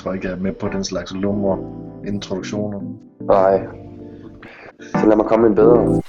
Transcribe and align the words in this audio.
tror 0.00 0.12
ikke, 0.12 0.26
jeg 0.26 0.34
er 0.34 0.40
med 0.40 0.52
på 0.52 0.68
den 0.68 0.84
slags 0.84 1.12
lumre 1.14 1.58
introduktioner. 2.06 2.80
Nej. 3.20 3.66
Så 4.80 5.06
lad 5.06 5.16
mig 5.16 5.26
komme 5.26 5.46
en 5.46 5.54
bedre. 5.54 6.02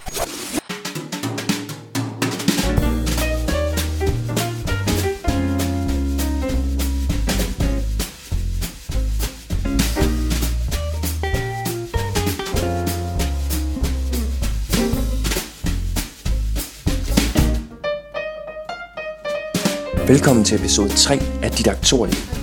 Velkommen 20.08 20.44
til 20.44 20.60
episode 20.60 20.90
3 20.90 21.20
af 21.44 21.52
Didaktoriet. 21.52 22.41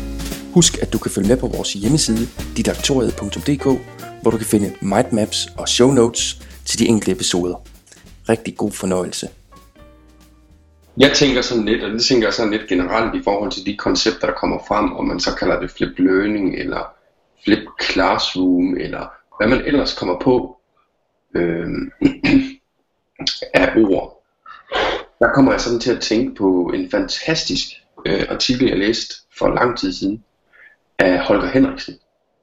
Husk, 0.55 0.83
at 0.83 0.93
du 0.93 0.99
kan 0.99 1.11
følge 1.11 1.29
med 1.29 1.37
på 1.37 1.47
vores 1.47 1.73
hjemmeside 1.73 2.29
didaktoriet.dk, 2.57 3.65
hvor 4.23 4.31
du 4.31 4.37
kan 4.37 4.47
finde 4.47 4.75
mindmaps 4.81 5.49
og 5.59 5.69
show 5.69 5.91
notes 5.91 6.41
til 6.65 6.79
de 6.79 6.87
enkelte 6.87 7.13
episoder. 7.13 7.57
Rigtig 8.29 8.57
god 8.57 8.73
fornøjelse. 8.73 9.29
Jeg 10.97 11.13
tænker 11.15 11.43
sådan 11.43 11.65
lidt, 11.65 11.83
og 11.85 11.91
det 11.91 12.03
tænker 12.05 12.27
jeg 12.27 12.35
sådan 12.35 12.53
lidt 12.53 12.69
generelt 12.69 13.15
i 13.15 13.23
forhold 13.25 13.51
til 13.53 13.67
de 13.67 13.77
koncepter, 13.77 14.27
der 14.27 14.35
kommer 14.35 14.59
frem, 14.69 14.93
og 14.93 15.05
man 15.05 15.21
så 15.21 15.35
kalder 15.35 15.61
det 15.61 15.71
flip 15.71 15.99
learning, 15.99 16.55
eller 16.55 16.83
flip 17.45 17.65
classroom, 17.83 18.77
eller 18.77 19.07
hvad 19.39 19.49
man 19.49 19.67
ellers 19.67 19.95
kommer 19.95 20.21
på 20.21 20.57
øh, 21.37 21.69
af 23.55 23.73
ord 23.77 24.19
der 25.21 25.33
kommer 25.35 25.53
jeg 25.53 25.61
sådan 25.61 25.81
til 25.81 25.93
at 25.93 26.01
tænke 26.01 26.35
på 26.35 26.73
en 26.75 26.91
fantastisk 26.91 27.67
øh, 28.07 28.27
artikel, 28.29 28.69
jeg 28.69 28.79
læste 28.79 29.15
for 29.39 29.49
lang 29.49 29.79
tid 29.79 29.93
siden, 29.93 30.25
af 30.99 31.19
Holger 31.19 31.47
Henriksen. 31.47 31.95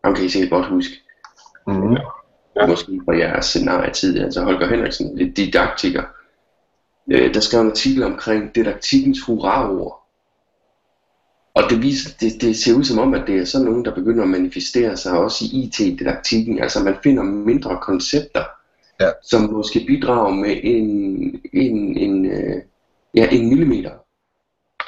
Ham 0.04 0.16
kan 0.16 0.26
I 0.26 0.30
sikkert 0.30 0.52
godt 0.52 0.66
huske. 0.66 0.94
Mm. 1.68 1.98
Ja. 2.56 2.68
Måske 2.68 3.02
fra 3.06 3.18
jeres 3.18 3.46
scenarie 3.46 4.24
altså 4.24 4.44
Holger 4.44 4.68
Henriksen, 4.68 5.18
lidt 5.18 5.38
didaktiker. 5.38 6.04
Øh, 7.12 7.34
der 7.34 7.40
skrev 7.40 7.62
en 7.62 7.72
artikel 7.72 8.04
omkring 8.04 8.56
didaktikkens 8.56 9.22
hurraord. 9.22 10.02
Og 11.54 11.64
det, 11.70 11.82
viser, 11.82 12.10
det, 12.20 12.42
det 12.42 12.58
ser 12.58 12.74
ud 12.74 12.84
som 12.84 13.00
om, 13.00 13.14
at 13.14 13.28
det 13.28 13.40
er 13.40 13.46
sådan 13.46 13.66
nogen, 13.66 13.86
der 13.86 13.96
begynder 13.96 14.24
at 14.24 14.30
manifestere 14.30 14.98
sig 14.98 15.12
også 15.12 15.46
i 15.46 15.48
IT-didaktikken. 15.64 16.60
Altså 16.60 16.84
man 16.84 16.96
finder 17.04 17.24
mindre 17.24 17.78
koncepter, 17.82 18.44
ja. 19.00 19.10
som 19.24 19.42
måske 19.42 19.84
bidrager 19.88 20.34
med 20.36 20.60
en, 20.64 20.88
en, 21.54 21.98
en, 21.98 22.26
øh, 22.26 22.62
ja, 23.14 23.28
en 23.32 23.50
millimeter 23.50 23.92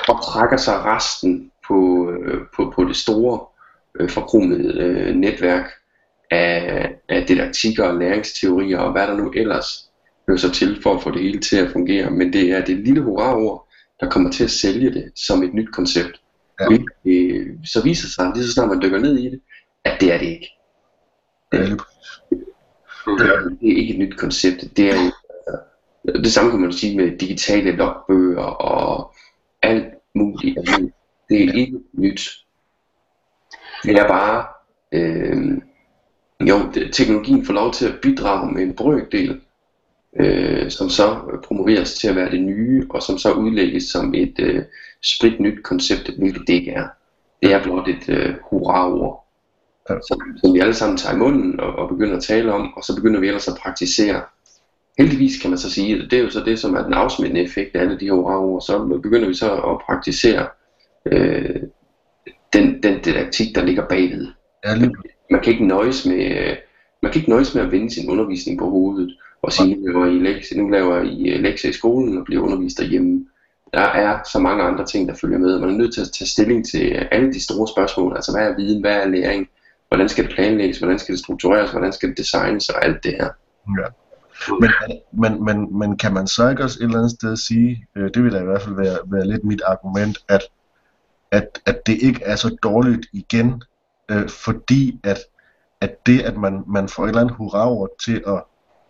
og 0.07 0.23
trækker 0.23 0.57
sig 0.57 0.85
resten 0.85 1.52
på, 1.67 2.09
øh, 2.11 2.41
på, 2.55 2.73
på 2.75 2.83
det 2.83 2.95
store 2.95 3.39
øh, 3.99 4.09
forkromede 4.09 4.81
øh, 4.81 5.16
netværk 5.16 5.71
af, 6.31 6.95
af 7.09 7.25
didaktikker 7.27 7.83
og 7.83 7.99
læringsteorier 7.99 8.77
og 8.77 8.91
hvad 8.91 9.07
der 9.07 9.17
nu 9.17 9.31
ellers 9.31 9.91
hører 10.27 10.38
sig 10.38 10.53
til 10.53 10.81
for 10.83 10.95
at 10.95 11.03
få 11.03 11.11
det 11.11 11.21
hele 11.21 11.39
til 11.39 11.57
at 11.57 11.71
fungere. 11.71 12.11
Men 12.11 12.33
det 12.33 12.52
er 12.52 12.65
det 12.65 12.77
lille 12.77 13.02
hurraord, 13.02 13.67
der 13.99 14.09
kommer 14.09 14.31
til 14.31 14.43
at 14.43 14.52
sælge 14.52 14.93
det 14.93 15.11
som 15.15 15.43
et 15.43 15.53
nyt 15.53 15.71
koncept. 15.73 16.21
Ja. 16.59 16.77
Øh, 17.05 17.47
så 17.65 17.83
viser 17.83 18.08
sig, 18.08 18.31
lige 18.35 18.45
så 18.45 18.53
snart 18.53 18.69
man 18.69 18.81
dykker 18.81 18.99
ned 18.99 19.17
i 19.17 19.30
det, 19.30 19.41
at 19.85 20.02
det 20.02 20.13
er 20.13 20.17
det 20.17 20.25
ikke. 20.25 20.52
Det, 21.52 21.59
det 23.19 23.27
er, 23.27 23.49
det 23.61 23.71
er 23.71 23.77
ikke 23.77 23.93
et 23.93 23.99
nyt 23.99 24.17
koncept. 24.17 24.77
Det 24.77 24.89
er 24.89 24.95
jo, 24.95 25.11
altså, 25.47 26.21
det 26.23 26.31
samme 26.31 26.52
kan 26.52 26.59
man 26.59 26.71
sige 26.71 26.97
med 26.97 27.17
digitale 27.17 27.71
logbøger 27.71 28.43
og 28.43 29.13
alt 29.61 29.85
muligt 30.15 30.58
andet. 30.58 30.91
Det 31.30 31.43
er 31.43 31.53
ikke 31.53 31.80
nyt. 31.93 32.30
Det 33.83 33.98
er 33.98 34.08
bare, 34.08 34.45
øh, 34.92 35.61
jo, 36.49 36.55
det, 36.73 36.93
teknologien 36.93 37.45
får 37.45 37.54
lov 37.54 37.73
til 37.73 37.88
at 37.88 37.95
bidrage 38.02 38.52
med 38.52 38.64
en 38.64 38.73
brøkdel, 38.73 39.42
øh, 40.20 40.71
som 40.71 40.89
så 40.89 41.39
promoveres 41.43 41.93
til 41.93 42.08
at 42.08 42.16
være 42.16 42.32
det 42.32 42.42
nye, 42.42 42.87
og 42.89 43.04
som 43.04 43.17
så 43.17 43.32
udlægges 43.32 43.83
som 43.83 44.14
et 44.14 44.39
øh, 44.39 44.64
sprit 45.04 45.39
nyt 45.39 45.64
koncept, 45.64 46.10
hvilket 46.17 46.48
det 46.48 46.54
ikke 46.54 46.71
er. 46.71 46.87
Det 47.42 47.54
er 47.54 47.64
blot 47.64 47.87
et 47.87 48.10
øh, 48.10 48.36
hurra-ord 48.49 49.27
som, 49.87 50.20
som 50.37 50.54
vi 50.54 50.60
alle 50.60 50.73
sammen 50.73 50.98
tager 50.98 51.16
i 51.16 51.17
munden 51.17 51.60
og, 51.60 51.76
og 51.76 51.89
begynder 51.89 52.17
at 52.17 52.23
tale 52.23 52.54
om, 52.54 52.73
og 52.73 52.83
så 52.83 52.95
begynder 52.95 53.20
vi 53.20 53.27
ellers 53.27 53.48
at 53.48 53.58
praktisere. 53.61 54.21
Heldigvis 54.98 55.42
kan 55.42 55.49
man 55.49 55.60
så 55.60 55.71
sige, 55.71 55.95
at 55.95 56.11
det 56.11 56.20
er 56.20 56.23
jo 56.23 56.30
så 56.30 56.43
det, 56.45 56.60
som 56.60 56.76
er 56.76 56.83
den 56.83 56.93
afsmittende 56.93 57.42
effekt 57.42 57.76
af 57.76 57.82
alle 57.82 57.99
de 57.99 58.05
her 58.05 58.14
ord, 58.14 58.61
så 58.61 58.99
begynder 59.04 59.27
vi 59.27 59.33
så 59.33 59.52
at 59.54 59.80
praktisere 59.86 60.48
øh, 61.05 61.61
den, 62.53 62.83
den 62.83 63.02
didaktik, 63.02 63.55
der 63.55 63.65
ligger 63.65 63.87
bagved. 63.87 64.27
Ja, 64.65 64.75
man 65.31 65.41
kan 65.43 65.53
ikke 65.53 65.67
nøjes 65.67 66.05
med, 66.05 66.55
man 67.02 67.11
kan 67.11 67.19
ikke 67.19 67.30
nøjes 67.30 67.55
med 67.55 67.63
at 67.63 67.71
vende 67.71 67.93
sin 67.93 68.09
undervisning 68.09 68.59
på 68.59 68.69
hovedet 68.69 69.17
og 69.41 69.53
sige, 69.53 69.75
nu 69.75 69.87
laver 69.87 70.05
I 70.05 70.19
lektier, 70.19 70.57
nu 70.57 70.69
laver 70.69 71.02
I 71.02 71.30
øh, 71.30 71.41
lektier 71.41 71.71
i 71.71 71.73
skolen 71.73 72.17
og 72.17 72.25
bliver 72.25 72.43
undervist 72.43 72.77
derhjemme. 72.77 73.25
Der 73.73 73.80
er 73.81 74.19
så 74.31 74.39
mange 74.39 74.63
andre 74.63 74.86
ting, 74.86 75.09
der 75.09 75.15
følger 75.15 75.37
med. 75.37 75.59
Man 75.59 75.69
er 75.69 75.77
nødt 75.77 75.93
til 75.93 76.02
at 76.02 76.11
tage 76.17 76.27
stilling 76.27 76.65
til 76.67 77.07
alle 77.11 77.33
de 77.33 77.43
store 77.43 77.67
spørgsmål. 77.67 78.15
Altså, 78.15 78.31
hvad 78.31 78.47
er 78.47 78.55
viden? 78.55 78.81
Hvad 78.81 78.95
er 78.95 79.07
læring? 79.07 79.47
hvordan 79.87 80.09
skal 80.09 80.23
det 80.23 80.33
planlægges, 80.36 80.77
hvordan 80.77 80.99
skal 80.99 81.15
det 81.15 81.23
struktureres, 81.23 81.71
hvordan 81.71 81.93
skal 81.93 82.09
det 82.09 82.17
designes 82.17 82.69
og 82.69 82.86
alt 82.86 83.03
det 83.03 83.11
her. 83.11 83.30
Ja. 83.80 83.87
Men, 84.61 84.71
men, 85.13 85.45
men, 85.45 85.80
men 85.80 85.97
kan 85.97 86.13
man 86.13 86.27
så 86.27 86.49
ikke 86.49 86.63
også 86.63 86.80
et 86.80 86.83
eller 86.83 86.97
andet 86.97 87.11
sted 87.11 87.37
sige, 87.37 87.87
øh, 87.95 88.09
det 88.13 88.23
vil 88.23 88.31
da 88.31 88.41
i 88.41 88.45
hvert 88.45 88.61
fald 88.61 88.75
være, 88.75 88.97
være 89.05 89.27
lidt 89.27 89.43
mit 89.43 89.61
argument, 89.67 90.17
at, 90.30 90.41
at, 91.32 91.61
at 91.65 91.88
det 91.88 91.98
ikke 92.02 92.23
er 92.23 92.36
så 92.36 92.58
dårligt 92.64 93.08
igen, 93.14 93.64
øh, 94.11 94.30
fordi 94.30 94.99
at, 95.04 95.17
at 95.82 96.05
det, 96.05 96.21
at 96.21 96.38
man, 96.38 96.64
man 96.67 96.89
får 96.89 97.04
et 97.04 97.08
eller 97.08 97.21
andet 97.21 97.36
hurra 97.36 97.88
til 98.04 98.23
at, 98.27 98.43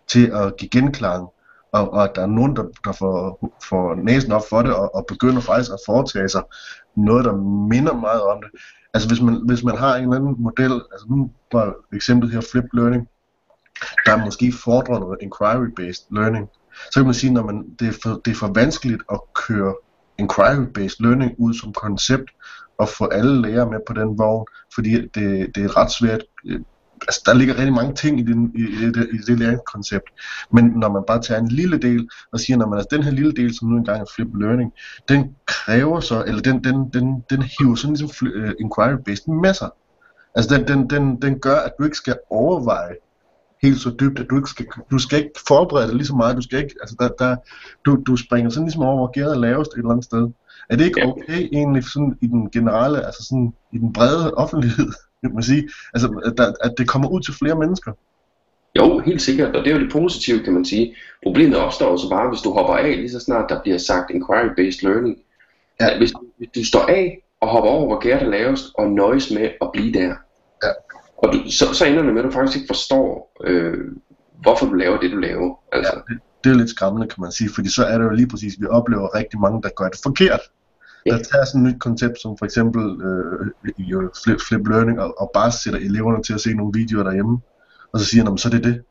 til 0.08 0.26
at 0.26 0.56
give 0.56 0.68
genklang, 0.68 1.28
og, 1.72 1.92
og 1.92 2.04
at 2.04 2.10
der 2.14 2.22
er 2.22 2.26
nogen, 2.26 2.56
der, 2.56 2.64
der 2.84 2.92
får, 2.92 3.50
får 3.68 3.94
næsen 3.94 4.32
op 4.32 4.42
for 4.50 4.62
det, 4.62 4.74
og, 4.74 4.94
og 4.94 5.06
begynder 5.06 5.40
faktisk 5.40 5.72
at 5.72 5.80
foretage 5.86 6.28
sig 6.28 6.42
noget, 6.96 7.24
der 7.24 7.36
minder 7.68 7.94
meget 7.94 8.22
om 8.22 8.42
det, 8.42 8.50
Altså 8.94 9.08
hvis 9.08 9.20
man, 9.20 9.42
hvis 9.46 9.64
man 9.64 9.78
har 9.78 9.96
en 9.96 10.02
eller 10.02 10.16
anden 10.16 10.34
model, 10.38 10.72
altså 10.92 11.06
nu 11.10 11.30
var 11.52 11.74
eksemplet 11.92 12.32
her 12.32 12.40
flip 12.52 12.64
learning, 12.72 13.08
der 14.06 14.24
måske 14.24 14.52
fordrer 14.64 14.98
noget 14.98 15.18
inquiry-based 15.22 16.06
learning, 16.10 16.48
så 16.90 17.00
kan 17.00 17.04
man 17.04 17.14
sige, 17.14 17.32
når 17.32 17.42
man, 17.42 17.76
det, 17.78 17.88
er 17.88 17.92
for, 18.02 18.20
det 18.24 18.30
er 18.30 18.34
for 18.34 18.52
vanskeligt 18.54 19.02
at 19.12 19.20
køre 19.34 19.74
inquiry-based 20.18 20.96
learning 21.00 21.34
ud 21.38 21.54
som 21.54 21.72
koncept, 21.72 22.30
og 22.78 22.88
få 22.88 23.04
alle 23.06 23.42
lærere 23.42 23.70
med 23.70 23.78
på 23.86 23.92
den 23.92 24.18
vogn, 24.18 24.46
fordi 24.74 24.92
det, 24.94 25.54
det 25.54 25.64
er 25.64 25.76
ret 25.76 25.92
svært 25.92 26.20
altså, 27.02 27.22
der 27.26 27.34
ligger 27.34 27.58
rigtig 27.58 27.72
mange 27.72 27.94
ting 27.94 28.20
i, 28.20 28.22
den, 28.22 28.52
i, 28.54 28.60
i, 28.60 28.86
det, 28.86 29.08
i 29.12 29.16
det 29.26 29.38
læringskoncept. 29.38 30.04
Men 30.52 30.64
når 30.64 30.92
man 30.92 31.02
bare 31.06 31.22
tager 31.22 31.40
en 31.40 31.48
lille 31.48 31.78
del 31.78 32.08
og 32.32 32.40
siger, 32.40 32.56
når 32.56 32.66
man 32.66 32.78
altså 32.78 32.96
den 32.96 33.04
her 33.04 33.10
lille 33.10 33.32
del, 33.32 33.54
som 33.54 33.68
nu 33.68 33.76
engang 33.76 34.00
er 34.00 34.06
flip 34.14 34.28
learning, 34.40 34.72
den 35.08 35.34
kræver 35.46 36.00
så, 36.00 36.24
eller 36.26 36.42
den, 36.42 36.64
den, 36.64 36.90
den, 36.92 37.24
den 37.30 37.42
hiver 37.42 37.74
sådan 37.74 37.96
ligesom 37.96 38.28
uh, 38.28 38.42
øh, 38.42 38.52
inquiry-based 38.60 39.40
med 39.42 39.54
sig. 39.54 39.70
Altså 40.34 40.56
den, 40.56 40.68
den, 40.68 40.90
den, 40.90 41.22
den 41.22 41.38
gør, 41.38 41.56
at 41.56 41.72
du 41.78 41.84
ikke 41.84 41.96
skal 41.96 42.18
overveje 42.30 42.94
helt 43.62 43.80
så 43.80 43.90
dybt, 44.00 44.18
at 44.18 44.26
du 44.30 44.36
ikke 44.36 44.50
skal, 44.50 44.66
du 44.90 44.98
skal 44.98 45.18
ikke 45.18 45.40
forberede 45.48 45.86
dig 45.88 45.96
lige 45.96 46.06
så 46.06 46.14
meget, 46.14 46.36
du 46.36 46.42
skal 46.42 46.58
ikke, 46.58 46.74
altså 46.80 46.96
der, 46.98 47.08
der, 47.08 47.36
du, 47.84 48.02
du 48.06 48.16
springer 48.16 48.50
sådan 48.50 48.66
ligesom 48.66 48.82
over, 48.82 48.96
hvor 48.96 49.10
gæret 49.12 49.32
er 49.32 49.38
lavest 49.38 49.72
et 49.72 49.78
eller 49.78 49.90
andet 49.90 50.04
sted. 50.04 50.30
Er 50.70 50.76
det 50.76 50.84
ikke 50.84 51.04
okay 51.04 51.48
egentlig 51.52 51.84
sådan 51.84 52.18
i 52.20 52.26
den 52.26 52.50
generelle, 52.50 53.06
altså 53.06 53.24
sådan 53.24 53.52
i 53.72 53.78
den 53.78 53.92
brede 53.92 54.34
offentlighed, 54.34 54.88
kan 55.22 55.34
man 55.34 55.42
sige, 55.42 55.68
altså, 55.94 56.08
at, 56.24 56.34
der, 56.36 56.52
at 56.64 56.74
det 56.78 56.88
kommer 56.88 57.08
ud 57.08 57.20
til 57.20 57.34
flere 57.34 57.58
mennesker. 57.58 57.92
Jo, 58.78 58.98
helt 58.98 59.22
sikkert, 59.22 59.56
og 59.56 59.64
det 59.64 59.70
er 59.70 59.76
jo 59.76 59.82
det 59.82 59.92
positive, 59.92 60.44
kan 60.44 60.52
man 60.52 60.64
sige. 60.64 60.94
Problemet 61.22 61.56
opstår 61.56 61.96
så 61.96 62.08
bare, 62.08 62.28
hvis 62.28 62.40
du 62.40 62.52
hopper 62.52 62.74
af, 62.74 62.96
lige 62.96 63.10
så 63.10 63.20
snart 63.20 63.50
der 63.50 63.62
bliver 63.62 63.78
sagt 63.78 64.10
inquiry-based 64.10 64.82
learning. 64.82 65.16
Ja. 65.80 65.98
Hvis, 65.98 66.12
hvis 66.38 66.48
du 66.54 66.64
står 66.64 66.80
af 66.80 67.22
og 67.40 67.48
hopper 67.48 67.70
over, 67.70 67.86
hvor 67.86 68.00
gært 68.00 68.22
er 68.22 68.26
lavest, 68.26 68.64
og 68.74 68.90
nøjes 68.90 69.30
med 69.30 69.50
at 69.60 69.70
blive 69.72 69.92
der. 69.92 70.14
Ja. 70.64 70.70
Og 71.18 71.32
du, 71.32 71.50
så, 71.50 71.74
så 71.74 71.84
ender 71.84 72.02
det 72.02 72.14
med, 72.14 72.22
at 72.22 72.28
du 72.28 72.32
faktisk 72.32 72.56
ikke 72.56 72.70
forstår, 72.74 73.32
øh, 73.44 73.78
hvorfor 74.42 74.66
du 74.66 74.72
laver 74.72 74.98
det, 75.00 75.10
du 75.10 75.16
laver. 75.16 75.54
Altså. 75.72 75.92
Ja, 75.94 76.14
det, 76.14 76.20
det 76.44 76.52
er 76.52 76.56
lidt 76.56 76.70
skræmmende, 76.70 77.08
kan 77.08 77.20
man 77.20 77.32
sige, 77.32 77.50
fordi 77.54 77.68
så 77.68 77.84
er 77.84 77.98
det 77.98 78.04
jo 78.04 78.10
lige 78.10 78.28
præcis, 78.28 78.54
at 78.54 78.60
vi 78.60 78.66
oplever 78.66 79.14
rigtig 79.14 79.40
mange, 79.40 79.62
der 79.62 79.68
gør 79.76 79.88
det 79.88 80.00
forkert 80.02 80.40
der 81.10 81.22
tager 81.22 81.44
sådan 81.44 81.66
et 81.66 81.72
nyt 81.72 81.80
koncept 81.80 82.20
som 82.22 82.38
for 82.38 82.44
eksempel 82.44 82.82
øh, 83.06 84.08
flip, 84.24 84.40
flip 84.48 84.66
learning 84.68 85.00
og, 85.00 85.20
og 85.20 85.30
bare 85.34 85.52
sætter 85.52 85.80
eleverne 85.80 86.22
til 86.22 86.34
at 86.34 86.40
se 86.40 86.54
nogle 86.54 86.72
videoer 86.74 87.04
derhjemme, 87.04 87.38
og 87.92 88.00
så 88.00 88.06
siger 88.06 88.24
de, 88.24 88.38
så 88.38 88.48
er 88.48 88.52
det 88.52 88.64
det. 88.64 88.82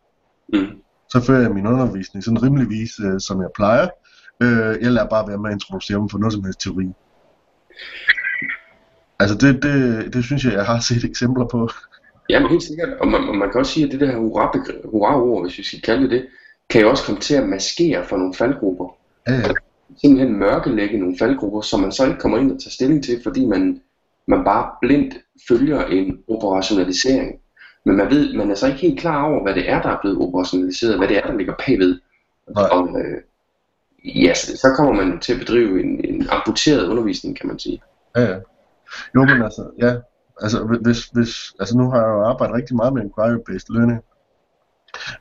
Mm. 0.53 0.81
Så 1.09 1.21
fører 1.21 1.41
jeg 1.41 1.51
min 1.51 1.67
undervisning 1.67 2.23
sådan 2.23 2.43
rimeligvis, 2.43 2.99
øh, 2.99 3.19
som 3.19 3.41
jeg 3.41 3.49
plejer. 3.55 3.87
Øh, 4.43 4.75
jeg 4.81 4.91
lader 4.91 5.09
bare 5.09 5.27
være 5.27 5.37
med 5.37 5.49
at 5.49 5.53
introducere 5.53 5.97
dem 5.97 6.09
for 6.09 6.17
noget 6.17 6.33
som 6.33 6.43
helst 6.43 6.59
teori. 6.59 6.87
Altså 9.19 9.37
det, 9.37 9.63
det, 9.63 10.13
det 10.13 10.23
synes 10.23 10.45
jeg, 10.45 10.53
jeg 10.53 10.65
har 10.65 10.79
set 10.79 11.03
eksempler 11.03 11.45
på. 11.45 11.69
Ja, 12.29 12.39
men 12.39 12.49
helt 12.49 12.63
sikkert. 12.63 12.89
Og 12.99 13.07
man, 13.07 13.21
man 13.21 13.51
kan 13.51 13.59
også 13.59 13.71
sige, 13.71 13.85
at 13.85 13.91
det 13.91 13.99
der 13.99 14.17
hurra-ord, 14.85 15.43
hvis 15.43 15.57
vi 15.57 15.63
skal 15.63 15.81
kalde 15.81 16.03
det 16.03 16.11
det, 16.11 16.25
kan 16.69 16.81
jo 16.81 16.89
også 16.89 17.03
komme 17.05 17.21
til 17.21 17.35
at 17.35 17.49
maskere 17.49 18.05
for 18.05 18.17
nogle 18.17 18.33
faldgrupper. 18.33 18.95
Ja, 19.27 19.33
ja 19.33 19.53
simpelthen 20.01 20.39
mørkelægge 20.39 20.97
nogle 20.97 21.17
faldgrupper, 21.19 21.61
som 21.61 21.79
man 21.79 21.91
så 21.91 22.05
ikke 22.05 22.19
kommer 22.19 22.37
ind 22.37 22.51
og 22.51 22.59
tager 22.59 22.71
stilling 22.71 23.03
til, 23.03 23.23
fordi 23.23 23.45
man 23.45 23.81
man 24.27 24.43
bare 24.43 24.71
blindt 24.81 25.15
følger 25.47 25.85
en 25.85 26.19
operationalisering. 26.27 27.39
Men 27.85 27.97
man 27.97 28.09
ved, 28.09 28.33
man 28.33 28.51
er 28.51 28.55
så 28.55 28.67
ikke 28.67 28.79
helt 28.79 28.99
klar 28.99 29.25
over, 29.25 29.43
hvad 29.43 29.55
det 29.55 29.69
er, 29.69 29.81
der 29.81 29.89
er 29.89 29.97
blevet 30.01 30.17
operationaliseret, 30.17 30.97
hvad 30.97 31.07
det 31.07 31.17
er, 31.17 31.21
der 31.21 31.37
ligger 31.37 31.53
bagved. 31.67 31.99
Nej. 32.55 32.63
Og 32.71 32.99
øh, 32.99 33.21
ja, 34.25 34.33
så 34.33 34.73
kommer 34.75 35.03
man 35.03 35.19
til 35.19 35.33
at 35.33 35.39
bedrive 35.39 35.83
en, 35.83 36.05
en 36.05 36.27
amputeret 36.29 36.87
undervisning, 36.87 37.37
kan 37.37 37.47
man 37.47 37.59
sige. 37.59 37.81
Ja, 38.15 38.21
ja. 38.21 38.35
Jo, 39.15 39.23
men 39.23 39.41
altså, 39.41 39.71
ja. 39.81 39.95
Altså, 40.41 40.63
hvis, 40.83 41.05
hvis, 41.05 41.53
altså 41.59 41.77
nu 41.77 41.89
har 41.89 41.97
jeg 41.97 42.07
jo 42.07 42.23
arbejdet 42.23 42.55
rigtig 42.55 42.75
meget 42.75 42.93
med 42.93 43.03
inquiry-based 43.03 43.65
learning. 43.69 44.01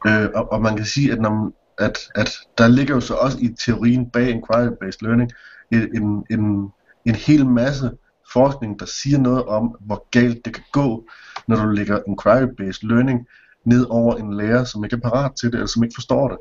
Øh, 0.07 0.31
og, 0.35 0.53
og 0.53 0.63
man 0.63 0.77
kan 0.77 0.85
sige, 0.85 1.13
at, 1.13 1.21
når 1.21 1.31
man, 1.31 1.53
at, 1.79 1.99
at 2.15 2.31
der 2.59 2.69
ligger 2.69 2.95
jo 2.95 3.01
så 3.01 3.15
også 3.15 3.39
i 3.41 3.55
teorien 3.65 4.11
bag 4.11 4.29
inquiry-based 4.31 4.99
learning 5.01 5.33
en, 5.73 6.25
en, 6.31 6.73
en 7.05 7.15
hel 7.15 7.47
masse 7.47 7.91
forskning, 8.33 8.81
der 8.81 8.87
siger 8.87 9.19
noget 9.19 9.45
om, 9.45 9.77
hvor 9.81 10.09
galt 10.11 10.45
det 10.45 10.55
kan 10.55 10.65
gå, 10.73 11.09
når 11.49 11.57
du 11.57 11.69
lægger 11.69 11.99
inquiry-based 12.09 12.81
learning 12.83 13.27
ned 13.65 13.87
over 13.91 14.17
en 14.17 14.35
lærer, 14.35 14.65
som 14.65 14.85
ikke 14.85 14.97
er 14.97 15.11
parat 15.11 15.33
til 15.41 15.49
det, 15.49 15.55
eller 15.55 15.67
som 15.67 15.85
ikke 15.85 15.95
forstår 15.97 16.29
det. 16.29 16.39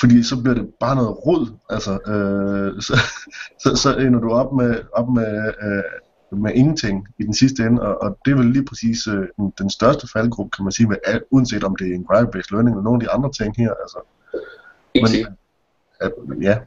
Fordi 0.00 0.22
så 0.22 0.42
bliver 0.42 0.54
det 0.54 0.74
bare 0.80 0.96
noget 0.96 1.26
rod, 1.26 1.58
altså, 1.70 1.92
øh, 1.92 2.80
så, 2.86 2.94
så, 3.62 3.76
så 3.76 3.96
ender 3.96 4.20
du 4.20 4.30
op 4.30 4.52
med, 4.52 4.82
op 4.92 5.08
med, 5.08 5.52
øh, 5.62 5.82
med 6.32 6.52
ingenting 6.54 7.08
i 7.18 7.22
den 7.22 7.34
sidste 7.34 7.62
ende, 7.62 7.82
og, 7.82 8.02
og 8.02 8.18
det 8.24 8.30
er 8.30 8.36
vel 8.36 8.46
lige 8.46 8.64
præcis 8.64 9.06
øh, 9.06 9.26
den, 9.36 9.52
den 9.58 9.70
største 9.70 10.08
faldgruppe, 10.12 10.50
kan 10.56 10.64
man 10.64 10.72
sige, 10.72 10.88
med, 10.88 10.96
al- 11.04 11.24
uanset 11.30 11.64
om 11.64 11.76
det 11.76 11.88
er 11.88 11.94
inquiry-based 11.94 12.50
learning 12.50 12.74
eller 12.74 12.82
nogle 12.82 13.02
af 13.02 13.06
de 13.06 13.10
andre 13.10 13.32
ting 13.32 13.56
her, 13.56 13.70
altså. 13.82 13.98
Ikke 14.94 15.08
Men-. 15.12 15.36
At, 16.00 16.12
ja. 16.42 16.58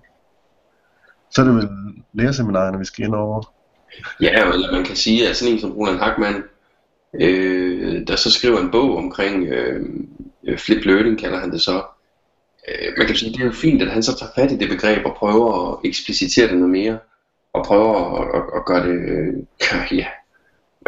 Så 1.32 1.42
er 1.42 1.46
det 1.46 1.56
vel 1.56 1.70
lærerseminarerne, 2.14 2.80
vi 2.80 2.86
skal 2.86 3.06
ind 3.06 3.16
over. 3.16 3.54
Ja, 4.22 4.52
eller 4.54 4.72
man 4.72 4.86
kan 4.86 4.96
sige, 4.96 5.30
at 5.30 5.36
sådan 5.36 5.54
en 5.54 5.60
som 5.60 5.72
Roland 5.72 6.00
Hackmann, 6.00 6.44
øh, 7.14 8.08
der 8.08 8.16
så 8.16 8.32
skriver 8.32 8.60
en 8.60 8.72
bog 8.72 8.98
omkring 8.98 9.48
øh, 9.48 9.86
flip 10.58 10.86
learning, 10.86 11.20
kalder 11.20 11.40
han 11.40 11.52
det 11.52 11.62
så. 11.62 11.84
Øh, 12.68 12.94
man 12.98 13.08
kan 13.08 13.16
sige, 13.16 13.32
det 13.32 13.42
er 13.42 13.46
jo 13.46 13.52
fint, 13.52 13.82
at 13.82 13.92
han 13.92 14.04
så 14.04 14.18
tager 14.18 14.32
fat 14.36 14.52
i 14.52 14.58
det 14.58 14.70
begreb 14.70 15.06
og 15.06 15.16
prøver 15.18 15.72
at 15.72 15.80
eksplicitere 15.84 16.48
det 16.48 16.58
noget 16.58 16.70
mere, 16.70 17.00
og 17.54 17.66
prøver 17.66 18.20
at, 18.20 18.28
at, 18.36 18.44
at 18.56 18.66
gøre 18.66 18.88
det, 18.88 19.00
øh, 19.10 19.34
ja, 19.98 20.06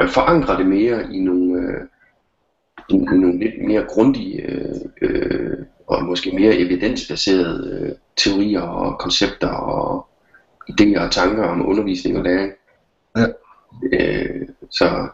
forankre 0.08 0.58
det 0.58 0.66
mere 0.66 1.14
i 1.14 1.20
nogle, 1.20 1.62
øh, 1.62 1.88
i, 2.90 2.94
i 2.96 3.18
nogle 3.18 3.40
lidt 3.40 3.68
mere 3.68 3.84
grundige 3.84 4.42
øh, 4.42 4.76
øh, 5.02 5.58
og 5.88 6.04
måske 6.04 6.32
mere 6.32 6.56
evidensbaserede 6.56 7.80
øh, 7.82 7.96
teorier 8.16 8.62
og 8.62 9.00
koncepter 9.00 9.50
og 9.50 10.08
idéer 10.72 11.00
og 11.00 11.12
tanker 11.12 11.44
om 11.44 11.68
undervisning 11.68 12.18
og 12.18 12.24
læring. 12.24 12.54
Ja. 13.18 13.26
Øh, 13.94 14.48
så 14.70 15.08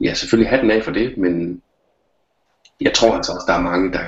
ja, 0.00 0.14
selvfølgelig 0.14 0.50
hatten 0.50 0.70
af 0.70 0.84
for 0.84 0.92
det, 0.92 1.18
men 1.18 1.62
jeg 2.80 2.92
tror 2.94 3.14
altså 3.14 3.32
også, 3.32 3.44
der 3.46 3.54
er 3.54 3.62
mange, 3.62 3.92
der, 3.92 4.04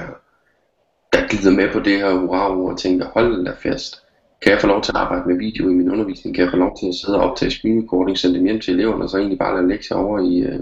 der 1.13 1.29
glider 1.29 1.51
med 1.51 1.73
på 1.73 1.81
det 1.81 1.99
her 1.99 2.15
hurra 2.15 2.51
og 2.51 2.79
tænker, 2.79 3.07
hold 3.07 3.45
da 3.45 3.53
fast. 3.59 4.03
Kan 4.43 4.53
jeg 4.53 4.61
få 4.61 4.67
lov 4.67 4.83
til 4.83 4.93
at 4.93 4.97
arbejde 4.97 5.29
med 5.29 5.37
video 5.39 5.69
i 5.69 5.73
min 5.73 5.91
undervisning? 5.91 6.35
Kan 6.37 6.45
jeg 6.45 6.53
få 6.53 6.57
lov 6.57 6.77
til 6.81 6.87
at 6.87 6.95
sidde 6.95 7.19
og 7.21 7.31
optage 7.31 7.51
screen 7.51 7.83
recording, 7.83 8.19
sende 8.19 8.39
dem 8.39 8.45
hjem 8.47 8.61
til 8.61 8.75
eleverne, 8.75 9.05
og 9.05 9.11
så 9.11 9.17
egentlig 9.19 9.39
bare 9.39 9.57
lade 9.57 9.69
lektier 9.69 9.97
over 9.97 10.19
i, 10.19 10.39
øh, 10.39 10.61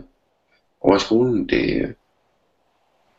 over 0.80 0.96
i 0.96 1.00
skolen? 1.00 1.48
Det 1.48 1.76
er 1.82 1.88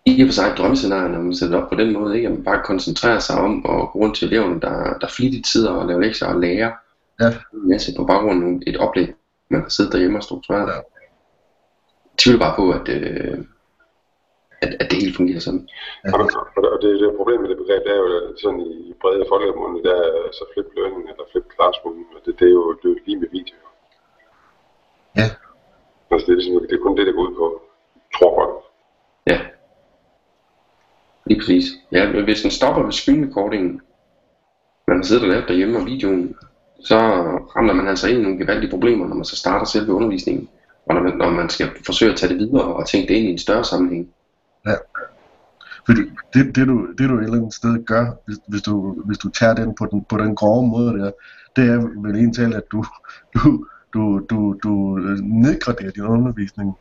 i 0.06 0.22
og 0.22 0.28
for 0.28 0.34
sig 0.34 0.48
et 0.48 0.58
drømmescenarie, 0.58 1.10
når 1.12 1.22
man 1.22 1.36
sætter 1.36 1.56
det 1.56 1.64
op 1.64 1.70
på 1.70 1.76
den 1.76 1.94
måde, 1.94 2.16
ikke? 2.16 2.28
at 2.28 2.34
man 2.34 2.44
bare 2.44 2.62
koncentrerer 2.66 3.20
sig 3.20 3.36
om 3.40 3.58
at 3.58 3.90
gå 3.92 4.00
rundt 4.00 4.16
til 4.16 4.28
eleverne, 4.28 4.62
der, 4.62 4.98
der 5.02 5.08
flittigt 5.08 5.48
sidder 5.48 5.72
og 5.72 5.88
laver 5.88 6.02
lektier 6.02 6.28
og 6.28 6.40
lærer 6.40 6.72
Ja. 7.22 7.28
en 7.54 7.70
masse 7.70 7.94
på 7.98 8.04
baggrund 8.06 8.44
af 8.68 8.70
et 8.72 8.78
oplæg, 8.78 9.14
man 9.50 9.62
har 9.62 9.70
siddet 9.70 9.94
derhjemme 9.94 10.18
og 10.20 10.24
struktureret. 10.24 10.68
Ja. 10.68 10.74
Jeg 10.74 10.84
tvivler 12.18 12.40
bare 12.40 12.56
på, 12.56 12.72
at, 12.72 12.90
øh, 12.90 13.38
at, 14.64 14.72
at 14.82 14.88
det 14.90 14.98
hele 15.02 15.16
fungerer 15.20 15.40
sådan. 15.48 15.64
Og, 16.14 16.20
og, 16.56 16.64
og 16.74 16.78
det, 16.82 16.90
det 17.00 17.18
problem 17.20 17.40
med 17.42 17.50
det 17.50 17.58
begreb, 17.58 17.82
det 17.86 17.92
er 17.92 18.02
jo 18.04 18.08
at 18.18 18.40
sådan 18.44 18.62
i 18.62 18.94
brede 19.02 19.26
folkemunde, 19.32 19.84
der 19.88 19.96
er 20.08 20.32
så 20.40 20.44
flip 20.54 20.70
learning 20.78 21.04
eller 21.12 21.26
flip 21.32 21.46
classroom, 21.56 22.00
og 22.16 22.20
det, 22.26 22.40
det 22.40 22.48
er 22.48 22.56
jo 22.60 22.64
det 22.80 22.86
er 22.86 22.94
jo 22.94 22.98
lige 23.06 23.20
med 23.24 23.30
video. 23.38 23.58
Ja. 25.20 25.28
Altså 26.12 26.26
det 26.26 26.34
er, 26.34 26.40
ligesom, 26.40 26.68
det 26.70 26.76
er 26.76 26.84
kun 26.86 26.98
det, 26.98 27.08
der 27.08 27.14
går 27.14 27.28
ud 27.28 27.36
på, 27.42 27.48
tror 28.16 28.32
folk. 28.40 28.56
Ja. 29.32 29.40
Lige 31.26 31.40
præcis. 31.40 31.66
Ja, 31.92 32.12
men 32.12 32.24
hvis 32.24 32.42
den 32.42 32.52
stopper 32.52 32.84
ved 32.84 32.92
screen 32.92 33.28
recordingen, 33.28 33.82
man 34.88 34.98
har 34.98 35.04
siddet 35.04 35.24
og 35.24 35.30
lavet 35.30 35.48
derhjemme 35.48 35.80
og 35.80 35.86
videoen, 35.86 36.36
så 36.80 36.98
ramler 37.56 37.74
man 37.74 37.88
altså 37.88 38.08
ind 38.08 38.20
i 38.20 38.22
nogle 38.22 38.38
gevaldige 38.38 38.70
problemer, 38.70 39.08
når 39.08 39.16
man 39.16 39.26
så 39.26 39.36
starter 39.36 39.66
selve 39.66 39.94
undervisningen. 39.94 40.50
Og 40.86 40.96
når 40.96 41.02
man, 41.02 41.18
når 41.18 41.30
man 41.30 41.50
skal 41.50 41.68
forsøge 41.86 42.12
at 42.12 42.18
tage 42.18 42.34
det 42.34 42.40
videre 42.40 42.76
og 42.76 42.88
tænke 42.88 43.08
det 43.08 43.16
ind 43.20 43.28
i 43.28 43.32
en 43.32 43.38
større 43.38 43.64
sammenhæng. 43.64 44.14
Fordi 45.86 46.02
det, 46.34 46.56
det, 46.56 46.68
du, 46.68 46.88
det 46.98 47.10
du 47.10 47.18
et 47.18 47.24
eller 47.24 47.38
andet 47.38 47.54
sted 47.54 47.86
gør, 47.86 48.06
hvis, 48.26 48.38
hvis, 48.48 48.62
du, 48.62 49.02
hvis 49.06 49.18
du 49.18 49.30
tager 49.30 49.54
den 49.54 49.76
på 49.76 49.88
den, 49.92 50.06
på 50.10 50.18
den 50.18 50.36
grove 50.36 50.68
måde 50.68 51.00
der, 51.00 51.12
det 51.56 51.70
er 51.70 52.02
vel 52.02 52.16
egentlig 52.16 52.56
at 52.56 52.64
du, 52.72 52.86
du, 53.36 53.66
du, 53.94 54.26
du, 54.30 54.60
du 54.64 54.98
nedgraderer 55.22 55.92
din 55.92 56.04
undervisning 56.04 56.78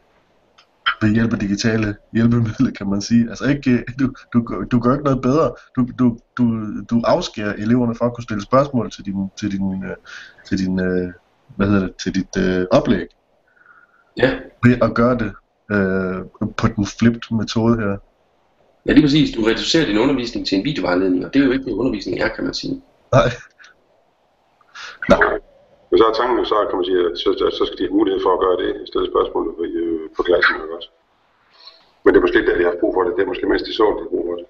ved 1.00 1.08
hjælp 1.14 1.32
af 1.32 1.38
digitale 1.38 1.96
hjælpemidler, 2.12 2.70
kan 2.70 2.90
man 2.90 3.00
sige. 3.00 3.28
Altså 3.28 3.44
ikke, 3.44 3.84
du, 3.99 4.12
du, 4.32 4.64
du 4.70 4.81
gør 4.81 4.93
ikke 4.93 5.05
noget 5.05 5.23
bedre. 5.23 5.52
Du, 5.76 5.88
du, 5.99 6.19
du, 6.38 6.44
du 6.90 7.02
afskærer 7.05 7.52
eleverne 7.52 7.94
fra 7.94 8.06
at 8.06 8.14
kunne 8.14 8.25
stille 8.25 8.43
spørgsmål 8.43 8.90
til 8.90 9.05
din, 9.05 9.31
til 9.37 9.52
din, 9.52 9.84
øh, 9.84 9.96
til 10.49 10.58
din 10.58 10.81
øh, 10.81 11.12
hvad 11.56 11.67
hedder 11.67 11.87
det, 11.87 11.96
til 11.96 12.14
dit 12.14 12.37
øh, 12.38 12.67
oplæg, 12.70 13.06
Ja, 14.17 14.38
ved 14.64 14.78
at 14.82 14.94
gøre 14.94 15.19
det 15.19 15.32
øh, 15.75 16.19
på 16.57 16.67
den 16.77 16.87
flipped 16.87 17.27
metode 17.41 17.77
her. 17.83 17.97
ja 18.87 18.93
lige 18.93 19.05
præcis. 19.07 19.37
Du 19.37 19.43
reducerer 19.43 19.87
din 19.87 19.99
undervisning 19.99 20.47
til 20.47 20.59
en 20.59 20.65
videovejledning, 20.65 21.25
og 21.27 21.35
det 21.35 21.41
er 21.41 21.47
jo 21.47 21.53
ikke 21.53 21.65
det 21.65 21.73
undervisning 21.73 22.21
er, 22.21 22.29
kan 22.29 22.45
man 22.45 22.55
sige. 22.55 22.83
Nej. 23.13 23.29
Men 25.91 25.97
så 25.99 26.05
er 26.11 26.15
tanken 26.21 26.39
jo 26.39 26.45
så, 26.45 26.57
kan 26.69 26.77
man 26.79 26.87
sige, 26.89 27.01
at 27.07 27.19
så, 27.19 27.31
så 27.59 27.63
skal 27.67 27.79
de 27.79 27.87
have 27.89 27.99
mulighed 27.99 28.21
for 28.25 28.33
at 28.37 28.41
gøre 28.45 28.57
det, 28.63 28.89
stille 28.89 29.09
spørgsmål 29.13 29.45
på, 29.57 29.63
øh, 29.63 30.01
på 30.17 30.23
klassen 30.29 30.57
også. 30.77 30.91
Men 32.03 32.09
det 32.11 32.19
er 32.19 32.25
måske 32.25 32.39
ikke 32.39 32.51
det, 32.51 32.59
de 32.61 32.65
har 32.65 32.77
brug 32.81 32.95
for 32.95 33.03
det. 33.03 33.12
Det 33.17 33.23
er 33.23 33.31
måske 33.33 33.47
mest 33.53 33.67
de 33.67 33.75
så, 33.81 33.87
de 33.97 34.03
har 34.05 34.12
brug 34.15 34.25
for 34.29 34.37
det. 34.41 34.47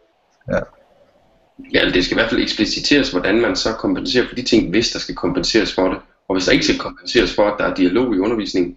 Ja, 1.72 1.78
eller 1.80 1.92
det 1.92 2.04
skal 2.04 2.14
i 2.16 2.18
hvert 2.20 2.30
fald 2.30 2.42
ekspliciteres, 2.42 3.10
hvordan 3.10 3.40
man 3.40 3.56
så 3.56 3.70
kompenserer 3.72 4.26
for 4.28 4.34
de 4.34 4.42
ting, 4.42 4.70
hvis 4.70 4.90
der 4.90 4.98
skal 4.98 5.14
kompenseres 5.14 5.74
for 5.74 5.86
det. 5.92 5.98
Og 6.28 6.34
hvis 6.34 6.44
der 6.46 6.52
ikke 6.52 6.64
skal 6.64 6.78
kompenseres 6.78 7.34
for, 7.34 7.44
at 7.50 7.58
der 7.58 7.64
er 7.64 7.74
dialog 7.74 8.14
i 8.14 8.18
undervisningen, 8.18 8.76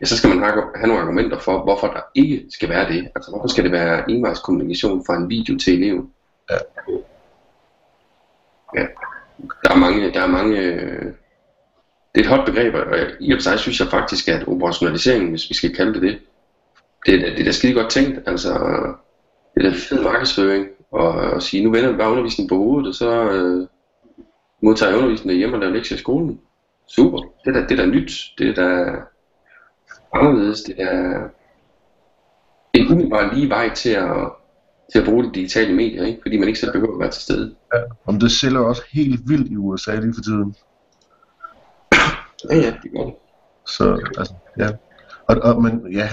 ja, 0.00 0.06
så 0.06 0.16
skal 0.16 0.28
man 0.28 0.38
have, 0.38 0.64
have 0.74 0.86
nogle 0.86 1.02
argumenter 1.02 1.38
for, 1.38 1.62
hvorfor 1.64 1.86
der 1.86 2.00
ikke 2.14 2.46
skal 2.50 2.68
være 2.68 2.92
det. 2.92 3.08
Altså, 3.14 3.30
hvorfor 3.30 3.48
skal 3.48 3.64
det 3.64 3.72
være 3.72 4.10
envejskommunikation 4.10 5.04
fra 5.06 5.16
en 5.16 5.30
video 5.30 5.58
til 5.58 5.74
eleven? 5.74 6.10
Ja. 6.50 6.56
Ja. 8.76 8.86
Der 9.64 9.70
er 9.70 9.76
mange, 9.76 10.12
der 10.12 10.22
er 10.22 10.26
mange, 10.26 10.58
øh, 10.58 11.12
det 12.14 12.20
er 12.20 12.20
et 12.20 12.26
hot 12.26 12.46
begreb, 12.46 12.74
og 12.74 12.98
i 13.20 13.32
og 13.32 13.36
for 13.36 13.42
sig 13.42 13.58
synes 13.58 13.80
jeg 13.80 13.88
faktisk, 13.88 14.28
at 14.28 14.48
operationalisering, 14.48 15.30
hvis 15.30 15.48
vi 15.50 15.54
skal 15.54 15.74
kalde 15.74 15.94
det 15.94 16.02
det, 16.02 16.18
det 17.06 17.14
er, 17.14 17.30
det 17.30 17.40
er 17.40 17.44
da 17.44 17.52
skide 17.52 17.74
godt 17.74 17.90
tænkt. 17.90 18.28
Altså, 18.28 18.52
det 19.54 19.66
er 19.66 19.70
da 19.70 19.76
fed 19.76 20.02
markedsføring, 20.02 20.66
og 20.90 21.36
at 21.36 21.42
sige, 21.42 21.64
nu 21.64 21.70
vender 21.70 21.90
vi 21.90 21.96
bare 21.96 22.10
undervisningen 22.10 22.48
på 22.48 22.56
hovedet, 22.56 22.88
og 22.88 22.94
så 22.94 23.30
øh, 23.30 23.66
modtager 24.62 24.90
jeg 24.90 24.98
undervisningen 24.98 25.38
hjemme 25.38 25.56
og 25.56 25.60
laver 25.60 25.74
lektier 25.74 25.96
i 25.96 26.00
skolen. 26.00 26.40
Super, 26.86 27.18
det 27.18 27.30
er 27.46 27.52
da, 27.52 27.60
det 27.60 27.72
er 27.72 27.76
da 27.76 27.86
nyt, 27.86 28.12
det 28.38 28.48
er 28.48 28.54
da 28.54 28.92
anderledes, 30.18 30.62
det 30.62 30.74
er 30.78 31.28
en 32.72 32.92
umiddelbart 32.92 33.34
lige 33.34 33.48
vej 33.48 33.74
til 33.74 33.90
at, 33.90 34.32
til 34.92 34.98
at 34.98 35.04
bruge 35.04 35.24
de 35.24 35.30
digitale 35.34 35.74
medier, 35.74 36.04
ikke? 36.04 36.18
fordi 36.22 36.38
man 36.38 36.48
ikke 36.48 36.60
selv 36.60 36.72
behøver 36.72 36.94
at 36.94 37.00
være 37.00 37.10
til 37.10 37.22
stede. 37.22 37.54
Om 38.06 38.18
det 38.20 38.30
sælger 38.30 38.60
også 38.60 38.82
helt 38.92 39.28
vildt 39.28 39.48
i 39.48 39.56
USA 39.56 39.94
lige 39.94 40.14
for 40.14 40.22
tiden. 40.22 40.54
Ja, 42.50 42.56
ja, 42.56 42.74
det 42.82 42.92
gør 42.96 43.04
det. 43.04 43.14
Så, 43.66 44.00
altså, 44.18 44.34
ja. 44.58 44.68
Og, 45.26 45.36
og, 45.42 45.62
men 45.62 45.92
ja, 45.92 46.08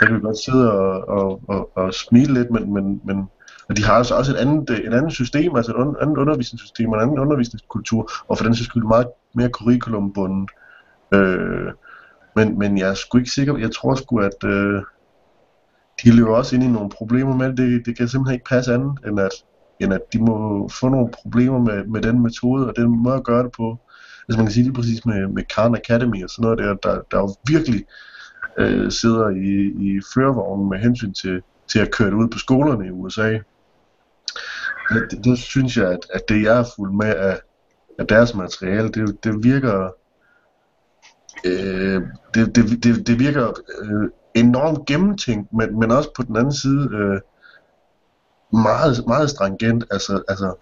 der 0.00 0.06
kan 0.06 0.16
vi 0.16 0.20
godt 0.20 0.38
sidde 0.38 0.72
og, 0.72 1.08
og, 1.08 1.40
og, 1.48 1.70
og 1.74 1.94
smile 1.94 2.34
lidt, 2.34 2.50
men, 2.50 2.72
men, 2.72 3.00
men 3.04 3.28
og 3.68 3.76
de 3.76 3.84
har 3.84 3.94
altså 3.94 4.14
også 4.14 4.32
et 4.32 4.36
andet, 4.36 4.70
et 4.70 4.94
andet 4.94 5.12
system, 5.12 5.56
altså 5.56 5.72
et 5.72 5.76
un- 5.76 6.02
andet 6.02 6.16
undervisningssystem 6.16 6.92
en 6.92 7.00
anden 7.00 7.18
undervisningskultur, 7.18 8.10
og 8.28 8.38
for 8.38 8.44
den 8.44 8.54
sags 8.54 8.66
skyld 8.66 8.82
meget 8.82 9.06
mere 9.34 9.48
curriculumbundet. 9.48 10.50
Øh, 11.14 11.72
men, 12.36 12.58
men 12.58 12.78
jeg 12.78 12.90
er 12.90 12.94
sgu 12.94 13.18
ikke 13.18 13.30
sikker, 13.30 13.58
jeg 13.58 13.72
tror 13.72 13.94
sgu, 13.94 14.18
at 14.18 14.44
øh, 14.44 14.82
de 16.04 16.16
løber 16.16 16.36
også 16.36 16.54
ind 16.54 16.64
i 16.64 16.68
nogle 16.68 16.90
problemer 16.90 17.36
med 17.36 17.48
det. 17.48 17.58
det. 17.58 17.86
Det 17.86 17.96
kan 17.96 18.08
simpelthen 18.08 18.34
ikke 18.34 18.44
passe 18.44 18.74
andet, 18.74 18.98
end 19.06 19.20
at, 19.20 19.30
end 19.80 19.94
at 19.94 20.00
de 20.12 20.18
må 20.18 20.68
få 20.68 20.88
nogle 20.88 21.08
problemer 21.22 21.58
med, 21.58 21.84
med 21.84 22.02
den 22.02 22.22
metode 22.22 22.68
og 22.68 22.76
den 22.76 23.02
måde 23.02 23.14
at 23.14 23.24
gøre 23.24 23.42
det 23.42 23.52
på. 23.52 23.78
Altså 24.28 24.38
man 24.38 24.46
kan 24.46 24.52
sige 24.52 24.64
lige 24.64 24.74
præcis 24.74 25.06
med, 25.06 25.26
med 25.26 25.42
Khan 25.48 25.74
Academy 25.74 26.24
og 26.24 26.30
sådan 26.30 26.42
noget 26.42 26.58
der, 26.58 26.74
der, 26.74 27.00
der 27.10 27.18
jo 27.18 27.34
virkelig 27.48 27.84
øh, 28.58 28.90
sidder 28.90 29.28
i, 29.28 29.72
i 29.86 30.00
førervognen 30.14 30.68
med 30.68 30.78
hensyn 30.78 31.12
til, 31.12 31.42
til 31.68 31.78
at 31.78 31.90
køre 31.90 32.10
det 32.10 32.14
ud 32.14 32.28
på 32.28 32.38
skolerne 32.38 32.86
i 32.86 32.90
USA. 32.90 33.38
Det, 34.90 35.06
det, 35.10 35.24
det 35.24 35.38
synes 35.38 35.76
jeg, 35.76 35.92
at, 35.92 35.98
at 36.12 36.20
det 36.28 36.42
jeg 36.42 36.58
er 36.58 36.64
fuld 36.76 36.92
med 36.92 37.14
af, 37.14 37.40
af 37.98 38.06
deres 38.06 38.34
materiale, 38.34 38.88
det, 38.88 39.24
det 39.24 39.44
virker 39.44 39.90
øh, 41.44 42.02
det, 42.34 42.56
det, 42.56 42.84
det, 42.84 43.06
det 43.06 43.18
virker 43.18 43.52
øh, 43.80 44.10
enormt 44.34 44.86
gennemtænkt, 44.86 45.52
men, 45.52 45.80
men 45.80 45.90
også 45.90 46.10
på 46.16 46.22
den 46.22 46.36
anden 46.36 46.52
side 46.52 46.88
øh, 46.92 47.20
meget, 48.62 49.06
meget 49.06 49.30
stringent. 49.30 49.84
Altså, 49.90 50.22
altså 50.28 50.54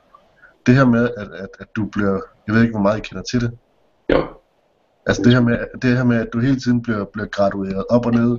det 0.67 0.75
her 0.75 0.85
med, 0.85 1.11
at, 1.17 1.29
at, 1.33 1.49
at 1.61 1.67
du 1.77 1.85
bliver, 1.85 2.21
jeg 2.47 2.55
ved 2.55 2.63
ikke, 2.63 2.73
hvor 2.73 2.83
meget 2.83 2.99
I 2.99 3.01
kender 3.01 3.23
til 3.23 3.41
det. 3.41 3.51
Jo. 4.13 4.27
Altså 5.07 5.23
det 5.23 5.33
her 5.33 5.41
med, 5.41 5.59
det 5.83 5.97
her 5.97 6.05
med 6.05 6.17
at 6.17 6.29
du 6.33 6.39
hele 6.39 6.61
tiden 6.61 6.83
bliver, 6.83 7.05
bliver 7.05 7.27
gradueret 7.27 7.85
op 7.91 8.07
og 8.07 8.13
ned, 8.13 8.39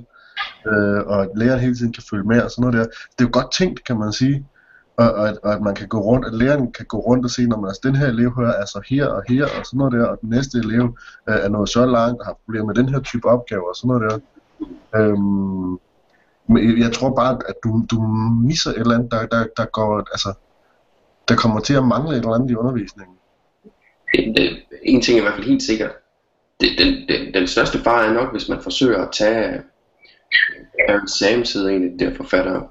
øh, 0.66 1.06
og 1.06 1.22
at 1.22 1.28
læreren 1.36 1.60
hele 1.60 1.74
tiden 1.74 1.92
kan 1.92 2.02
følge 2.10 2.24
med 2.24 2.42
og 2.42 2.50
sådan 2.50 2.62
noget 2.62 2.74
der. 2.74 2.84
Det 2.84 3.24
er 3.24 3.28
jo 3.28 3.30
godt 3.32 3.52
tænkt, 3.52 3.84
kan 3.84 3.98
man 3.98 4.12
sige. 4.12 4.46
Og, 4.96 5.12
og, 5.12 5.28
at, 5.28 5.38
og 5.42 5.52
at 5.52 5.60
man 5.60 5.74
kan 5.74 5.88
gå 5.88 6.00
rundt, 6.00 6.26
at 6.26 6.34
læreren 6.34 6.72
kan 6.72 6.86
gå 6.86 6.98
rundt 6.98 7.24
og 7.24 7.30
se, 7.30 7.46
når 7.46 7.60
man 7.60 7.68
altså, 7.68 7.80
den 7.84 7.96
her 7.96 8.06
elev 8.06 8.34
her 8.36 8.46
er 8.46 8.64
så 8.64 8.80
her 8.88 9.06
og 9.06 9.22
her 9.28 9.44
og 9.44 9.66
sådan 9.66 9.78
noget 9.78 9.92
der, 9.92 10.06
og 10.06 10.20
den 10.20 10.30
næste 10.30 10.58
elev 10.58 10.98
øh, 11.28 11.34
er 11.34 11.48
nået 11.48 11.68
så 11.68 11.86
langt 11.86 12.20
og 12.20 12.26
har 12.26 12.38
problemer 12.44 12.66
med 12.66 12.74
den 12.74 12.88
her 12.88 13.00
type 13.00 13.28
opgaver 13.28 13.68
og 13.68 13.76
sådan 13.76 13.88
noget 13.88 14.02
der. 14.10 14.18
Øhm, 14.96 15.78
men 16.46 16.78
jeg 16.78 16.92
tror 16.92 17.14
bare, 17.14 17.38
at 17.48 17.54
du, 17.64 17.84
du 17.90 18.02
misser 18.42 18.70
et 18.70 18.78
eller 18.78 18.94
andet, 18.94 19.10
der, 19.10 19.26
der, 19.26 19.44
der 19.56 19.64
går, 19.64 19.98
altså, 19.98 20.32
der 21.28 21.34
kommer 21.36 21.60
til 21.60 21.74
at 21.74 21.86
mangle 21.86 22.10
et 22.10 22.16
eller 22.16 22.34
andet 22.34 22.50
i 22.50 22.54
undervisningen. 22.54 23.16
En, 24.14 24.36
en 24.82 25.02
ting 25.02 25.16
er 25.16 25.20
i 25.20 25.24
hvert 25.24 25.34
fald 25.34 25.46
helt 25.46 25.62
sikkert. 25.62 25.90
Det, 26.60 26.68
den, 26.78 27.08
den, 27.08 27.34
den 27.34 27.46
største 27.46 27.78
fare 27.78 28.06
er 28.06 28.12
nok, 28.12 28.32
hvis 28.32 28.48
man 28.48 28.60
forsøger 28.60 29.02
at 29.02 29.08
tage 29.12 29.62
Aaron 30.88 31.08
Sams 31.08 31.52
hedder 31.52 31.70
en 31.70 31.84
af 31.84 31.98
de 31.98 32.04
der 32.04 32.14
forfattere, 32.14 32.68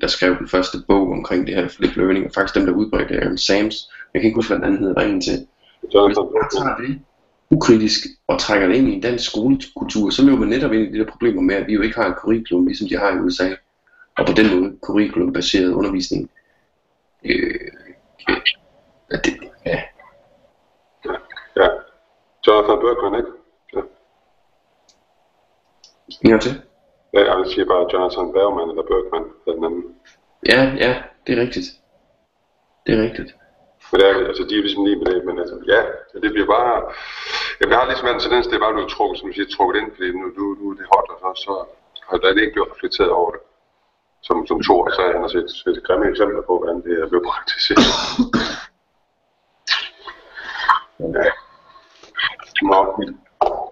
der 0.00 0.06
skrev 0.06 0.38
den 0.38 0.48
første 0.48 0.78
bog 0.88 1.12
omkring 1.12 1.46
det 1.46 1.54
her 1.54 1.68
flip 1.68 1.96
learning, 1.96 2.26
og 2.26 2.32
faktisk 2.34 2.54
dem, 2.54 2.66
der 2.66 2.72
udbredte 2.72 3.20
Aaron 3.20 3.38
Sams. 3.38 3.90
Jeg 4.14 4.20
kan 4.20 4.28
ikke 4.28 4.36
huske, 4.36 4.56
hvad 4.56 4.68
den 4.68 4.78
hedder, 4.78 4.94
der 4.94 5.00
en 5.00 5.20
til. 5.20 5.46
Hvis 5.80 5.94
man 5.94 6.48
tager 6.52 6.76
det 6.76 7.00
ukritisk 7.50 8.00
og 8.26 8.40
trækker 8.40 8.68
det 8.68 8.76
ind 8.76 8.88
i 8.88 8.92
en 8.92 9.02
dansk 9.02 9.30
skolekultur, 9.30 10.10
så 10.10 10.24
løber 10.24 10.38
man 10.38 10.48
netop 10.48 10.72
ind 10.72 10.82
i 10.82 10.92
de 10.92 10.98
der 10.98 11.10
problemer 11.10 11.42
med, 11.42 11.54
at 11.54 11.66
vi 11.66 11.72
jo 11.72 11.82
ikke 11.82 11.96
har 11.96 12.06
en 12.06 12.14
curriculum, 12.14 12.66
ligesom 12.66 12.88
de 12.88 12.96
har 12.96 13.16
i 13.16 13.18
USA. 13.18 13.48
Og 14.18 14.26
på 14.26 14.32
den 14.32 14.60
måde 14.60 14.76
curriculum-baseret 14.82 15.72
undervisning. 15.72 16.30
Øh, 17.24 17.60
øh, 18.30 19.18
det, 19.24 19.34
ja. 19.66 19.82
Ja. 21.56 21.68
Jonathan 22.46 22.78
Bergman, 22.78 23.20
ikke? 23.20 23.37
Ja. 26.24 26.38
Til. 26.38 26.62
Ja, 27.14 27.20
jeg 27.36 27.46
siger 27.46 27.66
bare 27.72 27.88
Jonathan 27.92 28.32
Bergman 28.32 28.70
eller 28.70 28.86
Bergman, 28.90 29.24
den 29.46 29.64
anden. 29.64 29.84
Ja, 30.52 30.60
ja, 30.84 31.02
det 31.26 31.38
er 31.38 31.40
rigtigt. 31.44 31.68
Det 32.86 32.94
er 32.98 33.02
rigtigt. 33.02 33.30
Men 33.90 34.00
det 34.00 34.06
er, 34.08 34.14
altså, 34.30 34.42
de 34.48 34.54
er 34.58 34.62
ligesom 34.66 34.84
lige 34.84 35.00
med 35.00 35.06
det, 35.14 35.24
men 35.28 35.38
altså, 35.38 35.56
ja, 35.72 35.80
det 36.22 36.30
bliver 36.34 36.48
bare... 36.56 36.74
Jeg 37.60 37.78
har 37.78 37.86
ligesom 37.86 38.08
en 38.08 38.20
tendens, 38.20 38.46
det 38.46 38.54
er 38.56 38.64
bare 38.66 38.76
blevet 38.76 38.90
trukket, 38.90 39.18
som 39.18 39.32
siger, 39.32 39.48
trukket 39.56 39.80
ind, 39.80 39.88
fordi 39.96 40.08
nu, 40.20 40.26
nu, 40.38 40.44
nu 40.60 40.64
er 40.70 40.76
det 40.78 40.86
hot, 40.92 41.08
og 41.12 41.18
så, 41.22 41.28
så 41.44 41.52
har 42.08 42.16
der 42.16 42.28
ikke 42.28 42.54
blevet 42.56 42.72
reflekteret 42.72 43.10
over 43.20 43.30
det. 43.34 43.40
Som, 44.22 44.46
som 44.46 44.62
Thor 44.62 44.90
sagde, 44.96 45.12
han 45.12 45.24
har 45.26 45.32
set, 45.36 45.50
set 45.50 45.84
grimme 45.86 46.06
eksempler 46.10 46.42
på, 46.48 46.54
hvordan 46.58 46.78
det 46.86 46.94
er 47.02 47.08
blevet 47.08 47.26
praktiseret. 47.30 47.84
ja. 51.16 51.30
Nå. 52.62 52.80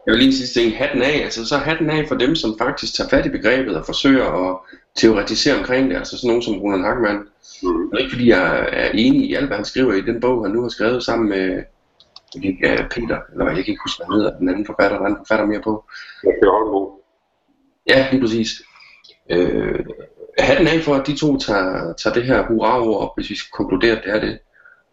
Jeg 0.06 0.12
vil 0.12 0.22
lige 0.22 0.46
sige 0.46 0.70
hatten 0.70 1.02
af, 1.02 1.20
altså 1.24 1.46
så 1.46 1.56
hatten 1.56 1.90
af 1.90 2.08
for 2.08 2.14
dem, 2.14 2.34
som 2.34 2.58
faktisk 2.58 2.94
tager 2.94 3.08
fat 3.08 3.26
i 3.26 3.28
begrebet 3.28 3.76
og 3.76 3.86
forsøger 3.86 4.24
at 4.24 4.58
teoretisere 4.96 5.58
omkring 5.58 5.90
det, 5.90 5.96
altså 5.96 6.16
sådan 6.16 6.28
nogen 6.28 6.42
som 6.42 6.58
Roland 6.58 6.84
Hackmann. 6.84 7.18
Mm. 7.62 7.88
Og 7.92 8.00
ikke 8.00 8.12
fordi 8.12 8.28
jeg 8.28 8.68
er 8.72 8.90
enig 8.90 9.30
i 9.30 9.34
alt, 9.34 9.46
hvad 9.46 9.56
han 9.56 9.64
skriver 9.64 9.94
i 9.94 10.00
den 10.00 10.20
bog, 10.20 10.44
han 10.44 10.54
nu 10.54 10.62
har 10.62 10.68
skrevet 10.68 11.02
sammen 11.04 11.28
med 11.28 11.62
ja, 12.62 12.86
Peter, 12.90 13.18
eller 13.32 13.46
jeg 13.46 13.64
kan 13.64 13.72
ikke 13.72 13.82
huske, 13.84 13.98
hvad 13.98 14.06
han 14.06 14.20
hedder, 14.20 14.38
den 14.38 14.48
anden 14.48 14.66
forfatter, 14.66 14.98
der 14.98 15.04
er 15.04 15.16
forfatter 15.16 15.46
mere 15.46 15.62
på. 15.62 15.84
Ja, 17.88 18.08
lige 18.10 18.20
præcis. 18.20 18.62
Øh, 19.30 19.86
hatten 20.38 20.66
af 20.66 20.80
for, 20.80 20.94
at 20.94 21.06
de 21.06 21.16
to 21.16 21.38
tager, 21.38 21.92
tager 21.92 22.14
det 22.14 22.24
her 22.24 22.46
hurra 22.46 22.88
op, 22.96 23.10
hvis 23.16 23.30
vi 23.30 23.36
skal 23.36 23.50
konkludere, 23.52 23.96
at 23.96 24.02
det 24.04 24.14
er 24.14 24.20
det, 24.20 24.38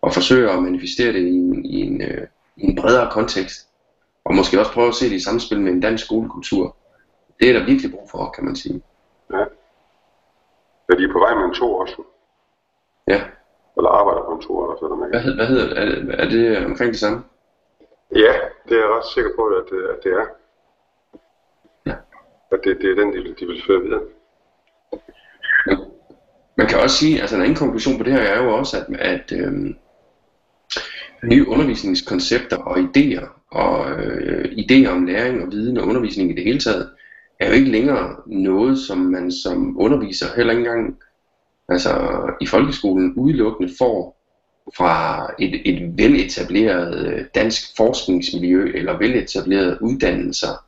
og 0.02 0.14
forsøger 0.14 0.52
at 0.52 0.64
manifestere 0.64 1.14
det 1.14 1.20
i 1.20 1.34
en, 1.34 1.66
i 1.66 1.82
en, 1.82 2.02
øh, 2.02 2.28
i 2.58 2.64
en 2.64 2.76
bredere 2.76 3.12
kontekst. 3.12 3.68
Og 4.26 4.36
måske 4.36 4.60
også 4.60 4.74
prøve 4.74 4.88
at 4.88 4.96
se 4.96 5.10
det 5.10 5.16
i 5.16 5.24
samspil 5.24 5.62
med 5.62 5.72
en 5.72 5.82
dansk 5.82 6.06
skolekultur. 6.06 6.76
Det 7.40 7.50
er 7.50 7.54
der 7.54 7.66
virkelig 7.66 7.92
brug 7.92 8.10
for, 8.12 8.32
kan 8.36 8.46
man 8.46 8.56
sige. 8.56 8.84
Ja. 9.32 9.44
Er 10.90 10.96
de 10.96 11.14
på 11.14 11.20
vej 11.20 11.36
med 11.36 11.46
en 11.46 11.54
to 11.54 11.76
også? 11.76 12.04
Ja. 13.08 13.22
Eller 13.78 13.90
arbejder 13.90 14.26
på 14.26 14.32
en 14.32 14.42
to 14.42 14.58
også, 14.58 14.86
eller 14.86 14.96
hvad, 14.96 15.36
hvad 15.36 15.48
hedder 15.48 15.76
er, 15.76 15.86
det, 15.86 16.20
er 16.20 16.30
det 16.30 16.66
omkring 16.66 16.92
det 16.92 17.00
samme? 17.00 17.24
Ja, 18.16 18.34
det 18.70 18.78
er 18.78 18.82
jeg 18.82 18.90
ret 18.90 19.14
sikker 19.14 19.32
på, 19.36 19.46
at 19.48 19.66
det, 19.72 19.84
at 19.84 20.04
det 20.04 20.12
er. 20.12 20.26
Ja. 21.86 21.96
At 22.52 22.60
det, 22.64 22.78
det 22.82 22.92
er 22.92 22.96
den, 22.96 23.14
de, 23.14 23.36
de 23.40 23.46
vil 23.46 23.64
føre 23.68 23.82
videre. 23.82 24.02
Ja. 25.68 25.76
Man 26.56 26.68
kan 26.68 26.80
også 26.80 26.98
sige, 26.98 27.22
altså 27.22 27.36
en 27.36 27.42
anden 27.42 27.58
konklusion 27.58 27.98
på 27.98 28.04
det 28.04 28.14
her 28.14 28.22
er 28.22 28.44
jo 28.44 28.56
også, 28.56 28.78
at, 28.78 29.00
at 29.00 29.32
øhm, 29.32 29.78
nye 31.24 31.48
undervisningskoncepter 31.48 32.58
og 32.58 32.78
idéer 32.78 33.28
og 33.54 33.92
øh, 33.92 34.46
idéer 34.46 34.88
om 34.88 35.06
læring 35.06 35.42
og 35.42 35.52
viden 35.52 35.78
og 35.78 35.88
undervisning 35.88 36.32
i 36.32 36.36
det 36.36 36.44
hele 36.44 36.60
taget, 36.60 36.90
er 37.40 37.48
jo 37.48 37.54
ikke 37.54 37.72
længere 37.72 38.16
noget, 38.28 38.80
som 38.80 38.98
man 38.98 39.32
som 39.32 39.80
underviser 39.80 40.26
heller 40.36 40.54
ikke 40.54 40.66
engang 40.66 40.98
altså 41.70 41.92
i 42.42 42.48
folkeskolen 42.48 43.14
udelukkende 43.14 43.74
får 43.78 44.20
fra 44.78 45.28
et, 45.40 45.62
et 45.66 45.98
veletableret 45.98 47.08
øh, 47.08 47.26
dansk 47.36 47.78
forskningsmiljø 47.78 48.72
eller 48.76 48.98
veletableret 48.98 49.78
uddannelser. 49.82 50.66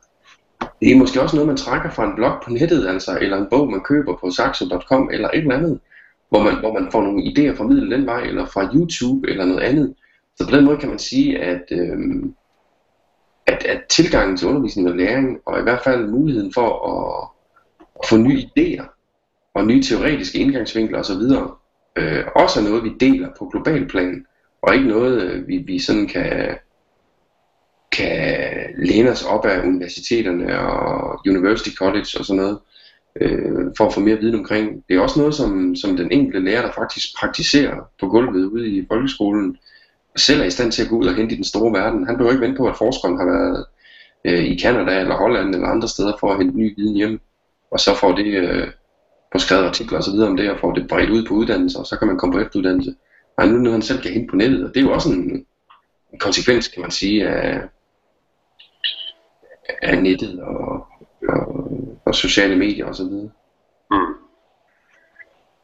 Det 0.80 0.92
er 0.92 0.96
måske 0.96 1.22
også 1.22 1.36
noget, 1.36 1.48
man 1.48 1.56
trækker 1.56 1.90
fra 1.90 2.06
en 2.06 2.16
blog 2.16 2.32
på 2.44 2.50
nettet, 2.50 2.88
altså, 2.88 3.18
eller 3.20 3.36
en 3.36 3.46
bog, 3.50 3.70
man 3.70 3.80
køber 3.80 4.16
på 4.16 4.30
saxo.com 4.30 5.10
eller 5.12 5.28
et 5.28 5.38
eller 5.38 5.56
andet, 5.56 5.80
hvor 6.28 6.42
man, 6.42 6.58
hvor 6.60 6.72
man 6.72 6.92
får 6.92 7.02
nogle 7.02 7.22
idéer 7.22 7.56
formidlet 7.56 7.90
den 7.90 8.06
vej, 8.06 8.20
eller 8.20 8.46
fra 8.46 8.70
YouTube 8.74 9.30
eller 9.30 9.44
noget 9.44 9.60
andet. 9.60 9.94
Så 10.36 10.48
på 10.48 10.56
den 10.56 10.64
måde 10.64 10.76
kan 10.76 10.88
man 10.88 10.98
sige, 10.98 11.38
at, 11.38 11.62
øh, 11.70 11.98
at, 13.46 13.64
at 13.64 13.82
tilgangen 13.88 14.36
til 14.36 14.48
undervisning 14.48 14.88
og 14.88 14.96
læring, 14.96 15.40
og 15.46 15.58
i 15.58 15.62
hvert 15.62 15.80
fald 15.84 16.06
muligheden 16.06 16.52
for 16.52 16.68
at, 16.92 17.28
at 18.02 18.08
få 18.08 18.16
nye 18.16 18.38
idéer, 18.40 18.84
og 19.54 19.66
nye 19.66 19.82
teoretiske 19.82 20.38
indgangsvinkler 20.38 20.98
osv., 20.98 21.22
øh, 21.96 22.24
også 22.36 22.60
er 22.60 22.64
noget, 22.64 22.84
vi 22.84 22.92
deler 23.00 23.28
på 23.38 23.48
global 23.52 23.88
plan, 23.88 24.26
og 24.62 24.74
ikke 24.74 24.88
noget, 24.88 25.22
øh, 25.22 25.48
vi, 25.48 25.56
vi 25.56 25.78
sådan 25.78 26.08
kan, 26.08 26.58
kan 27.92 28.56
læne 28.78 29.10
os 29.10 29.24
op 29.24 29.44
af 29.44 29.66
universiteterne 29.66 30.60
og 30.60 31.20
University 31.26 31.74
College 31.76 32.06
og 32.18 32.24
sådan 32.24 32.42
noget, 32.42 32.58
øh, 33.20 33.66
for 33.76 33.86
at 33.86 33.94
få 33.94 34.00
mere 34.00 34.18
viden 34.18 34.34
omkring. 34.34 34.84
Det 34.88 34.96
er 34.96 35.00
også 35.00 35.18
noget, 35.18 35.34
som, 35.34 35.76
som 35.76 35.96
den 35.96 36.12
enkelte 36.12 36.40
lærer, 36.40 36.62
der 36.62 36.72
faktisk 36.72 37.06
praktiserer 37.20 37.90
på 38.00 38.08
gulvet 38.08 38.44
ude 38.44 38.68
i 38.68 38.86
folkeskolen, 38.88 39.56
selv 40.16 40.40
er 40.40 40.44
i 40.44 40.50
stand 40.50 40.72
til 40.72 40.82
at 40.82 40.88
gå 40.88 40.96
ud 40.96 41.06
og 41.06 41.14
hente 41.14 41.34
i 41.34 41.36
den 41.36 41.44
store 41.44 41.72
verden. 41.72 42.06
Han 42.06 42.16
behøver 42.16 42.32
ikke 42.32 42.46
vente 42.46 42.58
på, 42.58 42.66
at 42.68 42.76
forskeren 42.76 43.18
har 43.18 43.24
været 43.24 43.66
øh, 44.24 44.44
i 44.44 44.56
Kanada 44.56 45.00
eller 45.00 45.16
Holland 45.16 45.54
eller 45.54 45.68
andre 45.68 45.88
steder 45.88 46.12
for 46.20 46.32
at 46.32 46.38
hente 46.38 46.58
ny 46.58 46.76
viden 46.76 46.96
hjem, 46.96 47.20
og 47.70 47.80
så 47.80 47.94
får 47.94 48.12
det 48.12 48.26
øh, 48.26 48.68
på 49.32 49.38
skrevet 49.38 49.64
artikler 49.64 49.98
osv. 49.98 50.18
om 50.20 50.36
det, 50.36 50.50
og 50.50 50.58
får 50.60 50.72
det 50.72 50.88
bredt 50.88 51.10
ud 51.10 51.26
på 51.26 51.34
uddannelser, 51.34 51.78
og 51.78 51.86
så 51.86 51.98
kan 51.98 52.08
man 52.08 52.18
komme 52.18 52.32
på 52.32 52.40
efteruddannelse. 52.40 52.94
Og 53.38 53.48
nu 53.48 53.58
noget, 53.58 53.72
han 53.72 53.82
selv 53.82 54.02
kan 54.02 54.12
hente 54.12 54.30
på 54.30 54.36
nettet, 54.36 54.64
og 54.64 54.74
det 54.74 54.80
er 54.80 54.84
jo 54.84 54.92
også 54.92 55.12
en, 55.12 55.46
en 56.12 56.18
konsekvens, 56.18 56.68
kan 56.68 56.82
man 56.82 56.90
sige, 56.90 57.28
af, 57.28 57.62
af 59.82 60.02
nettet 60.02 60.40
og, 60.40 60.86
og, 61.28 61.70
og 62.04 62.14
sociale 62.14 62.56
medier 62.56 62.86
osv. 62.86 63.04
Mm. 63.90 64.14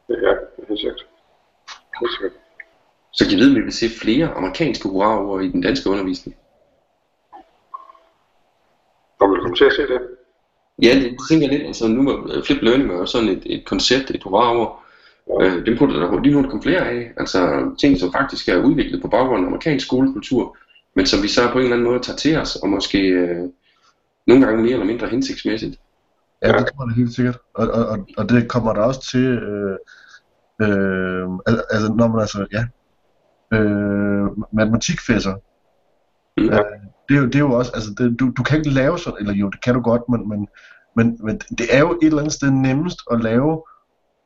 Ja, 0.09 0.33
helt 0.67 0.79
sikkert. 0.79 1.05
Helt 1.99 2.11
sikkert. 2.11 2.42
Så 3.13 3.25
kan 3.25 3.31
vi 3.31 3.35
vide, 3.35 3.49
om 3.49 3.55
vi 3.55 3.61
vil 3.61 3.73
se 3.73 3.89
flere 4.01 4.27
amerikanske 4.33 4.89
hurraover 4.89 5.39
i 5.39 5.47
den 5.47 5.61
danske 5.61 5.89
undervisning? 5.89 6.37
Om 9.19 9.31
vi 9.31 9.39
kommer 9.41 9.55
til 9.55 9.65
at 9.65 9.73
se 9.73 9.81
det? 9.81 10.01
Ja, 10.81 10.95
det 10.95 11.17
tænker 11.29 11.47
jeg 11.47 11.57
lidt. 11.57 11.67
Altså, 11.67 11.87
nu 11.87 12.09
er 12.09 12.41
Flip 12.45 12.61
Learning 12.61 12.91
er 12.91 13.05
sådan 13.05 13.29
et, 13.29 13.43
et 13.45 13.65
koncept, 13.65 14.11
et 14.11 14.23
hurra 14.23 14.79
Ja. 15.29 15.45
Øh, 15.45 15.65
dem 15.65 15.77
kunne 15.77 15.93
der 15.93 16.21
lige 16.21 16.41
nu 16.41 16.49
komme 16.49 16.63
flere 16.63 16.89
af. 16.89 17.11
Altså 17.17 17.71
ting, 17.79 17.99
som 17.99 18.11
faktisk 18.11 18.49
er 18.49 18.63
udviklet 18.63 19.01
på 19.01 19.07
baggrund 19.07 19.43
af 19.43 19.47
amerikansk 19.47 19.85
skolekultur, 19.85 20.57
men 20.95 21.05
som 21.05 21.23
vi 21.23 21.27
så 21.27 21.41
på 21.51 21.57
en 21.57 21.63
eller 21.63 21.75
anden 21.75 21.89
måde 21.89 21.99
tager 21.99 22.17
til 22.17 22.37
os, 22.37 22.55
og 22.55 22.69
måske 22.69 22.99
øh, 23.07 23.49
nogle 24.27 24.45
gange 24.45 24.61
mere 24.61 24.73
eller 24.73 24.85
mindre 24.85 25.07
hensigtsmæssigt. 25.07 25.79
Ja, 26.41 26.47
det 26.47 26.55
tror 26.55 26.89
jeg 26.89 26.95
helt 26.95 27.15
sikkert. 27.15 27.37
Og, 27.53 27.67
og, 27.67 27.85
og, 27.85 28.07
og 28.17 28.29
det 28.29 28.49
kommer 28.49 28.73
der 28.73 28.81
også 28.81 29.09
til, 29.11 29.25
øh, 29.25 29.77
øh, 30.61 31.27
altså 31.69 31.93
når 31.97 32.07
man 32.07 32.21
altså, 32.21 32.45
ja, 32.51 32.65
øh, 33.53 34.27
matematikfæsser. 34.53 35.33
Mm. 36.37 36.43
Øh, 36.43 36.59
det, 37.09 37.15
er 37.15 37.21
jo, 37.21 37.25
det 37.25 37.35
er 37.35 37.39
jo 37.39 37.51
også, 37.51 37.71
altså 37.73 37.93
det, 37.97 38.19
du, 38.19 38.31
du 38.37 38.43
kan 38.43 38.57
ikke 38.57 38.69
lave 38.69 38.99
sådan, 38.99 39.19
eller 39.19 39.33
jo, 39.33 39.49
det 39.49 39.63
kan 39.63 39.73
du 39.73 39.81
godt, 39.81 40.01
men, 40.09 40.29
men, 40.29 40.47
men, 40.95 41.17
men 41.23 41.37
det 41.37 41.75
er 41.75 41.79
jo 41.79 41.91
et 41.91 42.05
eller 42.07 42.19
andet 42.19 42.33
sted 42.33 42.51
nemmest 42.51 42.99
at 43.11 43.21
lave 43.21 43.61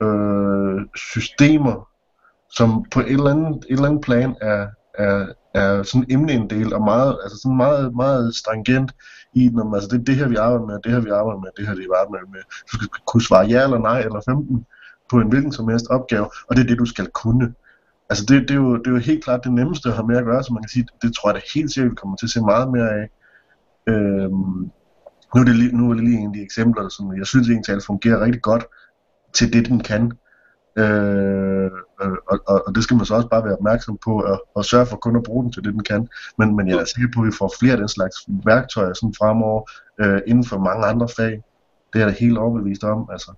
øh, 0.04 0.82
systemer, 0.96 1.88
som 2.50 2.86
på 2.92 3.00
et 3.00 3.12
eller 3.12 3.32
andet, 3.32 3.56
et 3.56 3.66
eller 3.70 3.90
andet 3.90 4.02
plan 4.02 4.36
er, 4.42 4.68
er, 4.94 5.28
er 5.54 5.84
sådan 5.84 6.06
emneinddelt 6.10 6.74
og 6.74 6.82
meget, 6.82 7.18
altså 7.24 7.38
sådan 7.38 7.58
meget, 7.58 7.96
meget 7.96 8.36
stringent 8.36 8.92
i 9.34 9.50
den, 9.50 9.60
om, 9.60 9.74
altså 9.74 9.90
det 9.90 10.00
er 10.00 10.04
det 10.04 10.16
her, 10.16 10.28
vi 10.28 10.36
arbejder 10.36 10.66
med, 10.66 10.80
det 10.84 10.92
her, 10.92 11.00
vi 11.00 11.10
arbejder 11.10 11.40
med, 11.40 11.50
det 11.58 11.68
her, 11.68 11.76
vi 11.76 11.88
arbejder 12.04 12.28
med. 12.28 12.40
Du 12.72 12.76
skal 12.76 12.90
kunne 13.08 13.22
svare 13.22 13.46
ja 13.46 13.64
eller 13.64 13.78
nej 13.78 14.00
eller 14.00 14.22
15 14.26 14.66
på 15.10 15.20
en 15.20 15.30
hvilken 15.30 15.52
som 15.52 15.68
helst 15.68 15.88
opgave, 15.90 16.26
og 16.48 16.56
det 16.56 16.64
er 16.64 16.68
det, 16.68 16.80
du 16.80 16.86
skal 16.86 17.08
kunne. 17.08 17.54
Altså 18.10 18.26
det, 18.26 18.42
det, 18.42 18.52
er 18.52 18.56
jo, 18.56 18.78
det 18.78 18.88
er 18.88 18.92
jo 18.92 18.98
helt 18.98 19.24
klart 19.24 19.44
det 19.44 19.54
nemmeste 19.54 19.90
at 19.90 19.96
have 19.96 20.08
med 20.08 20.18
at 20.18 20.26
gøre, 20.26 20.44
så 20.44 20.54
man 20.54 20.64
kan 20.64 20.70
sige, 20.70 20.88
det 21.02 21.14
tror 21.14 21.30
jeg 21.30 21.36
da 21.36 21.42
helt 21.56 21.72
sikkert, 21.72 21.92
vi 21.92 21.96
kommer 21.96 22.18
til 22.18 22.26
at 22.26 22.30
se 22.30 22.42
meget 22.42 22.72
mere 22.72 22.90
af. 22.90 23.10
Øhm, 23.88 24.72
nu, 25.36 25.42
er 25.42 25.44
det 25.44 25.56
lige, 25.56 25.78
nu 25.78 25.90
er 25.90 25.94
det 25.94 26.04
lige 26.04 26.18
en 26.18 26.28
af 26.28 26.34
de 26.34 26.42
eksempler, 26.42 26.90
som 26.90 27.18
jeg 27.18 27.28
synes 27.28 27.50
egentlig 27.50 27.84
fungerer 27.84 28.20
rigtig 28.20 28.42
godt 28.42 28.66
til 29.34 29.54
det, 29.54 29.68
den 29.68 29.80
kan. 29.80 30.12
Øh, 30.78 31.72
og, 32.00 32.40
og, 32.48 32.64
og 32.68 32.76
det 32.76 32.84
skal 32.84 32.98
man 32.98 33.06
så 33.06 33.16
også 33.16 33.28
bare 33.28 33.44
være 33.44 33.56
opmærksom 33.56 33.98
på 34.06 34.22
og, 34.22 34.48
og 34.56 34.66
sørge 34.66 34.86
for 34.86 34.98
kun 34.98 35.16
at 35.16 35.24
bruge 35.24 35.44
den 35.44 35.52
til 35.52 35.64
det, 35.64 35.74
den 35.74 35.84
kan. 35.84 36.08
Men, 36.38 36.56
men 36.56 36.68
jeg 36.68 36.78
er 36.78 36.86
sikker 36.86 37.10
på, 37.16 37.22
at 37.22 37.28
vi 37.28 37.32
får 37.38 37.54
flere 37.60 37.72
af 37.72 37.78
den 37.78 37.88
slags 37.88 38.16
værktøjer 38.28 38.94
sådan 38.94 39.14
fremover 39.18 39.72
øh, 40.02 40.22
inden 40.28 40.46
for 40.46 40.58
mange 40.58 40.86
andre 40.86 41.08
fag. 41.18 41.44
Det 41.94 42.02
er 42.02 42.06
jeg 42.06 42.08
da 42.08 42.14
helt 42.20 42.38
overbevist 42.38 42.84
om. 42.84 43.10
Altså. 43.12 43.32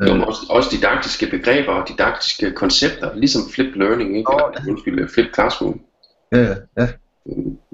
Jo, 0.00 0.14
øh. 0.14 0.26
også, 0.26 0.40
også 0.50 0.68
didaktiske 0.72 1.26
begreber 1.26 1.72
og 1.72 1.88
didaktiske 1.88 2.52
koncepter, 2.52 3.14
ligesom 3.14 3.42
flip 3.54 3.74
learning, 3.76 4.16
ikke? 4.16 4.34
Oh, 4.34 4.52
ja. 4.54 4.70
Undskyld, 4.70 5.08
flip 5.08 5.34
classroom. 5.34 5.80
Ja, 6.32 6.38
ja, 6.38 6.54
ja. 6.78 6.88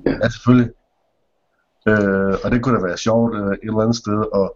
Ja. 0.06 0.10
ja 0.22 0.28
selvfølgelig. 0.28 0.70
Øh, 1.88 2.34
og 2.44 2.50
det 2.50 2.62
kunne 2.62 2.76
da 2.78 2.86
være 2.86 2.96
sjovt 2.98 3.34
øh, 3.36 3.52
et 3.52 3.58
eller 3.62 3.80
andet 3.80 3.96
sted 3.96 4.24
at, 4.34 4.50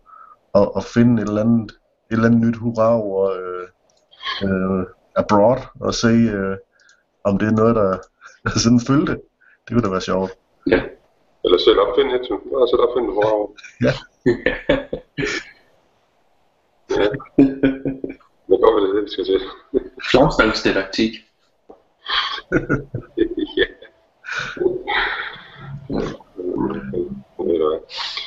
at, 0.61 0.69
at 0.77 0.85
finde 0.85 1.23
et 1.23 1.29
eller 1.29 1.41
andet, 1.41 1.71
et 1.71 1.77
eller 2.11 2.27
andet 2.27 2.41
nyt 2.41 2.57
hurra 2.57 2.97
over 2.97 3.31
øh, 3.31 3.67
øh, 4.45 4.87
abroad 5.17 5.61
og 5.81 5.95
se, 5.95 6.09
øh, 6.09 6.57
om 7.25 7.39
det 7.39 7.49
er 7.49 7.53
noget, 7.53 7.77
der, 7.77 7.99
der 8.45 8.59
sådan 8.59 8.81
følte. 8.81 9.13
Det 9.65 9.71
kunne 9.71 9.83
da 9.83 9.89
være 9.89 10.01
sjovt. 10.01 10.31
Ja. 10.71 10.83
Eller 11.45 11.59
selv 11.59 11.79
opfinde 11.79 12.15
et, 12.15 12.29
Bare 12.29 12.69
selv 12.69 12.81
opfinde 12.87 13.09
et 13.09 13.15
hurra 13.15 13.33
over. 13.33 13.49
ja. 13.87 13.93
ja. 17.03 17.09
Det 18.49 18.57
går 18.63 18.73
vel 18.75 18.97
det, 18.97 19.05
vi 19.05 19.11
skal 19.11 19.25
til. 19.25 19.41
Flagstangsdidaktik. 20.11 21.13
ja. 23.61 23.67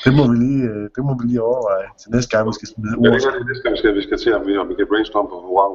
Det 0.06 0.12
må 0.18 0.24
vi 0.32 0.36
lige, 0.46 0.64
øh, 0.72 0.86
det 0.96 1.02
må 1.08 1.12
vi 1.20 1.24
lige 1.30 1.42
overveje 1.50 1.88
til 2.02 2.08
næste 2.16 2.30
gang, 2.34 2.44
vi 2.50 2.54
skal 2.60 2.68
smide 2.74 2.96
ord. 2.98 3.06
Ja, 3.06 3.12
det 3.12 3.42
er 3.44 3.50
næste 3.52 3.64
gang, 3.64 3.74
vi 3.76 3.80
skal, 3.82 3.96
vi 4.00 4.04
skal 4.08 4.18
til, 4.24 4.32
om 4.38 4.44
vi, 4.48 4.52
om 4.58 4.70
vi 4.70 4.76
kan 4.76 4.88
brainstorme 4.92 5.30
på 5.30 5.38
hurra 5.46 5.66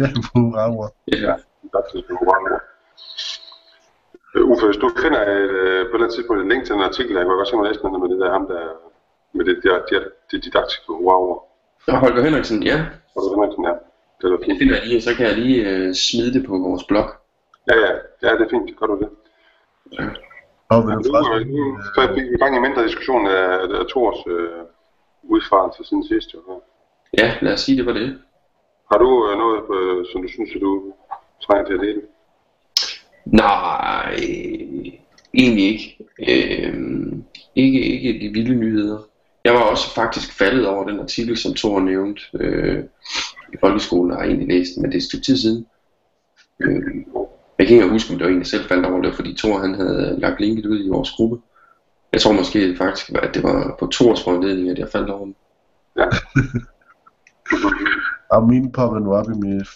Ja, 0.00 0.06
på 0.16 0.20
hurra 0.34 0.88
Ja, 1.26 1.34
faktisk 1.74 2.04
på 2.08 2.14
hurra 2.20 2.60
Uffe, 4.52 4.66
hvis 4.66 4.80
du 4.84 4.88
finder 5.04 5.22
et, 5.34 5.50
øh, 5.62 5.90
på 5.92 5.96
den 6.02 6.10
tidspunkt 6.10 6.42
et 6.42 6.48
link 6.52 6.62
til 6.64 6.74
en 6.74 6.88
artikel, 6.90 7.12
jeg 7.16 7.24
kunne 7.24 7.40
godt 7.40 7.48
se 7.48 7.56
mig 7.56 7.66
læse 7.68 7.80
med 7.82 8.08
det 8.12 8.20
der 8.22 8.30
ham, 8.36 8.46
der 8.52 8.62
med 9.36 9.44
det, 9.48 9.56
der, 9.64 9.74
det, 9.90 9.98
det 10.30 10.44
didaktiske 10.44 10.84
hurra 10.88 11.16
Ja, 11.88 11.94
Holger 11.94 12.22
Henriksen, 12.22 12.62
ja. 12.62 12.78
Holger 13.14 13.30
Henriksen, 13.34 13.64
ja. 13.64 13.74
Det 14.20 14.32
er 14.32 14.38
fint. 14.44 14.50
Det 14.50 14.58
finder 14.58 14.76
jeg 14.76 14.86
lige, 14.86 15.02
så 15.02 15.14
kan 15.16 15.26
jeg 15.26 15.36
lige 15.38 15.88
uh, 15.88 15.94
smide 15.94 16.32
det 16.34 16.46
på 16.46 16.58
vores 16.58 16.84
blog. 16.84 17.06
Ja, 17.68 17.76
ja, 17.84 17.92
ja, 18.22 18.30
det 18.36 18.40
er 18.46 18.50
fint. 18.50 18.78
Gør 18.78 18.86
du 18.86 18.98
det. 18.98 19.08
Ja. 19.92 20.04
Og 20.68 20.86
vil 20.86 20.96
du 20.96 21.02
så 21.94 22.00
er 22.00 22.12
vi 22.14 22.20
i 22.34 22.38
gang 22.38 22.56
i 22.56 22.58
mindre 22.58 22.84
diskussion 22.84 23.26
af, 23.26 23.44
af 23.80 23.86
Thors 23.88 24.18
øh, 24.26 24.62
udfarelse 25.22 25.84
siden 25.84 26.04
sidst. 26.04 26.34
Jo. 26.34 26.62
Ja, 27.18 27.34
lad 27.40 27.52
os 27.52 27.60
sige, 27.60 27.78
det 27.78 27.86
var 27.86 27.92
det. 27.92 28.18
Har 28.92 28.98
du 28.98 29.28
øh, 29.28 29.38
noget, 29.38 29.62
øh, 29.76 30.06
som 30.12 30.22
du 30.22 30.28
synes, 30.28 30.50
at 30.54 30.60
du 30.60 30.92
trænger 31.42 31.66
til 31.66 31.74
at 31.74 31.80
dele? 31.80 32.02
Nej, 33.24 34.14
egentlig 35.34 35.64
ikke. 35.72 35.98
Øh, 36.28 36.74
ikke. 37.54 37.80
Ikke 37.80 38.26
de 38.26 38.32
vilde 38.32 38.54
nyheder. 38.54 38.98
Jeg 39.44 39.52
var 39.52 39.60
også 39.60 39.94
faktisk 39.94 40.32
faldet 40.38 40.66
over 40.66 40.88
den 40.88 41.00
artikel, 41.00 41.36
som 41.36 41.54
Thor 41.54 41.80
nævnte 41.80 42.22
øh, 42.34 42.84
i 43.52 43.56
folkeskolen, 43.60 44.12
har 44.12 44.20
jeg 44.20 44.28
egentlig 44.28 44.48
læst, 44.48 44.70
men 44.76 44.84
det 44.84 44.94
er 44.94 45.00
et 45.00 45.04
stykke 45.04 45.24
tid 45.24 45.36
siden. 45.36 45.66
Øh, 46.60 46.82
jeg 47.58 47.66
kan 47.66 47.76
ikke 47.76 47.88
huske, 47.88 48.12
om 48.12 48.18
det 48.18 48.24
var 48.24 48.30
egentlig 48.30 48.46
selv 48.46 48.64
faldt 48.64 48.86
over 48.86 49.02
det, 49.02 49.14
fordi 49.14 49.36
Thor 49.38 49.58
han 49.58 49.74
havde 49.74 50.16
lagt 50.18 50.40
linket 50.40 50.66
ud 50.66 50.84
i 50.84 50.88
vores 50.88 51.10
gruppe. 51.10 51.38
Jeg 52.12 52.20
tror 52.20 52.32
måske 52.32 52.76
faktisk, 52.76 53.10
at 53.10 53.34
det 53.34 53.42
var 53.42 53.76
på 53.78 53.88
Thors 53.92 54.24
foranledning, 54.24 54.68
at 54.68 54.78
jeg 54.78 54.88
faldt 54.92 55.10
over 55.10 55.24
den. 55.24 55.36
Ja. 55.96 56.06
og 58.36 58.48
min 58.48 58.72
poppede 58.72 59.04
nu 59.04 59.14
op 59.14 59.26
i, 59.26 59.34
mit, 59.34 59.68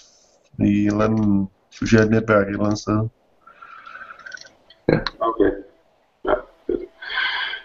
i 0.59 0.83
en 0.83 0.87
eller 0.87 1.05
anden 1.05 1.49
socialt 1.71 2.11
netværk 2.11 2.47
et 2.47 2.51
eller 2.51 2.65
andet 2.65 2.79
sted. 2.79 3.09
Ja. 4.89 4.99
Okay. 5.21 5.51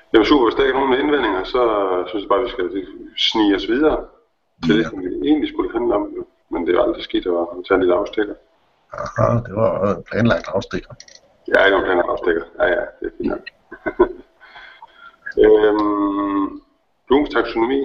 Fedt. 0.09 0.13
Jamen 0.13 0.25
super, 0.25 0.45
hvis 0.45 0.55
der 0.55 0.63
ikke 0.63 0.77
er 0.77 0.79
nogen 0.79 0.99
indvendinger, 0.99 1.43
så 1.43 1.61
synes 2.07 2.21
jeg 2.23 2.29
bare, 2.29 2.39
at 2.39 2.45
vi 2.45 2.49
skal 2.49 2.87
snige 3.17 3.55
os 3.55 3.67
videre 3.67 4.05
til 4.63 4.75
ja. 4.75 4.77
det, 4.77 4.85
som 4.89 4.99
vi 5.01 5.07
egentlig 5.29 5.49
skulle 5.49 5.71
handle 5.71 5.95
om. 5.95 6.25
Men 6.49 6.67
det 6.67 6.75
er 6.75 6.81
aldrig 6.81 7.03
skidt 7.03 7.27
at 7.27 7.47
tage 7.65 7.75
en 7.75 7.81
lille 7.81 7.95
afstikker. 7.95 8.35
Aha, 8.93 9.27
det 9.45 9.55
var 9.55 9.95
en 9.95 10.03
planlagt 10.03 10.47
afstikker. 10.47 10.93
Ja, 11.47 11.65
det 11.65 11.73
var 11.73 11.79
en 11.79 11.85
planlagt 11.85 12.09
afstikker. 12.09 12.43
Ja, 12.59 12.67
ja, 12.67 12.83
det 12.99 13.05
er 13.07 13.15
fint. 13.17 13.47
øhm, 15.43 16.61
Blooms 17.07 17.29
taksonomi 17.29 17.81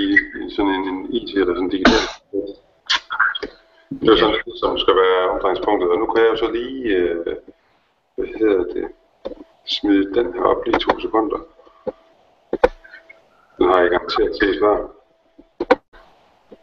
i, 0.00 0.02
i 0.42 0.50
sådan 0.56 0.70
en, 0.76 0.84
en 0.88 1.12
IT 1.12 1.30
eller 1.34 1.54
sådan 1.54 1.64
en 1.64 1.70
digital. 1.70 2.04
Det 4.00 4.08
er 4.08 4.16
sådan 4.16 4.34
det, 4.46 4.58
som 4.60 4.78
skal 4.78 4.94
være 4.94 5.30
omdrejningspunktet. 5.30 5.90
Og 5.90 5.98
nu 5.98 6.06
kan 6.06 6.24
jeg 6.24 6.30
jo 6.32 6.36
så 6.36 6.50
lige, 6.50 6.96
øh, 6.96 7.36
hvad 8.14 8.26
hedder 8.38 8.64
det, 8.74 8.86
smide 9.68 10.14
den 10.14 10.32
her 10.32 10.42
op 10.42 10.64
lige 10.64 10.76
i 10.76 10.80
to 10.80 11.00
sekunder. 11.00 11.38
Den 13.58 13.66
har 13.68 13.80
jeg 13.80 13.90
garanteret 13.90 14.36
set 14.40 14.56
før. 14.62 14.76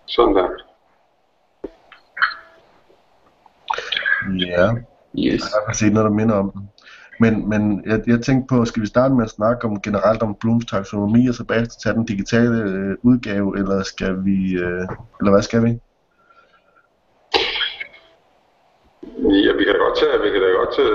Sådan 0.06 0.36
der. 0.36 0.50
Ja, 4.48 4.74
yes. 5.18 5.42
jeg 5.42 5.62
har 5.68 5.74
set 5.74 5.94
noget, 5.94 6.10
der 6.10 6.16
minder 6.16 6.36
om 6.36 6.52
den. 6.52 6.70
Men, 7.20 7.50
men 7.50 7.84
jeg, 7.86 8.04
jeg 8.08 8.22
tænkte 8.22 8.48
på, 8.56 8.66
skal 8.66 8.82
vi 8.82 8.88
starte 8.88 9.14
med 9.14 9.24
at 9.24 9.30
snakke 9.30 9.68
om 9.68 9.82
generelt 9.82 10.22
om 10.24 10.36
Blooms 10.36 10.66
taksonomi, 10.66 11.28
og 11.28 11.34
så 11.36 11.44
bagefter 11.44 11.76
tage 11.84 11.96
den 11.96 12.06
digitale 12.06 12.64
øh, 12.64 12.98
udgave, 13.04 13.60
eller 13.60 13.84
skal 13.84 14.26
vi, 14.26 14.54
øh, 14.54 14.88
eller 15.20 15.32
hvad 15.32 15.42
skal 15.42 15.64
vi? 15.64 15.80
Ja, 19.45 19.45
vi 19.60 19.64
kan 19.66 19.74
da 19.76 19.80
godt 19.86 19.98
tage, 20.02 20.22
vi 20.26 20.30
kan 20.34 20.42
da 20.42 20.48
godt 20.62 20.72
tage, 20.78 20.94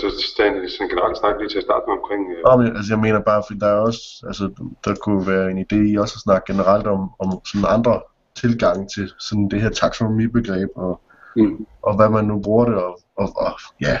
tage, 0.00 0.12
tage 0.36 0.68
sådan 0.72 0.90
generelt 0.92 1.16
snak 1.18 1.34
lige 1.38 1.50
til 1.52 1.60
at 1.62 1.66
starte 1.68 1.84
med 1.86 1.94
omkring... 1.98 2.22
Øh... 2.34 2.40
Nå, 2.46 2.52
men, 2.60 2.68
altså 2.78 2.90
jeg 2.94 3.00
mener 3.06 3.20
bare, 3.30 3.42
fordi 3.46 3.58
der 3.64 3.70
er 3.76 3.80
også, 3.88 4.02
altså 4.28 4.44
der 4.84 4.94
kunne 5.04 5.22
være 5.32 5.46
en 5.52 5.60
idé 5.66 5.78
i 5.90 5.96
også 6.02 6.14
at 6.18 6.24
snakke 6.26 6.44
generelt 6.52 6.86
om, 6.94 7.00
om 7.22 7.28
sådan 7.50 7.68
andre 7.76 7.94
tilgang 8.42 8.78
til 8.94 9.06
sådan 9.26 9.46
det 9.52 9.60
her 9.64 9.72
taksonomibegreb, 9.82 10.70
og 10.86 11.00
mm. 11.36 11.66
og 11.86 11.92
hvad 11.96 12.08
man 12.16 12.24
nu 12.24 12.36
bruger 12.46 12.64
det, 12.70 12.76
og, 12.86 12.94
og, 13.20 13.28
og 13.44 13.52
ja, 13.86 13.96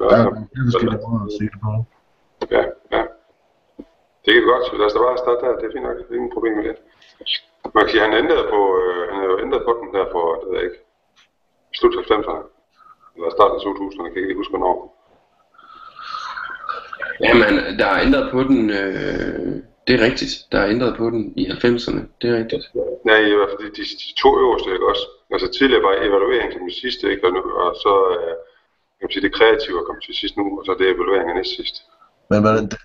ja, 0.00 0.04
der 0.10 0.16
er 0.16 0.30
mange 0.30 0.48
forskellige 0.68 1.02
måder 1.04 1.24
at 1.28 1.32
se 1.38 1.44
det 1.52 1.60
på. 1.64 1.70
Ja, 2.56 2.62
ja. 2.94 3.02
Det 4.24 4.32
er 4.36 4.42
godt, 4.50 4.64
lad 4.78 4.86
os 4.88 4.94
da 4.94 5.00
bare 5.06 5.22
starte 5.24 5.40
der, 5.44 5.58
det 5.60 5.66
er 5.68 5.72
fint 5.74 5.86
nok, 5.86 5.96
det 5.98 6.04
er 6.10 6.20
ingen 6.20 6.34
problem 6.36 6.54
med 6.58 6.64
det. 6.68 6.76
Man 7.74 7.80
kan 7.82 7.90
sige, 7.92 8.04
han 8.06 8.20
ændrede 8.22 8.46
på, 8.54 8.60
øh, 8.82 9.02
han 9.12 9.20
jo 9.30 9.34
ændret 9.44 9.62
på 9.68 9.72
den 9.80 9.88
der 9.96 10.04
for, 10.14 10.24
det 10.40 10.46
ved 10.48 10.56
jeg 10.58 10.64
ikke, 10.68 10.80
slut 11.78 11.94
90'erne, 12.10 12.44
eller 13.16 13.30
starten 13.36 13.56
af 13.58 13.62
2000'erne, 13.62 14.04
jeg 14.06 14.12
kan 14.12 14.22
ikke 14.22 14.40
huske 14.42 14.54
hvornår. 14.56 14.76
Jamen, 17.26 17.78
der 17.80 17.86
er 17.94 17.98
ændret 18.06 18.26
på 18.34 18.40
den, 18.48 18.70
øh, 18.70 19.52
det 19.86 19.92
er 19.96 20.04
rigtigt, 20.08 20.34
der 20.52 20.58
er 20.60 20.68
ændret 20.74 20.92
på 21.00 21.04
den 21.10 21.22
i 21.36 21.44
90'erne, 21.46 22.00
det 22.20 22.26
er 22.30 22.36
rigtigt. 22.40 22.64
Nej, 23.08 23.18
i 23.32 23.36
hvert 23.38 23.52
fald 23.52 23.62
de, 23.64 23.76
de, 23.76 23.84
de 24.04 24.10
to 24.22 24.28
øverste, 24.42 24.68
ikke 24.76 24.88
også? 24.92 25.04
Altså 25.34 25.48
tidligere 25.58 25.82
var 25.88 25.94
evaluering 26.08 26.52
som 26.52 26.62
det 26.68 26.76
sidste, 26.84 27.04
ikke? 27.12 27.26
Og, 27.26 27.32
nu, 27.36 27.40
og 27.64 27.70
så 27.84 27.92
øh, 28.16 28.34
kan 28.96 29.04
man 29.06 29.12
sige, 29.12 29.24
det 29.26 29.34
kreative 29.38 29.78
er 29.80 29.86
kommet 29.86 30.04
til 30.04 30.14
sidst 30.20 30.36
nu, 30.36 30.44
og 30.58 30.62
så 30.64 30.72
er 30.72 30.78
det 30.78 30.94
evaluering 30.94 31.28
af 31.30 31.36
næst 31.36 31.56
sidst. 31.56 31.76
Men 32.30 32.38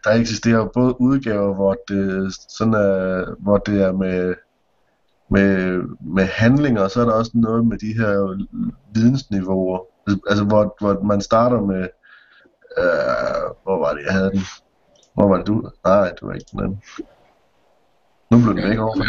der 0.06 0.14
eksisterer 0.22 0.60
jo 0.64 0.70
både 0.80 1.02
udgaver, 1.08 1.54
hvor 1.60 1.74
det, 1.90 2.34
sådan 2.58 2.74
er, 2.74 3.26
hvor 3.44 3.58
det 3.58 3.78
er 3.88 3.92
med, 3.92 4.36
med, 5.36 5.82
med 6.16 6.26
handlinger, 6.26 6.82
og 6.84 6.92
så 6.92 7.02
er 7.02 7.06
der 7.06 7.14
også 7.14 7.32
noget 7.34 7.68
med 7.68 7.78
de 7.78 7.92
her 8.00 8.14
vidensniveauer. 8.96 9.80
Altså 10.28 10.44
hvor, 10.44 10.76
hvor 10.80 11.04
man 11.04 11.22
starter 11.22 11.62
med, 11.62 11.84
øh, 12.78 13.44
hvor 13.64 13.78
var 13.80 13.94
det, 13.94 14.04
jeg 14.06 14.14
havde 14.14 14.32
den? 14.32 14.42
Hvor 15.14 15.28
var 15.28 15.38
det 15.38 15.48
du? 15.48 15.70
Nej, 15.86 16.10
det 16.10 16.22
var 16.22 16.34
ikke 16.34 16.46
den 16.52 16.60
anden. 16.60 16.82
Nu 18.32 18.38
blev 18.44 18.56
det 18.56 18.70
væk 18.70 18.80
over 18.80 18.94
den 18.94 19.04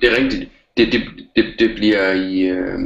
Det 0.00 0.12
er 0.12 0.16
rigtigt 0.22 0.50
det, 0.76 0.92
det, 0.92 1.02
det, 1.36 1.44
det 1.58 1.70
bliver 1.76 2.12
i, 2.12 2.40
øh, 2.40 2.78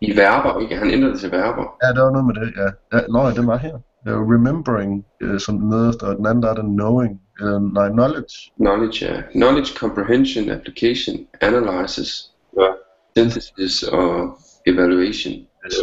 i 0.00 0.16
verber, 0.16 0.60
ikke? 0.60 0.76
Han 0.76 0.90
ændrer 0.90 1.10
det 1.10 1.20
til 1.20 1.30
verber. 1.30 1.76
Ja, 1.82 1.88
der 1.88 2.02
var 2.02 2.10
noget 2.10 2.26
med 2.26 2.34
det, 2.34 2.52
ja. 2.56 2.96
ja 2.96 3.06
nå, 3.08 3.30
det 3.30 3.46
var 3.46 3.56
her. 3.56 3.78
Remembering, 4.06 5.04
uh, 5.24 5.38
som 5.38 5.58
den 5.58 5.68
nederste, 5.68 6.02
og 6.02 6.16
den 6.16 6.26
anden 6.26 6.42
der 6.42 6.50
er 6.50 6.54
den 6.54 6.76
knowing, 6.76 7.20
uh, 7.42 7.74
nej, 7.74 7.88
knowledge. 7.88 8.52
Knowledge, 8.56 9.06
ja. 9.06 9.22
Knowledge, 9.32 9.74
comprehension, 9.76 10.50
application, 10.50 11.26
analysis, 11.40 12.30
ja. 12.60 12.68
synthesis 13.16 13.82
og 13.82 14.38
evaluation. 14.66 15.34
Yes. 15.66 15.74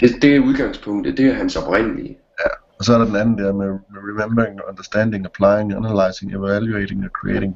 Det, 0.00 0.22
det 0.22 0.36
er 0.36 0.40
udgangspunktet, 0.40 1.16
det 1.18 1.26
er 1.26 1.34
hans 1.34 1.56
oprindelige. 1.56 2.18
Og 2.78 2.84
så 2.84 2.94
er 2.94 2.98
der 2.98 3.04
den 3.04 3.16
anden 3.16 3.38
der 3.38 3.52
med, 3.52 3.68
remembering, 4.08 4.60
understanding, 4.68 5.26
applying, 5.30 5.68
analyzing, 5.80 6.28
evaluating 6.34 7.04
og 7.04 7.10
creating. 7.20 7.52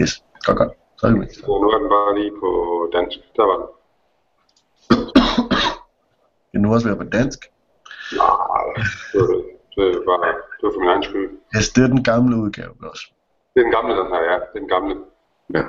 Yes, 0.00 0.12
godt 0.46 0.58
godt. 0.58 0.72
Så 0.98 1.06
er 1.06 1.10
det 1.10 1.18
med. 1.18 1.28
Og 1.50 1.56
nu 1.62 1.66
er 1.74 1.78
den 1.82 1.88
bare 1.96 2.10
lige 2.18 2.32
på 2.42 2.50
dansk. 2.96 3.18
Der 3.36 3.44
var 3.50 3.56
den. 3.60 3.68
Det 6.50 6.56
er 6.58 6.62
nu 6.64 6.74
også 6.74 6.86
være 6.88 6.96
på 6.96 7.08
dansk. 7.18 7.40
Nej, 8.16 8.64
det 9.12 9.20
var, 9.20 9.26
det 9.76 9.84
var 10.08 10.16
det 10.56 10.62
var 10.66 10.72
for 10.74 10.80
min 10.80 10.88
egen 10.88 11.04
skyld. 11.08 11.30
Yes, 11.56 11.68
det 11.74 11.82
er 11.84 11.90
den 11.96 12.04
gamle 12.10 12.36
udgave 12.42 12.72
også. 12.90 13.04
Det 13.54 13.58
er 13.60 13.64
den 13.68 13.74
gamle, 13.78 13.92
den 14.00 14.06
her, 14.12 14.22
ja. 14.30 14.36
Det 14.50 14.56
er 14.56 14.62
den 14.64 14.68
gamle. 14.68 14.94
Ja. 15.54 15.62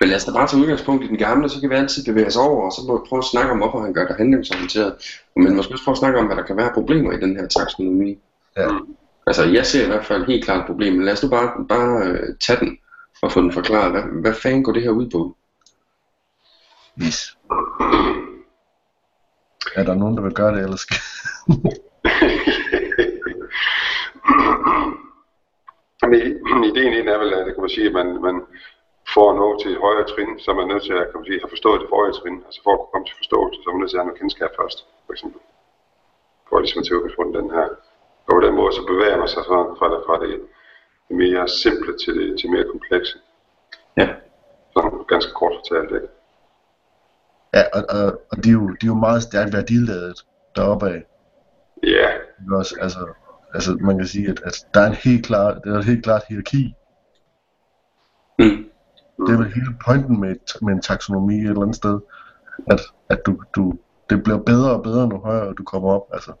Men 0.00 0.08
lad 0.08 0.16
os 0.16 0.24
da 0.24 0.32
bare 0.32 0.48
tage 0.48 0.62
udgangspunkt 0.62 1.04
i 1.04 1.08
den 1.08 1.18
gamle, 1.18 1.48
så 1.48 1.60
kan 1.60 1.70
vi 1.70 1.74
altid 1.74 2.04
bevæge 2.04 2.26
os 2.26 2.36
over, 2.36 2.66
og 2.66 2.72
så 2.72 2.80
må 2.86 2.98
vi 2.98 3.08
prøve 3.08 3.18
at 3.18 3.24
snakke 3.24 3.50
om, 3.50 3.58
hvorfor 3.58 3.80
han 3.80 3.94
gør 3.94 4.06
det 4.06 4.16
handlingsorienteret. 4.16 4.94
Men 5.36 5.56
måske 5.56 5.74
også 5.74 5.84
prøve 5.84 5.94
at 5.94 5.98
snakke 5.98 6.18
om, 6.18 6.26
hvad 6.26 6.36
der 6.36 6.42
kan 6.42 6.56
være 6.56 6.70
problemer 6.74 7.12
i 7.12 7.20
den 7.20 7.36
her 7.36 7.46
taksonomi. 7.46 8.18
Ja. 8.56 8.68
Altså, 9.26 9.44
jeg 9.44 9.66
ser 9.66 9.84
i 9.84 9.86
hvert 9.86 10.06
fald 10.06 10.26
helt 10.26 10.44
klart 10.44 10.60
et 10.60 10.66
problem, 10.66 10.92
men 10.92 11.04
lad 11.04 11.12
os 11.12 11.22
nu 11.22 11.28
bare, 11.28 11.66
bare 11.68 12.06
øh, 12.06 12.36
tage 12.40 12.60
den 12.60 12.78
og 13.22 13.32
få 13.32 13.40
den 13.40 13.52
forklaret. 13.52 13.90
Hvad, 13.90 14.02
hvad 14.02 14.34
fanden 14.34 14.64
går 14.64 14.72
det 14.72 14.82
her 14.82 14.90
ud 14.90 15.10
på? 15.10 15.36
Yes. 17.02 17.36
Er 19.76 19.84
der 19.84 19.94
nogen, 19.94 20.16
der 20.16 20.22
vil 20.22 20.34
gøre 20.34 20.54
det, 20.54 20.62
eller 20.62 20.76
skal... 20.76 20.96
Men 26.02 26.64
ideen 26.64 27.08
er 27.08 27.18
vel, 27.18 27.32
at 27.34 27.46
det 27.46 27.54
kan 27.54 27.62
man 27.62 27.70
sige, 27.70 27.86
at 27.86 27.92
man, 27.92 28.22
man 28.22 28.40
for 29.14 29.24
at 29.30 29.36
nå 29.40 29.48
til 29.60 29.70
et 29.74 29.84
højere 29.86 30.06
trin, 30.12 30.32
så 30.42 30.46
er 30.50 30.56
man 30.60 30.68
nødt 30.72 30.84
til 30.88 30.94
at 31.00 31.06
kan 31.08 31.18
man 31.18 31.26
sige, 31.28 31.42
have 31.44 31.54
forstået 31.54 31.80
det 31.80 31.88
forrige 31.92 32.16
trin. 32.20 32.38
Altså 32.46 32.60
for 32.64 32.72
at 32.72 32.78
kunne 32.78 32.92
komme 32.92 33.06
til 33.08 33.20
forståelse, 33.22 33.56
så 33.58 33.66
er 33.66 33.74
man 33.74 33.80
nødt 33.80 33.90
til 33.90 33.98
at 33.98 34.02
have 34.02 34.10
noget 34.10 34.20
kendskab 34.22 34.50
først, 34.60 34.78
for 35.06 35.12
eksempel. 35.14 35.40
For 36.48 36.54
ligesom 36.60 36.80
at 36.80 36.84
tage 36.86 36.96
udgangspunkt 36.98 37.38
den 37.40 37.50
her. 37.56 37.68
Og 38.26 38.32
på 38.36 38.40
den 38.46 38.54
måde 38.60 38.72
så 38.78 38.82
bevæger 38.90 39.18
man 39.22 39.28
sig 39.34 39.42
sådan 39.48 39.72
fra 39.78 39.86
det, 39.92 40.00
fra 40.06 40.16
det, 40.22 40.30
det 41.08 41.14
mere 41.24 41.44
simple 41.64 41.92
til 42.02 42.12
det 42.18 42.28
til 42.40 42.48
mere 42.54 42.66
komplekse. 42.72 43.16
Ja. 44.00 44.08
Sådan 44.74 45.04
ganske 45.12 45.32
kort 45.40 45.54
fortalt, 45.58 45.90
ikke? 45.98 46.10
Ja, 47.56 47.62
og, 47.76 47.82
og, 47.96 48.06
og 48.30 48.36
de, 48.42 48.48
er 48.48 48.58
jo, 48.60 48.66
de 48.80 48.84
er 48.86 48.92
jo 48.94 49.00
meget 49.06 49.22
stærkt 49.22 49.52
værdiladet 49.58 50.18
deroppe 50.56 50.86
af. 50.94 51.00
Ja, 51.82 52.08
Ikke 52.40 52.56
Også, 52.56 52.74
altså, 52.80 53.02
altså, 53.54 53.70
man 53.80 53.98
kan 53.98 54.06
sige, 54.06 54.28
at, 54.30 54.40
at 54.44 54.66
der 54.74 54.80
er 54.80 54.86
en 54.86 54.94
helt 54.94 55.26
klar, 55.26 55.58
der 55.64 55.74
er 55.74 55.78
et 55.78 55.84
helt 55.84 56.04
klart 56.04 56.22
hierarki. 56.28 56.74
Mm. 58.38 58.71
Det 59.26 59.32
er 59.34 59.38
vel 59.42 59.52
hele 59.58 59.72
pointen 59.86 60.20
med, 60.20 60.36
med 60.64 60.72
en 60.72 60.82
taksonomi 60.82 61.34
et 61.34 61.48
eller 61.48 61.62
andet 61.62 61.76
sted, 61.76 62.00
at, 62.72 62.80
at 63.08 63.26
du, 63.26 63.32
du, 63.56 63.62
det 64.10 64.22
bliver 64.24 64.38
bedre 64.38 64.70
og 64.76 64.82
bedre, 64.82 65.08
nu 65.08 65.16
højere 65.18 65.54
du 65.58 65.64
kommer 65.64 65.88
op. 65.96 66.06
Altså, 66.12 66.32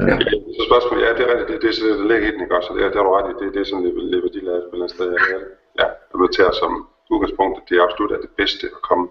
Ja. 0.00 0.04
Ja, 0.06 0.18
så 0.58 0.62
spørgsmålet, 0.70 1.02
ja, 1.06 1.10
det 1.18 1.22
er 1.24 1.30
rigtigt, 1.32 1.48
det, 1.48 1.62
det 1.62 1.68
er 1.70 1.74
sådan, 1.78 1.98
det 2.00 2.06
ligger 2.12 2.28
i 2.28 2.32
den, 2.34 2.40
ikke 2.44 2.56
også? 2.58 2.68
Og 2.70 2.74
det, 2.76 2.82
er- 2.84 2.88
det 2.92 2.98
har 3.00 3.06
du 3.08 3.12
ret 3.16 3.28
i, 3.30 3.34
det, 3.44 3.54
det 3.54 3.60
er 3.60 3.68
sådan 3.70 3.84
lidt, 3.86 3.96
lidt 4.12 4.22
værdiladet 4.26 4.62
på 4.64 4.68
et 4.68 4.72
eller 4.72 4.84
andet 4.86 4.96
sted. 4.98 5.08
Ja, 5.12 5.36
ja 5.80 5.86
jeg 6.10 6.16
vil 6.20 6.28
tage 6.36 6.52
som 6.62 6.72
udgangspunkt, 7.12 7.54
at 7.58 7.64
det 7.68 7.76
absolut 7.86 8.12
er 8.16 8.20
det 8.26 8.30
bedste 8.40 8.64
at 8.76 8.80
komme, 8.88 9.04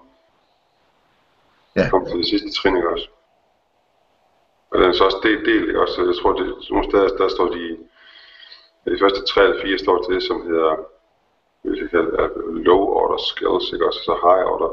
Ja. 1.79 1.85
komme 1.91 2.05
til 2.09 2.17
det 2.21 2.27
sidste 2.33 2.49
trin, 2.57 2.75
ikke 2.79 2.89
også? 2.95 3.07
Og 4.71 4.75
den 4.79 4.85
er 4.89 4.93
så 4.99 5.03
også 5.09 5.21
delt, 5.27 5.43
delt 5.49 5.67
ikke 5.69 5.81
også? 5.83 5.93
Så 5.95 6.01
jeg 6.11 6.17
tror, 6.21 6.31
det, 6.39 6.45
nogle 6.73 6.85
steder, 6.89 7.07
der 7.21 7.27
står 7.35 7.47
de, 7.57 7.63
de 8.93 9.01
første 9.03 9.21
tre 9.31 9.39
eller 9.43 9.59
fire 9.65 9.77
står 9.85 9.97
til 10.03 10.09
det, 10.15 10.23
som 10.29 10.37
hedder, 10.49 10.73
hvis 11.63 11.79
jeg 11.81 11.89
kalder 11.89 12.11
det, 12.11 12.29
low 12.67 12.81
order 13.01 13.19
skills, 13.31 13.65
ikke 13.73 13.85
også? 13.89 14.01
Så 14.09 14.13
high 14.27 14.43
order, 14.53 14.71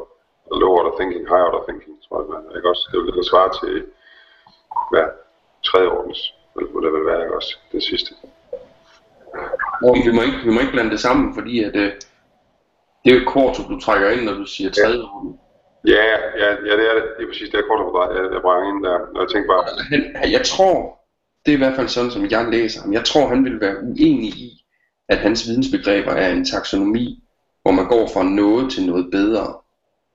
low 0.62 0.72
order 0.79 0.92
thinking, 0.98 1.22
high 1.33 1.44
order 1.48 1.62
thinking, 1.66 1.94
tror 2.05 2.16
jeg, 2.20 2.29
man, 2.33 2.42
ikke 2.57 2.68
også? 2.72 2.85
Det 2.92 2.98
vil 3.05 3.18
det 3.18 3.26
svare 3.33 3.50
til, 3.61 3.74
hvad, 4.90 5.07
tredje 5.68 5.88
ordens, 5.96 6.20
eller 6.57 6.70
hvad 6.72 6.83
det 6.85 6.92
vil 6.96 7.07
være, 7.11 7.22
ikke 7.24 7.37
også? 7.40 7.53
Det 7.72 7.83
sidste. 7.90 8.11
Og 9.87 9.94
vi 10.07 10.12
må, 10.16 10.20
ikke, 10.29 10.40
vi 10.46 10.50
må 10.55 10.59
ikke 10.61 10.76
blande 10.76 10.90
det 10.94 11.00
sammen, 11.07 11.26
fordi 11.37 11.55
at, 11.68 11.76
øh, 11.85 11.92
det 13.03 13.09
er 13.11 13.16
jo 13.16 13.22
et 13.22 13.68
du 13.72 13.81
trækker 13.81 14.09
ind, 14.11 14.24
når 14.24 14.35
du 14.42 14.46
siger 14.55 14.70
tredje 14.70 15.03
rum. 15.12 15.38
Ja, 15.87 16.05
ja, 16.42 16.48
ja, 16.68 16.72
det 16.79 16.85
er 16.90 16.94
det. 16.98 17.05
Det 17.16 17.22
er 17.24 17.29
præcis, 17.29 17.50
det 17.50 17.59
er 17.59 17.68
kort 17.68 17.81
og 17.81 18.16
jeg, 18.16 18.33
jeg 18.33 18.42
brænger 18.42 18.68
ind 18.70 18.85
der. 18.85 18.98
Og 19.14 19.20
jeg 19.22 19.29
tænker 19.29 19.48
bare, 19.55 19.64
jeg 20.37 20.42
tror, 20.53 20.98
det 21.46 21.53
er 21.53 21.57
i 21.57 21.62
hvert 21.64 21.76
fald 21.76 21.88
sådan, 21.88 22.11
som 22.11 22.26
jeg 22.31 22.48
læser 22.50 22.83
ham. 22.83 22.92
Jeg 22.92 23.05
tror, 23.05 23.29
han 23.29 23.44
vil 23.44 23.61
være 23.61 23.76
uenig 23.83 24.33
i, 24.46 24.60
at 25.11 25.18
hans 25.18 25.49
vidensbegreber 25.49 26.12
er 26.12 26.33
en 26.33 26.44
taksonomi, 26.44 27.23
hvor 27.62 27.73
man 27.73 27.88
går 27.88 28.11
fra 28.14 28.23
noget 28.23 28.73
til 28.73 28.87
noget 28.87 29.11
bedre. 29.11 29.55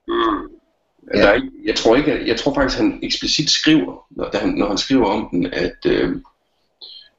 mm, 0.07 0.55
Ja. 1.13 1.21
Der 1.21 1.27
er 1.27 1.41
jeg, 1.65 1.75
tror 1.75 1.95
ikke, 1.95 2.27
jeg 2.27 2.37
tror 2.39 2.53
faktisk, 2.53 2.79
han 2.79 2.99
eksplicit 3.03 3.49
skriver, 3.49 4.05
når, 4.09 4.29
da 4.29 4.37
han, 4.37 4.49
når 4.49 4.67
han 4.67 4.77
skriver 4.77 5.05
om 5.05 5.27
den, 5.31 5.45
at, 5.53 5.77
øh, 5.85 6.15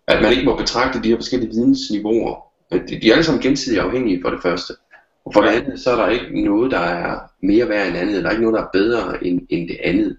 at 0.06 0.22
man 0.22 0.32
ikke 0.32 0.44
må 0.44 0.56
betragte 0.56 1.02
de 1.02 1.08
her 1.08 1.16
forskellige 1.16 1.50
vidensniveauer. 1.50 2.42
At 2.70 2.82
de, 2.88 3.00
de 3.00 3.08
er 3.08 3.12
alle 3.12 3.24
sammen 3.24 3.42
gensidigt 3.42 3.80
afhængige 3.80 4.22
for 4.22 4.30
det 4.30 4.42
første. 4.42 4.72
Og 5.24 5.32
for 5.32 5.40
det 5.40 5.48
andet, 5.48 5.80
så 5.80 5.90
er 5.90 5.96
der 5.96 6.08
ikke 6.08 6.44
noget, 6.44 6.70
der 6.70 6.78
er 6.78 7.18
mere 7.42 7.68
værd 7.68 7.88
end 7.88 7.96
andet. 7.96 8.22
Der 8.22 8.28
er 8.28 8.30
ikke 8.30 8.42
noget, 8.42 8.58
der 8.58 8.64
er 8.64 8.70
bedre 8.72 9.24
end, 9.26 9.46
end 9.50 9.68
det 9.68 9.78
andet. 9.84 10.16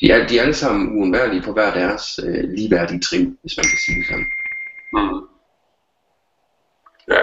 De 0.00 0.10
er, 0.10 0.26
de 0.26 0.38
er 0.38 0.42
alle 0.42 0.54
sammen 0.54 0.98
uundværlige 0.98 1.42
på 1.42 1.52
hver 1.52 1.74
deres 1.74 2.20
øh, 2.26 2.50
ligeværdige 2.50 3.00
trin, 3.00 3.38
hvis 3.40 3.56
man 3.56 3.64
kan 3.64 3.78
sige 3.78 3.98
det 3.98 4.06
sådan. 4.06 4.26
mm. 4.92 5.29
Ja. 7.10 7.20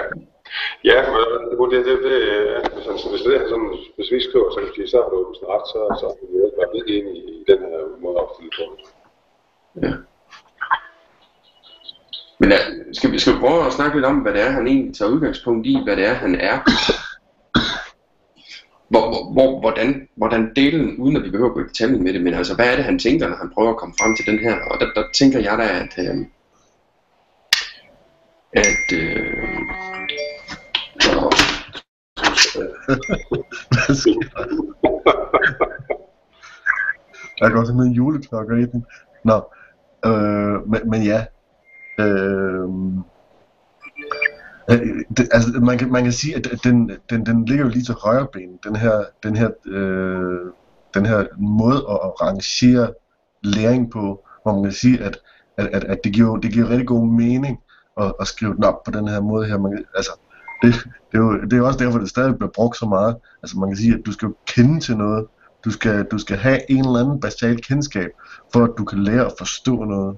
Ja, 0.83 0.99
men 1.59 1.71
det, 1.71 1.85
det, 1.85 1.97
det, 2.03 2.03
det 2.03 2.73
hvis, 2.73 3.03
hvis, 3.11 3.21
det 3.21 3.35
er 3.35 3.47
sådan, 3.49 3.71
hvis 3.95 4.11
vi 4.11 4.19
skriver, 4.27 4.49
så 4.51 4.59
kan 4.59 4.69
vi 4.69 4.75
sige, 4.75 4.87
så 4.87 4.97
har 5.03 5.09
du 5.09 5.19
sådan 5.33 5.49
ret, 5.53 5.65
så, 5.71 5.79
så 5.99 6.05
er 6.11 6.15
vi 6.31 6.37
bare 6.57 6.75
lidt 6.75 6.89
enige 6.95 7.21
i 7.33 7.43
den 7.51 7.59
her 7.59 7.79
måde 8.03 8.15
at 8.17 8.23
opstille 8.23 8.51
på. 8.57 8.63
Ja. 9.83 9.93
Men 12.39 12.49
ja, 12.51 12.59
skal, 12.93 13.11
vi, 13.11 13.19
skal 13.19 13.33
vi 13.33 13.39
prøve 13.39 13.65
at 13.65 13.73
snakke 13.73 13.97
lidt 13.97 14.05
om, 14.05 14.17
hvad 14.17 14.33
det 14.33 14.41
er, 14.41 14.49
han 14.49 14.67
egentlig 14.67 14.95
tager 14.95 15.11
udgangspunkt 15.11 15.67
i, 15.67 15.77
hvad 15.83 15.95
det 15.95 16.05
er, 16.05 16.13
han 16.13 16.35
er? 16.35 16.57
Hvor, 18.91 19.05
hvor, 19.11 19.33
hvor, 19.33 19.59
hvordan, 19.59 20.07
hvordan 20.15 20.51
delen, 20.55 20.97
uden 20.97 21.15
at 21.15 21.23
vi 21.23 21.29
behøver 21.29 21.49
at 21.49 21.55
gå 21.55 21.61
i 21.61 21.67
detaljen 21.67 22.03
med 22.03 22.13
det, 22.13 22.21
men 22.21 22.33
altså, 22.33 22.55
hvad 22.55 22.71
er 22.71 22.75
det, 22.75 22.85
han 22.85 22.99
tænker, 22.99 23.27
når 23.27 23.35
han 23.35 23.51
prøver 23.53 23.69
at 23.69 23.77
komme 23.77 23.95
frem 23.99 24.15
til 24.15 24.25
den 24.25 24.39
her? 24.39 24.55
Og 24.71 24.79
der, 24.79 24.87
der 24.95 25.03
tænker 25.13 25.39
jeg 25.39 25.57
da, 25.57 25.67
at, 25.83 26.09
øh, 26.09 26.25
at 28.53 28.93
øh, 28.93 29.57
Hvad 33.69 33.95
sker 33.95 34.19
der? 34.35 34.45
Der 37.39 37.49
går 37.49 37.65
simpelthen 37.65 37.95
juleklokker 37.95 38.55
i 38.57 38.65
den. 38.65 38.85
Nå, 39.23 39.51
øh, 40.05 40.69
men, 40.69 40.89
men 40.89 41.03
ja. 41.03 41.25
Øh, 41.99 42.69
øh, 44.71 45.05
det, 45.17 45.29
altså, 45.31 45.59
man 45.61 45.77
kan, 45.77 45.91
man 45.91 46.03
kan 46.03 46.13
sige, 46.13 46.35
at 46.35 46.59
den, 46.63 46.91
den, 47.09 47.25
den 47.25 47.45
ligger 47.45 47.65
jo 47.65 47.71
lige 47.71 47.83
til 47.83 47.93
højre 47.93 48.27
ben, 48.33 48.59
den 48.63 48.75
her, 48.75 49.03
den 49.23 49.35
her, 49.35 49.49
øh, 49.65 50.51
den 50.93 51.05
her 51.05 51.25
måde 51.37 51.85
at, 51.89 51.99
at 52.03 52.21
rangere 52.21 52.93
læring 53.43 53.91
på, 53.91 54.25
hvor 54.43 54.53
man 54.53 54.63
kan 54.63 54.71
sige, 54.71 55.03
at, 55.03 55.17
at, 55.57 55.67
at, 55.67 55.83
at 55.83 55.99
det, 56.03 56.13
giver, 56.13 56.37
det 56.37 56.53
giver 56.53 56.69
rigtig 56.69 56.87
god 56.87 57.07
mening 57.07 57.59
at, 57.99 58.13
at 58.19 58.27
skrive 58.27 58.55
den 58.55 58.63
op 58.63 58.83
på 58.85 58.91
den 58.91 59.07
her 59.07 59.21
måde 59.21 59.47
her. 59.47 59.57
Man, 59.57 59.71
kan- 59.71 59.85
altså, 59.95 60.11
det, 60.61 60.73
det, 61.11 61.17
er 61.17 61.17
jo, 61.17 61.41
det 61.41 61.53
er 61.53 61.57
jo 61.57 61.67
også 61.67 61.79
derfor, 61.79 61.99
det 61.99 62.09
stadig 62.09 62.35
bliver 62.37 62.51
brugt 62.55 62.77
så 62.77 62.85
meget. 62.85 63.15
Altså 63.43 63.59
man 63.59 63.69
kan 63.69 63.77
sige, 63.77 63.93
at 63.93 64.01
du 64.05 64.11
skal 64.11 64.25
jo 64.25 64.35
kende 64.47 64.79
til 64.79 64.97
noget. 64.97 65.25
Du 65.65 65.71
skal, 65.71 66.05
du 66.11 66.17
skal 66.17 66.37
have 66.37 66.71
en 66.71 66.85
eller 66.85 66.99
anden 66.99 67.19
basal 67.19 67.61
kendskab, 67.61 68.09
for 68.53 68.63
at 68.63 68.71
du 68.77 68.85
kan 68.85 69.03
lære 69.03 69.25
at 69.25 69.33
forstå 69.37 69.83
noget. 69.83 70.17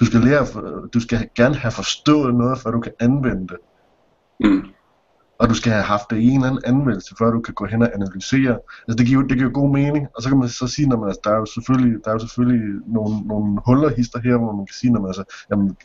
Du 0.00 0.04
skal, 0.04 0.20
lære, 0.20 0.46
du 0.94 1.00
skal 1.00 1.28
gerne 1.36 1.54
have 1.54 1.72
forstået 1.72 2.34
noget, 2.34 2.58
før 2.58 2.70
du 2.70 2.80
kan 2.80 2.92
anvende 3.00 3.48
det. 3.48 3.58
mm, 4.40 4.62
og 5.40 5.48
du 5.48 5.54
skal 5.54 5.72
have 5.72 5.84
haft 5.84 6.10
det 6.10 6.16
i 6.16 6.28
en 6.28 6.34
eller 6.34 6.46
anden 6.46 6.62
anvendelse, 6.64 7.14
før 7.18 7.30
du 7.30 7.40
kan 7.40 7.54
gå 7.54 7.66
hen 7.66 7.82
og 7.82 7.90
analysere. 7.94 8.58
Altså 8.88 8.96
det 8.98 9.06
giver, 9.06 9.22
det 9.22 9.38
giver 9.38 9.50
god 9.50 9.70
mening. 9.70 10.06
Og 10.14 10.22
så 10.22 10.28
kan 10.28 10.38
man 10.38 10.48
så 10.48 10.66
sige, 10.66 10.88
når 10.88 10.96
man, 10.96 11.08
altså, 11.08 11.20
der 11.24 11.30
er 11.30 11.36
jo 11.36 11.46
selvfølgelig, 11.46 12.04
der 12.04 12.10
er 12.10 12.14
jo 12.14 12.18
selvfølgelig 12.18 12.62
nogle, 12.86 13.14
nogle 13.26 13.60
huller 13.66 13.90
hister 13.96 14.20
her, 14.20 14.36
hvor 14.36 14.52
man 14.52 14.66
kan 14.66 14.74
sige, 14.80 14.92
når 14.92 15.00
man 15.00 15.08
altså, 15.08 15.24
jamen, 15.50 15.76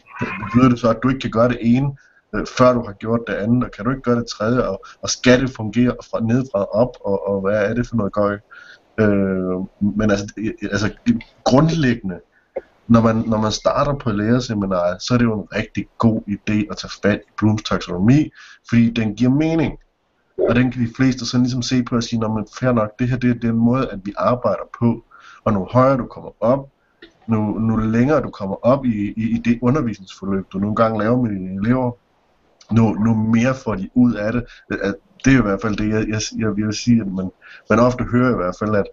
betyder 0.44 0.70
det 0.70 0.80
så, 0.80 0.90
at 0.90 1.00
du 1.04 1.10
ikke 1.10 1.20
kan 1.20 1.32
gøre 1.32 1.50
det 1.50 1.58
ene, 1.62 1.88
øh, 2.36 2.46
før 2.58 2.74
du 2.74 2.82
har 2.86 2.94
gjort 2.94 3.20
det 3.28 3.34
andet, 3.34 3.64
og 3.64 3.72
kan 3.72 3.86
du 3.86 3.92
ikke 3.92 4.02
gøre 4.02 4.20
det 4.20 4.28
tredje, 4.28 4.68
og, 4.68 4.86
og 5.02 5.10
skal 5.10 5.42
det 5.42 5.50
fungere 5.50 5.96
fra 6.12 6.20
nedfra 6.20 6.60
og 6.60 6.76
op, 6.76 6.94
og, 7.06 7.28
og 7.30 7.42
hvad 7.42 7.70
er 7.70 7.74
det 7.74 7.88
for 7.88 7.96
noget 7.96 8.14
gøj? 8.14 8.38
Øh, 9.00 9.58
men 10.00 10.12
altså, 10.12 10.28
altså 10.72 10.90
grundlæggende, 11.44 12.20
når 12.88 13.02
man, 13.02 13.16
når 13.16 13.38
man 13.38 13.52
starter 13.52 13.94
på 13.94 14.12
lærerseminaret, 14.12 15.02
så 15.02 15.14
er 15.14 15.18
det 15.18 15.26
jo 15.26 15.42
en 15.42 15.48
rigtig 15.56 15.88
god 15.98 16.22
idé 16.30 16.72
at 16.72 16.78
tage 16.78 16.92
fat 17.04 17.20
i 17.28 17.32
Blooms 17.38 17.64
taksonomi, 17.64 18.32
fordi 18.70 18.90
den 18.90 19.16
giver 19.16 19.32
mening. 19.32 19.78
Og 20.50 20.56
den 20.56 20.72
kan 20.72 20.82
de 20.82 20.94
fleste 20.96 21.26
sådan 21.26 21.44
ligesom 21.44 21.62
se 21.62 21.84
på 21.84 21.96
og 21.96 22.04
sige, 22.04 22.20
man 22.20 22.46
fair 22.60 22.72
nok, 22.72 22.90
det 23.00 23.10
her 23.10 23.18
det 23.18 23.30
er 23.30 23.34
den 23.34 23.56
måde, 23.56 23.90
at 23.92 24.00
vi 24.04 24.14
arbejder 24.18 24.64
på. 24.80 25.04
Og 25.44 25.54
nu 25.54 25.68
højere 25.72 25.98
du 25.98 26.06
kommer 26.06 26.32
op, 26.40 26.70
nu, 27.28 27.38
nu 27.60 27.76
længere 27.76 28.22
du 28.22 28.30
kommer 28.30 28.66
op 28.66 28.86
i, 28.86 29.14
i, 29.18 29.36
i 29.36 29.42
det 29.46 29.60
undervisningsforløb, 29.62 30.46
du 30.54 30.58
nogle 30.58 30.76
gange 30.76 31.00
laver 31.00 31.22
med 31.22 31.32
dine 31.32 31.62
elever, 31.62 31.92
nu, 32.72 32.94
nu 32.94 33.14
mere 33.14 33.56
får 33.56 33.76
de 33.76 33.90
ud 33.96 34.14
af 34.14 34.34
det. 34.34 34.46
Det 35.26 35.34
er 35.34 35.40
i 35.40 35.42
hvert 35.42 35.62
fald 35.62 35.76
det, 35.76 35.90
jeg, 35.90 36.08
jeg, 36.08 36.22
jeg 36.38 36.56
vil 36.56 36.74
sige, 36.74 37.02
at 37.02 37.08
man, 37.08 37.32
man 37.70 37.80
ofte 37.80 38.04
hører 38.04 38.32
i 38.32 38.36
hvert 38.36 38.56
fald, 38.60 38.76
at, 38.76 38.86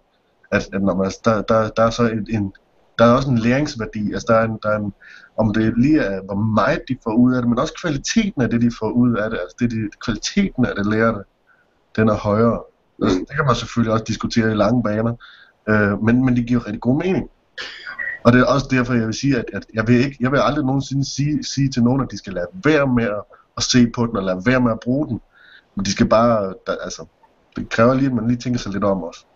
at, 0.51 0.69
at 0.73 0.83
når 0.83 0.95
man, 0.95 1.11
der, 1.25 1.41
der, 1.41 1.69
der 1.69 1.83
er 1.83 1.89
så 1.89 2.03
en, 2.09 2.27
en, 2.29 2.53
der 2.99 3.05
er 3.05 3.11
også 3.11 3.29
en 3.29 3.37
læringsværdi, 3.37 4.13
altså 4.13 4.25
der 4.29 4.35
er 4.35 4.43
en, 4.43 4.59
der 4.63 4.69
er 4.69 4.77
en 4.77 4.93
om 5.37 5.53
det 5.53 5.73
lige 5.77 5.99
er, 5.99 6.21
hvor 6.21 6.35
meget 6.35 6.81
de 6.87 6.97
får 7.03 7.13
ud 7.13 7.33
af 7.33 7.41
det, 7.41 7.49
men 7.49 7.59
også 7.59 7.73
kvaliteten 7.81 8.41
af 8.41 8.49
det, 8.49 8.61
de 8.61 8.71
får 8.79 8.89
ud 8.89 9.15
af 9.15 9.29
det, 9.29 9.39
altså 9.39 9.55
det, 9.59 9.71
de, 9.71 9.77
kvaliteten 10.05 10.65
af 10.65 10.75
det 10.75 10.85
lærte, 10.85 11.19
den 11.95 12.09
er 12.09 12.13
højere. 12.13 12.61
Altså, 13.03 13.19
det 13.19 13.35
kan 13.35 13.45
man 13.45 13.55
selvfølgelig 13.55 13.93
også 13.93 14.05
diskutere 14.07 14.51
i 14.51 14.55
lange 14.55 14.83
baner, 14.83 15.13
øh, 15.69 16.03
men, 16.03 16.25
men 16.25 16.35
det 16.35 16.47
giver 16.47 16.65
rigtig 16.65 16.81
god 16.81 17.03
mening. 17.03 17.29
Og 18.23 18.33
det 18.33 18.41
er 18.41 18.45
også 18.45 18.67
derfor, 18.71 18.93
jeg 18.93 19.05
vil 19.05 19.13
sige, 19.13 19.37
at, 19.37 19.45
at 19.53 19.65
jeg, 19.73 19.87
vil 19.87 19.95
ikke, 19.95 20.17
jeg 20.19 20.31
vil 20.31 20.39
aldrig 20.43 20.65
nogensinde 20.65 21.05
sige, 21.15 21.43
sige 21.43 21.69
til 21.69 21.83
nogen, 21.83 22.01
at 22.01 22.11
de 22.11 22.17
skal 22.17 22.33
lade 22.33 22.47
være 22.63 22.87
med 22.87 23.03
at, 23.03 23.23
at 23.57 23.63
se 23.63 23.87
på 23.95 24.05
den, 24.05 24.17
og 24.17 24.23
lade 24.23 24.41
være 24.45 24.61
med 24.61 24.71
at 24.71 24.79
bruge 24.79 25.07
den. 25.07 25.21
Men 25.75 25.85
de 25.85 25.91
skal 25.91 26.09
bare, 26.09 26.53
der, 26.67 26.75
altså, 26.83 27.05
det 27.55 27.69
kræver 27.69 27.93
lige, 27.93 28.07
at 28.07 28.13
man 28.13 28.27
lige 28.27 28.37
tænker 28.37 28.59
sig 28.59 28.71
lidt 28.71 28.83
om 28.83 29.03
os. 29.03 29.27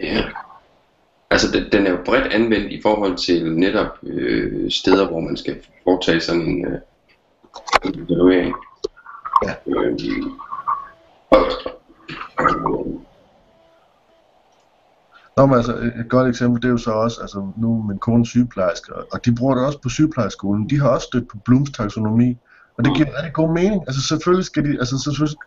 Ja. 0.00 0.22
Altså, 1.30 1.52
den, 1.52 1.72
den 1.72 1.86
er 1.86 1.90
jo 1.90 1.98
bredt 2.04 2.32
anvendt 2.32 2.72
i 2.72 2.82
forhold 2.82 3.16
til 3.16 3.56
netop 3.56 3.98
øh, 4.02 4.70
steder, 4.70 5.08
hvor 5.08 5.20
man 5.20 5.36
skal 5.36 5.56
foretage 5.84 6.20
sådan 6.20 6.42
en 6.42 6.66
øh, 6.66 6.80
evaluering. 7.84 8.54
Ja. 9.44 9.54
Øh, 9.66 9.98
og, 11.30 11.40
Nå, 15.36 15.46
men 15.46 15.56
altså, 15.56 15.72
et 15.72 16.06
godt 16.08 16.28
eksempel, 16.28 16.62
det 16.62 16.68
er 16.68 16.72
jo 16.72 16.78
så 16.78 16.90
også, 16.90 17.20
altså 17.20 17.52
nu 17.56 17.84
min 17.88 17.98
kone 17.98 18.26
sygeplejerske, 18.26 18.94
og 19.12 19.24
de 19.24 19.34
bruger 19.34 19.54
det 19.54 19.66
også 19.66 19.80
på 19.80 19.88
sygeplejerskolen. 19.88 20.70
De 20.70 20.80
har 20.80 20.88
også 20.88 21.06
stødt 21.06 21.28
på 21.28 21.38
Blooms 21.44 21.70
taksonomi, 21.70 22.38
og 22.78 22.84
det 22.84 22.96
giver 22.96 23.08
rigtig 23.16 23.32
god 23.32 23.54
mening. 23.54 23.82
Altså 23.86 24.02
selvfølgelig 24.02 24.44
skal 24.44 24.64
de, 24.64 24.78
altså, 24.78 24.98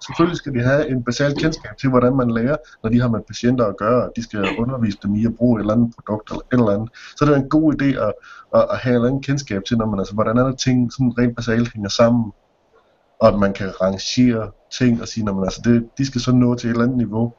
selvfølgelig, 0.05 0.37
skal 0.37 0.53
de 0.53 0.59
have 0.59 0.89
en 0.89 1.03
basal 1.03 1.35
kendskab 1.35 1.77
til, 1.77 1.89
hvordan 1.89 2.15
man 2.15 2.31
lærer, 2.31 2.57
når 2.83 2.89
de 2.89 3.01
har 3.01 3.09
med 3.09 3.19
patienter 3.27 3.65
at 3.65 3.77
gøre, 3.77 4.03
og 4.03 4.11
de 4.15 4.23
skal 4.23 4.47
undervise 4.57 4.97
dem 5.03 5.15
i 5.15 5.25
at 5.25 5.35
bruge 5.35 5.59
et 5.59 5.61
eller 5.61 5.73
andet 5.73 5.93
produkt 5.95 6.29
eller 6.29 6.41
et 6.41 6.59
eller 6.59 6.73
andet. 6.75 6.89
Så 7.17 7.25
det 7.25 7.31
er 7.31 7.35
en 7.35 7.49
god 7.49 7.73
idé 7.73 7.85
at, 7.85 8.13
at, 8.55 8.67
at 8.71 8.77
have 8.77 8.91
et 8.91 8.95
eller 8.95 9.09
andet 9.09 9.25
kendskab 9.25 9.61
til, 9.67 9.77
når 9.77 9.85
man, 9.85 9.99
altså, 9.99 10.13
hvordan 10.13 10.37
er 10.37 10.43
der 10.43 10.55
ting 10.55 10.93
sådan 10.93 11.13
rent 11.17 11.35
basalt 11.35 11.73
hænger 11.73 11.89
sammen, 11.89 12.31
og 13.19 13.27
at 13.27 13.39
man 13.39 13.53
kan 13.53 13.81
rangere 13.81 14.51
ting 14.79 15.01
og 15.01 15.07
sige, 15.07 15.25
når 15.25 15.33
man, 15.33 15.43
altså, 15.43 15.61
det, 15.63 15.89
de 15.97 16.05
skal 16.05 16.21
så 16.21 16.31
nå 16.31 16.55
til 16.55 16.67
et 16.67 16.71
eller 16.71 16.83
andet 16.83 16.97
niveau 16.97 17.33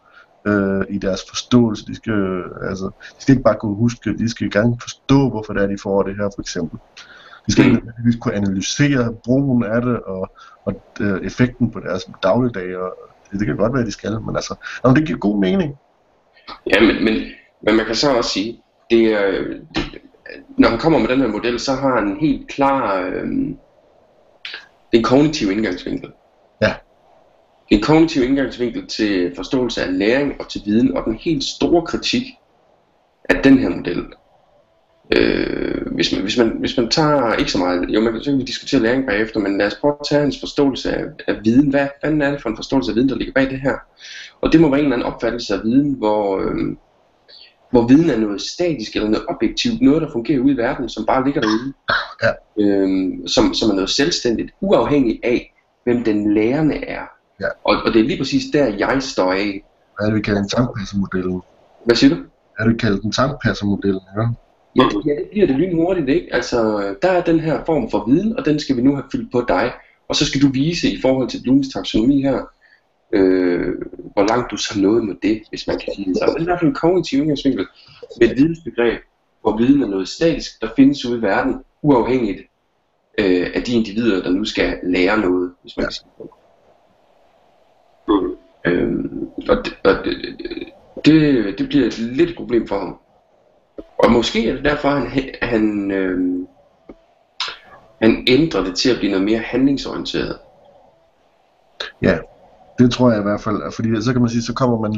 øh, 0.46 0.85
i 0.88 0.98
deres 0.98 1.20
forståelse. 1.29 1.87
De 1.87 1.94
skal, 1.94 2.12
øh, 2.12 2.70
altså, 2.70 2.85
de 2.85 3.22
skal 3.22 3.33
ikke 3.33 3.42
bare 3.42 3.57
kunne 3.61 3.77
huske, 3.77 4.18
de 4.18 4.29
skal 4.29 4.51
gerne 4.51 4.77
forstå, 4.81 5.31
hvorfor 5.31 5.53
det 5.53 5.62
er, 5.62 5.66
de 5.66 5.79
får 5.83 6.03
det 6.03 6.16
her, 6.16 6.31
for 6.35 6.40
eksempel. 6.40 6.79
De 7.49 7.53
skal 7.53 7.65
ikke 7.65 7.77
nødvendigvis 7.77 8.17
kunne 8.21 8.35
analysere 8.35 9.15
brugen 9.25 9.65
af 9.65 9.83
det, 9.83 10.01
og, 10.01 10.31
og 10.65 10.83
øh, 11.01 11.27
effekten 11.27 11.71
på 11.71 11.81
deres 11.81 12.11
dagligdag, 12.23 12.77
og 12.77 12.95
det, 13.31 13.41
det 13.41 13.47
kan 13.47 13.57
godt 13.57 13.75
være, 13.75 13.87
de 13.87 13.93
skal, 13.93 14.21
men 14.21 14.37
altså, 14.37 14.55
jamen, 14.85 14.97
det 14.97 15.07
giver 15.07 15.19
god 15.19 15.41
mening. 15.41 15.75
Ja, 16.67 16.81
men, 16.81 17.05
men, 17.05 17.15
men 17.63 17.77
man 17.77 17.87
kan 17.87 17.95
så 17.95 18.17
også 18.17 18.31
sige, 18.31 18.63
det 18.91 19.13
er, 19.13 19.31
det, 19.75 19.85
når 20.59 20.69
han 20.69 20.79
kommer 20.79 20.99
med 20.99 21.09
den 21.09 21.21
her 21.21 21.29
model, 21.29 21.61
så 21.61 21.73
har 21.73 21.95
han 21.95 22.09
en 22.09 22.21
helt 22.21 22.49
klar, 22.49 23.01
øh, 23.01 23.27
det 24.91 24.95
er 24.95 24.99
en 24.99 25.03
kognitiv 25.03 25.51
indgangsvinkel. 25.51 26.13
Ja. 26.63 26.75
En 27.69 27.83
kognitiv 27.83 28.23
indgangsvinkel 28.23 28.87
til 28.87 29.33
forståelse 29.37 29.83
af 29.83 29.99
læring 29.99 30.41
og 30.41 30.49
til 30.49 30.63
viden, 30.65 30.97
og 30.97 31.05
den 31.05 31.15
helt 31.15 31.45
store 31.45 31.87
kritik 31.87 32.23
af 33.29 33.43
den 33.43 33.59
her 33.59 33.69
model. 33.69 34.05
Øh, 35.16 35.94
hvis, 35.94 36.12
man, 36.12 36.23
hvis, 36.23 36.38
man, 36.38 36.49
hvis 36.49 36.77
man 36.77 36.88
tager 36.88 37.35
ikke 37.35 37.51
så 37.51 37.59
meget, 37.59 37.90
jo 37.90 38.01
man 38.01 38.12
kan, 38.12 38.23
så 38.23 38.31
kan 38.31 38.38
vi 38.38 38.44
diskutere 38.44 38.81
læring 38.81 39.07
bagefter, 39.07 39.40
men 39.40 39.59
lad 39.59 39.66
os 39.66 39.75
prøve 39.75 39.94
at 40.01 40.07
tage 40.09 40.21
hans 40.21 40.40
forståelse 40.40 40.92
af, 40.92 41.05
af 41.29 41.35
viden. 41.44 41.71
Hvad 41.71 41.88
fanden 42.05 42.23
er 42.23 42.31
det 42.31 42.42
for 42.42 42.49
en 42.49 42.57
forståelse 42.57 42.90
af 42.90 42.94
viden, 42.94 43.09
der 43.09 43.16
ligger 43.16 43.33
bag 43.33 43.51
det 43.51 43.61
her? 43.61 43.77
Og 44.40 44.53
det 44.53 44.61
må 44.61 44.71
være 44.71 44.79
en 44.79 44.85
eller 44.85 44.97
anden 44.97 45.12
opfattelse 45.12 45.55
af 45.55 45.61
viden, 45.64 45.92
hvor, 45.92 46.38
øh, 46.38 46.77
hvor 47.71 47.87
viden 47.87 48.11
er 48.11 48.18
noget 48.18 48.42
statisk 48.42 48.97
eller 48.97 49.09
noget 49.09 49.27
objektivt, 49.29 49.81
noget 49.81 50.03
der 50.03 50.12
fungerer 50.12 50.40
ude 50.40 50.53
i 50.53 50.57
verden, 50.57 50.88
som 50.88 51.07
bare 51.07 51.25
ligger 51.25 51.40
derude. 51.40 51.73
Ja. 52.23 52.31
Øh, 52.61 52.88
som, 53.27 53.55
som 53.55 53.71
er 53.71 53.75
noget 53.75 53.90
selvstændigt, 53.90 54.51
uafhængigt 54.61 55.25
af, 55.25 55.55
hvem 55.85 56.05
den 56.05 56.35
lærende 56.35 56.77
er. 56.85 57.03
Ja. 57.40 57.49
Og, 57.64 57.77
og 57.85 57.92
det 57.92 58.01
er 58.01 58.05
lige 58.05 58.18
præcis 58.18 58.44
der, 58.53 58.66
jeg 58.66 59.03
står 59.03 59.33
af. 59.33 59.64
Hvad 59.97 60.07
er 60.07 60.11
det, 60.11 60.16
vi 60.16 60.23
kalder 60.23 60.42
en 60.42 60.49
tankpassermodellen? 60.49 61.42
Hvad 61.85 61.97
siger 61.97 62.14
du? 62.14 62.21
Er 62.59 62.64
det, 62.64 62.73
vi 62.73 62.79
kalder 62.79 62.99
den 62.99 63.12
tankpassermodellen, 63.12 64.03
ja? 64.16 64.27
Ja, 64.79 64.88
det, 64.88 65.07
ja, 65.07 65.11
det 65.21 65.29
bliver 65.31 65.47
det 65.47 65.57
lynhurtigt, 65.57 66.09
ikke? 66.09 66.35
Altså, 66.35 66.59
der 67.03 67.09
er 67.09 67.25
den 67.25 67.41
her 67.41 67.64
form 67.64 67.91
for 67.91 68.05
viden, 68.09 68.38
og 68.38 68.45
den 68.45 68.59
skal 68.59 68.77
vi 68.77 68.83
nu 68.83 68.95
have 68.95 69.05
fyldt 69.12 69.33
på 69.33 69.45
dig. 69.49 69.73
Og 70.09 70.17
så 70.17 70.27
skal 70.27 70.43
du 70.43 70.49
vise 70.53 70.93
i 70.93 71.01
forhold 71.01 71.29
til 71.29 71.43
Blooms 71.43 71.69
taksonomi 71.69 72.23
her, 72.23 72.43
øh, 73.12 73.75
hvor 74.12 74.29
langt 74.29 74.51
du 74.51 74.57
så 74.57 74.81
nået 74.81 75.05
med 75.05 75.14
det, 75.23 75.43
hvis 75.49 75.67
man 75.67 75.79
kan 75.79 75.95
sige 75.95 76.09
det. 76.09 76.17
Så 76.17 76.25
det 76.27 76.37
er 76.37 76.41
i 76.41 76.45
hvert 76.45 76.61
fald 76.61 76.69
en 76.69 76.75
kognitiv 76.75 77.19
indgangsvinkel 77.19 77.67
med 78.21 78.31
et 78.31 78.37
vidensbegreb, 78.37 79.01
hvor 79.43 79.57
viden 79.57 79.83
er 79.83 79.88
noget 79.88 80.09
statisk, 80.09 80.61
der 80.61 80.69
findes 80.77 81.07
ude 81.07 81.19
i 81.19 81.23
verden, 81.23 81.55
uafhængigt 81.83 82.41
øh, 83.19 83.47
af 83.55 83.62
de 83.62 83.73
individer, 83.73 84.23
der 84.23 84.31
nu 84.31 84.45
skal 84.45 84.79
lære 84.83 85.21
noget, 85.21 85.53
hvis 85.62 85.77
man 85.77 85.87
kan 85.87 85.93
sige 85.93 86.07
det. 86.19 86.27
Mm. 88.09 88.37
Øhm, 88.67 89.29
og 89.49 89.57
det, 89.64 89.79
og 89.85 90.05
det, 90.05 90.17
det, 91.05 91.59
det 91.59 91.69
bliver 91.69 91.87
et 91.87 91.99
lidt 91.99 92.37
problem 92.37 92.67
for 92.67 92.79
ham. 92.79 92.97
Og 93.99 94.11
måske 94.13 94.49
er 94.49 94.55
det 94.55 94.65
derfor, 94.65 94.89
han, 94.89 95.35
han, 95.43 95.91
øh, 95.91 96.47
han 98.03 98.25
ændrer 98.29 98.65
det 98.65 98.77
til 98.77 98.91
at 98.91 98.97
blive 98.99 99.11
noget 99.11 99.25
mere 99.25 99.39
handlingsorienteret. 99.39 100.39
Ja, 102.03 102.19
det 102.79 102.91
tror 102.91 103.11
jeg 103.11 103.21
i 103.21 103.23
hvert 103.23 103.41
fald, 103.41 103.73
fordi 103.73 104.03
så 104.03 104.13
kan 104.13 104.21
man 104.21 104.31
sige, 104.31 104.43
så 104.43 104.55
kommer 104.55 104.81
man 104.81 104.93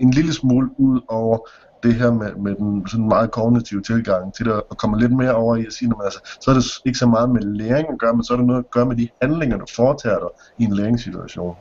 en 0.00 0.10
lille 0.10 0.32
smule 0.32 0.70
ud 0.78 1.00
over 1.08 1.38
det 1.82 1.94
her 1.94 2.12
med, 2.12 2.34
med 2.34 2.54
den 2.54 2.88
sådan 2.88 3.08
meget 3.08 3.30
kognitive 3.30 3.82
tilgang 3.82 4.34
til 4.34 4.44
det, 4.46 4.52
og 4.52 4.76
kommer 4.76 4.98
lidt 4.98 5.12
mere 5.12 5.34
over 5.34 5.56
i 5.56 5.66
at 5.66 5.72
sige, 5.72 5.92
at 5.98 6.04
altså, 6.04 6.20
så 6.40 6.50
er 6.50 6.54
det 6.54 6.64
ikke 6.84 6.98
så 6.98 7.06
meget 7.06 7.30
med 7.30 7.42
læring 7.42 7.88
at 7.88 7.98
gøre, 7.98 8.14
men 8.14 8.24
så 8.24 8.32
er 8.32 8.36
det 8.36 8.46
noget 8.46 8.64
at 8.64 8.70
gøre 8.70 8.86
med 8.86 8.96
de 8.96 9.08
handlinger, 9.22 9.56
du 9.56 9.66
foretager 9.76 10.18
dig 10.18 10.28
i 10.58 10.64
en 10.64 10.72
læringssituation. 10.72 11.56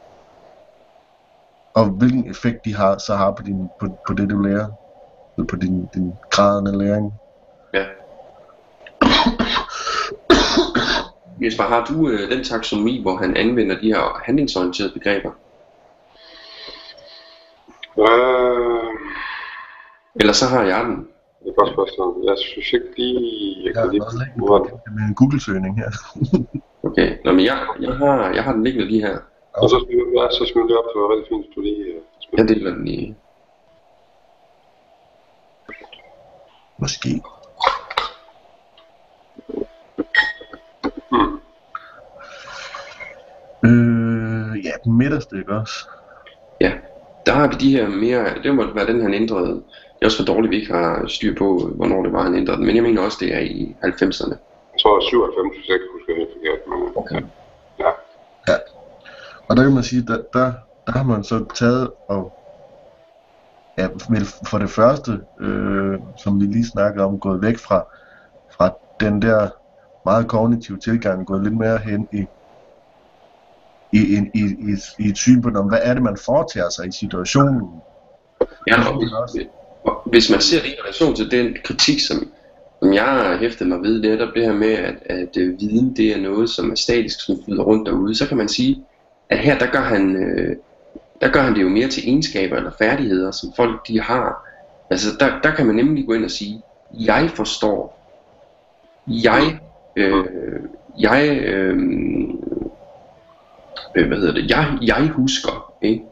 Og 1.74 1.86
hvilken 1.86 2.30
effekt 2.30 2.66
de 2.66 2.76
har, 2.76 2.98
så 2.98 3.16
har 3.16 3.32
på, 3.32 3.44
din, 3.44 3.70
på, 3.80 3.88
på 4.08 4.14
det, 4.14 4.30
du 4.30 4.42
lærer, 4.42 4.68
på 5.38 5.56
din, 5.56 5.86
din 5.94 6.13
graden 6.30 6.67
af 6.67 6.78
læring. 6.78 7.13
Ja. 7.74 7.86
Jesper, 11.44 11.63
har 11.63 11.86
du 11.86 12.10
øh, 12.10 12.32
den 12.32 12.44
taksonomi, 12.44 13.02
hvor 13.02 13.15
han 13.15 13.38
anvender 13.38 13.80
de 13.80 13.88
her 13.94 14.22
handlingsorienterede 14.26 14.94
begreber? 14.94 15.32
Øh, 18.00 18.94
Eller 20.15 20.34
så 20.34 20.46
har 20.46 20.63
jeg 20.63 20.86
den. 20.86 20.98
det 21.39 21.46
er 21.48 21.50
et 21.50 21.56
godt 21.56 21.70
spørgsmål. 21.74 22.24
Jeg 22.26 22.38
synes 22.38 22.74
ikke 22.74 22.86
lige, 22.98 23.58
jeg 23.58 23.65
Jeg 23.65 23.74
kan 23.74 23.82
har 23.84 23.91
lige 23.91 24.94
med 24.96 25.04
en 25.10 25.15
Google-søgning 25.15 25.78
her. 25.82 25.89
Okay, 26.84 27.17
Nå, 27.26 27.32
men 27.32 27.46
jeg, 27.46 27.58
jeg, 27.80 27.94
har, 27.94 28.34
jeg 28.34 28.44
har 28.44 28.54
den 28.54 28.63
liggende 28.63 28.88
lige 28.88 29.02
her. 29.08 29.17
Og 29.54 29.70
så 29.70 29.78
smid, 29.86 29.98
ja, 30.17 30.24
så 30.32 30.44
smid 30.52 30.63
det 30.70 30.78
op, 30.78 30.86
det 30.94 31.02
var 31.02 31.10
rigtig 31.13 31.28
fint, 31.30 31.46
du 31.56 31.62
lige 31.62 31.84
øh, 31.84 32.02
Jeg 32.38 32.48
deler 32.48 32.72
den 32.76 32.88
i... 32.88 33.15
Måske. 36.82 37.22
Øh, 43.65 44.65
ja, 44.65 44.72
den 44.84 44.98
midterste, 44.98 45.38
ikke 45.38 45.54
også? 45.54 45.74
Ja, 46.62 46.72
der 47.26 47.32
har 47.34 47.48
vi 47.48 47.56
de 47.60 47.72
her 47.72 47.88
mere... 47.88 48.26
Det 48.44 48.56
må 48.56 48.74
være 48.74 48.88
den, 48.88 49.02
han 49.02 49.13
ændrede. 49.13 49.48
Det 49.48 50.02
er 50.02 50.06
også 50.06 50.17
for 50.17 50.34
dårligt, 50.34 50.52
vi 50.52 50.56
ikke 50.62 50.74
har 50.74 51.08
styr 51.08 51.36
på, 51.38 51.72
hvornår 51.76 52.04
det 52.04 52.13
var, 52.13 52.24
han 52.24 52.36
ændrede 52.36 52.58
den. 52.58 52.65
Men 52.65 52.76
jeg 52.76 52.84
mener 52.84 53.02
også, 53.02 53.17
det 53.20 53.36
er 53.36 53.39
i 53.39 53.76
90'erne. 53.84 54.36
Jeg 54.74 54.80
tror 54.82 55.00
97, 55.10 55.56
hvis 55.58 55.67
jeg 55.67 55.74
ikke 55.76 55.86
husker 55.94 56.15
helt 56.15 56.30
forkert. 56.36 56.60
Men, 56.70 56.78
Okay. 56.96 57.22
ja. 57.80 57.91
Og 59.48 59.58
der 59.58 59.63
kan 59.63 59.74
man 59.74 59.84
sige, 59.84 60.02
der, 60.08 60.17
der, 60.34 60.52
der 60.86 60.91
har 60.91 61.04
man 61.04 61.24
så 61.24 61.46
taget 61.56 61.91
og 62.08 62.41
er 63.78 63.90
vel 64.10 64.26
for 64.48 64.58
det 64.58 64.70
første, 64.70 65.12
øh, 65.40 66.00
som 66.18 66.42
vi 66.42 66.46
lige 66.46 66.66
snakkede 66.66 67.06
om, 67.06 67.20
gået 67.20 67.42
væk 67.42 67.58
fra, 67.58 67.86
fra 68.58 68.74
den 69.00 69.22
der 69.22 69.50
meget 70.06 70.28
kognitive 70.28 70.78
tilgang, 70.78 71.26
gået 71.26 71.44
lidt 71.44 71.58
mere 71.58 71.78
hen 71.78 72.08
i, 72.14 72.26
i, 73.92 74.00
i, 74.00 74.18
i, 74.34 74.44
i, 74.44 74.76
i 75.00 75.10
et 75.10 75.18
syn 75.18 75.42
på, 75.42 75.50
om, 75.50 75.68
hvad 75.68 75.80
er 75.82 75.94
det, 75.94 76.04
man 76.04 76.18
foretager 76.26 76.70
sig 76.70 76.88
i 76.88 76.92
situationen. 76.92 77.62
Ja, 78.68 78.90
og 78.90 78.94
hvis, 78.96 79.48
hvis 80.06 80.30
man 80.30 80.42
ser 80.42 80.62
det 80.62 80.68
i 80.68 80.76
relation 80.84 81.16
til 81.16 81.32
den 81.32 81.56
kritik, 81.64 82.00
som, 82.00 82.32
som 82.80 82.94
jeg 82.94 83.04
har 83.04 83.38
hæftet 83.38 83.68
mig 83.68 83.82
ved, 83.82 84.02
det 84.02 84.12
er 84.12 84.16
netop 84.16 84.34
det 84.36 84.44
her 84.44 84.54
med, 84.54 84.72
at, 84.72 84.96
at 85.06 85.38
øh, 85.38 85.60
viden 85.60 85.96
det 85.96 86.16
er 86.16 86.22
noget, 86.22 86.50
som 86.50 86.72
er 86.72 86.76
statisk, 86.76 87.26
som 87.26 87.36
flyder 87.46 87.64
rundt 87.64 87.90
derude, 87.90 88.16
så 88.16 88.28
kan 88.28 88.38
man 88.38 88.48
sige, 88.48 88.86
at 89.30 89.40
her 89.40 89.58
der 89.58 89.72
gør 89.72 89.82
han, 89.82 90.16
øh, 90.16 90.56
der 91.22 91.32
gør 91.32 91.42
han 91.42 91.56
det 91.56 91.62
jo 91.62 91.70
mere 91.70 91.88
til 91.88 92.04
egenskaber 92.08 92.58
eller 92.58 92.72
færdigheder, 92.78 93.32
som 93.32 93.54
folk 93.56 93.88
de 93.88 94.02
har. 94.02 94.48
Altså 94.90 95.08
der, 95.20 95.40
der 95.44 95.52
kan 95.52 95.66
man 95.66 95.76
nemlig 95.76 96.06
gå 96.06 96.14
ind 96.14 96.26
og 96.26 96.32
sige, 96.32 96.62
jeg 96.94 97.30
forstår, 97.34 98.02
jeg, 99.08 99.60
øh, 99.96 100.26
jeg, 101.00 101.40
øh, 101.44 101.78
øh, 103.96 104.08
hvad 104.08 104.18
hedder 104.18 104.34
det, 104.34 104.50
jeg, 104.50 104.78
jeg 104.82 105.08
husker, 105.08 105.74
ikke? 105.82 106.04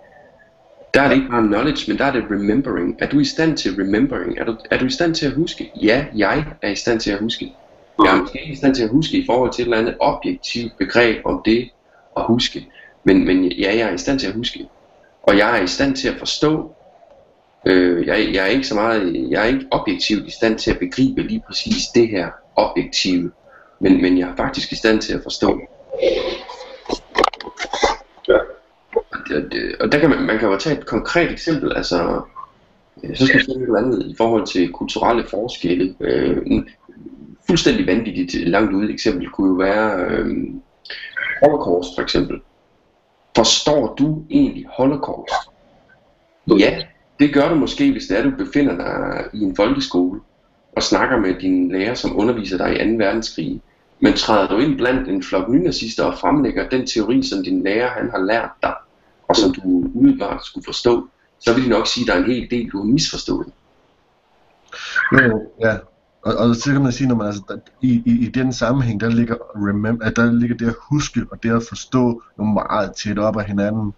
Der 0.93 1.01
er 1.01 1.07
det 1.07 1.15
ikke 1.15 1.29
bare 1.29 1.47
knowledge, 1.47 1.91
men 1.91 1.97
der 1.97 2.05
er 2.05 2.11
det 2.11 2.23
remembering. 2.31 2.95
Er 2.99 3.07
du 3.07 3.19
i 3.19 3.25
stand 3.25 3.57
til 3.57 3.75
remembering? 3.75 4.37
Er 4.37 4.45
du, 4.45 4.57
er 4.71 4.77
du 4.77 4.85
i 4.85 4.89
stand 4.89 5.15
til 5.15 5.25
at 5.25 5.31
huske? 5.31 5.71
Ja, 5.81 6.05
jeg 6.15 6.45
er 6.61 6.69
i 6.69 6.75
stand 6.75 6.99
til 6.99 7.11
at 7.11 7.19
huske. 7.19 7.53
Jeg 8.03 8.15
er 8.15 8.21
måske 8.21 8.41
ikke 8.41 8.53
i 8.53 8.55
stand 8.55 8.75
til 8.75 8.83
at 8.83 8.89
huske 8.89 9.17
i 9.17 9.25
forhold 9.25 9.53
til 9.53 9.61
et 9.61 9.65
eller 9.65 9.77
andet 9.77 9.95
objektivt 9.99 10.77
begreb 10.77 11.25
om 11.25 11.41
det 11.45 11.69
at 12.17 12.23
huske. 12.23 12.67
Men, 13.03 13.25
men 13.25 13.45
ja, 13.45 13.77
jeg 13.77 13.89
er 13.89 13.93
i 13.93 13.97
stand 13.97 14.19
til 14.19 14.27
at 14.27 14.33
huske. 14.33 14.69
Og 15.23 15.37
jeg 15.37 15.59
er 15.59 15.63
i 15.63 15.67
stand 15.67 15.95
til 15.95 16.07
at 16.07 16.19
forstå. 16.19 16.75
Øh, 17.65 18.07
jeg, 18.07 18.29
jeg 18.33 18.43
er 18.43 18.47
ikke 18.47 18.67
så 18.67 18.75
meget, 18.75 19.27
jeg 19.29 19.41
er 19.41 19.47
ikke 19.47 19.67
objektivt 19.71 20.27
i 20.27 20.31
stand 20.31 20.59
til 20.59 20.71
at 20.71 20.79
begribe 20.79 21.21
lige 21.21 21.43
præcis 21.47 21.87
det 21.95 22.07
her 22.07 22.27
objektive. 22.55 23.31
Men, 23.79 24.01
men 24.01 24.17
jeg 24.17 24.29
er 24.29 24.35
faktisk 24.35 24.71
i 24.71 24.75
stand 24.75 25.01
til 25.01 25.13
at 25.13 25.23
forstå. 25.23 25.59
Ja. 28.27 28.39
Og, 29.11 29.51
det, 29.51 29.75
og 29.79 29.91
der 29.91 29.99
kan 29.99 30.09
man, 30.09 30.21
man 30.21 30.39
kan 30.39 30.49
jo 30.49 30.57
tage 30.57 30.77
et 30.77 30.85
konkret 30.85 31.31
eksempel, 31.31 31.75
altså 31.75 32.21
øh, 33.03 33.15
så 33.17 33.27
skal 33.27 33.39
vi 33.39 33.45
finde 33.45 33.59
et 33.59 33.63
eller 33.63 33.79
andet 33.79 34.05
i 34.05 34.15
forhold 34.17 34.47
til 34.47 34.71
kulturelle 34.71 35.23
forskelle. 35.27 35.95
Øh, 35.99 36.37
en 36.45 36.69
fuldstændig 37.47 37.87
vanvittigt 37.87 38.49
langt 38.49 38.73
ude 38.73 38.93
eksempel 38.93 39.29
kunne 39.29 39.49
jo 39.49 39.53
være 39.53 40.05
øh, 40.05 40.29
Holocaust 41.43 41.89
for 41.95 42.01
eksempel. 42.01 42.41
Forstår 43.35 43.95
du 43.95 44.23
egentlig 44.29 44.65
Holocaust? 44.77 45.33
Ja, 46.47 46.83
det 47.19 47.33
gør 47.33 47.49
du 47.49 47.55
måske, 47.55 47.91
hvis 47.91 48.07
det 48.07 48.19
er, 48.19 48.23
du 48.23 48.31
befinder 48.37 48.75
dig 48.77 49.25
i 49.33 49.43
en 49.43 49.55
folkeskole 49.55 50.19
og 50.75 50.83
snakker 50.83 51.17
med 51.17 51.39
din 51.39 51.71
lærer, 51.71 51.93
som 51.93 52.19
underviser 52.19 52.57
dig 52.57 52.75
i 52.75 52.97
2. 52.97 53.03
verdenskrig. 53.05 53.61
Men 53.99 54.13
træder 54.13 54.47
du 54.47 54.57
ind 54.57 54.77
blandt 54.77 55.09
en 55.09 55.23
flok 55.23 55.49
nynazister 55.49 56.03
og 56.03 56.17
fremlægger 56.17 56.69
den 56.69 56.87
teori, 56.87 57.23
som 57.23 57.43
din 57.43 57.63
lærer 57.63 57.89
han 57.89 58.09
har 58.09 58.17
lært 58.17 58.49
dig, 58.63 58.73
og 59.27 59.35
som 59.35 59.53
du 59.53 59.61
umiddelbart 59.95 60.45
skulle 60.45 60.65
forstå, 60.65 61.07
så 61.39 61.53
vil 61.53 61.63
de 61.63 61.69
nok 61.69 61.87
sige, 61.87 62.03
at 62.03 62.07
der 62.07 62.13
er 62.13 62.17
en 62.17 62.31
hel 62.31 62.47
del, 62.51 62.69
du 62.69 62.77
har 62.77 62.85
misforstået. 62.85 63.51
Jo, 65.13 65.51
ja. 65.59 65.75
Og, 66.21 66.35
og 66.35 66.55
så 66.55 66.71
kan 66.71 66.81
man 66.81 66.91
sige, 66.91 67.07
når 67.07 67.15
man 67.15 67.27
altså, 67.27 67.43
der, 67.47 67.57
i, 67.81 68.03
i, 68.05 68.25
i 68.25 68.29
den 68.29 68.53
sammenhæng, 68.53 68.99
der 68.99 69.09
ligger, 69.09 69.35
remember, 69.55 70.05
at 70.05 70.15
der 70.15 70.31
ligger 70.31 70.57
det 70.57 70.67
at 70.67 70.75
huske, 70.91 71.25
og 71.31 71.43
det 71.43 71.51
at 71.55 71.63
forstå 71.69 72.21
nogle 72.37 72.53
meget 72.53 72.95
tæt 72.95 73.19
op 73.19 73.37
af 73.37 73.45
hinanden. 73.45 73.93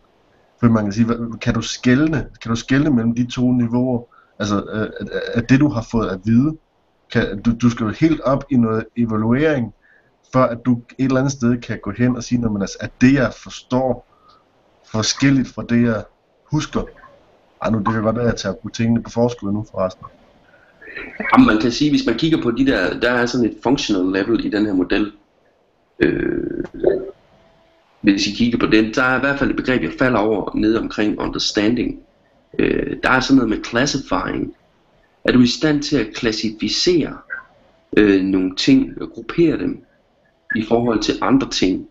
For 0.60 0.68
man 0.68 0.84
kan 0.84 0.94
sige, 0.94 1.08
kan 1.42 1.54
du 1.54 1.62
skelne, 1.62 2.28
kan 2.42 2.50
du 2.50 2.56
skelne 2.56 2.90
mellem 2.90 3.16
de 3.16 3.26
to 3.26 3.52
niveauer? 3.52 4.04
Altså, 4.40 4.64
øh, 4.74 4.90
at, 5.00 5.10
at 5.34 5.50
det 5.50 5.60
du 5.60 5.70
har 5.70 5.88
fået 5.92 6.10
at 6.10 6.20
vide, 6.26 6.58
kan, 7.12 7.42
du, 7.42 7.52
du 7.62 7.70
skal 7.70 7.84
jo 7.84 7.90
helt 7.90 8.22
op 8.22 8.44
i 8.52 8.56
noget 8.56 8.86
evaluering, 8.98 9.74
for 10.34 10.44
at 10.44 10.58
du 10.66 10.82
et 10.98 11.06
eller 11.06 11.20
andet 11.20 11.32
sted 11.32 11.62
kan 11.62 11.80
gå 11.84 11.92
hen 11.92 12.16
og 12.16 12.24
sige, 12.24 12.46
at 12.46 12.62
altså, 12.62 12.78
at 12.80 12.92
det 13.02 13.14
jeg 13.14 13.34
forstår, 13.34 14.08
forskelligt 14.92 15.48
fra 15.48 15.64
det 15.70 15.84
jeg 15.84 16.04
husker. 16.52 16.84
Ej, 17.62 17.70
nu 17.70 17.78
det 17.78 17.94
kan 17.94 18.04
godt 18.04 18.16
være, 18.16 18.26
at 18.26 18.32
jeg 18.32 18.38
tager 18.40 18.70
tingene 18.74 19.04
på 19.04 19.10
forskud 19.10 19.52
nu 19.52 19.66
forresten. 19.72 20.06
Jamen, 21.34 21.48
man 21.48 21.62
kan 21.62 21.72
sige, 21.72 21.90
hvis 21.90 22.06
man 22.06 22.18
kigger 22.18 22.42
på 22.42 22.52
de 22.52 22.66
der, 22.66 23.00
der 23.00 23.12
er 23.12 23.26
sådan 23.26 23.50
et 23.50 23.58
functional 23.64 24.12
level 24.12 24.46
i 24.46 24.50
den 24.50 24.66
her 24.66 24.74
model. 24.74 25.12
Øh, 26.00 26.64
hvis 28.02 28.28
I 28.28 28.32
kigger 28.32 28.60
på 28.60 28.66
den, 28.66 28.94
der 28.94 29.04
er 29.04 29.18
i 29.18 29.20
hvert 29.20 29.40
fald 29.40 29.50
et 29.50 29.56
begreb, 29.56 29.84
jeg 29.84 29.92
falder 30.00 30.20
over 30.20 30.56
nede 30.56 30.80
omkring 30.80 31.20
understanding. 31.20 32.00
Øh, 32.60 32.98
der 33.04 33.10
er 33.10 33.20
sådan 33.20 33.36
noget 33.36 33.50
med 33.50 33.64
classifying. 33.66 34.56
Er 35.24 35.32
du 35.32 35.42
i 35.42 35.48
stand 35.48 35.82
til 35.82 35.98
at 35.98 36.14
klassificere 36.14 37.18
øh, 37.98 38.22
nogle 38.22 38.56
ting, 38.56 39.02
og 39.02 39.10
gruppere 39.10 39.58
dem 39.58 39.86
i 40.56 40.64
forhold 40.64 41.00
til 41.00 41.14
andre 41.22 41.50
ting? 41.50 41.88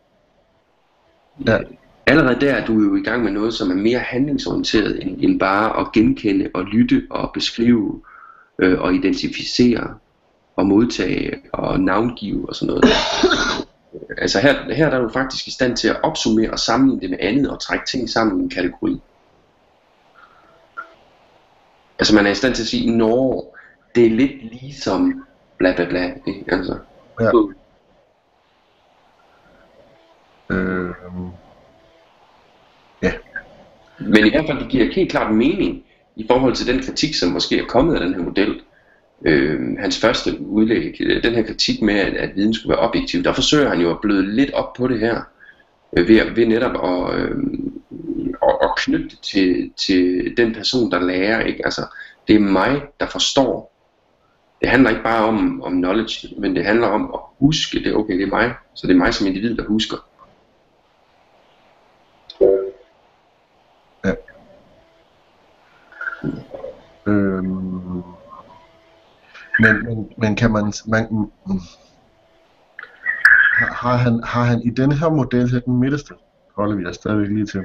Ja. 1.47 1.59
Allerede 2.07 2.41
der 2.41 2.55
er 2.55 2.67
du 2.67 2.73
jo 2.73 2.97
i 2.97 3.03
gang 3.03 3.25
med 3.25 3.33
noget, 3.33 3.55
som 3.55 3.71
er 3.71 3.75
mere 3.75 3.99
handlingsorienteret 3.99 5.03
end, 5.03 5.17
end 5.23 5.41
bare 5.41 5.81
at 5.81 5.93
genkende 5.93 6.51
og 6.55 6.65
lytte 6.65 7.03
og 7.11 7.31
beskrive 7.35 8.03
øh, 8.61 8.81
og 8.81 8.95
identificere 8.95 9.95
og 10.57 10.67
modtage 10.67 11.39
og 11.53 11.81
navngive 11.81 12.49
og 12.49 12.55
sådan 12.55 12.67
noget. 12.67 12.85
altså 14.23 14.41
her, 14.41 14.75
her 14.75 14.87
er 14.87 15.01
du 15.01 15.09
faktisk 15.09 15.47
i 15.47 15.51
stand 15.51 15.77
til 15.77 15.89
at 15.89 16.03
opsummere 16.03 16.51
og 16.51 16.59
sammenligne 16.59 17.01
det 17.01 17.11
med 17.11 17.19
andet 17.21 17.51
og 17.51 17.61
trække 17.61 17.87
ting 17.87 18.11
sammen 18.11 18.41
i 18.41 18.43
en 18.45 18.51
kategori. 18.51 19.01
Altså 21.99 22.15
man 22.15 22.27
er 22.27 22.31
i 22.31 22.35
stand 22.35 22.55
til 22.55 22.63
at 22.63 22.69
sige, 22.69 22.97
når 22.97 23.57
det 23.95 24.07
er 24.07 24.11
lidt 24.11 24.43
ligesom 24.43 25.27
bla 25.59 25.75
bla 25.77 25.85
bla. 25.89 26.13
Ikke? 26.27 26.45
Altså, 26.49 26.79
Ja. 27.21 27.31
Øh, 30.55 30.95
Men 33.99 34.27
i 34.27 34.31
hvert 34.31 34.47
fald, 34.47 34.59
det 34.59 34.69
giver 34.69 34.93
helt 34.95 35.11
klart 35.11 35.35
mening 35.35 35.85
i 36.21 36.27
forhold 36.27 36.55
til 36.55 36.67
den 36.67 36.83
kritik, 36.83 37.15
som 37.15 37.33
måske 37.33 37.59
er 37.59 37.65
kommet 37.65 37.95
af 37.95 38.01
den 38.01 38.15
her 38.15 38.23
model. 38.23 38.61
Øh, 39.27 39.61
hans 39.79 40.01
første 40.01 40.41
udlæg, 40.41 40.97
øh, 41.01 41.23
den 41.23 41.35
her 41.35 41.43
kritik 41.43 41.83
med, 41.83 41.95
at, 41.95 42.15
at 42.15 42.31
viden 42.37 42.55
skulle 42.55 42.71
være 42.71 42.89
objektiv, 42.89 43.23
der 43.25 43.33
forsøger 43.33 43.69
han 43.69 43.81
jo 43.81 43.91
at 43.91 44.01
bløde 44.03 44.35
lidt 44.35 44.51
op 44.51 44.73
på 44.73 44.89
det 44.89 45.01
her, 45.01 45.21
øh, 45.97 46.09
ved, 46.09 46.35
ved 46.35 46.47
netop 46.47 46.77
at, 46.85 47.21
øh, 47.21 47.37
at, 48.43 48.55
at 48.63 48.71
knytte 48.77 49.09
det 49.09 49.19
til, 49.21 49.71
til 49.77 50.35
den 50.37 50.55
person, 50.55 50.91
der 50.91 51.01
lærer. 51.01 51.41
Ikke? 51.41 51.65
Altså, 51.65 51.83
det 52.29 52.37
er 52.37 52.41
mig, 52.41 52.83
der 53.01 53.07
forstår. 53.07 53.71
Det 54.61 54.69
handler 54.69 54.91
ikke 54.91 55.03
bare 55.03 55.25
om, 55.25 55.63
om 55.63 55.73
knowledge, 55.73 56.29
men 56.39 56.57
det 56.57 56.65
handler 56.65 56.87
om 56.87 57.11
at 57.15 57.21
huske, 57.39 57.79
det 57.79 57.87
er 57.87 57.95
okay, 57.95 58.15
det 58.15 58.23
er 58.23 58.27
mig. 58.31 58.55
Så 58.75 58.87
det 58.87 58.93
er 58.93 58.99
mig 58.99 59.15
som 59.15 59.27
individ, 59.27 59.57
der 59.57 59.65
husker. 59.65 59.97
Øhm, 67.11 68.03
men, 69.59 69.85
men, 69.85 70.09
men 70.19 70.37
kan 70.37 70.51
man, 70.51 70.73
man 70.87 71.07
mm, 71.11 71.61
har, 73.59 73.73
har, 73.75 73.97
han, 73.97 74.21
har 74.25 74.45
han 74.45 74.61
i 74.63 74.71
denne 74.71 74.95
her 74.95 75.11
model 75.11 75.51
her 75.51 75.61
den 75.61 75.81
midterste, 75.81 76.15
holder 76.57 76.77
vi 76.77 76.87
os 76.87 76.97
stadigvæk 76.97 77.29
lige 77.29 77.47
til. 77.47 77.65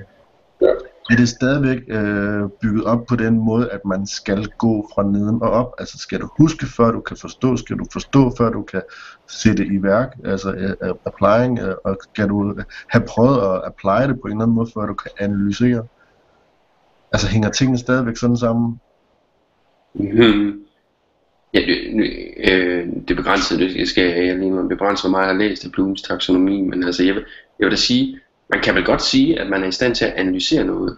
Ja. 0.61 0.67
Er 1.09 1.15
det 1.15 1.29
stadigvæk 1.29 1.79
øh, 1.87 2.49
bygget 2.61 2.83
op 2.83 3.05
på 3.05 3.15
den 3.15 3.39
måde, 3.39 3.71
at 3.71 3.85
man 3.85 4.07
skal 4.07 4.47
gå 4.57 4.89
fra 4.95 5.03
neden 5.03 5.41
og 5.41 5.49
op? 5.49 5.73
Altså 5.79 5.97
skal 5.97 6.21
du 6.21 6.29
huske, 6.39 6.65
før 6.65 6.91
du 6.91 7.01
kan 7.01 7.17
forstå? 7.17 7.57
Skal 7.57 7.77
du 7.77 7.85
forstå, 7.93 8.33
før 8.37 8.49
du 8.49 8.61
kan 8.61 8.81
sætte 9.27 9.65
i 9.65 9.83
værk? 9.83 10.17
Altså 10.23 10.75
uh, 10.81 10.95
applying, 11.05 11.63
uh, 11.63 11.73
og 11.83 11.97
skal 12.01 12.29
du 12.29 12.55
have 12.87 13.05
prøvet 13.07 13.37
at 13.37 13.61
apply 13.65 14.07
det 14.07 14.21
på 14.21 14.27
en 14.27 14.31
eller 14.31 14.43
anden 14.43 14.55
måde, 14.55 14.71
før 14.73 14.85
du 14.85 14.93
kan 14.93 15.11
analysere? 15.19 15.87
Altså 17.11 17.27
hænger 17.27 17.49
tingene 17.49 17.77
stadigvæk 17.77 18.17
sådan 18.17 18.37
sammen? 18.37 18.79
Hmm. 19.95 20.65
Ja, 21.53 21.59
det, 21.59 21.77
øh, 22.37 22.87
det 22.87 23.11
er 23.11 23.15
begrænset, 23.15 23.59
det 23.59 23.89
skal 23.89 24.03
jeg 24.03 24.37
lige 24.37 24.51
nu 24.51 24.67
begrænse, 24.67 25.03
hvor 25.03 25.11
meget 25.11 25.27
jeg 25.27 25.35
har 25.35 25.39
læst 25.39 25.65
af 25.65 25.71
Blooms 25.71 26.01
taksonomi, 26.01 26.61
men 26.61 26.83
altså 26.83 27.03
jeg 27.03 27.15
vil, 27.15 27.23
jeg 27.59 27.65
vil 27.65 27.71
da 27.71 27.75
sige, 27.75 28.19
man 28.49 28.61
kan 28.61 28.75
vel 28.75 28.85
godt 28.85 29.01
sige, 29.01 29.39
at 29.39 29.49
man 29.49 29.63
er 29.63 29.67
i 29.67 29.71
stand 29.71 29.95
til 29.95 30.05
at 30.05 30.13
analysere 30.13 30.63
noget. 30.63 30.97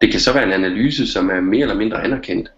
Det 0.00 0.10
kan 0.10 0.20
så 0.20 0.32
være 0.32 0.44
en 0.44 0.52
analyse, 0.52 1.12
som 1.12 1.30
er 1.30 1.40
mere 1.40 1.62
eller 1.62 1.74
mindre 1.74 2.04
anerkendt 2.04 2.52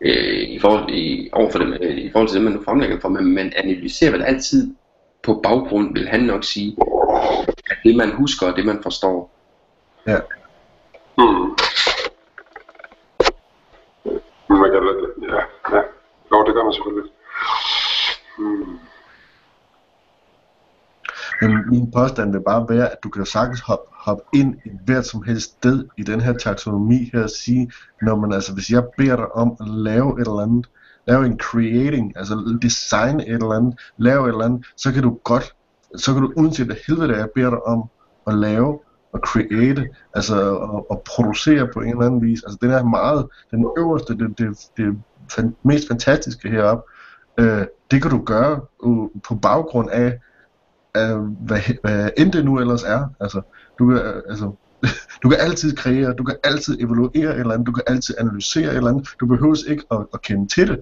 øh, 0.00 0.48
i, 0.48 0.58
forhold, 0.58 0.94
i, 0.94 1.30
overfor 1.32 1.58
dem, 1.58 1.72
øh, 1.80 1.96
i 1.96 2.10
forhold 2.12 2.28
til 2.28 2.34
det, 2.34 2.44
man 2.44 2.52
nu 2.52 2.62
fremlægger 2.62 3.00
for, 3.00 3.08
men 3.08 3.34
man 3.34 3.52
analyserer 3.56 4.10
vel 4.10 4.22
altid 4.22 4.74
på 5.22 5.40
baggrund, 5.42 5.94
vil 5.94 6.08
han 6.08 6.20
nok 6.20 6.44
sige, 6.44 6.76
at 7.70 7.76
det 7.84 7.96
man 7.96 8.10
husker 8.10 8.46
og 8.46 8.56
det 8.56 8.64
man 8.66 8.78
forstår. 8.82 9.30
Ja. 10.06 10.18
Mm. 11.18 11.56
Men 14.48 14.58
man 14.60 14.70
kan 14.70 14.82
ja, 15.22 15.42
ja. 15.76 15.82
Jo, 16.32 16.44
det 16.46 16.54
gør 16.54 16.64
man 16.64 16.72
selvfølgelig. 16.72 17.12
Mm. 18.38 18.78
Men 21.40 21.70
min 21.70 21.90
påstand 21.90 22.32
vil 22.32 22.40
bare 22.40 22.66
være, 22.68 22.92
at 22.92 22.98
du 23.02 23.08
kan 23.08 23.20
jo 23.22 23.26
sagtens 23.26 23.60
hoppe, 23.60 23.84
hoppe 23.92 24.22
ind 24.34 24.54
i 24.64 24.70
hvert 24.84 25.06
som 25.06 25.22
helst 25.22 25.50
sted 25.50 25.84
i 25.98 26.02
den 26.02 26.20
her 26.20 26.32
taksonomi 26.32 27.10
her 27.12 27.22
og 27.22 27.30
sige, 27.30 27.72
når 28.02 28.16
man 28.16 28.32
altså, 28.32 28.54
hvis 28.54 28.70
jeg 28.70 28.84
beder 28.98 29.16
dig 29.16 29.32
om 29.32 29.56
at 29.60 29.68
lave 29.68 30.20
et 30.20 30.26
eller 30.26 30.40
andet, 30.40 30.66
lave 31.06 31.26
en 31.26 31.38
creating, 31.38 32.12
altså 32.16 32.58
design 32.62 33.20
et 33.20 33.28
eller 33.28 33.52
andet, 33.52 33.80
lave 33.96 34.24
et 34.24 34.28
eller 34.28 34.44
andet, 34.44 34.66
så 34.76 34.92
kan 34.92 35.02
du 35.02 35.18
godt, 35.24 35.54
så 35.96 36.12
kan 36.12 36.22
du 36.22 36.32
uanset 36.36 36.66
hvad 36.66 36.76
helvede 36.86 37.08
det 37.08 37.14
er, 37.14 37.18
jeg 37.18 37.30
beder 37.34 37.50
dig 37.50 37.62
om 37.66 37.84
at 38.26 38.34
lave 38.34 38.78
at 39.16 39.22
create, 39.28 39.88
altså 40.14 40.56
at, 40.56 40.84
at 40.90 40.98
producere 41.00 41.68
på 41.74 41.80
en 41.80 41.88
eller 41.88 42.06
anden 42.06 42.22
vis. 42.22 42.42
Altså 42.42 42.58
den 42.62 42.70
er 42.70 42.84
meget, 42.84 43.26
den 43.50 43.66
øverste, 43.78 44.18
det, 44.18 44.38
det, 44.38 44.58
det 44.76 44.98
fan, 45.30 45.56
mest 45.62 45.88
fantastiske 45.88 46.50
heroppe, 46.50 46.82
øh, 47.40 47.66
det 47.90 48.02
kan 48.02 48.10
du 48.10 48.22
gøre 48.24 48.60
uh, 48.82 49.08
på 49.28 49.34
baggrund 49.34 49.90
af, 49.90 50.18
af 50.94 51.16
hvad, 51.18 51.60
hvad 51.82 52.10
end 52.16 52.32
det 52.32 52.44
nu 52.44 52.58
ellers 52.60 52.82
er. 52.82 53.08
Altså, 53.20 53.40
du 53.78 53.86
kan, 53.86 53.98
altså, 54.28 54.52
du 55.22 55.28
kan 55.28 55.38
altid 55.40 55.76
kreere, 55.76 56.12
du 56.12 56.24
kan 56.24 56.36
altid 56.44 56.80
evaluere 56.80 57.34
et 57.34 57.40
eller 57.40 57.54
andet, 57.54 57.66
du 57.66 57.72
kan 57.72 57.84
altid 57.86 58.14
analysere 58.18 58.70
et 58.70 58.76
eller 58.76 58.90
andet. 58.90 59.08
Du 59.20 59.26
behøver 59.26 59.56
ikke 59.68 59.84
at, 59.90 60.06
at 60.14 60.22
kende 60.22 60.54
til 60.54 60.68
det. 60.68 60.80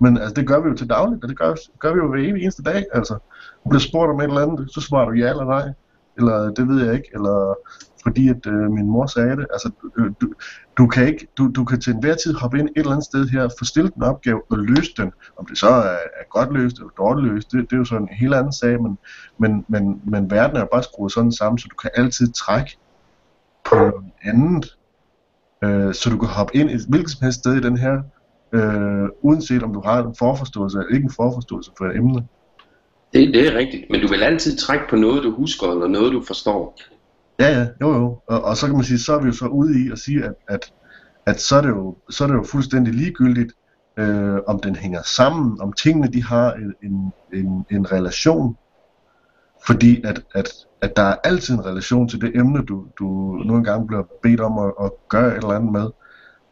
Men 0.00 0.18
altså, 0.18 0.34
det 0.34 0.46
gør 0.46 0.60
vi 0.60 0.68
jo 0.68 0.74
til 0.74 0.90
dagligt, 0.90 1.22
og 1.22 1.28
det 1.28 1.38
gør, 1.38 1.54
gør 1.78 1.92
vi 1.92 1.98
jo 1.98 2.08
hver 2.08 2.20
evig 2.20 2.42
eneste 2.42 2.62
dag. 2.62 2.84
Altså, 2.94 3.14
du 3.64 3.68
bliver 3.68 3.80
spurgt 3.80 4.10
om 4.10 4.20
et 4.20 4.24
eller 4.24 4.40
andet, 4.40 4.70
så 4.74 4.80
svarer 4.80 5.04
du 5.04 5.12
ja 5.12 5.30
eller 5.30 5.44
nej 5.44 5.68
eller 6.18 6.50
det 6.50 6.68
ved 6.68 6.84
jeg 6.84 6.94
ikke, 6.94 7.08
eller 7.14 7.54
fordi 8.02 8.28
at 8.28 8.46
øh, 8.46 8.70
min 8.70 8.86
mor 8.86 9.06
sagde 9.06 9.36
det. 9.36 9.46
Altså, 9.52 9.70
du, 9.82 10.08
du, 10.20 10.32
du, 10.78 10.86
kan 10.86 11.06
ikke, 11.06 11.26
du, 11.38 11.50
du 11.56 11.64
kan 11.64 11.80
til 11.80 11.92
enhver 11.94 12.14
tid 12.14 12.34
hoppe 12.34 12.58
ind 12.58 12.68
et 12.68 12.72
eller 12.76 12.92
andet 12.92 13.04
sted 13.04 13.28
her, 13.28 13.48
få 13.58 13.64
stillet 13.64 13.94
en 13.94 14.02
opgave 14.02 14.42
og 14.50 14.58
løse 14.58 14.92
den. 14.96 15.12
Om 15.38 15.46
det 15.46 15.58
så 15.58 15.68
er, 15.68 15.98
er 16.20 16.28
godt 16.30 16.52
løst 16.52 16.76
eller 16.76 16.90
dårligt 16.98 17.32
løst, 17.32 17.52
det, 17.52 17.70
det 17.70 17.72
er 17.72 17.76
jo 17.76 17.84
sådan 17.84 18.02
en 18.02 18.14
helt 18.14 18.34
anden 18.34 18.52
sag, 18.52 18.82
men, 18.82 18.98
men, 19.38 19.64
men, 19.68 20.00
men 20.04 20.30
verden 20.30 20.56
er 20.56 20.64
bare 20.72 20.82
skruet 20.82 21.12
sådan 21.12 21.32
sammen, 21.32 21.58
så 21.58 21.68
du 21.70 21.76
kan 21.76 21.90
altid 21.94 22.32
trække 22.32 22.78
på 23.64 23.74
noget 23.74 23.94
andet. 24.22 24.76
Øh, 25.64 25.94
så 25.94 26.10
du 26.10 26.18
kan 26.18 26.28
hoppe 26.28 26.56
ind 26.56 26.70
et 26.70 26.86
hvilket 26.88 27.10
som 27.10 27.22
helst 27.22 27.38
sted 27.38 27.54
i 27.54 27.60
den 27.60 27.78
her, 27.78 28.02
øh, 28.52 29.08
uanset 29.22 29.62
om 29.62 29.72
du 29.72 29.80
har 29.80 30.02
en 30.02 30.14
forforståelse 30.18 30.78
eller 30.78 30.94
ikke 30.94 31.04
en 31.04 31.12
forforståelse 31.12 31.70
for 31.78 31.84
et 31.84 31.96
emne. 31.96 32.26
Det, 33.12 33.34
det 33.34 33.46
er 33.46 33.58
rigtigt, 33.58 33.84
men 33.90 34.00
du 34.00 34.08
vil 34.08 34.22
altid 34.22 34.56
trække 34.56 34.84
på 34.90 34.96
noget, 34.96 35.22
du 35.22 35.34
husker, 35.34 35.66
eller 35.66 35.88
noget, 35.88 36.12
du 36.12 36.22
forstår. 36.26 36.78
Ja, 37.40 37.58
ja, 37.58 37.66
jo 37.80 37.94
jo. 37.94 38.18
Og, 38.26 38.44
og 38.44 38.56
så 38.56 38.66
kan 38.66 38.74
man 38.74 38.84
sige, 38.84 38.98
så 38.98 39.14
er 39.14 39.20
vi 39.20 39.26
jo 39.26 39.32
så 39.32 39.46
ude 39.46 39.86
i 39.86 39.90
at 39.92 39.98
sige, 39.98 40.24
at, 40.24 40.34
at, 40.48 40.72
at 41.26 41.40
så, 41.40 41.56
er 41.56 41.60
det 41.60 41.68
jo, 41.68 41.96
så 42.10 42.24
er 42.24 42.28
det 42.28 42.34
jo 42.34 42.44
fuldstændig 42.44 42.94
ligegyldigt, 42.94 43.52
øh, 43.98 44.36
om 44.46 44.60
den 44.60 44.76
hænger 44.76 45.02
sammen, 45.02 45.60
om 45.60 45.72
tingene 45.72 46.12
de 46.12 46.22
har 46.22 46.52
en, 46.52 46.74
en, 46.82 47.12
en, 47.32 47.66
en 47.70 47.92
relation. 47.92 48.56
Fordi 49.66 50.02
at, 50.04 50.22
at, 50.34 50.52
at 50.80 50.96
der 50.96 51.02
er 51.02 51.16
altid 51.24 51.54
en 51.54 51.66
relation 51.66 52.08
til 52.08 52.20
det 52.20 52.36
emne, 52.36 52.64
du, 52.64 52.86
du 52.98 53.04
nu 53.44 53.56
engang 53.56 53.86
bliver 53.86 54.02
bedt 54.22 54.40
om 54.40 54.58
at, 54.58 54.72
at 54.84 54.90
gøre 55.08 55.28
et 55.28 55.36
eller 55.36 55.48
andet 55.48 55.72
med. 55.72 55.90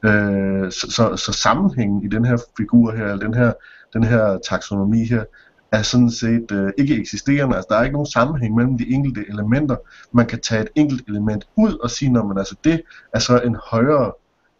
Øh, 0.05 0.73
så, 0.73 0.91
så, 0.91 1.17
så 1.17 1.33
sammenhængen 1.33 2.05
i 2.05 2.09
den 2.09 2.25
her 2.25 2.37
figur 2.57 2.93
her, 2.93 3.05
eller 3.05 3.27
den 3.27 3.35
her, 3.35 3.53
den 3.93 4.05
her 4.05 4.39
taksonomi 4.49 5.05
her, 5.05 5.25
er 5.73 5.83
sådan 5.83 6.11
set 6.11 6.53
øh, 6.53 6.73
ikke 6.79 6.97
eksisterende. 6.97 7.57
Altså, 7.57 7.67
der 7.71 7.77
er 7.77 7.83
ikke 7.83 7.93
nogen 7.93 8.07
sammenhæng 8.07 8.55
mellem 8.55 8.79
de 8.79 8.93
enkelte 8.93 9.25
elementer. 9.29 9.77
Man 10.12 10.27
kan 10.27 10.41
tage 10.41 10.62
et 10.62 10.69
enkelt 10.75 11.09
element 11.09 11.49
ud 11.57 11.79
og 11.79 11.91
sige, 11.91 12.12
når 12.12 12.25
man 12.25 12.39
altså 12.39 12.57
det 12.64 12.83
er 13.14 13.19
så 13.19 13.41
en 13.41 13.57
højere 13.64 14.12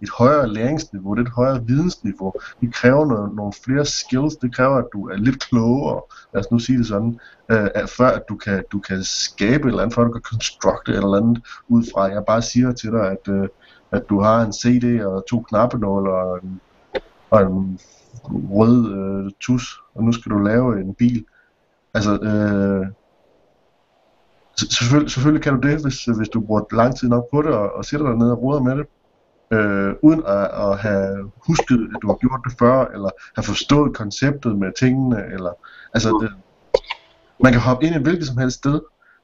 et 0.02 0.11
højere 0.11 0.48
læringsniveau, 0.48 1.14
det 1.14 1.20
er 1.20 1.26
et 1.26 1.32
højere 1.32 1.66
vidensniveau. 1.66 2.32
Det 2.61 2.74
kræver 2.74 3.07
noget, 3.07 3.34
nogle 3.34 3.52
flere 3.64 3.84
skills, 3.84 4.36
det 4.36 4.54
kræver, 4.54 4.76
at 4.76 4.84
du 4.92 5.09
er 5.09 5.16
lidt 5.16 5.40
klogere, 5.40 6.02
lad 6.34 6.44
os 6.44 6.50
nu 6.50 6.59
sige 6.59 6.78
det 6.78 6.86
sådan, 6.86 7.20
øh, 7.48 7.68
at 7.74 7.90
før 7.90 8.09
at 8.09 8.22
du 8.28 8.36
kan, 8.36 8.64
du 8.72 8.78
kan 8.78 9.04
skabe 9.04 9.68
et 9.68 9.70
eller 9.70 9.82
andet, 9.82 9.94
før 9.94 10.04
du 10.04 10.12
kan 10.12 10.22
constructe 10.22 10.92
et 10.92 10.96
eller 10.96 11.16
andet 11.16 11.42
ud 11.68 11.84
fra. 11.92 12.02
Jeg 12.02 12.24
bare 12.26 12.42
siger 12.42 12.72
til 12.72 12.90
dig, 12.92 13.11
at, 13.11 13.28
øh, 13.28 13.48
at 13.92 14.02
du 14.09 14.20
har 14.20 14.42
en 14.42 14.52
CD 14.52 15.04
og 15.04 15.24
to 15.30 15.40
knappenål 15.40 16.09
og 16.09 16.38
en, 16.42 16.61
og 17.30 17.42
en 17.42 17.78
rød 18.50 18.94
øh, 18.94 19.30
tus, 19.40 19.80
og 19.94 20.04
nu 20.04 20.12
skal 20.12 20.32
du 20.32 20.38
lave 20.38 20.80
en 20.80 20.94
bil. 20.94 21.24
Altså, 21.94 22.12
øh, 22.12 22.86
selvfølgelig, 24.58 25.10
selvfølgelig 25.10 25.42
kan 25.42 25.54
du 25.54 25.68
det, 25.68 25.82
hvis, 25.82 26.04
hvis 26.04 26.28
du 26.28 26.40
bruger 26.40 26.76
lang 26.76 26.96
tid 26.96 27.08
nok 27.08 27.24
på 27.32 27.42
det, 27.42 27.50
og, 27.50 27.72
og 27.72 27.84
sætter 27.84 28.06
dig 28.06 28.16
ned 28.18 28.30
og 28.30 28.42
roder 28.42 28.60
med 28.60 28.76
det, 28.76 28.86
øh, 29.50 29.94
uden 30.02 30.22
at, 30.26 30.50
at 30.64 30.78
have 30.78 31.30
husket, 31.46 31.90
at 31.94 32.02
du 32.02 32.06
har 32.06 32.14
gjort 32.14 32.40
det 32.44 32.52
før, 32.58 32.84
eller 32.84 33.10
have 33.36 33.44
forstået 33.44 33.96
konceptet 33.96 34.58
med 34.58 34.72
tingene, 34.78 35.24
eller, 35.32 35.52
altså, 35.94 36.08
det, 36.22 36.32
man 37.42 37.52
kan 37.52 37.60
hoppe 37.60 37.86
ind 37.86 37.96
i 37.96 38.02
hvilket 38.02 38.26
som 38.26 38.38
helst 38.38 38.56
sted, 38.56 38.80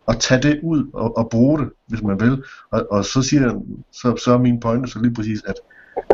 og 0.06 0.18
tage 0.20 0.42
det 0.42 0.60
ud 0.62 0.90
og, 0.92 1.16
og 1.16 1.30
bruge 1.30 1.58
det, 1.58 1.70
hvis 1.86 2.02
man 2.02 2.20
vil. 2.20 2.44
Og, 2.70 2.86
og 2.90 3.04
så 3.04 3.22
siger 3.22 3.42
jeg, 3.42 3.54
så, 3.92 4.16
så 4.16 4.32
er 4.32 4.38
min 4.38 4.60
pointe 4.60 4.90
så 4.90 4.98
lige 4.98 5.14
præcis, 5.14 5.42
at 5.46 5.54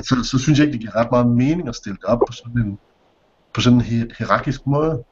så, 0.02 0.16
så 0.24 0.38
synes 0.38 0.58
jeg 0.58 0.66
ikke, 0.66 0.72
det 0.72 0.80
giver 0.80 0.96
ret 0.96 1.10
meget 1.10 1.26
mening 1.26 1.68
at 1.68 1.74
stille 1.74 1.96
det 1.96 2.04
op 2.04 2.18
på 2.26 2.32
sådan 2.32 2.58
en, 2.58 2.78
på 3.54 3.60
sådan 3.60 3.78
en 3.78 3.84
hier- 3.84 4.14
hierarkisk 4.18 4.66
måde. 4.66 5.04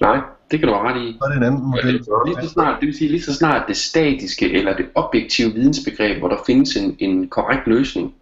Nej, 0.00 0.20
det 0.50 0.58
kan 0.58 0.68
du 0.68 0.74
have 0.74 0.88
ret 0.88 1.02
i. 1.02 1.12
Så 1.12 1.24
er 1.24 1.28
det 1.28 1.36
en 1.36 1.42
anden 1.42 1.62
model. 1.70 1.92
Lige 2.26 2.42
så 2.42 2.48
snart, 2.48 2.80
det 2.80 2.86
vil 2.86 2.96
sige, 2.96 3.10
lige 3.10 3.22
så 3.22 3.34
snart 3.34 3.64
det 3.68 3.76
statiske 3.76 4.52
eller 4.52 4.76
det 4.76 4.86
objektive 4.94 5.52
vidensbegreb, 5.52 6.18
hvor 6.18 6.28
der 6.28 6.36
findes 6.46 6.76
en, 6.76 6.96
en 6.98 7.28
korrekt 7.28 7.66
løsning, 7.66 8.14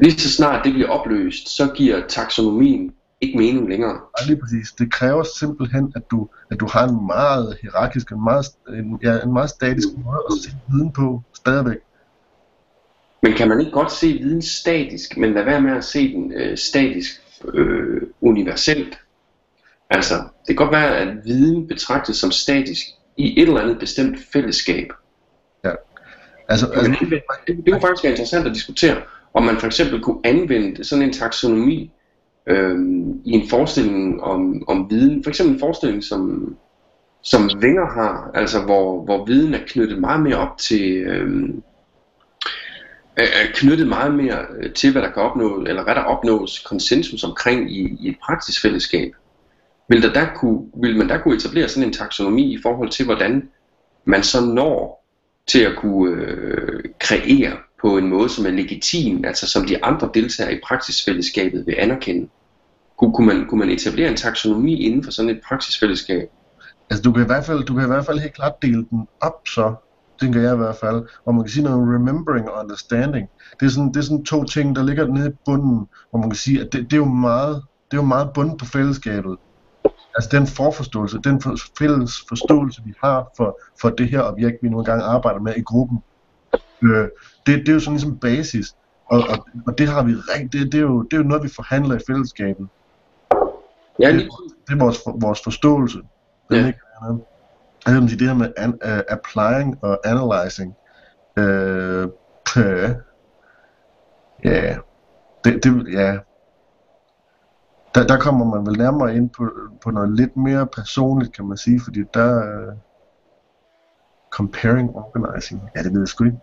lige 0.00 0.12
så 0.20 0.32
snart 0.32 0.64
det 0.64 0.72
bliver 0.72 0.88
opløst, 0.88 1.48
så 1.48 1.72
giver 1.74 2.06
taksonomien 2.08 2.92
ikke 3.20 3.38
mening 3.38 3.68
længere. 3.68 4.00
Ja, 4.20 4.26
lige 4.26 4.40
præcis. 4.40 4.72
Det 4.72 4.92
kræver 4.92 5.22
simpelthen, 5.38 5.92
at 5.96 6.02
du, 6.10 6.28
at 6.50 6.60
du 6.60 6.68
har 6.72 6.88
en 6.88 7.06
meget 7.06 7.58
hierarkisk, 7.62 8.12
en 8.12 8.24
meget, 8.24 8.46
en, 8.68 8.98
ja, 9.02 9.22
en 9.24 9.32
meget 9.32 9.50
statisk 9.50 9.88
måde 9.96 10.22
at 10.30 10.34
se 10.42 10.50
viden 10.68 10.92
på 10.92 11.22
stadigvæk. 11.34 11.76
Men 13.22 13.32
kan 13.32 13.48
man 13.48 13.60
ikke 13.60 13.72
godt 13.72 13.92
se 13.92 14.06
viden 14.06 14.42
statisk, 14.42 15.16
men 15.16 15.32
lade 15.32 15.46
være 15.46 15.60
med 15.60 15.76
at 15.76 15.84
se 15.84 16.12
den 16.12 16.32
øh, 16.32 16.58
statisk 16.58 17.20
øh, 17.54 18.02
universelt? 18.20 18.98
Altså, 19.90 20.14
det 20.14 20.46
kan 20.46 20.56
godt 20.56 20.72
være, 20.72 20.96
at 20.96 21.16
viden 21.24 21.68
betragtes 21.68 22.16
som 22.16 22.30
statisk 22.30 22.86
i 23.16 23.40
et 23.42 23.48
eller 23.48 23.60
andet 23.60 23.78
bestemt 23.78 24.18
fællesskab. 24.32 24.92
Ja. 25.64 25.70
Altså, 26.48 26.66
Man 26.66 26.78
altså, 26.78 26.92
anvende, 26.92 27.22
det, 27.46 27.56
det 27.64 27.72
kunne 27.72 27.80
faktisk 27.80 28.04
være 28.04 28.12
interessant 28.12 28.46
at 28.46 28.54
diskutere, 28.54 28.96
om 29.34 29.42
man 29.42 29.56
for 29.56 29.66
eksempel 29.66 30.02
kunne 30.02 30.20
anvende 30.24 30.84
sådan 30.84 31.04
en 31.04 31.12
taksonomi 31.12 31.92
øh, 32.46 32.78
i 33.24 33.30
en 33.30 33.48
forestilling 33.48 34.22
om, 34.22 34.62
om 34.68 34.90
viden. 34.90 35.24
For 35.24 35.30
eksempel 35.30 35.54
en 35.54 35.60
forestilling, 35.60 36.04
som, 36.04 36.56
som 37.22 37.50
Wenger 37.62 37.86
har, 37.86 38.30
altså 38.34 38.62
hvor, 38.62 39.04
hvor 39.04 39.24
viden 39.24 39.54
er 39.54 39.60
knyttet 39.66 39.98
meget 39.98 40.22
mere 40.22 40.36
op 40.36 40.58
til... 40.58 40.96
Øh, 40.96 41.48
er 43.16 43.22
er 43.22 43.46
knyttet 43.54 43.88
meget 43.88 44.14
mere 44.14 44.46
øh, 44.58 44.72
til, 44.72 44.92
hvad 44.92 45.02
der 45.02 45.10
kan 45.10 45.22
opnås, 45.22 45.68
eller 45.68 45.84
hvad 45.84 45.94
der 45.94 46.00
opnås 46.00 46.64
konsensus 46.68 47.24
omkring 47.24 47.72
i, 47.72 47.96
i 48.00 48.08
et 48.08 48.16
praktisk 48.22 48.62
fællesskab. 48.62 49.12
Vil, 49.88 50.02
der 50.02 50.12
der 50.12 50.26
kunne, 50.36 50.60
vil 50.82 50.96
man 50.96 51.08
der 51.08 51.18
kunne 51.18 51.36
etablere 51.36 51.68
sådan 51.68 51.88
en 51.88 51.92
taksonomi 51.92 52.54
i 52.54 52.58
forhold 52.62 52.88
til, 52.88 53.04
hvordan 53.04 53.48
man 54.04 54.22
så 54.22 54.40
når 54.40 55.06
til 55.46 55.60
at 55.60 55.76
kunne 55.76 56.22
øh, 56.22 56.84
kreere 57.00 57.56
på 57.80 57.98
en 57.98 58.08
måde, 58.08 58.28
som 58.28 58.46
er 58.46 58.50
legitim, 58.50 59.24
altså 59.24 59.48
som 59.48 59.66
de 59.66 59.84
andre 59.84 60.10
deltagere 60.14 60.54
i 60.54 60.60
praksisfællesskabet 60.64 61.66
vil 61.66 61.74
anerkende? 61.78 62.28
Kunne, 62.98 63.14
kunne, 63.14 63.26
man, 63.26 63.46
kunne 63.48 63.58
man 63.58 63.70
etablere 63.70 64.08
en 64.08 64.16
taksonomi 64.16 64.74
inden 64.74 65.04
for 65.04 65.10
sådan 65.10 65.30
et 65.30 65.40
praksisfællesskab? 65.48 66.28
altså 66.92 67.02
du, 67.02 67.12
kan 67.12 67.22
i 67.22 67.26
hvert 67.26 67.44
fald, 67.44 67.64
du 67.64 67.74
kan 67.74 67.84
i 67.84 67.86
hvert 67.86 68.06
fald 68.06 68.18
helt 68.18 68.34
klart 68.34 68.62
dele 68.62 68.86
den 68.90 69.08
op 69.20 69.48
så, 69.48 69.74
tænker 70.20 70.40
jeg 70.40 70.54
i 70.54 70.56
hvert 70.56 70.76
fald, 70.76 71.06
og 71.24 71.34
man 71.34 71.44
kan 71.44 71.50
sige 71.50 71.64
noget 71.64 71.94
remembering 71.94 72.50
og 72.50 72.64
understanding. 72.64 73.28
Det 73.60 73.66
er 73.66 73.70
sådan, 73.70 73.88
det 73.88 73.96
er 73.96 74.02
sådan 74.02 74.24
to 74.24 74.44
ting, 74.44 74.76
der 74.76 74.82
ligger 74.82 75.06
nede 75.06 75.28
i 75.30 75.32
bunden, 75.44 75.88
hvor 76.10 76.18
man 76.18 76.30
kan 76.30 76.36
sige, 76.36 76.60
at 76.60 76.72
det, 76.72 76.84
det 76.84 76.92
er 76.92 76.96
jo 76.96 77.04
meget, 77.04 77.62
det 77.90 77.96
er 77.96 78.02
jo 78.02 78.06
meget 78.06 78.30
bundet 78.34 78.58
på 78.58 78.64
fællesskabet. 78.64 79.36
Altså 80.16 80.28
den 80.32 80.46
forforståelse, 80.46 81.18
den 81.24 81.40
for, 81.42 81.54
fælles 81.78 82.12
forståelse, 82.28 82.82
vi 82.84 82.94
har 83.04 83.30
for, 83.36 83.60
for 83.80 83.90
det 83.90 84.08
her 84.08 84.22
objekt, 84.22 84.56
vi 84.62 84.68
nu 84.68 84.78
engang 84.78 85.02
arbejder 85.02 85.40
med 85.40 85.54
i 85.56 85.62
gruppen. 85.62 85.98
Øh, 86.82 87.08
det, 87.46 87.58
det 87.58 87.68
er 87.68 87.72
jo 87.72 87.80
sådan 87.80 87.94
ligesom 87.94 88.18
basis, 88.18 88.76
og, 89.06 89.18
og, 89.18 89.46
og 89.66 89.78
det 89.78 89.88
har 89.88 90.02
vi 90.02 90.12
rigtig, 90.14 90.60
det, 90.60 90.72
det, 90.72 90.78
er 90.78 90.82
jo, 90.82 91.02
det 91.02 91.12
er 91.12 91.16
jo 91.16 91.28
noget, 91.28 91.42
vi 91.42 91.48
forhandler 91.48 91.96
i 91.96 92.00
fællesskabet. 92.06 92.68
Ja, 94.00 94.12
Det, 94.12 94.28
det 94.68 94.74
er 94.74 94.78
vores, 94.78 94.98
vores 95.20 95.40
forståelse. 95.44 95.98
Den 96.50 96.60
ja. 96.60 96.66
ikke, 96.66 96.78
jeg 97.86 98.00
vil 98.00 98.08
sige, 98.08 98.18
det 98.18 98.28
her 98.28 98.34
med 98.34 98.52
an, 98.56 98.78
uh, 98.84 99.00
applying 99.08 99.78
og 99.84 100.00
analyzing, 100.04 100.74
øh, 101.38 102.08
pøh, 102.54 102.90
ja, 104.44 104.76
det, 105.44 105.64
det, 105.64 105.92
ja, 105.92 106.18
der, 107.94 108.06
der 108.06 108.18
kommer 108.18 108.56
man 108.56 108.66
vel 108.66 108.78
nærmere 108.78 109.16
ind 109.16 109.30
på, 109.30 109.50
på 109.82 109.90
noget 109.90 110.16
lidt 110.16 110.36
mere 110.36 110.66
personligt, 110.66 111.36
kan 111.36 111.44
man 111.44 111.56
sige, 111.56 111.80
fordi 111.84 112.00
der 112.14 112.36
uh, 112.36 112.74
comparing 114.30 114.96
organizing, 114.96 115.62
ja, 115.76 115.82
det 115.82 115.92
ved 115.92 116.00
jeg 116.00 116.08
sgu 116.08 116.24
ikke. 116.24 116.36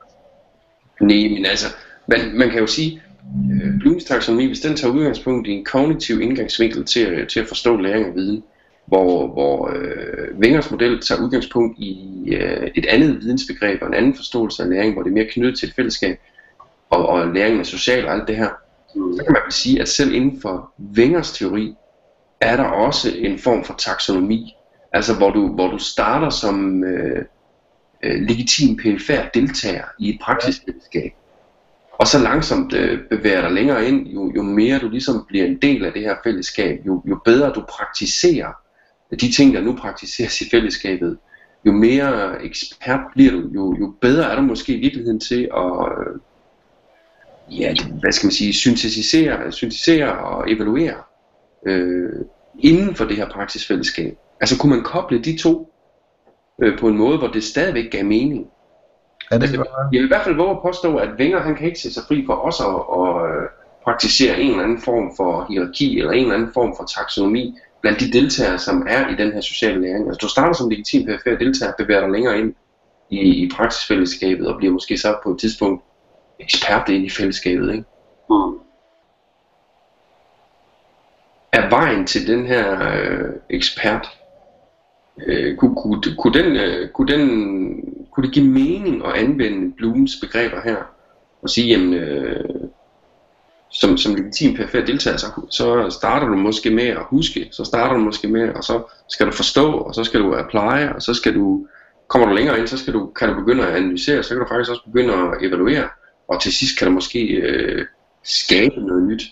Nej, 1.02 1.30
men 1.36 1.46
altså, 1.46 1.68
man, 2.08 2.20
man 2.38 2.50
kan 2.50 2.60
jo 2.60 2.68
sige, 2.68 3.02
øh, 3.52 3.80
Blooms 3.80 4.04
taxonomi, 4.04 4.46
hvis 4.48 4.60
den 4.60 4.76
tager 4.76 4.94
udgangspunkt 4.94 5.48
i 5.48 5.52
en 5.52 5.66
kognitiv 5.66 6.22
indgangsvinkel 6.22 6.86
til, 6.86 7.08
øh, 7.08 7.28
til 7.28 7.40
at 7.40 7.48
forstå 7.48 7.78
læring 7.78 8.06
og 8.06 8.16
viden, 8.16 8.44
hvor, 8.90 9.28
hvor 9.28 9.72
øh, 9.76 10.38
Wengers 10.40 10.72
model 10.72 11.02
tager 11.02 11.22
udgangspunkt 11.22 11.80
i 11.80 12.24
øh, 12.32 12.68
et 12.76 12.86
andet 12.86 13.22
vidensbegreb 13.22 13.82
og 13.82 13.88
en 13.88 13.94
anden 13.94 14.16
forståelse 14.16 14.64
af 14.64 14.70
læring, 14.70 14.94
hvor 14.94 15.04
det 15.04 15.10
er 15.10 15.14
mere 15.14 15.28
knyttet 15.32 15.60
til 15.60 15.70
et 15.70 15.76
fællesskab, 15.76 16.20
og, 16.90 17.10
og 17.10 17.28
læringen 17.28 17.60
er 17.60 17.64
social 17.64 18.06
og 18.06 18.14
alt 18.14 18.28
det 18.28 18.36
her, 18.36 18.50
så 18.94 19.24
kan 19.26 19.34
man 19.34 19.52
sige, 19.52 19.82
at 19.82 19.88
selv 19.88 20.14
inden 20.14 20.42
for 20.42 20.74
Wengers 20.98 21.32
teori, 21.32 21.76
er 22.42 22.56
der 22.56 22.64
også 22.64 23.10
en 23.18 23.40
form 23.40 23.64
for 23.64 23.74
taksonomi, 23.78 24.56
altså 24.94 25.16
hvor 25.16 25.30
du, 25.30 25.48
hvor 25.48 25.68
du 25.68 25.78
starter 25.78 26.30
som 26.30 26.84
øh, 26.84 27.26
øh, 28.04 28.22
legitim 28.22 28.78
perifær 28.78 29.30
deltager 29.34 29.84
i 30.00 30.10
et 30.10 30.20
praktisk 30.22 30.62
fællesskab, 30.66 31.12
og 31.92 32.08
så 32.08 32.20
langsomt 32.20 32.74
øh, 32.74 33.00
bevæger 33.10 33.42
dig 33.42 33.52
længere 33.52 33.88
ind, 33.88 34.08
jo, 34.08 34.32
jo 34.36 34.44
mere 34.44 34.80
du 34.80 34.90
ligesom 34.90 35.26
bliver 35.28 35.46
en 35.46 35.58
del 35.62 35.86
af 35.86 35.94
det 35.94 36.02
her 36.02 36.16
fællesskab, 36.24 36.80
jo, 36.86 37.04
jo 37.10 37.20
bedre 37.26 37.50
du 37.50 37.64
praktiserer 37.70 38.54
de 39.16 39.32
ting, 39.32 39.54
der 39.54 39.62
nu 39.62 39.76
praktiseres 39.76 40.42
i 40.42 40.50
fællesskabet, 40.50 41.18
jo 41.66 41.72
mere 41.72 42.44
ekspert 42.44 43.00
bliver 43.14 43.32
du, 43.32 43.50
jo, 43.56 43.76
jo 43.80 43.94
bedre 44.02 44.32
er 44.32 44.36
du 44.36 44.42
måske 44.42 44.74
i 44.74 44.80
virkeligheden 44.80 45.20
til 45.20 45.50
at, 45.58 45.98
ja, 47.52 47.74
hvad 48.00 48.12
skal 48.12 48.28
man 48.28 48.32
sige, 48.32 48.54
syntetisere, 48.54 49.52
syntetisere 49.52 50.18
og 50.18 50.52
evaluere 50.52 50.96
øh, 51.66 52.26
inden 52.60 52.96
for 52.96 53.06
det 53.06 53.18
her 53.18 53.30
praksisfællesskab. 53.30 54.18
Altså 54.42 54.58
kunne 54.58 54.76
man 54.76 54.84
koble 54.84 55.24
de 55.24 55.38
to 55.38 55.74
øh, 56.62 56.80
på 56.80 56.88
en 56.88 56.98
måde, 56.98 57.18
hvor 57.18 57.28
det 57.28 57.44
stadigvæk 57.44 57.92
gav 57.92 58.06
mening. 58.06 58.48
Ja, 59.32 59.36
det 59.36 59.44
Altså, 59.44 59.66
jeg 59.92 60.00
vil 60.00 60.06
i 60.06 60.08
hvert 60.08 60.24
fald 60.24 60.36
våge 60.36 60.52
at 60.52 60.62
påstå, 60.62 60.98
at 60.98 61.10
Wenger 61.20 61.40
han 61.40 61.56
kan 61.56 61.68
ikke 61.68 61.80
se 61.80 61.94
sig 61.94 62.04
fri 62.08 62.24
for 62.26 62.34
også 62.34 62.64
at, 62.68 62.82
at 63.00 63.32
øh, 63.32 63.48
praktisere 63.84 64.40
en 64.40 64.52
eller 64.52 64.64
anden 64.64 64.82
form 64.82 65.12
for 65.18 65.46
hierarki 65.50 66.00
eller 66.00 66.12
en 66.12 66.22
eller 66.22 66.36
anden 66.36 66.54
form 66.54 66.74
for 66.78 66.84
taksonomi 66.84 67.56
blandt 67.82 68.00
de 68.00 68.12
deltagere, 68.12 68.60
som 68.60 68.88
er 68.90 69.10
i 69.10 69.16
den 69.16 69.32
her 69.32 69.42
sociale 69.42 69.82
læring. 69.82 70.08
Altså 70.08 70.20
du 70.22 70.28
starter 70.28 70.54
som 70.54 70.70
legitim 70.70 71.06
PFR 71.06 71.30
deltager, 71.30 71.74
bevæger 71.78 72.02
dig 72.02 72.12
længere 72.12 72.40
ind 72.40 72.54
i, 73.10 73.20
i 73.20 73.50
praksisfællesskabet 73.56 74.48
og 74.48 74.58
bliver 74.58 74.74
måske 74.74 74.98
så 74.98 75.18
på 75.24 75.32
et 75.32 75.40
tidspunkt 75.40 75.84
ekspert 76.40 76.90
ind 76.90 77.06
i 77.06 77.10
fællesskabet. 77.10 77.72
Ikke? 77.72 77.86
Mm. 78.30 78.60
Er 81.54 81.70
vejen 81.70 82.06
til 82.06 82.28
den 82.28 82.46
her 82.46 82.94
øh, 82.94 83.30
ekspert, 83.50 84.08
øh, 85.28 85.58
kunne, 85.58 85.76
kunne, 85.76 86.02
kunne, 86.18 86.44
den, 86.44 86.56
øh, 86.56 86.90
kunne, 86.90 87.14
den, 87.14 87.28
kunne 88.12 88.26
det 88.26 88.34
give 88.34 88.46
mening 88.46 89.06
at 89.06 89.14
anvende 89.14 89.74
Blums 89.78 90.12
begreber 90.22 90.62
her? 90.62 90.78
Og 91.42 91.50
sige, 91.50 91.68
jamen, 91.68 91.94
øh, 91.94 92.70
som, 93.72 93.98
som 93.98 94.16
legitim 94.16 94.56
PFR 94.56 94.86
deltager, 94.86 95.18
så, 95.18 95.28
så 95.50 95.90
starter 95.90 96.28
du 96.28 96.36
måske 96.36 96.70
med 96.70 96.88
at 96.88 97.06
huske, 97.10 97.50
så 97.52 97.64
starter 97.64 97.94
du 97.96 98.02
måske 98.02 98.28
med, 98.28 98.50
og 98.50 98.64
så 98.64 98.82
skal 99.10 99.28
du 99.28 99.32
forstå, 99.32 99.72
og 99.72 99.96
så 99.96 100.04
skal 100.04 100.20
du 100.20 100.36
apply, 100.36 100.88
og 100.96 101.02
så 101.02 101.14
skal 101.14 101.36
du, 101.36 101.68
kommer 102.08 102.28
du 102.28 102.34
længere 102.34 102.60
ind, 102.60 102.68
så 102.68 102.78
skal 102.78 102.94
du, 102.94 103.06
kan 103.06 103.30
du 103.30 103.36
begynde 103.36 103.68
at 103.68 103.76
analysere, 103.76 104.24
så 104.24 104.30
kan 104.30 104.40
du 104.40 104.48
faktisk 104.48 104.72
også 104.72 104.84
begynde 104.86 105.14
at 105.14 105.38
evaluere, 105.42 105.90
og 106.28 106.42
til 106.42 106.54
sidst 106.54 106.78
kan 106.78 106.88
du 106.88 106.94
måske 106.94 107.26
øh, 107.26 107.86
skabe 108.24 108.80
noget 108.80 109.04
nyt. 109.04 109.24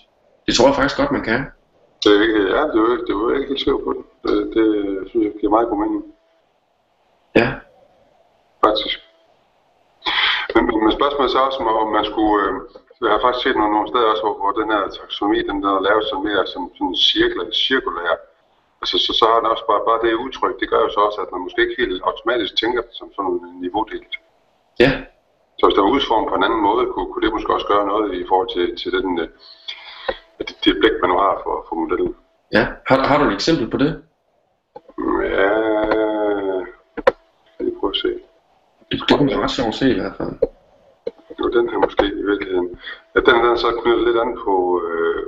Det 0.46 0.54
tror 0.54 0.66
jeg 0.66 0.74
faktisk 0.74 0.96
godt, 0.96 1.12
man 1.12 1.24
kan. 1.24 1.40
Det 2.04 2.16
er 2.16 2.22
ikke, 2.22 2.40
ja, 2.56 2.62
det 2.72 2.80
er 2.84 2.96
det 3.06 3.14
er 3.14 3.34
ikke 3.34 3.48
helt 3.48 3.60
skævt 3.60 3.84
på 3.84 3.92
det. 3.96 4.04
det. 4.24 4.54
Det 4.54 4.64
synes 5.08 5.24
jeg 5.24 5.32
giver 5.40 5.50
meget 5.50 5.68
god 5.68 5.78
mening, 5.84 6.02
Ja, 7.40 7.48
faktisk. 8.64 8.98
Men, 10.54 10.62
men, 10.66 10.76
men 10.84 10.92
spørgsmålet 10.98 11.28
er 11.28 11.32
så 11.32 11.38
også, 11.38 11.58
om 11.58 11.92
man 11.92 12.04
skulle... 12.04 12.36
Øh, 12.46 12.54
jeg 13.06 13.12
har 13.14 13.22
faktisk 13.24 13.42
set 13.44 13.56
nogle, 13.58 13.74
nogle 13.76 13.90
steder 13.90 14.10
også, 14.12 14.24
hvor, 14.24 14.36
hvor 14.40 14.52
den 14.60 14.68
her 14.74 14.82
taksonomi, 14.98 15.38
den 15.50 15.58
der 15.64 15.70
er 15.78 15.86
lavet 15.88 16.04
som 16.10 16.20
mere 16.28 16.44
som 16.54 16.62
sådan 16.76 16.96
cirkler, 17.10 17.44
cirkulær. 17.66 18.14
Altså, 18.80 18.96
så, 19.04 19.10
så 19.18 19.24
har 19.30 19.38
den 19.40 19.52
også 19.54 19.64
bare, 19.70 19.82
bare 19.88 20.02
det 20.04 20.22
udtryk, 20.24 20.54
det 20.60 20.70
gør 20.72 20.80
jo 20.86 20.90
så 20.96 21.00
også, 21.08 21.18
at 21.24 21.32
man 21.32 21.44
måske 21.46 21.62
ikke 21.64 21.80
helt 21.82 22.02
automatisk 22.10 22.52
tænker 22.62 22.80
det 22.86 22.94
som 23.00 23.08
sådan 23.16 23.34
en 23.48 23.60
niveaudelt. 23.64 24.14
ja, 24.84 24.90
Så 25.58 25.62
hvis 25.66 25.76
der 25.76 25.82
var 25.84 25.94
udformet 25.96 26.28
på 26.30 26.36
en 26.36 26.46
anden 26.48 26.62
måde, 26.68 26.82
kunne, 26.92 27.08
kunne 27.10 27.24
det 27.24 27.34
måske 27.36 27.54
også 27.56 27.68
gøre 27.72 27.86
noget 27.92 28.06
i 28.22 28.24
forhold 28.30 28.50
til, 28.56 28.66
til 28.80 28.90
den, 28.96 29.18
øh, 29.22 29.28
det, 30.48 30.54
det 30.64 30.72
blik, 30.80 30.94
man 31.02 31.10
nu 31.12 31.16
har 31.26 31.34
for, 31.44 31.54
for 31.68 31.74
modellen. 31.82 32.14
ja. 32.56 32.64
Har, 32.88 32.98
har 33.10 33.16
du 33.18 33.24
et 33.28 33.34
eksempel 33.38 33.66
på 33.74 33.78
det? 33.84 33.90
Ja, 35.36 35.48
skal 37.52 37.64
lige 37.66 37.78
prøve 37.80 37.92
at 37.96 38.00
se. 38.04 38.10
Det, 38.90 38.98
kunne 39.18 39.30
være 39.30 39.42
ret 39.42 39.50
sjovt 39.50 39.74
se 39.74 39.86
i 39.90 39.98
hvert 40.00 40.16
fald. 40.18 40.32
Jo, 41.38 41.48
den 41.48 41.68
her 41.68 41.78
måske 41.78 42.06
i 42.06 42.22
virkeligheden. 42.30 42.80
Ja, 43.14 43.20
den, 43.20 43.44
den 43.44 43.58
så 43.58 43.80
knyttet 43.82 44.06
lidt 44.06 44.18
an 44.18 44.38
på, 44.44 44.82
øh, 44.88 45.26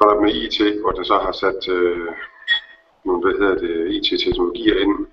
godt 0.00 0.22
med 0.22 0.32
IT, 0.34 0.80
hvor 0.80 0.90
den 0.90 1.04
så 1.04 1.18
har 1.18 1.32
sat 1.32 1.68
øh, 1.68 2.08
nogle, 3.04 3.22
hvad 3.22 3.34
hedder 3.40 3.56
det, 3.66 3.94
IT-teknologier 3.94 4.80
ind. 4.84 5.06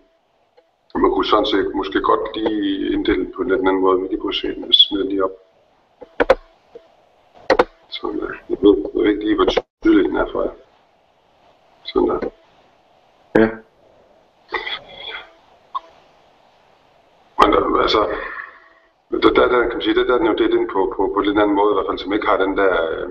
Og 0.93 0.99
man 1.01 1.11
kunne 1.11 1.25
sådan 1.25 1.45
set 1.45 1.75
måske 1.75 2.01
godt 2.01 2.37
lige 2.37 2.93
inddele 2.93 3.31
på 3.35 3.41
en 3.41 3.47
lidt 3.49 3.59
anden 3.59 3.81
måde, 3.81 3.97
men 3.97 4.07
lige 4.07 4.19
prøve 4.21 4.31
at 4.31 4.35
se 4.35 4.47
den, 4.47 4.73
jeg 4.91 5.05
lige 5.05 5.23
op. 5.23 5.35
Sådan 7.89 8.19
der. 8.19 8.31
Jeg 8.49 8.57
ved, 8.61 8.75
jeg 8.93 9.03
ved 9.03 9.09
ikke 9.11 9.23
lige, 9.25 9.35
hvor 9.35 9.45
tydelig 9.83 10.05
den 10.05 10.15
er 10.15 10.31
for 10.31 10.43
jer. 10.43 10.51
Sådan 11.85 12.09
der. 12.09 12.19
Ja. 13.39 13.49
Men 17.39 17.53
der, 17.53 17.59
altså, 17.87 18.01
der, 19.11 19.29
der, 19.37 19.47
der, 19.53 19.59
kan 19.67 19.77
man 19.77 19.81
sige, 19.81 19.95
der, 19.95 20.03
der 20.07 20.13
er 20.13 20.17
den 20.17 20.27
jo 20.31 20.33
delt 20.41 20.53
ind 20.59 20.69
på, 20.75 20.93
på, 20.95 21.01
på 21.13 21.19
lidt 21.21 21.35
en 21.35 21.41
anden 21.43 21.55
måde, 21.59 21.71
i 21.71 21.75
hvert 21.75 21.89
fald, 21.89 21.99
som 22.03 22.13
ikke 22.13 22.27
har 22.31 22.37
den 22.45 22.53
der 22.61 22.73
øh, 22.91 23.09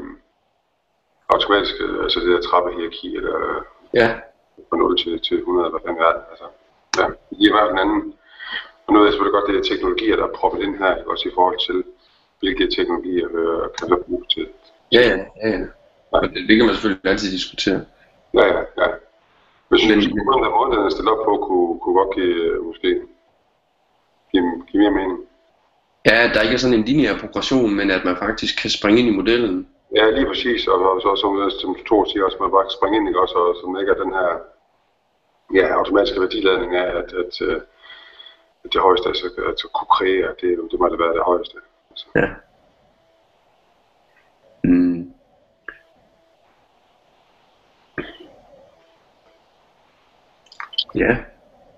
automatiske, 1.34 1.82
altså 2.04 2.18
det 2.20 2.28
der 2.34 2.40
trappehierarki, 2.48 3.08
eller 3.16 3.36
Ja, 4.00 4.08
fra 4.68 4.76
0 4.76 4.96
til, 5.02 5.20
til 5.28 5.36
100, 5.38 5.66
eller 5.66 5.74
hvad 5.78 5.84
fanden 5.86 6.02
er 6.08 6.12
det, 6.16 6.22
altså. 6.32 6.46
Ja, 6.98 7.06
i 7.46 7.48
hvert 7.52 7.64
fald 7.66 7.72
en 7.78 7.84
anden. 7.84 8.00
Og 8.86 8.88
nu 8.92 8.96
ved 8.98 9.06
jeg 9.06 9.12
selvfølgelig 9.12 9.36
godt, 9.38 9.48
det 9.50 9.56
er 9.58 9.68
teknologier, 9.72 10.16
der 10.16 10.26
er 10.26 10.36
proppet 10.38 10.60
ind 10.66 10.74
her, 10.82 10.92
også 11.12 11.24
i 11.28 11.32
forhold 11.38 11.58
til, 11.68 11.78
hvilke 12.40 12.64
teknologier 12.76 13.26
øh, 13.40 13.64
kan 13.78 13.86
der 13.90 13.98
bruges 14.06 14.26
til. 14.34 14.46
ja, 14.96 15.00
ja. 15.10 15.16
ja, 15.42 15.48
ja. 15.58 15.64
Men 16.22 16.28
det, 16.34 16.40
det 16.48 16.54
kan 16.56 16.66
man 16.66 16.74
selvfølgelig 16.74 17.10
altid 17.12 17.28
diskutere. 17.38 17.80
Ja, 18.38 18.44
ja, 18.54 18.60
ja. 18.82 18.88
Hvis 19.68 19.82
Men- 19.88 19.98
at 19.98 20.02
den 20.44 20.52
måde, 20.56 20.68
den 20.74 20.80
er 20.86 20.90
stillet 20.96 21.12
op 21.14 21.22
på, 21.28 21.32
kunne, 21.46 21.70
kunne 21.82 21.96
godt 22.00 22.12
give, 22.18 22.34
øh, 22.46 22.64
måske, 22.68 22.90
give, 24.36 24.66
give 24.68 24.82
mere 24.82 24.90
mening. 25.00 25.18
Ja, 26.10 26.18
der 26.34 26.40
ikke 26.42 26.54
er 26.54 26.62
sådan 26.64 26.78
en 26.78 26.84
lineær 26.84 27.18
progression, 27.22 27.74
men 27.78 27.90
at 27.90 28.04
man 28.04 28.16
faktisk 28.16 28.54
kan 28.62 28.70
springe 28.70 28.98
ind 29.00 29.08
i 29.08 29.18
modellen. 29.20 29.68
Ja, 29.96 30.10
lige 30.10 30.26
præcis, 30.26 30.66
og, 30.66 30.78
og 30.92 31.00
så 31.00 31.10
som, 31.22 31.50
som 31.60 31.76
Thor 31.86 32.04
siger 32.04 32.24
også, 32.24 32.36
man 32.40 32.50
bare 32.50 32.66
kan 32.66 32.78
springe 32.78 32.96
ind, 32.96 33.08
ikke 33.08 33.20
også, 33.20 33.34
og 33.34 33.56
som 33.60 33.78
ikke 33.80 33.92
er 33.92 34.02
den 34.04 34.12
her 34.18 34.30
ja, 35.58 35.66
automatiske 35.78 36.20
værdiladning 36.20 36.76
af, 36.76 36.88
at, 37.00 37.08
at, 37.22 37.32
øh, 37.48 37.60
at 38.64 38.72
det 38.72 38.80
højeste, 38.80 39.08
altså, 39.08 39.26
at 39.50 39.58
kunne 39.76 39.92
kreere, 39.96 40.28
det, 40.40 40.50
det 40.70 40.80
må 40.80 40.88
det 40.88 40.98
være 40.98 41.14
det 41.18 41.22
højeste. 41.30 41.56
Altså. 41.90 42.06
Ja. 42.16 42.28
Mm. 44.64 45.12
Ja, 50.94 51.16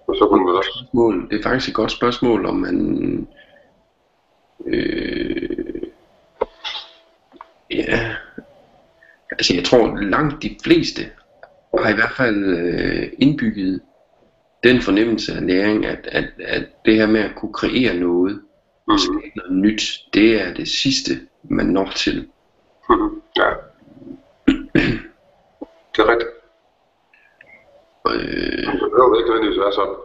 Og 0.08 0.16
så 0.16 0.26
kunne 0.28 0.44
man 0.44 0.54
også, 0.54 0.70
spørgsmål. 0.70 1.28
Det 1.30 1.38
er 1.38 1.42
faktisk 1.42 1.68
et 1.68 1.74
godt 1.74 1.92
spørgsmål, 1.92 2.46
om 2.46 2.56
man... 2.56 3.28
Øh, 4.66 5.82
ja, 7.70 8.16
altså 9.30 9.54
jeg 9.54 9.64
tror 9.64 10.00
langt 10.00 10.42
de 10.42 10.56
fleste 10.64 11.02
har 11.78 11.90
i 11.90 11.94
hvert 11.94 12.12
fald 12.16 12.44
øh, 12.44 13.12
indbygget 13.18 13.80
den 14.62 14.82
fornemmelse 14.82 15.32
af 15.32 15.46
læring, 15.46 15.86
at, 15.86 16.08
at, 16.12 16.24
at 16.38 16.66
det 16.84 16.94
her 16.96 17.06
med 17.06 17.20
at 17.20 17.34
kunne 17.36 17.52
kreere 17.52 17.94
noget, 17.94 18.42
mm, 18.88 18.98
skabe 18.98 19.36
noget 19.36 19.52
nyt, 19.52 19.82
det 20.14 20.42
er 20.42 20.54
det 20.54 20.68
sidste, 20.68 21.12
man 21.42 21.66
når 21.66 21.90
til. 21.96 22.28
mm, 22.90 23.22
ja. 23.36 23.50
Det 25.96 26.04
er 26.04 26.10
rigtigt. 26.10 26.30
Øh, 28.08 28.57
Det 28.98 29.04
behøver 29.04 29.18
ikke 29.18 29.30
nødvendigvis 29.30 29.60
være 29.60 29.72
sådan. 29.72 29.96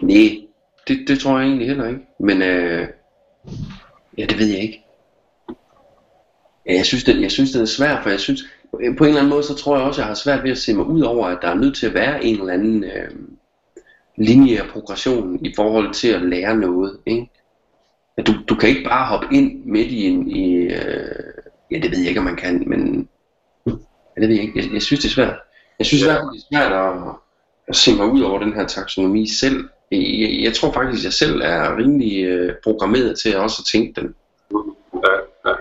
nej, 0.00 0.46
det, 0.88 1.08
det 1.08 1.20
tror 1.20 1.38
jeg 1.38 1.46
egentlig 1.46 1.68
heller 1.68 1.88
ikke. 1.88 2.00
Men 2.20 2.42
øh, 2.42 2.88
ja, 4.18 4.26
det 4.26 4.38
ved 4.38 4.46
jeg 4.46 4.58
ikke. 4.58 4.84
Ja, 6.66 6.74
jeg 6.74 6.86
synes, 6.86 7.04
det, 7.04 7.20
jeg 7.20 7.30
synes, 7.30 7.50
det 7.50 7.62
er 7.62 7.66
svært, 7.66 8.02
for 8.02 8.10
jeg 8.10 8.20
synes, 8.20 8.40
på 8.70 9.04
en 9.04 9.08
eller 9.08 9.20
anden 9.20 9.28
måde, 9.30 9.42
så 9.42 9.54
tror 9.54 9.76
jeg 9.76 9.86
også, 9.86 10.00
jeg 10.00 10.06
har 10.06 10.14
svært 10.14 10.42
ved 10.42 10.50
at 10.50 10.58
se 10.58 10.74
mig 10.74 10.86
ud 10.86 11.00
over, 11.00 11.26
at 11.26 11.38
der 11.42 11.48
er 11.48 11.54
nødt 11.54 11.76
til 11.76 11.86
at 11.86 11.94
være 11.94 12.24
en 12.24 12.40
eller 12.40 12.52
anden 12.52 12.84
øh, 12.84 13.10
lineær 14.16 14.64
progression 14.72 15.44
i 15.44 15.52
forhold 15.56 15.94
til 15.94 16.08
at 16.08 16.22
lære 16.22 16.56
noget. 16.56 16.98
Ikke? 17.06 17.30
At 18.16 18.26
du, 18.26 18.32
du 18.48 18.54
kan 18.54 18.68
ikke 18.68 18.88
bare 18.88 19.06
hoppe 19.06 19.36
ind 19.36 19.64
midt 19.64 19.88
i 19.88 20.06
en... 20.06 20.30
I, 20.30 20.54
øh, 20.54 21.32
ja, 21.70 21.78
det 21.78 21.90
ved 21.90 21.98
jeg 21.98 22.08
ikke, 22.08 22.20
om 22.20 22.26
man 22.26 22.36
kan, 22.36 22.64
men... 22.66 23.08
Ja, 23.66 24.20
det 24.20 24.28
ved 24.28 24.36
jeg 24.36 24.44
ikke. 24.44 24.58
Jeg, 24.58 24.72
jeg 24.72 24.82
synes, 24.82 25.00
det 25.00 25.08
er 25.08 25.14
svært. 25.14 25.38
Jeg 25.78 25.86
synes 25.86 26.04
fald, 26.04 26.16
det 26.16 26.42
er 26.42 26.56
svært 26.56 26.72
at 26.72 27.23
se 27.72 27.96
mig 27.96 28.06
ud 28.06 28.20
over 28.20 28.38
den 28.38 28.52
her 28.52 28.66
taksonomi 28.66 29.26
selv. 29.26 29.68
Jeg, 29.90 30.40
jeg, 30.42 30.54
tror 30.54 30.72
faktisk, 30.72 31.00
at 31.00 31.04
jeg 31.04 31.12
selv 31.12 31.40
er 31.44 31.76
rimelig 31.76 32.24
øh, 32.24 32.54
programmeret 32.64 33.18
til 33.18 33.36
også 33.36 33.62
at 33.62 33.66
tænke 33.72 34.00
den. 34.00 34.14
Ja, 34.94 35.50
ja. 35.50 35.54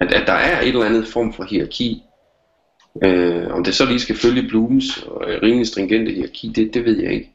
At, 0.00 0.14
at 0.14 0.26
der 0.26 0.32
er 0.32 0.60
et 0.60 0.68
eller 0.68 0.84
andet 0.84 1.06
form 1.06 1.32
for 1.32 1.44
hierarki. 1.44 2.02
Øh, 3.04 3.46
om 3.50 3.64
det 3.64 3.74
så 3.74 3.84
lige 3.84 4.00
skal 4.00 4.16
følge 4.16 4.48
Blums 4.48 4.84
øh, 5.26 5.42
rimelig 5.42 5.66
stringente 5.66 6.12
hierarki, 6.12 6.52
det, 6.56 6.74
det 6.74 6.84
ved 6.84 7.02
jeg 7.02 7.12
ikke. 7.12 7.32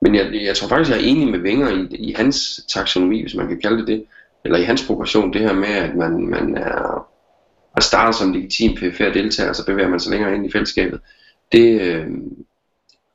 Men 0.00 0.14
jeg, 0.14 0.34
jeg 0.34 0.56
tror 0.56 0.68
faktisk, 0.68 0.90
jeg 0.90 1.04
er 1.04 1.08
enig 1.08 1.28
med 1.28 1.38
Wenger 1.38 1.68
i, 1.68 1.96
i 1.96 2.12
hans 2.12 2.60
taksonomi, 2.74 3.22
hvis 3.22 3.34
man 3.34 3.48
kan 3.48 3.60
kalde 3.60 3.78
det 3.78 3.86
det. 3.86 4.04
Eller 4.44 4.58
i 4.58 4.62
hans 4.62 4.86
progression, 4.86 5.32
det 5.32 5.40
her 5.40 5.52
med, 5.52 5.68
at 5.68 5.96
man, 5.96 6.26
man 6.26 6.56
er, 6.56 7.06
man 7.74 7.82
starter 7.82 8.12
som 8.12 8.32
legitim 8.32 8.74
PFR 8.74 9.12
deltager, 9.12 9.48
og 9.48 9.56
så 9.56 9.66
bevæger 9.66 9.88
man 9.88 10.00
sig 10.00 10.10
længere 10.10 10.34
ind 10.34 10.46
i 10.46 10.52
fællesskabet. 10.52 11.00
Det, 11.52 11.80
øh, 11.80 12.06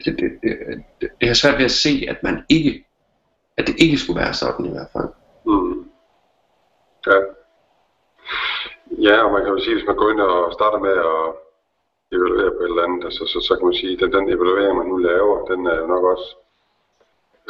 det, 0.06 0.20
det, 0.20 0.32
det, 0.44 0.84
det, 1.02 1.10
det 1.22 1.30
er 1.30 1.34
svært 1.34 1.58
ved 1.58 1.66
at 1.66 1.80
se, 1.86 1.94
at 2.10 2.24
man 2.24 2.46
ikke, 2.50 2.86
at 3.58 3.68
det 3.68 3.76
ikke 3.84 3.98
skulle 3.98 4.20
være 4.20 4.34
sådan 4.34 4.66
i 4.66 4.74
hvert 4.76 4.92
fald. 4.94 5.10
Mm. 5.46 5.92
Ja. 7.08 7.20
Ja, 9.08 9.16
og 9.26 9.32
man 9.32 9.42
kan 9.44 9.54
jo 9.54 9.60
sige, 9.60 9.76
hvis 9.76 9.88
man 9.88 9.96
går 9.96 10.10
ind 10.12 10.22
og 10.22 10.54
starter 10.54 10.80
med 10.88 10.96
at 11.14 11.24
evaluere 12.16 12.52
på 12.52 12.62
et 12.64 12.70
eller 12.70 12.84
andet, 12.84 13.06
altså, 13.06 13.24
så, 13.32 13.38
så 13.48 13.56
kan 13.56 13.66
man 13.66 13.80
sige, 13.82 13.94
at 13.94 14.00
den, 14.00 14.14
den 14.14 14.30
evaluering, 14.36 14.78
man 14.78 14.88
nu 14.88 14.98
laver, 14.98 15.46
den 15.52 15.68
er 15.68 15.78
jo 15.82 15.88
nok 15.88 16.04
også, 16.14 16.28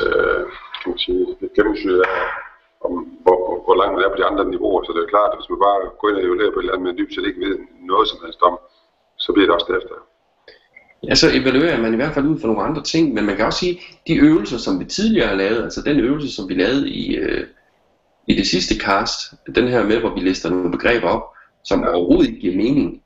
øh, 0.02 0.44
kan 0.82 0.90
man 0.92 1.00
sige, 1.06 1.38
lidt 1.42 1.54
gennemsyret 1.54 2.02
af, 2.02 2.22
om, 2.86 2.92
hvor, 3.24 3.38
hvor, 3.46 3.56
hvor 3.66 3.76
langt 3.80 3.94
man 3.96 4.04
er 4.04 4.10
på 4.10 4.20
de 4.20 4.30
andre 4.32 4.46
niveauer. 4.46 4.84
Så 4.84 4.92
det 4.92 5.00
er 5.00 5.08
jo 5.08 5.16
klart, 5.16 5.32
at 5.32 5.38
hvis 5.38 5.50
man 5.50 5.60
bare 5.68 5.80
går 6.00 6.10
ind 6.10 6.18
og 6.18 6.24
evaluerer 6.24 6.52
på 6.54 6.60
et 6.60 6.64
eller 6.64 6.74
andet, 6.74 6.88
men 6.88 6.98
dybt 6.98 7.14
set 7.14 7.30
ikke 7.30 7.46
ved 7.46 7.56
noget 7.92 8.08
som 8.08 8.24
helst 8.24 8.42
om, 8.42 8.56
så 9.24 9.30
bliver 9.34 9.48
det 9.48 9.56
også 9.58 9.70
derefter. 9.72 9.96
Ja, 11.04 11.16
så 11.16 11.28
evaluerer 11.34 11.82
man 11.82 11.94
i 11.94 11.96
hvert 11.96 12.14
fald 12.14 12.26
ud 12.26 12.40
fra 12.40 12.48
nogle 12.48 12.64
andre 12.64 12.84
ting, 12.84 13.14
men 13.14 13.26
man 13.26 13.36
kan 13.36 13.46
også 13.46 13.60
sige, 13.60 13.80
de 14.08 14.16
øvelser, 14.16 14.58
som 14.58 14.80
vi 14.80 14.86
tidligere 14.86 15.28
har 15.28 15.36
lavet, 15.36 15.64
altså 15.64 15.82
den 15.82 16.00
øvelse, 16.00 16.36
som 16.36 16.50
vi 16.50 16.54
lavede 16.54 16.90
i, 16.90 17.16
øh, 17.16 17.48
i 18.28 18.36
det 18.36 18.48
sidste 18.48 18.76
cast, 18.76 19.34
den 19.56 19.68
her 19.68 19.84
med, 19.84 20.00
hvor 20.00 20.14
vi 20.14 20.20
lister 20.20 20.50
nogle 20.50 20.72
begreber 20.72 21.08
op, 21.08 21.24
som 21.64 21.84
overhovedet 21.84 22.28
ikke 22.28 22.40
giver 22.40 22.58
mening 22.58 23.02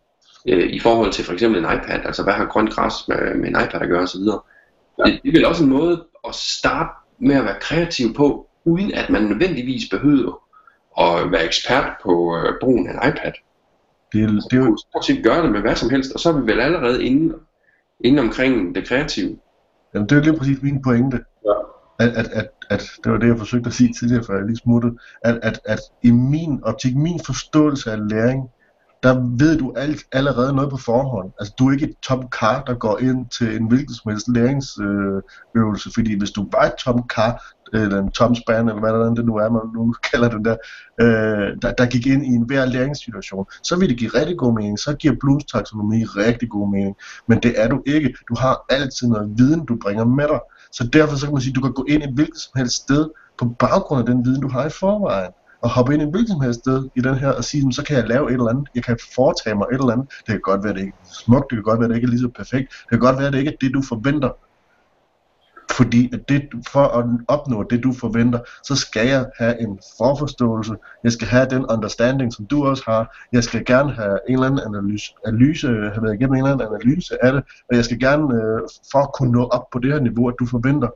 øh, 0.48 0.74
i 0.74 0.80
forhold 0.80 1.12
til 1.12 1.26
for 1.26 1.34
eksempel 1.34 1.60
en 1.60 1.72
iPad, 1.78 2.00
altså 2.06 2.24
hvad 2.24 2.34
har 2.34 2.46
grønt 2.46 2.70
græs 2.70 2.94
med, 3.08 3.36
med 3.36 3.50
en 3.50 3.58
iPad 3.66 3.82
at 3.82 3.90
gøre 3.90 4.04
osv. 4.04 4.22
Ja. 5.00 5.04
Det, 5.06 5.20
det 5.24 5.30
er 5.30 5.34
vel 5.34 5.46
også 5.46 5.64
en 5.64 5.70
måde 5.70 6.04
at 6.28 6.36
starte 6.36 6.90
med 7.20 7.36
at 7.36 7.44
være 7.44 7.60
kreativ 7.62 8.14
på, 8.14 8.48
uden 8.66 8.94
at 8.94 9.10
man 9.10 9.24
nødvendigvis 9.24 9.90
behøver 9.90 10.44
at 11.00 11.32
være 11.32 11.46
ekspert 11.46 11.92
på 12.04 12.38
øh, 12.38 12.54
brugen 12.62 12.88
af 12.88 12.92
en 12.94 13.12
iPad. 13.12 13.32
Det, 14.14 14.24
er, 14.24 14.28
det 14.28 14.54
er 14.54 14.66
jo, 14.66 14.78
Stort 14.78 15.06
set 15.06 15.24
gøre 15.24 15.44
det 15.44 15.52
med 15.52 15.62
hvad 15.62 15.76
som 15.76 15.90
helst, 15.90 16.12
og 16.12 16.20
så 16.20 16.30
er 16.30 16.34
vi 16.34 16.52
vel 16.52 16.60
allerede 16.60 17.06
inde, 17.06 17.36
inde 18.04 18.22
omkring 18.22 18.76
det 18.76 18.88
kreative. 18.88 19.38
jamen, 19.94 20.10
det 20.10 20.18
er 20.18 20.22
lige 20.22 20.38
præcis 20.38 20.62
min 20.62 20.82
pointe. 20.82 21.20
Ja. 21.46 21.54
At, 22.00 22.10
at, 22.10 22.28
at, 22.34 22.50
at, 22.70 22.92
det 23.04 23.12
var 23.12 23.18
det, 23.18 23.28
jeg 23.28 23.38
forsøgte 23.38 23.68
at 23.68 23.74
sige 23.74 23.94
tidligere, 24.00 24.24
før 24.24 24.38
jeg 24.38 24.46
lige 24.46 24.58
smuttede. 24.58 24.98
At, 25.22 25.40
at, 25.44 25.60
at 25.66 25.80
i 26.04 26.12
min 26.12 26.64
optik, 26.64 26.96
min 26.96 27.20
forståelse 27.26 27.92
af 27.92 28.10
læring, 28.10 28.50
der 29.04 29.38
ved 29.40 29.58
du 29.58 29.74
alt, 29.76 30.04
allerede 30.12 30.54
noget 30.56 30.70
på 30.70 30.78
forhånd. 30.78 31.32
Altså, 31.40 31.54
du 31.60 31.68
er 31.68 31.72
ikke 31.72 31.86
et 31.86 31.96
Tom 32.02 32.28
Carr, 32.30 32.64
der 32.64 32.74
går 32.74 33.00
ind 33.00 33.30
til 33.30 33.56
en 33.56 33.68
hvilken 33.68 33.94
som 33.94 34.12
helst 34.12 34.28
læringsøvelse, 34.28 35.90
fordi 35.94 36.18
hvis 36.18 36.32
du 36.32 36.48
var 36.52 36.62
et 36.62 36.76
Tom 36.76 37.04
Carr, 37.10 37.44
Øh, 37.76 37.82
eller 37.82 38.00
en 38.00 38.12
tomspan, 38.12 38.68
eller 38.70 38.80
hvad 38.80 39.16
det 39.16 39.26
nu 39.26 39.36
er, 39.36 39.50
man 39.50 39.62
nu 39.76 39.94
kalder 40.12 40.30
den 40.30 40.46
der, 40.46 40.56
øh, 41.02 41.48
der, 41.62 41.74
der 41.78 41.86
gik 41.86 42.08
ind 42.08 42.26
i 42.26 42.30
en 42.30 42.46
hver 42.48 42.66
læringssituation, 42.66 43.46
så 43.64 43.76
vil 43.76 43.90
det 43.90 43.98
give 43.98 44.10
rigtig 44.10 44.38
god 44.38 44.54
mening. 44.54 44.80
Så 44.80 44.96
giver 44.96 45.16
Blooms 45.20 45.46
taksonomi 45.46 46.04
rigtig 46.04 46.50
god 46.50 46.72
mening. 46.72 46.96
Men 47.28 47.40
det 47.44 47.54
er 47.62 47.68
du 47.68 47.84
ikke. 47.86 48.14
Du 48.30 48.36
har 48.40 48.66
altid 48.70 49.08
noget 49.08 49.34
viden, 49.38 49.66
du 49.66 49.78
bringer 49.82 50.06
med 50.06 50.28
dig. 50.28 50.40
Så 50.72 50.90
derfor 50.94 51.16
så 51.16 51.26
kan 51.26 51.34
man 51.34 51.42
sige, 51.42 51.52
at 51.52 51.56
du 51.56 51.62
kan 51.62 51.74
gå 51.74 51.86
ind 51.90 52.04
et 52.04 52.14
hvilket 52.14 52.38
som 52.38 52.52
helst 52.56 52.76
sted 52.76 53.10
på 53.40 53.46
baggrund 53.60 54.00
af 54.00 54.06
den 54.06 54.26
viden, 54.26 54.42
du 54.42 54.50
har 54.50 54.66
i 54.66 54.70
forvejen. 54.70 55.32
Og 55.64 55.70
hoppe 55.70 55.94
ind 55.94 56.02
i 56.02 56.06
hvilket 56.12 56.30
som 56.30 56.42
helst 56.42 56.60
sted 56.60 56.90
i 56.96 57.02
den 57.02 57.16
her 57.16 57.32
og 57.32 57.44
sige, 57.44 57.74
så 57.74 57.84
kan 57.84 57.98
jeg 57.98 58.08
lave 58.08 58.28
et 58.28 58.34
eller 58.34 58.48
andet. 58.48 58.70
Jeg 58.76 58.84
kan 58.84 58.98
foretage 59.16 59.56
mig 59.56 59.68
et 59.72 59.80
eller 59.80 59.94
andet. 59.94 60.08
Det 60.18 60.28
kan 60.28 60.42
godt 60.44 60.64
være, 60.64 60.74
det 60.74 60.80
ikke 60.80 60.98
er 61.02 61.14
smukt. 61.26 61.46
Det 61.50 61.56
kan 61.56 61.64
godt 61.64 61.80
være, 61.80 61.90
det 61.90 61.96
ikke 61.96 62.06
er 62.06 62.10
lige 62.10 62.20
så 62.20 62.32
perfekt. 62.36 62.68
Det 62.70 62.90
kan 62.90 63.00
godt 63.00 63.20
være, 63.20 63.32
det 63.32 63.38
ikke 63.38 63.52
er 63.52 63.58
det, 63.62 63.74
du 63.74 63.82
forventer. 63.82 64.32
Fordi 65.78 66.14
at 66.14 66.30
det, 66.30 66.42
for 66.72 66.80
at 66.84 67.06
opnå 67.28 67.64
det, 67.70 67.84
du 67.84 67.94
forventer, 67.94 68.40
så 68.64 68.76
skal 68.76 69.08
jeg 69.08 69.26
have 69.38 69.62
en 69.62 69.80
forforståelse. 69.98 70.74
Jeg 71.04 71.12
skal 71.12 71.28
have 71.28 71.48
den 71.50 71.66
understanding, 71.66 72.34
som 72.34 72.46
du 72.46 72.66
også 72.66 72.84
har. 72.88 73.18
Jeg 73.32 73.44
skal 73.44 73.66
gerne 73.66 73.92
have 73.94 74.20
en 74.30 74.34
eller 74.34 74.48
anden 74.48 74.62
analyse, 74.68 75.14
analyse 75.26 75.68
have 75.68 76.04
været 76.04 76.14
igennem 76.14 76.34
en 76.34 76.38
eller 76.38 76.52
anden 76.52 76.68
analyse 76.68 77.26
af 77.26 77.34
det. 77.34 77.44
Og 77.70 77.76
jeg 77.76 77.86
skal 77.86 78.00
gerne, 78.00 78.24
øh, 78.36 78.60
for 78.92 79.00
at 79.00 79.14
kunne 79.14 79.32
nå 79.32 79.44
op 79.44 79.66
på 79.74 79.80
det 79.80 79.94
her 79.94 80.00
niveau, 80.00 80.28
at 80.28 80.36
du 80.40 80.46
forventer. 80.46 80.88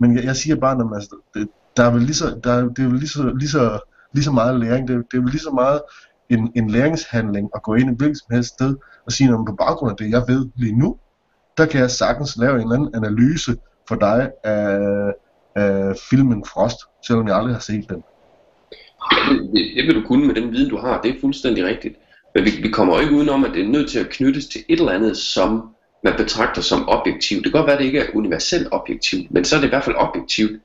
Men 0.00 0.16
jeg, 0.16 0.24
jeg 0.24 0.36
siger 0.36 0.56
bare, 0.56 0.76
at 0.80 0.86
altså, 0.94 1.16
det, 1.34 1.48
der 1.76 1.82
er 1.84 1.90
vel 1.90 2.02
lige 2.02 2.14
så, 2.14 2.40
der, 2.44 2.52
er- 2.52 2.68
det 2.68 2.84
er 2.84 2.88
vel 2.88 2.98
lige 2.98 3.08
så, 3.08 3.32
lige 3.38 3.48
så, 3.48 3.78
lige 4.14 4.24
så 4.24 4.32
meget 4.32 4.60
læring. 4.60 4.88
Det, 4.88 4.94
er- 4.96 5.02
det 5.10 5.16
er 5.16 5.20
vel 5.22 5.30
lige 5.30 5.40
så 5.42 5.50
meget 5.50 5.80
en, 6.30 6.52
en 6.56 6.70
læringshandling 6.70 7.50
at 7.54 7.62
gå 7.62 7.74
ind 7.74 7.88
i 7.88 7.92
et 7.92 7.98
hvilket 7.98 8.18
som 8.18 8.34
helst 8.34 8.48
sted 8.54 8.76
og 9.06 9.12
sige, 9.12 9.30
at 9.30 9.36
på 9.48 9.54
baggrund 9.58 9.90
af 9.90 9.96
det, 9.96 10.10
jeg 10.10 10.22
ved 10.28 10.48
lige 10.56 10.78
nu, 10.78 10.96
der 11.58 11.66
kan 11.66 11.80
jeg 11.80 11.90
sagtens 11.90 12.36
lave 12.36 12.54
en 12.54 12.60
eller 12.60 12.74
anden 12.74 12.94
analyse 12.94 13.56
for 13.88 13.94
dig 13.94 14.30
af, 14.44 15.12
af 15.54 15.96
filmen 16.10 16.44
Frost, 16.44 16.76
selvom 17.06 17.28
jeg 17.28 17.36
aldrig 17.36 17.54
har 17.54 17.60
set 17.60 17.88
den. 17.88 18.02
Det, 19.28 19.50
det, 19.54 19.72
det 19.76 19.86
vil 19.86 19.94
du 19.94 20.06
kunne 20.06 20.26
med 20.26 20.34
den 20.34 20.52
viden, 20.52 20.70
du 20.70 20.76
har. 20.76 21.00
Det 21.00 21.10
er 21.10 21.20
fuldstændig 21.20 21.64
rigtigt. 21.64 21.96
Men 22.34 22.44
vi, 22.44 22.50
vi 22.62 22.68
kommer 22.68 22.94
jo 22.94 23.00
ikke 23.00 23.14
udenom, 23.14 23.44
at 23.44 23.50
det 23.54 23.64
er 23.64 23.68
nødt 23.68 23.90
til 23.90 23.98
at 23.98 24.08
knyttes 24.08 24.46
til 24.46 24.60
et 24.68 24.78
eller 24.78 24.92
andet, 24.92 25.16
som 25.16 25.74
man 26.04 26.12
betragter 26.16 26.62
som 26.62 26.88
objektivt. 26.88 27.44
Det 27.44 27.52
kan 27.52 27.58
godt 27.58 27.66
være, 27.66 27.76
at 27.76 27.80
det 27.80 27.86
ikke 27.86 27.98
er 27.98 28.14
universelt 28.14 28.68
objektivt, 28.70 29.30
men 29.30 29.44
så 29.44 29.56
er 29.56 29.60
det 29.60 29.66
i 29.66 29.70
hvert 29.70 29.84
fald 29.84 29.96
objektivt, 29.96 30.60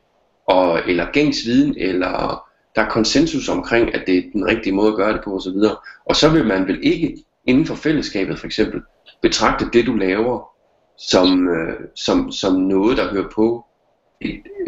og, 0.48 0.80
eller 0.88 1.12
gængs 1.12 1.38
viden, 1.46 1.76
eller 1.78 2.44
der 2.76 2.82
er 2.82 2.90
konsensus 2.90 3.50
omkring, 3.50 3.96
at 3.96 4.04
det 4.08 4.18
er 4.18 4.22
den 4.34 4.46
rigtige 4.46 4.74
måde 4.74 4.88
at 4.88 4.96
gøre 4.96 5.14
det 5.14 5.22
på 5.24 5.36
osv. 5.36 5.58
Og 6.06 6.16
så 6.16 6.30
vil 6.30 6.48
man 6.48 6.68
vel 6.68 6.80
ikke 6.84 7.18
inden 7.48 7.66
for 7.66 7.76
fællesskabet 7.76 8.40
for 8.40 8.46
eksempel 8.46 8.82
betragte 9.22 9.70
det, 9.74 9.86
du 9.86 9.94
laver, 9.94 10.53
som, 10.98 11.48
øh, 11.50 11.80
som, 11.96 12.32
som 12.32 12.56
noget, 12.56 12.98
der 12.98 13.12
hører 13.14 13.30
på 13.36 13.66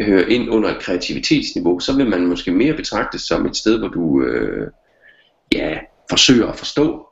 hører 0.00 0.26
ind 0.26 0.50
under 0.50 0.68
et 0.68 0.82
kreativitetsniveau, 0.82 1.80
så 1.80 1.96
vil 1.96 2.10
man 2.10 2.26
måske 2.26 2.50
mere 2.50 2.74
betragte 2.74 3.18
som 3.18 3.46
et 3.46 3.56
sted, 3.56 3.78
hvor 3.78 3.88
du 3.88 4.22
øh, 4.22 4.70
ja, 5.52 5.78
forsøger 6.10 6.46
at 6.46 6.56
forstå. 6.56 7.08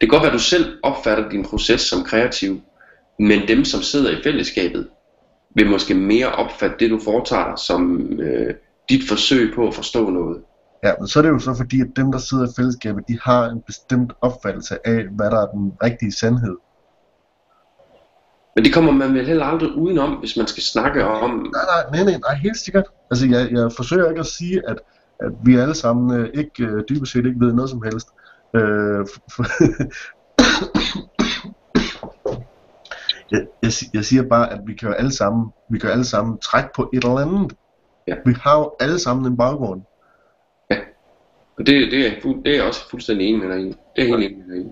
Det 0.00 0.08
kan 0.08 0.18
godt 0.18 0.22
være, 0.22 0.32
at 0.32 0.38
du 0.38 0.42
selv 0.42 0.78
opfatter 0.82 1.28
din 1.28 1.44
proces 1.44 1.80
som 1.80 2.04
kreativ, 2.04 2.60
men 3.18 3.48
dem, 3.48 3.64
som 3.64 3.82
sidder 3.82 4.18
i 4.18 4.22
fællesskabet, 4.22 4.88
vil 5.54 5.70
måske 5.70 5.94
mere 5.94 6.32
opfatte 6.32 6.76
det, 6.78 6.90
du 6.90 7.00
foretager 7.04 7.48
dig, 7.48 7.58
som 7.58 8.12
øh, 8.20 8.54
dit 8.88 9.08
forsøg 9.08 9.54
på 9.54 9.68
at 9.68 9.74
forstå 9.74 10.10
noget. 10.10 10.42
Ja, 10.84 10.92
men 10.98 11.08
så 11.08 11.18
er 11.18 11.22
det 11.22 11.30
jo 11.30 11.38
så 11.38 11.54
fordi, 11.54 11.80
at 11.80 11.88
dem, 11.96 12.12
der 12.12 12.18
sidder 12.18 12.46
i 12.46 12.52
fællesskabet, 12.56 13.08
de 13.08 13.18
har 13.22 13.44
en 13.48 13.60
bestemt 13.60 14.12
opfattelse 14.20 14.86
af, 14.86 15.04
hvad 15.10 15.30
der 15.30 15.40
er 15.42 15.46
den 15.46 15.72
rigtige 15.82 16.12
sandhed. 16.12 16.56
Men 18.56 18.64
det 18.64 18.74
kommer 18.74 18.92
man 18.92 19.14
vel 19.14 19.26
heller 19.26 19.44
aldrig 19.44 19.74
udenom, 19.74 20.10
hvis 20.10 20.36
man 20.36 20.46
skal 20.46 20.62
snakke 20.62 21.04
om... 21.06 21.30
Nej, 21.30 21.48
nej, 21.52 21.90
nej, 21.92 22.02
nej, 22.10 22.18
nej 22.20 22.34
helt 22.34 22.56
sikkert. 22.56 22.84
Altså, 23.10 23.26
jeg, 23.26 23.52
jeg 23.52 23.70
forsøger 23.76 24.08
ikke 24.08 24.20
at 24.20 24.26
sige, 24.26 24.62
at, 24.68 24.78
at 25.20 25.32
vi 25.44 25.56
alle 25.56 25.74
sammen 25.74 26.20
øh, 26.20 26.28
ikke, 26.34 26.64
øh, 26.64 26.82
dybest 26.88 27.12
set 27.12 27.26
ikke 27.26 27.40
ved 27.40 27.52
noget 27.52 27.70
som 27.70 27.82
helst. 27.82 28.08
Øh, 28.54 29.06
for, 29.34 29.44
jeg, 33.32 33.46
jeg, 33.62 33.72
jeg 33.94 34.04
siger 34.04 34.22
bare, 34.22 34.52
at 34.52 34.60
vi 34.66 34.74
kan 34.74 34.88
jo 34.88 34.94
alle 34.94 35.12
sammen, 35.12 35.46
vi 35.70 35.78
kan 35.78 35.90
alle 35.90 36.04
sammen 36.04 36.38
trække 36.38 36.70
på 36.76 36.90
et 36.92 37.04
eller 37.04 37.18
andet. 37.18 37.52
Ja. 38.08 38.14
Vi 38.26 38.34
har 38.42 38.58
jo 38.58 38.72
alle 38.80 38.98
sammen 38.98 39.26
en 39.26 39.36
baggrund. 39.36 39.82
Og 41.58 41.66
det, 41.66 41.92
det, 41.92 42.06
er, 42.06 42.10
fu- 42.10 42.42
det 42.44 42.52
er 42.52 42.56
jeg 42.56 42.64
også 42.64 42.90
fuldstændig 42.90 43.26
enig 43.26 43.48
med 43.48 43.56
dig 43.56 43.64
i. 43.66 43.76
Det 43.96 44.04
er 44.04 44.06
helt 44.06 44.24
enig 44.24 44.38
med 44.46 44.56
dig 44.56 44.64
i. 44.64 44.68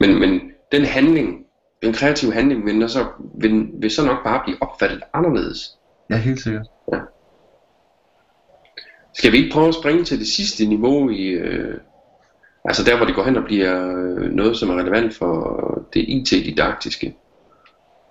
Men, 0.00 0.20
men 0.20 0.40
den 0.72 0.84
handling, 0.84 1.41
den 1.82 1.92
kreative 1.92 2.32
handling, 2.32 2.66
vil, 2.66 2.88
så, 2.88 3.06
vil, 3.34 3.70
vil 3.74 3.90
så 3.90 4.06
nok 4.06 4.24
bare 4.24 4.42
blive 4.44 4.56
opfattet 4.60 5.02
anderledes. 5.12 5.78
Ja, 6.10 6.16
helt 6.16 6.40
sikkert. 6.40 6.66
Skal 9.14 9.32
vi 9.32 9.36
ikke 9.36 9.52
prøve 9.52 9.68
at 9.68 9.74
springe 9.74 10.04
til 10.04 10.18
det 10.18 10.26
sidste 10.26 10.66
niveau 10.66 11.10
i... 11.10 11.28
Øh, 11.28 11.78
altså 12.64 12.84
der, 12.84 12.96
hvor 12.96 13.06
det 13.06 13.14
går 13.14 13.22
hen 13.22 13.36
og 13.36 13.44
bliver 13.44 13.96
øh, 13.96 14.30
noget, 14.30 14.56
som 14.56 14.70
er 14.70 14.74
relevant 14.74 15.14
for 15.14 15.34
det 15.94 16.04
IT-didaktiske. 16.08 17.16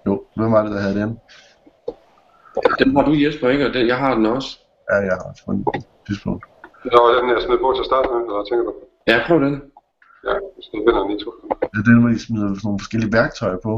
Jo, 0.05 0.23
hvem 0.35 0.51
var 0.51 0.63
det, 0.63 0.71
der 0.71 0.79
havde 0.79 0.99
den? 1.01 1.19
Den 2.79 2.95
har 2.95 3.05
du 3.05 3.13
Jesper, 3.13 3.49
ikke? 3.49 3.67
Og 3.67 3.73
den, 3.73 3.87
jeg 3.87 3.97
har 3.97 4.15
den 4.15 4.25
også. 4.25 4.59
Ja, 4.89 4.95
jeg 4.95 5.13
har 5.13 5.35
fundet 5.45 5.63
på 5.65 5.71
et 5.75 5.83
tidspunkt. 6.07 6.45
Det 6.83 6.91
var 6.91 7.21
den, 7.21 7.29
jeg 7.29 7.41
smed 7.41 7.57
på 7.57 7.73
til 7.75 7.81
at 7.81 7.85
starte 7.85 8.09
med, 8.09 8.19
eller 8.21 8.43
tænker 8.49 8.65
du? 8.65 8.73
Ja, 9.07 9.17
prøv 9.27 9.39
den. 9.45 9.61
Ja, 10.27 10.33
så 10.61 10.69
den 10.73 10.79
vinder 10.79 11.23
to. 11.23 11.31
Det 11.71 11.79
er 11.79 11.83
den, 11.89 11.99
hvor 12.01 12.09
de 12.09 12.19
smider 12.25 12.47
sådan 12.47 12.61
nogle 12.63 12.79
forskellige 12.79 13.13
værktøjer 13.13 13.57
på. 13.63 13.73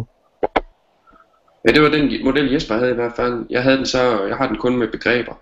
Ja, 1.66 1.70
det 1.74 1.82
var 1.84 1.90
den 1.90 2.26
model 2.26 2.52
Jesper 2.54 2.76
havde 2.76 2.92
i 2.92 2.96
hvert 2.96 3.14
fald. 3.16 3.46
Jeg 3.50 3.64
havde 3.64 3.78
den 3.78 3.86
så, 3.86 4.24
jeg 4.30 4.38
har 4.38 4.48
den 4.48 4.58
kun 4.58 4.78
med 4.78 4.88
begreber. 4.92 5.36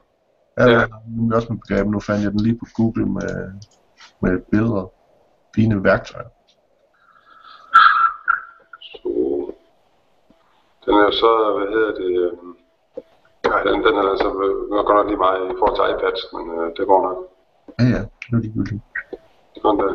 Ja, 0.57 0.65
Ja. 0.65 0.79
ja. 0.79 0.85
Men 1.17 1.33
også 1.33 1.47
med 1.53 1.59
begrebet. 1.59 1.91
Nu 1.91 1.99
fandt 1.99 2.23
jeg 2.23 2.31
den 2.31 2.39
lige 2.39 2.57
på 2.59 2.65
Google 2.75 3.05
med, 3.05 3.33
med 4.21 4.39
billeder. 4.51 4.91
Fine 5.55 5.83
værktøjer. 5.83 6.29
Så 8.81 9.07
den 10.85 10.93
er 10.99 11.03
jo 11.09 11.11
så, 11.11 11.31
hvad 11.57 11.67
hedder 11.73 11.91
det, 12.01 12.39
nej, 13.49 13.61
den, 13.63 13.73
den 13.85 13.93
er 13.99 14.03
altså, 14.13 14.27
den 14.69 14.77
er 14.79 14.83
godt 14.89 14.97
nok 14.99 15.07
lige 15.07 15.17
meget 15.27 15.41
i 15.53 15.55
forhold 15.59 15.75
til 15.77 15.85
iPads, 15.93 16.21
men 16.33 16.43
øh, 16.59 16.67
det 16.77 16.83
går 16.91 17.01
nok. 17.07 17.17
Ja, 17.79 17.85
ja. 17.95 18.01
Det 18.29 18.33
er 18.37 18.41
ligegyldigt. 18.45 18.81
Sådan 19.61 19.79
der. 19.79 19.93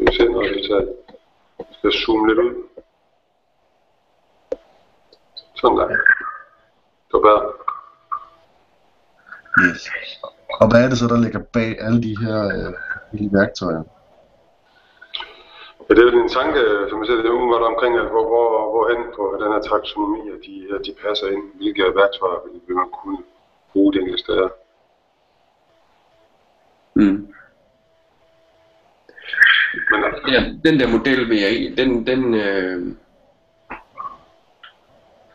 Vi 0.00 0.04
kan 0.04 0.14
se 0.14 0.24
noget 0.24 0.50
resultat. 0.50 0.88
Jeg 1.58 1.66
skal 1.78 1.92
zoome 1.92 2.28
lidt 2.28 2.38
ud. 2.38 2.54
Sådan 5.54 5.78
der. 5.78 5.88
Det 7.06 7.12
var 7.12 7.20
bedre. 7.20 7.52
Yes. 9.64 9.82
Og 10.60 10.66
hvad 10.70 10.84
er 10.84 10.88
det 10.88 10.98
så, 10.98 11.06
der 11.06 11.20
ligger 11.24 11.42
bag 11.56 11.70
alle 11.84 12.02
de 12.02 12.14
her 12.22 12.38
øh, 12.56 12.72
lille 13.12 13.30
værktøjer? 13.38 13.82
Ja, 15.86 15.94
det 15.94 16.00
er 16.02 16.12
jo 16.12 16.22
en 16.22 16.36
tanke, 16.40 16.60
som 16.88 16.98
jeg 16.98 17.06
siger, 17.06 17.16
det 17.16 17.30
er 17.30 17.38
umiddelbart 17.38 17.70
omkring, 17.72 17.92
at 18.02 18.08
hvor, 18.14 18.26
hvor, 18.32 18.48
hvorhen 18.72 19.02
på 19.16 19.22
den 19.42 19.52
her 19.52 19.62
taksonomi, 19.70 20.20
at 20.34 20.40
de, 20.46 20.54
at 20.74 20.80
de 20.86 20.92
passer 21.04 21.26
ind. 21.34 21.42
Hvilke 21.58 21.82
værktøjer 22.00 22.38
vil, 22.44 22.60
vil 22.66 22.76
man 22.76 22.90
kunne 22.98 23.18
bruge 23.72 23.92
de 23.92 23.98
enkelte 23.98 24.22
steder? 24.24 24.48
Mm. 26.94 27.34
Men 29.90 30.04
altså, 30.04 30.22
Ja, 30.32 30.70
den 30.70 30.80
der 30.80 30.88
model 30.88 31.28
vil 31.28 31.40
jeg 31.40 31.76
den, 31.76 32.06
den, 32.06 32.34
øh, 32.34 32.94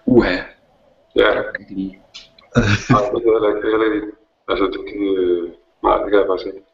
uha, 0.05 0.35
ja, 1.15 1.33
kan 1.33 1.43
nej, 2.89 3.01
det 3.11 3.25
er 3.25 3.33
heller 3.33 3.47
ikke, 3.47 3.61
det 3.61 3.67
er 3.67 3.77
heller 3.77 3.95
ikke 3.95 4.07
Altså, 4.49 4.65
det, 4.65 4.79
det, 4.87 5.53
nej, 5.83 5.97
det 5.97 6.09
kan 6.11 6.19
jeg 6.19 6.27
faktisk 6.29 6.47
ikke. 6.47 6.65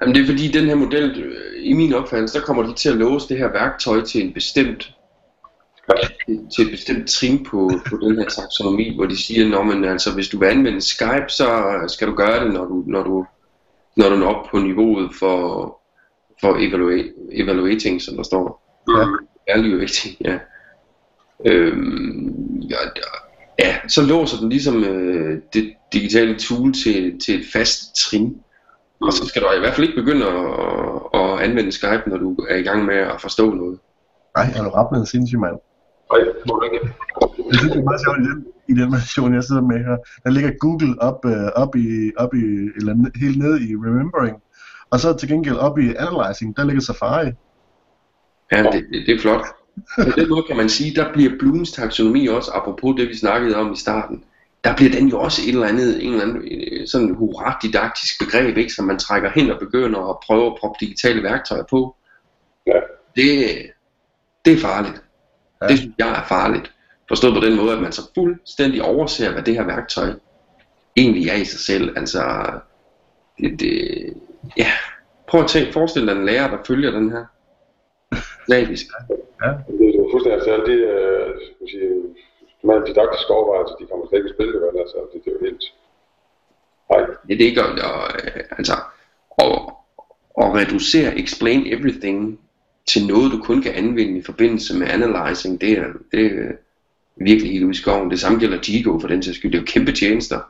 Jamen 0.00 0.14
det 0.14 0.22
er 0.22 0.26
fordi, 0.26 0.48
den 0.48 0.66
her 0.66 0.74
model, 0.74 1.22
øh, 1.24 1.70
i 1.70 1.72
min 1.72 1.94
opfattelse, 1.94 2.38
der 2.38 2.44
kommer 2.44 2.62
de 2.62 2.74
til 2.74 2.88
at 2.88 2.96
låse 2.96 3.28
det 3.28 3.38
her 3.38 3.52
værktøj 3.52 4.00
til 4.00 4.26
en 4.26 4.32
bestemt 4.32 4.94
til 6.56 6.64
et 6.64 6.70
bestemt 6.70 7.08
trin 7.08 7.44
på, 7.44 7.70
på 7.90 7.96
den 7.96 8.18
her 8.18 8.28
taksonomi, 8.28 8.96
hvor 8.96 9.06
de 9.06 9.16
siger, 9.16 9.58
at 9.58 9.90
altså, 9.90 10.14
hvis 10.14 10.28
du 10.28 10.38
vil 10.38 10.46
anvende 10.46 10.80
Skype, 10.80 11.28
så 11.28 11.48
skal 11.88 12.08
du 12.08 12.14
gøre 12.14 12.44
det, 12.44 12.52
når 12.52 12.64
du, 12.64 12.84
når 12.86 13.02
du, 13.02 13.26
når 13.96 14.08
du 14.08 14.16
når 14.16 14.34
op 14.34 14.46
på 14.50 14.58
niveauet 14.58 15.10
for, 15.18 15.77
for 16.40 16.56
evaluate, 16.58 17.12
evaluating, 17.32 18.02
som 18.02 18.16
der 18.16 18.22
står. 18.22 18.62
Ja. 18.96 19.04
Evaluating, 19.54 20.16
ja. 20.24 20.38
Øhm, 21.44 22.60
ja, 22.60 22.76
ja, 23.58 23.76
så 23.88 24.02
låser 24.02 24.38
den 24.40 24.48
ligesom 24.48 24.84
øh, 24.84 25.42
det 25.52 25.74
digitale 25.92 26.38
tool 26.38 26.72
til, 26.72 27.20
til 27.20 27.40
et 27.40 27.46
fast 27.52 27.96
trin. 27.96 28.36
Og 29.00 29.12
så 29.12 29.26
skal 29.26 29.42
du 29.42 29.46
i 29.56 29.60
hvert 29.60 29.74
fald 29.74 29.88
ikke 29.88 30.00
begynde 30.02 30.26
at, 30.26 31.20
at 31.20 31.40
anvende 31.40 31.72
Skype, 31.72 32.02
når 32.06 32.16
du 32.16 32.34
er 32.34 32.56
i 32.56 32.62
gang 32.62 32.84
med 32.84 32.96
at 32.96 33.20
forstå 33.20 33.54
noget. 33.54 33.78
Nej, 34.36 34.46
er 34.56 34.62
du 34.64 34.70
ret 34.70 34.88
med 34.92 35.00
en 35.00 35.06
sindssyg 35.06 35.38
mand? 35.38 35.56
Nej, 36.12 36.20
må 36.48 36.54
du 36.54 36.62
ikke. 36.62 36.80
Jeg 37.48 37.54
synes, 37.58 37.72
det 37.72 37.80
er 37.80 37.84
meget 37.90 38.00
sjovt 38.06 38.18
i 38.18 38.22
den, 38.22 38.46
i 38.68 38.74
den 38.80 38.92
version, 38.92 39.34
jeg 39.34 39.44
sidder 39.44 39.62
med 39.62 39.78
her. 39.78 39.96
Der 40.24 40.30
ligger 40.30 40.50
Google 40.60 41.02
op, 41.08 41.24
uh, 41.24 41.62
op, 41.62 41.76
i, 41.76 42.12
op 42.16 42.34
i, 42.34 42.44
eller 42.76 42.92
helt 43.22 43.38
nede 43.38 43.56
i 43.68 43.74
Remembering. 43.84 44.36
Og 44.90 45.00
så 45.00 45.16
til 45.16 45.28
gengæld 45.28 45.56
op 45.56 45.78
i 45.78 45.94
Analyzing, 45.94 46.56
der 46.56 46.64
ligger 46.64 46.82
Safari. 46.82 47.30
Ja, 48.52 48.62
det, 48.62 48.84
det, 49.06 49.14
er 49.14 49.20
flot. 49.20 49.44
På 50.04 50.10
den 50.20 50.28
måde 50.28 50.42
kan 50.42 50.56
man 50.56 50.68
sige, 50.68 50.94
der 50.94 51.12
bliver 51.12 51.30
Blooms 51.38 51.72
taksonomi 51.72 52.26
også, 52.26 52.50
apropos 52.54 52.96
det 52.96 53.08
vi 53.08 53.16
snakkede 53.16 53.56
om 53.56 53.72
i 53.72 53.76
starten, 53.76 54.24
der 54.64 54.76
bliver 54.76 54.92
den 54.92 55.08
jo 55.08 55.20
også 55.20 55.42
et 55.42 55.48
eller 55.48 55.66
andet, 55.66 56.04
en 56.04 56.12
eller 56.12 56.22
anden 56.22 56.48
øh, 56.50 56.88
sådan 56.88 57.14
hurra 57.14 57.58
didaktisk 57.62 58.18
begreb, 58.20 58.56
ikke, 58.56 58.72
som 58.72 58.84
man 58.84 58.98
trækker 58.98 59.30
hen 59.34 59.50
og 59.50 59.58
begynder 59.58 60.10
at 60.10 60.16
prøve 60.26 60.46
at 60.46 60.56
proppe 60.60 60.76
digitale 60.80 61.22
værktøjer 61.22 61.64
på. 61.70 61.96
Ja. 62.66 62.80
Det, 63.16 63.48
det 64.44 64.52
er 64.52 64.58
farligt. 64.58 65.02
Ja. 65.62 65.66
Det 65.66 65.78
synes 65.78 65.94
jeg 65.98 66.08
er 66.08 66.24
farligt. 66.28 66.74
Forstået 67.08 67.34
på 67.34 67.40
den 67.40 67.56
måde, 67.56 67.72
at 67.72 67.82
man 67.82 67.92
så 67.92 68.02
fuldstændig 68.14 68.82
overser, 68.82 69.32
hvad 69.32 69.42
det 69.42 69.54
her 69.54 69.64
værktøj 69.64 70.12
egentlig 70.96 71.28
er 71.28 71.34
i 71.34 71.44
sig 71.44 71.60
selv. 71.60 71.98
Altså, 71.98 72.50
det, 73.38 73.60
det, 73.60 74.14
ja. 74.56 74.70
Prøv 75.28 75.40
at 75.40 75.48
tænke, 75.48 75.72
forestil 75.72 76.06
dig 76.06 76.12
en 76.16 76.24
lærer, 76.24 76.50
der 76.50 76.64
følger 76.66 76.90
den 76.90 77.10
her. 77.10 77.24
Slavisk. 78.46 78.86
Ja. 79.42 79.50
Det 79.78 79.86
er 79.96 80.08
fuldstændig 80.12 80.32
altså, 80.32 80.62
det 80.66 80.78
er, 80.90 81.32
skal 81.54 81.68
sige, 81.68 81.88
de 82.62 82.86
didaktiske 82.86 83.30
overvejelser, 83.32 83.76
de 83.76 83.86
kommer 83.86 84.06
slet 84.06 84.18
ikke 84.18 84.30
i 84.30 84.32
spil, 84.32 84.46
det, 84.46 84.80
altså, 84.84 84.96
det, 85.12 85.24
det 85.24 85.30
er 85.30 85.36
jo 85.40 85.44
helt... 85.46 85.64
Nej. 86.90 87.00
Ja, 87.28 87.34
det 87.34 87.42
er 87.42 87.46
ikke 87.46 87.62
at, 87.62 87.70
altså, 88.58 88.72
at, 89.38 89.52
at 90.42 90.54
reducere 90.54 91.18
explain 91.18 91.66
everything 91.66 92.40
til 92.86 93.06
noget, 93.06 93.32
du 93.32 93.42
kun 93.42 93.62
kan 93.62 93.74
anvende 93.74 94.18
i 94.18 94.22
forbindelse 94.22 94.78
med 94.78 94.88
analyzing, 94.88 95.60
det 95.60 95.72
er, 95.72 95.86
det 96.12 96.26
er 96.26 96.52
virkelig 97.16 97.52
helt 97.52 97.64
ude 97.64 97.70
i 97.70 97.74
skoven. 97.74 98.10
Det 98.10 98.20
samme 98.20 98.38
gælder 98.38 98.60
Digo 98.60 98.98
for 98.98 99.08
den 99.08 99.22
sags 99.22 99.38
skyld. 99.38 99.52
Det 99.52 99.58
er 99.58 99.62
jo 99.62 99.66
kæmpe 99.66 99.92
tjenester. 99.92 100.40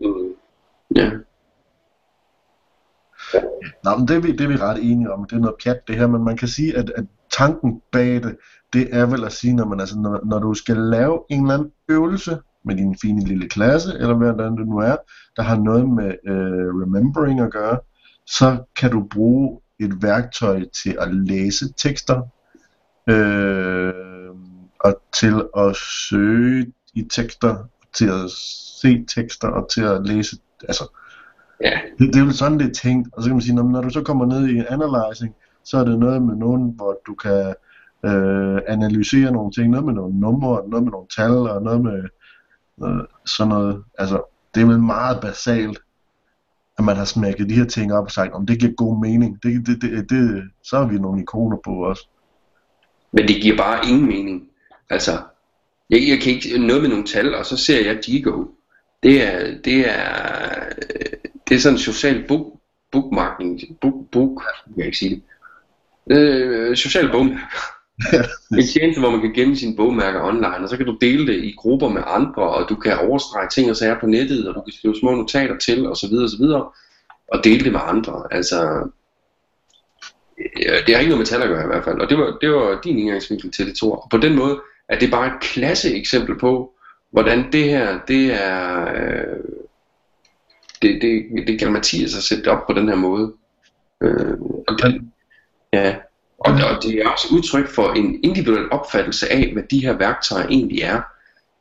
Mm. 0.00 0.34
Ja. 0.96 1.10
Nå, 3.84 3.96
men 3.96 4.08
det 4.08 4.16
er, 4.16 4.20
vi, 4.20 4.32
det 4.32 4.40
er 4.40 4.48
vi 4.48 4.56
ret 4.56 4.78
enige 4.82 5.12
om. 5.12 5.24
Det 5.24 5.36
er 5.36 5.40
noget 5.40 5.56
pjat 5.62 5.88
det 5.88 5.96
her, 5.96 6.06
men 6.06 6.24
man 6.24 6.36
kan 6.36 6.48
sige, 6.48 6.76
at, 6.76 6.90
at 6.90 7.04
tanken 7.30 7.80
bag 7.92 8.14
det, 8.14 8.36
det 8.72 8.88
er 8.92 9.06
vel 9.06 9.24
at 9.24 9.32
sige, 9.32 9.54
når, 9.54 9.64
man, 9.64 9.80
altså, 9.80 9.98
når, 9.98 10.20
når 10.24 10.38
du 10.38 10.54
skal 10.54 10.76
lave 10.76 11.20
en 11.30 11.42
eller 11.42 11.54
anden 11.54 11.72
øvelse 11.88 12.38
med 12.64 12.76
din 12.76 12.96
fine 13.02 13.24
lille 13.24 13.48
klasse, 13.48 13.92
eller 13.94 14.14
hvad 14.14 14.28
det 14.28 14.68
nu 14.68 14.78
er, 14.78 14.96
der 15.36 15.42
har 15.42 15.56
noget 15.56 15.88
med 15.88 16.14
øh, 16.26 16.82
remembering 16.82 17.40
at 17.40 17.52
gøre, 17.52 17.78
så 18.26 18.56
kan 18.76 18.90
du 18.90 19.06
bruge 19.10 19.60
et 19.78 20.02
værktøj 20.02 20.64
til 20.82 20.96
at 21.00 21.14
læse 21.14 21.72
tekster, 21.76 22.22
øh, 23.08 23.94
og 24.80 25.02
til 25.14 25.42
at 25.56 25.76
søge 25.76 26.72
i 26.94 27.02
tekster, 27.02 27.64
til 27.92 28.08
at 28.08 28.30
se 28.80 29.04
tekster 29.04 29.48
og 29.48 29.70
til 29.70 29.82
at 29.82 30.06
læse, 30.06 30.36
altså, 30.68 30.84
ja. 31.60 31.80
det, 31.98 32.16
er 32.16 32.24
jo 32.24 32.32
sådan, 32.32 32.58
det 32.58 32.68
er 32.68 32.72
tænkt, 32.72 33.08
og 33.12 33.22
så 33.22 33.28
kan 33.28 33.34
man 33.34 33.42
sige, 33.42 33.54
når, 33.54 33.80
du 33.80 33.90
så 33.90 34.02
kommer 34.02 34.26
ned 34.26 34.48
i 34.48 34.64
analyzing, 34.68 35.34
så 35.64 35.78
er 35.78 35.84
det 35.84 35.98
noget 35.98 36.22
med 36.22 36.36
nogen, 36.36 36.72
hvor 36.76 37.00
du 37.06 37.14
kan 37.14 37.54
øh, 38.04 38.60
analysere 38.68 39.32
nogle 39.32 39.52
ting, 39.52 39.70
noget 39.70 39.86
med 39.86 39.94
nogle 39.94 40.20
numre, 40.20 40.68
noget 40.68 40.84
med 40.84 40.92
nogle 40.92 41.06
tal, 41.16 41.30
og 41.30 41.62
noget 41.62 41.80
med 41.80 42.02
øh, 42.84 43.04
sådan 43.26 43.48
noget, 43.48 43.84
altså, 43.98 44.22
det 44.54 44.62
er 44.62 44.66
vel 44.66 44.80
meget 44.80 45.20
basalt, 45.20 45.78
at 46.78 46.84
man 46.84 46.96
har 46.96 47.04
smækket 47.04 47.48
de 47.48 47.54
her 47.54 47.64
ting 47.64 47.92
op 47.92 48.04
og 48.04 48.10
sagt, 48.10 48.32
om 48.32 48.46
det 48.46 48.60
giver 48.60 48.72
god 48.72 49.00
mening. 49.00 49.42
Det, 49.42 49.66
det, 49.66 49.82
det, 49.82 50.10
det, 50.10 50.42
så 50.62 50.78
har 50.78 50.86
vi 50.86 50.98
nogle 50.98 51.22
ikoner 51.22 51.56
på 51.64 51.70
også. 51.70 52.08
Men 53.12 53.28
det 53.28 53.42
giver 53.42 53.56
bare 53.56 53.88
ingen 53.88 54.06
mening. 54.06 54.48
Altså, 54.90 55.10
jeg, 55.90 56.08
jeg 56.08 56.20
kan 56.20 56.32
ikke 56.32 56.66
noget 56.66 56.82
med 56.82 56.90
nogle 56.90 57.06
tal, 57.06 57.34
og 57.34 57.46
så 57.46 57.56
ser 57.56 57.86
jeg 57.86 58.06
Digo. 58.06 58.44
Det 59.02 59.22
er, 59.22 59.62
det 59.64 59.90
er, 59.90 60.14
det 61.48 61.54
er 61.54 61.58
sådan 61.58 61.74
en 61.74 61.78
social 61.78 62.24
book, 62.28 62.46
bookmarking, 62.92 63.60
book, 63.80 63.94
book, 64.12 64.42
jeg 64.66 64.74
kan 64.74 64.84
ikke 64.84 64.98
sige 64.98 65.10
det. 65.10 65.22
Øh, 66.16 66.76
social 66.76 67.10
bogmærker. 67.10 67.78
en 68.58 68.66
tjeneste, 68.66 69.00
hvor 69.00 69.10
man 69.10 69.20
kan 69.20 69.32
gemme 69.32 69.56
sine 69.56 69.76
bogmærker 69.76 70.22
online, 70.22 70.56
og 70.56 70.68
så 70.68 70.76
kan 70.76 70.86
du 70.86 70.96
dele 71.00 71.26
det 71.26 71.44
i 71.44 71.54
grupper 71.56 71.88
med 71.88 72.02
andre, 72.06 72.42
og 72.42 72.68
du 72.68 72.74
kan 72.74 72.98
overstrege 72.98 73.48
ting 73.48 73.70
og 73.70 73.76
sager 73.76 74.00
på 74.00 74.06
nettet, 74.06 74.48
og 74.48 74.54
du 74.54 74.60
kan 74.60 74.72
skrive 74.72 74.96
små 74.96 75.10
notater 75.10 75.58
til, 75.58 75.86
og 75.86 75.96
så 75.96 76.08
videre, 76.08 76.24
og 76.24 76.30
så 76.30 76.36
videre, 76.38 76.70
og 77.28 77.44
dele 77.44 77.64
det 77.64 77.72
med 77.72 77.80
andre. 77.84 78.22
Altså, 78.30 78.88
det 80.86 80.94
har 80.94 80.98
ikke 80.98 81.08
noget 81.08 81.18
med 81.18 81.26
tal 81.26 81.42
at 81.42 81.48
gøre 81.48 81.64
i 81.64 81.66
hvert 81.66 81.84
fald, 81.84 82.00
og 82.00 82.10
det 82.10 82.18
var, 82.18 82.38
det 82.40 82.50
var 82.50 82.80
din 82.84 82.98
indgangsvinkel 82.98 83.52
til 83.52 83.66
det, 83.66 83.76
Thor. 83.76 83.96
Og 83.96 84.10
på 84.10 84.16
den 84.16 84.36
måde 84.36 84.60
er 84.88 84.98
det 84.98 85.10
bare 85.10 85.26
et 85.26 85.40
klasse 85.40 85.94
eksempel 85.94 86.38
på, 86.38 86.72
hvordan 87.10 87.52
det 87.52 87.64
her, 87.64 87.98
det 88.08 88.32
er, 88.44 88.88
øh, 88.94 89.36
det, 90.82 91.02
det, 91.02 91.46
det 91.46 91.58
kan 91.58 91.72
Mathias 91.72 92.16
at 92.16 92.22
sætte 92.22 92.48
op 92.48 92.66
på 92.66 92.72
den 92.72 92.88
her 92.88 92.96
måde. 92.96 93.32
Øh, 94.02 94.40
og 94.68 94.78
det, 94.78 95.02
ja, 95.72 95.96
og, 96.38 96.52
og 96.52 96.82
det 96.82 96.94
er 96.94 97.08
også 97.08 97.28
udtryk 97.32 97.68
for 97.68 97.92
en 97.92 98.24
individuel 98.24 98.72
opfattelse 98.72 99.32
af, 99.32 99.52
hvad 99.52 99.62
de 99.62 99.86
her 99.86 99.92
værktøjer 99.92 100.48
egentlig 100.48 100.82
er. 100.82 101.00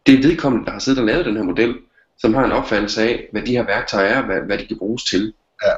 Det 0.06 0.14
er 0.14 0.28
vedkommende, 0.28 0.66
der 0.66 0.72
har 0.72 0.80
siddet 0.80 1.00
og 1.00 1.06
lavet 1.06 1.26
den 1.26 1.36
her 1.36 1.44
model, 1.44 1.76
som 2.18 2.34
har 2.34 2.46
en 2.46 2.52
opfattelse 2.52 3.02
af, 3.02 3.30
hvad 3.32 3.42
de 3.42 3.52
her 3.52 3.64
værktøjer 3.64 4.08
er, 4.08 4.26
hvad, 4.26 4.42
hvad 4.42 4.58
de 4.58 4.66
kan 4.66 4.78
bruges 4.78 5.04
til. 5.04 5.34
Ja. 5.66 5.72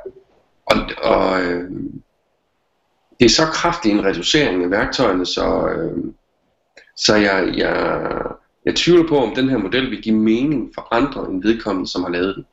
Og, 0.65 0.77
og 0.97 1.41
øh, 1.41 1.71
det 3.19 3.25
er 3.25 3.29
så 3.29 3.45
kraftig 3.45 3.91
en 3.91 4.05
reducering 4.05 4.63
af 4.63 4.71
værktøjerne, 4.71 5.25
så, 5.25 5.67
øh, 5.67 6.13
så 6.95 7.15
jeg, 7.15 7.53
jeg, 7.57 8.11
jeg 8.65 8.75
tvivler 8.75 9.07
på, 9.07 9.17
om 9.17 9.35
den 9.35 9.49
her 9.49 9.57
model 9.57 9.91
vil 9.91 10.01
give 10.01 10.15
mening 10.15 10.71
for 10.75 10.87
andre 10.91 11.29
end 11.29 11.43
vedkommende, 11.43 11.89
som 11.89 12.03
har 12.03 12.09
lavet 12.09 12.35
den. 12.35 12.45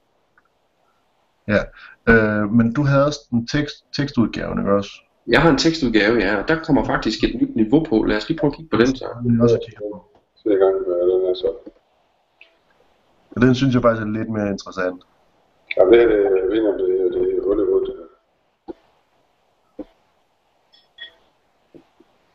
Ja, 1.49 1.61
øh, 2.09 2.53
men 2.53 2.73
du 2.73 2.83
havde 2.83 3.07
også 3.07 3.21
en 3.33 3.47
tekst, 3.47 3.85
tekstudgave, 3.93 4.59
ikke 4.59 4.73
også? 4.73 4.91
Jeg 5.27 5.43
har 5.43 5.51
en 5.51 5.59
tekstudgave, 5.59 6.19
ja, 6.19 6.43
og 6.43 6.49
der 6.49 6.63
kommer 6.65 6.85
faktisk 6.85 7.25
et 7.25 7.41
nyt 7.41 7.57
niveau 7.57 7.85
på. 7.85 8.03
Lad 8.03 8.17
os 8.17 8.29
lige 8.29 8.39
prøve 8.39 8.51
at 8.51 8.57
kigge 8.57 8.71
på 8.71 8.77
den 8.77 8.97
så. 8.97 9.09
Det 9.25 9.39
er 9.39 9.43
også 9.43 9.59
kigge 9.67 9.81
på. 9.81 10.05
Så 10.37 10.49
i 10.49 10.55
gang 10.55 10.75
med 10.75 11.13
den 11.13 11.27
her 11.27 11.35
så. 11.35 11.53
Og 13.31 13.43
den 13.43 13.55
synes 13.55 13.75
jeg 13.75 13.83
faktisk 13.83 14.03
er 14.03 14.11
lidt 14.11 14.31
mere 14.31 14.49
interessant. 14.51 15.03
Ja, 15.77 15.83
det 15.85 16.03
er 16.03 16.07
det, 16.07 16.17
jeg 16.25 16.49
ved 16.51 16.69
om 16.69 16.79
det, 16.79 16.89
det 16.89 17.01
er. 17.01 17.55
Det 17.55 17.97
her. 17.97 18.07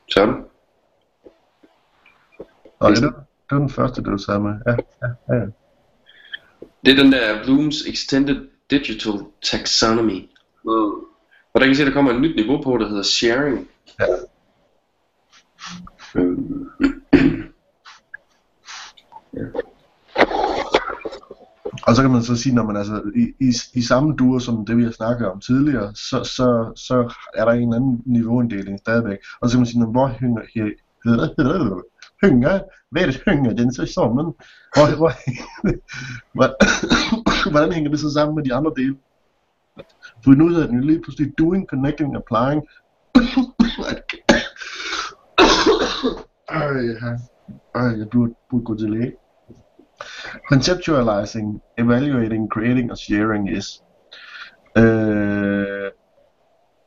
Sådan. 0.10 0.46
Og 2.80 2.92
det, 2.92 3.04
er, 3.04 3.12
det 3.50 3.52
er 3.52 3.56
den 3.58 3.70
første, 3.70 4.02
du 4.02 4.18
sagde 4.18 4.40
med. 4.40 4.54
Ja, 4.68 4.76
ja, 5.02 5.36
ja. 5.36 5.46
Det 6.86 6.92
er 6.92 7.04
den 7.04 7.12
der 7.12 7.44
Blooms 7.44 7.86
Extended 7.88 8.51
Digital 8.72 9.14
Taxonomy. 9.42 10.30
Mm. 10.64 10.72
Og 11.54 11.60
der 11.60 11.60
kan 11.60 11.72
I 11.72 11.76
se, 11.76 11.82
at 11.82 11.88
der 11.88 11.94
kommer 11.94 12.12
et 12.12 12.22
nyt 12.22 12.36
niveau 12.36 12.62
på, 12.62 12.78
der 12.78 12.88
hedder 12.88 13.04
sharing. 13.04 13.68
Ja. 14.00 14.06
Øhm. 16.16 16.70
ja. 19.34 19.46
Og 21.88 21.96
så 21.96 22.02
kan 22.02 22.12
man 22.12 22.24
så 22.24 22.36
sige, 22.36 22.56
når 22.56 22.64
man 22.64 22.76
altså 22.76 23.02
i, 23.16 23.34
i, 23.40 23.54
i 23.74 23.82
samme 23.82 24.16
duer 24.16 24.40
som 24.40 24.66
det 24.66 24.78
vi 24.78 24.84
har 24.84 24.92
snakket 24.92 25.28
om 25.28 25.40
tidligere, 25.40 25.96
så, 25.96 26.24
så, 26.24 26.72
så 26.76 27.14
er 27.34 27.46
der 27.46 27.52
en 27.52 27.74
anden 27.74 28.02
niveauinddeling 28.06 28.80
stadigvæk. 28.80 29.18
Og 29.42 29.50
så 29.50 29.56
kan 29.56 29.60
man 29.60 29.66
sige, 29.66 29.86
hvor 29.86 30.08
hænger 30.08 30.42
hænger, 32.24 32.60
hvad 32.90 33.22
hænger 33.28 33.54
den 33.54 33.74
så 33.74 33.86
sammen? 33.86 34.26
Hvor, 34.74 34.96
hvor, 34.98 35.12
hvordan 37.52 37.72
hænger 37.72 37.90
det 37.90 38.00
så 38.00 38.14
sammen 38.14 38.36
med 38.36 38.44
de 38.44 38.54
andre 38.54 38.74
dele? 38.76 38.96
For 40.24 40.32
nu 40.32 40.48
hedder 40.50 40.68
den 40.68 40.84
lige 40.84 41.02
pludselig 41.02 41.34
doing, 41.38 41.68
connecting, 41.68 42.16
applying. 42.16 42.62
Ej, 46.50 46.68
ja. 46.68 47.18
Ej, 47.76 47.98
jeg 48.00 48.10
burde, 48.12 48.34
burde 48.50 48.64
gå 48.64 48.78
til 48.78 48.90
læge. 48.90 49.14
Conceptualizing, 50.50 51.62
evaluating, 51.78 52.50
creating 52.50 52.92
og 52.92 52.98
sharing 52.98 53.58
is. 53.58 53.84
Øh, 54.78 55.92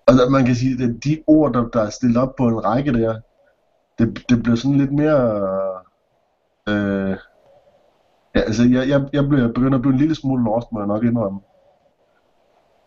og 0.06 0.30
man 0.30 0.44
kan 0.44 0.54
sige, 0.54 0.84
at 0.84 1.04
de 1.04 1.22
ord, 1.26 1.52
der, 1.52 1.68
der 1.68 1.82
er 1.82 1.90
stillet 1.90 2.16
op 2.16 2.36
på 2.36 2.48
en 2.48 2.64
række 2.64 2.92
der, 2.92 3.20
det, 3.98 4.24
det 4.28 4.42
blev 4.42 4.56
sådan 4.56 4.78
lidt 4.78 4.92
mere... 4.92 5.20
Øh, 6.68 7.16
ja, 8.34 8.40
altså, 8.40 8.62
jeg, 8.62 8.88
jeg, 8.88 9.08
jeg 9.12 9.28
blev, 9.28 9.52
begynder 9.54 9.78
at 9.78 9.82
blive 9.82 9.92
en 9.92 10.00
lille 10.00 10.14
smule 10.14 10.44
lost, 10.44 10.72
må 10.72 10.80
jeg 10.80 10.86
nok 10.86 11.04
indrømme. 11.04 11.40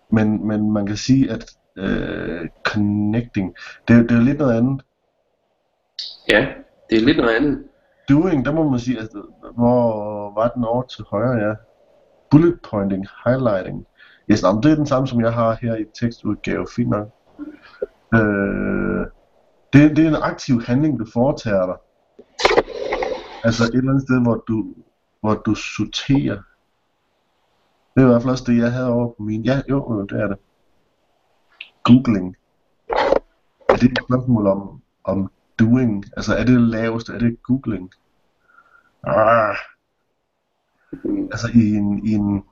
Men, 0.09 0.47
men 0.47 0.71
man 0.71 0.85
kan 0.85 0.97
sige, 0.97 1.31
at 1.31 1.45
øh, 1.75 2.49
connecting, 2.63 3.55
det, 3.87 4.09
det 4.09 4.17
er 4.17 4.21
lidt 4.21 4.37
noget 4.37 4.57
andet. 4.57 4.81
Ja, 6.31 6.47
det 6.89 6.97
er 6.97 7.05
lidt 7.05 7.17
noget 7.17 7.35
andet. 7.35 7.63
Doing, 8.09 8.45
der 8.45 8.53
må 8.53 8.69
man 8.69 8.79
sige, 8.79 8.99
at, 8.99 9.07
hvor 9.55 10.33
var 10.33 10.47
den 10.47 10.63
over 10.63 10.81
til 10.81 11.03
højre, 11.03 11.47
ja. 11.47 11.53
Bullet 12.31 12.59
pointing, 12.69 13.05
highlighting. 13.25 13.85
Yes, 14.31 14.43
nå, 14.43 14.61
det 14.63 14.71
er 14.71 14.75
den 14.75 14.85
samme, 14.85 15.07
som 15.07 15.21
jeg 15.21 15.33
har 15.33 15.57
her 15.61 15.75
i 15.75 15.85
tekstudgave. 15.99 16.67
Fint 16.75 16.89
nok. 16.89 17.07
Øh, 18.13 19.05
det, 19.73 19.95
det 19.95 20.05
er 20.05 20.07
en 20.07 20.23
aktiv 20.23 20.61
handling, 20.61 20.99
du 20.99 21.05
foretager 21.13 21.65
dig. 21.65 21.75
Altså 23.43 23.63
et 23.63 23.75
eller 23.75 23.91
andet 23.91 24.03
sted, 24.03 24.21
hvor 24.21 24.43
du, 24.47 24.75
hvor 25.21 25.33
du 25.33 25.55
sorterer. 25.55 26.41
Det 27.95 28.03
er 28.03 28.07
i 28.07 28.09
hvert 28.09 28.21
fald 28.21 28.31
også 28.31 28.43
det, 28.47 28.57
jeg 28.57 28.71
havde 28.71 28.89
over 28.89 29.07
på 29.07 29.23
min. 29.23 29.43
Ja, 29.43 29.61
jo, 29.69 30.05
det 30.09 30.21
er 30.21 30.27
det. 30.27 30.37
Googling. 31.83 32.35
Er 33.69 33.75
det 33.75 33.91
et 33.91 33.99
spørgsmål 34.07 34.47
om, 34.47 34.81
om 35.03 35.31
doing? 35.59 36.05
Altså 36.17 36.33
er 36.33 36.43
det 36.43 36.47
det 36.47 36.61
laveste? 36.61 37.13
Er 37.13 37.19
det 37.19 37.43
googling? 37.43 37.91
Ah. 39.03 39.55
Altså 41.03 41.47
i 41.53 41.75
en, 41.75 42.05
i 42.05 42.13
en, 42.13 42.43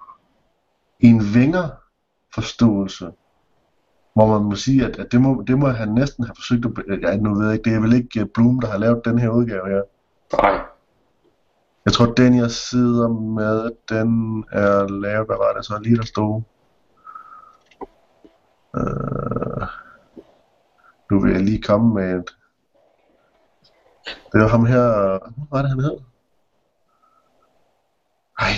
i 0.99 1.07
en 1.07 1.21
vinger 1.33 1.69
forståelse, 2.33 3.11
hvor 4.15 4.39
man 4.39 4.49
må 4.49 4.55
sige, 4.55 4.85
at, 4.85 4.99
at 4.99 5.11
det, 5.11 5.21
må, 5.21 5.43
det 5.47 5.59
må 5.59 5.67
han 5.67 5.89
næsten 5.89 6.23
have 6.23 6.35
forsøgt 6.35 6.65
at... 6.65 7.01
Ja, 7.01 7.17
nu 7.17 7.35
ved 7.35 7.45
jeg 7.45 7.53
ikke, 7.53 7.69
det 7.69 7.75
er 7.75 7.81
vel 7.81 7.93
ikke 7.93 8.19
øh, 8.19 8.25
Bloom, 8.33 8.59
der 8.59 8.67
har 8.67 8.77
lavet 8.77 9.05
den 9.05 9.19
her 9.19 9.29
udgave 9.29 9.69
her. 9.69 9.81
Nej. 10.41 10.61
Jeg 11.85 11.93
tror, 11.93 12.05
den 12.05 12.37
jeg 12.37 12.51
sidder 12.51 13.07
med, 13.07 13.71
den 13.89 14.09
er 14.51 14.87
lavet, 14.87 15.25
hvad 15.25 15.35
var 15.37 15.53
det 15.57 15.65
så 15.65 15.79
lige 15.83 15.97
der 15.97 16.05
stod? 16.05 16.41
Uh, 18.73 19.67
nu 21.11 21.19
vil 21.19 21.31
jeg 21.31 21.41
lige 21.41 21.61
komme 21.61 21.93
med 21.93 22.19
et... 22.19 22.35
Det 24.05 24.41
var 24.41 24.47
ham 24.47 24.65
her... 24.65 25.09
Hvad 25.35 25.47
var 25.51 25.61
det, 25.61 25.69
han 25.69 25.79
hed? 25.79 25.97
Ej, 28.39 28.53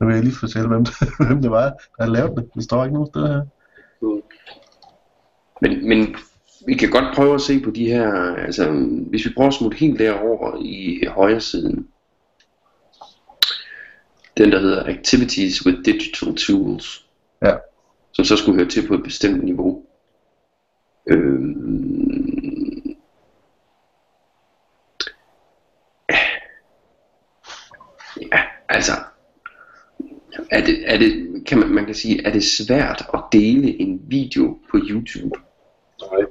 nu 0.00 0.06
vil 0.06 0.14
jeg 0.14 0.24
lige 0.24 0.36
fortælle, 0.36 0.68
hvem, 0.68 0.84
hvem 1.26 1.42
det 1.42 1.50
var, 1.50 1.64
der 1.96 2.02
har 2.04 2.10
lavet 2.10 2.36
det. 2.36 2.50
Det 2.54 2.64
står 2.64 2.84
ikke 2.84 2.94
nogen 2.94 3.10
steder 3.10 3.32
her. 3.32 3.44
Men, 5.64 5.88
men 5.88 6.16
vi 6.66 6.74
kan 6.74 6.90
godt 6.90 7.14
prøve 7.14 7.34
at 7.34 7.40
se 7.40 7.60
på 7.60 7.70
de 7.70 7.86
her, 7.86 8.12
altså 8.36 8.70
hvis 9.10 9.26
vi 9.26 9.32
prøver 9.36 9.48
at 9.48 9.54
smutte 9.54 9.78
helt 9.78 9.98
derover 9.98 10.62
i 10.62 11.06
højre 11.06 11.40
siden, 11.40 11.88
den 14.36 14.52
der 14.52 14.60
hedder 14.60 14.86
Activities 14.86 15.66
with 15.66 15.78
Digital 15.84 16.34
Tools, 16.36 17.06
Ja. 17.42 17.52
som 18.12 18.24
så 18.24 18.36
skulle 18.36 18.58
høre 18.58 18.68
til 18.68 18.88
på 18.88 18.94
et 18.94 19.02
bestemt 19.02 19.44
niveau. 19.44 19.82
Øhm, 21.06 22.96
ja, 28.32 28.42
altså, 28.68 28.92
er 30.50 30.64
det, 30.64 30.92
er 30.92 30.98
det, 30.98 31.42
kan 31.46 31.58
man, 31.58 31.68
man 31.68 31.86
kan 31.86 31.94
sige, 31.94 32.26
er 32.26 32.32
det 32.32 32.44
svært 32.44 33.06
at 33.14 33.20
dele 33.32 33.80
en 33.80 34.00
video 34.08 34.58
på 34.70 34.78
YouTube? 34.90 35.40
Nej. 36.02 36.26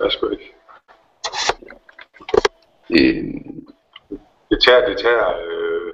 Jeg 0.00 0.12
sgu 0.12 0.28
ikke. 0.28 0.54
Øhm, 2.96 3.66
Det 4.50 4.58
tager, 4.66 4.88
det 4.88 4.96
tager 4.98 5.28
øh, 5.46 5.92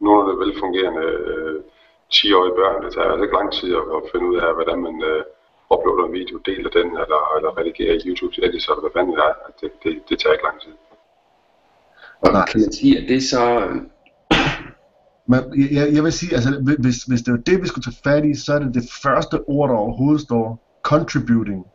nogle 0.00 0.18
af 0.22 0.26
de 0.32 0.38
velfungerende 0.44 1.06
øh, 1.30 1.56
10-årige 2.14 2.54
børn, 2.60 2.84
det 2.84 2.92
tager 2.94 3.08
altså 3.10 3.22
ikke 3.24 3.34
lang 3.40 3.52
tid 3.52 3.70
at, 3.80 3.84
at 3.96 4.02
finde 4.12 4.26
ud 4.30 4.36
af, 4.46 4.54
hvordan 4.54 4.78
man 4.86 4.96
øh, 5.10 5.22
uploader 5.74 6.06
en 6.06 6.12
video, 6.20 6.36
deler 6.48 6.70
den, 6.78 6.86
eller, 7.02 7.20
eller 7.36 7.50
redigerer 7.58 7.94
i 7.94 8.02
YouTube 8.08 8.34
til 8.34 8.44
edits, 8.44 8.66
eller 8.68 8.80
hvad 8.84 8.94
fanden 8.96 9.12
det 9.16 9.24
er. 9.28 9.34
Det, 9.60 9.70
det, 9.82 9.92
det 10.08 10.18
tager 10.18 10.32
ikke 10.32 10.44
lang 10.48 10.60
tid. 10.60 10.74
og 12.24 12.32
Nej. 12.32 12.46
kan 12.50 12.60
man 12.60 12.72
sige, 12.72 12.94
at 12.98 13.04
det 13.08 13.16
er 13.16 13.26
så... 13.34 13.42
Men 15.30 15.40
jeg, 15.60 15.68
jeg- 15.78 15.92
jeg 15.96 16.02
vil 16.04 16.12
sige, 16.12 16.32
altså 16.36 16.50
hvis, 16.84 16.98
hvis 17.10 17.22
det 17.24 17.32
var 17.36 17.42
det, 17.48 17.62
vi 17.62 17.66
skulle 17.68 17.86
tage 17.86 18.02
fat 18.08 18.24
i, 18.30 18.34
så 18.44 18.50
er 18.54 18.58
det 18.58 18.74
det 18.74 18.86
første 19.04 19.36
ord, 19.56 19.68
der 19.70 19.76
overhovedet 19.76 20.20
står, 20.28 20.46
contributing. 20.82 21.66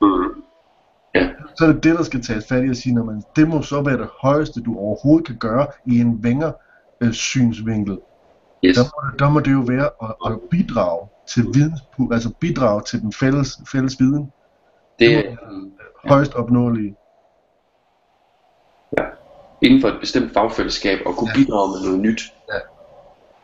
Mm. 0.00 0.42
Ja, 1.14 1.28
Så 1.56 1.64
er 1.66 1.72
det 1.72 1.84
det, 1.84 1.96
der 1.96 2.02
skal 2.02 2.22
tages 2.22 2.46
fat 2.48 2.64
i 2.66 2.70
og 2.70 2.76
sige, 2.76 2.94
når 2.94 3.04
man, 3.04 3.22
det 3.36 3.48
må 3.48 3.62
så 3.62 3.82
være 3.82 3.98
det 3.98 4.08
højeste, 4.20 4.60
du 4.62 4.78
overhovedet 4.78 5.26
kan 5.26 5.36
gøre 5.36 5.66
i 5.86 6.00
en 6.00 6.24
vænger 6.24 6.52
øh, 7.00 7.12
synsvinkel. 7.12 7.98
yes. 8.64 8.76
Der 8.76 8.82
må, 8.82 9.10
det- 9.10 9.18
der 9.18 9.30
må 9.30 9.40
det 9.40 9.52
jo 9.52 9.60
være 9.66 9.90
at, 10.02 10.32
at 10.32 10.40
bidrage 10.50 11.08
til 11.26 11.44
videns, 11.54 11.80
altså 12.12 12.30
bidrage 12.40 12.82
til 12.82 13.00
den 13.00 13.12
fælles, 13.12 13.58
fælles 13.72 13.96
viden, 14.00 14.32
Det 14.98 15.18
er 15.28 15.36
højst 16.08 16.34
opnåelige. 16.34 16.96
inden 19.62 19.80
for 19.80 19.88
et 19.88 19.96
bestemt 20.00 20.32
fagfællesskab 20.32 20.98
og 21.06 21.14
kunne 21.16 21.30
bidrage 21.34 21.70
med 21.70 21.80
noget 21.84 22.00
nyt. 22.00 22.20
Ja. 22.52 22.58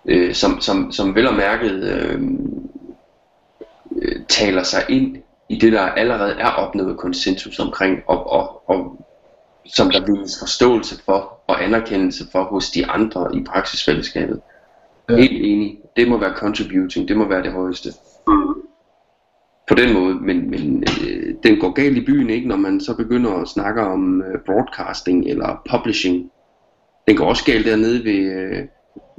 Øh, 0.04 0.34
som, 0.34 0.60
som, 0.60 0.92
som 0.92 1.14
vel 1.14 1.28
og 1.28 1.34
mærket 1.34 1.72
øh, 1.84 2.22
øh, 4.02 4.16
taler 4.28 4.62
sig 4.62 4.84
ind 4.88 5.16
i 5.48 5.58
det, 5.58 5.72
der 5.72 5.80
allerede 5.80 6.32
er 6.32 6.50
opnået 6.50 6.96
konsensus 6.96 7.58
omkring, 7.58 7.98
og, 8.06 8.30
og, 8.30 8.70
og 8.70 9.06
som 9.66 9.90
der 9.90 10.06
vindes 10.06 10.38
forståelse 10.38 11.02
for 11.04 11.40
og 11.46 11.64
anerkendelse 11.64 12.24
for 12.32 12.42
hos 12.44 12.70
de 12.70 12.86
andre 12.86 13.36
i 13.36 13.44
praksisfællesskabet. 13.44 14.40
Ja. 15.10 15.16
Helt 15.16 15.44
enig. 15.44 15.78
Det 15.96 16.08
må 16.08 16.18
være 16.18 16.36
contributing. 16.36 17.08
Det 17.08 17.16
må 17.16 17.28
være 17.28 17.42
det 17.42 17.52
højeste. 17.52 17.90
Mm. 18.28 18.54
På 19.68 19.74
den 19.74 19.94
måde, 19.94 20.14
men, 20.14 20.50
men 20.50 20.84
øh, 21.02 21.34
den 21.42 21.60
går 21.60 21.72
galt 21.72 21.96
i 21.96 22.04
byen 22.04 22.30
ikke, 22.30 22.48
når 22.48 22.56
man 22.56 22.80
så 22.80 22.96
begynder 22.96 23.32
at 23.32 23.48
snakke 23.48 23.80
om 23.80 24.22
øh, 24.22 24.38
broadcasting 24.46 25.26
eller 25.26 25.62
publishing. 25.70 26.30
Den 27.08 27.16
går 27.16 27.24
også 27.24 27.44
galt 27.44 27.66
dernede 27.66 28.04
ved 28.04 28.32
øh, 28.32 28.66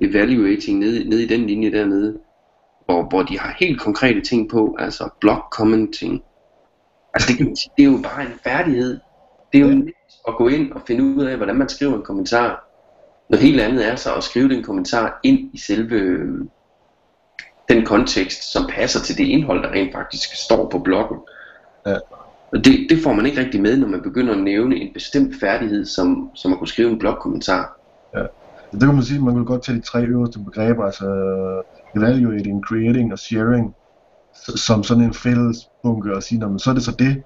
evaluating, 0.02 0.80
nede, 0.80 1.10
nede 1.10 1.24
i 1.24 1.28
den 1.28 1.48
linje 1.48 1.72
dernede, 1.72 2.20
hvor, 2.86 3.04
hvor 3.10 3.24
de 3.24 3.40
har 3.40 3.56
helt 3.60 3.82
konkrete 3.82 4.22
ting 4.22 4.50
på, 4.50 4.76
altså 4.80 5.10
blog 5.20 5.44
commenting. 5.52 6.24
Altså 7.14 7.34
det, 7.34 7.48
det 7.78 7.84
er 7.86 7.92
jo 7.92 8.00
bare 8.04 8.22
en 8.22 8.40
færdighed. 8.44 9.00
Det 9.54 9.62
er 9.62 9.66
jo 9.66 9.72
nemt 9.72 9.92
at 10.28 10.36
gå 10.36 10.48
ind 10.48 10.72
og 10.72 10.82
finde 10.88 11.04
ud 11.04 11.26
af, 11.26 11.38
hvordan 11.38 11.56
man 11.56 11.70
skriver 11.70 11.96
en 11.96 12.04
kommentar. 12.04 12.68
Noget 13.30 13.46
helt 13.46 13.62
andet 13.62 13.88
er 13.88 13.96
så 13.96 14.14
at 14.14 14.24
skrive 14.24 14.50
den 14.50 14.64
kommentar 14.64 15.20
ind 15.24 15.40
i 15.54 15.58
selve 15.58 15.96
øh, 15.96 16.46
den 17.70 17.86
kontekst, 17.86 18.52
som 18.52 18.70
passer 18.70 19.00
til 19.00 19.18
det 19.18 19.24
indhold, 19.24 19.64
der 19.64 19.72
rent 19.72 19.94
faktisk 19.94 20.36
står 20.46 20.70
på 20.70 20.80
bloggen. 20.80 21.20
Ja. 21.86 21.98
Og 22.52 22.66
det, 22.66 22.88
det 22.90 23.04
får 23.04 23.14
man 23.14 23.26
ikke 23.26 23.40
rigtig 23.40 23.62
med, 23.62 23.78
når 23.78 23.88
man 23.88 24.02
begynder 24.02 24.34
at 24.34 24.44
nævne 24.44 24.76
en 24.76 24.94
bestemt 24.94 25.40
færdighed, 25.40 25.86
som, 25.86 26.32
som 26.36 26.54
at 26.54 26.60
kunne 26.60 26.68
skrive 26.68 26.90
en 26.90 27.00
blogkommentar. 27.00 27.78
Det 28.72 28.80
kan 28.80 28.94
man 28.96 29.04
sige, 29.04 29.20
man 29.22 29.34
kunne 29.34 29.46
godt 29.46 29.64
tage 29.64 29.78
de 29.78 29.84
tre 29.84 30.06
øverste 30.06 30.40
begreber, 30.40 30.84
altså 30.86 31.08
øh, 31.08 31.64
evaluating, 32.02 32.64
creating 32.66 33.12
og 33.12 33.20
sharing, 33.20 33.76
som 34.56 34.84
sådan 34.84 35.04
en 35.04 35.14
fælles 35.14 35.58
bunke 35.84 36.16
og 36.16 36.24
sige, 36.24 36.48
men 36.48 36.60
så 36.60 36.70
er 36.70 36.74
det 36.74 36.84
så 36.84 36.96
det, 37.00 37.24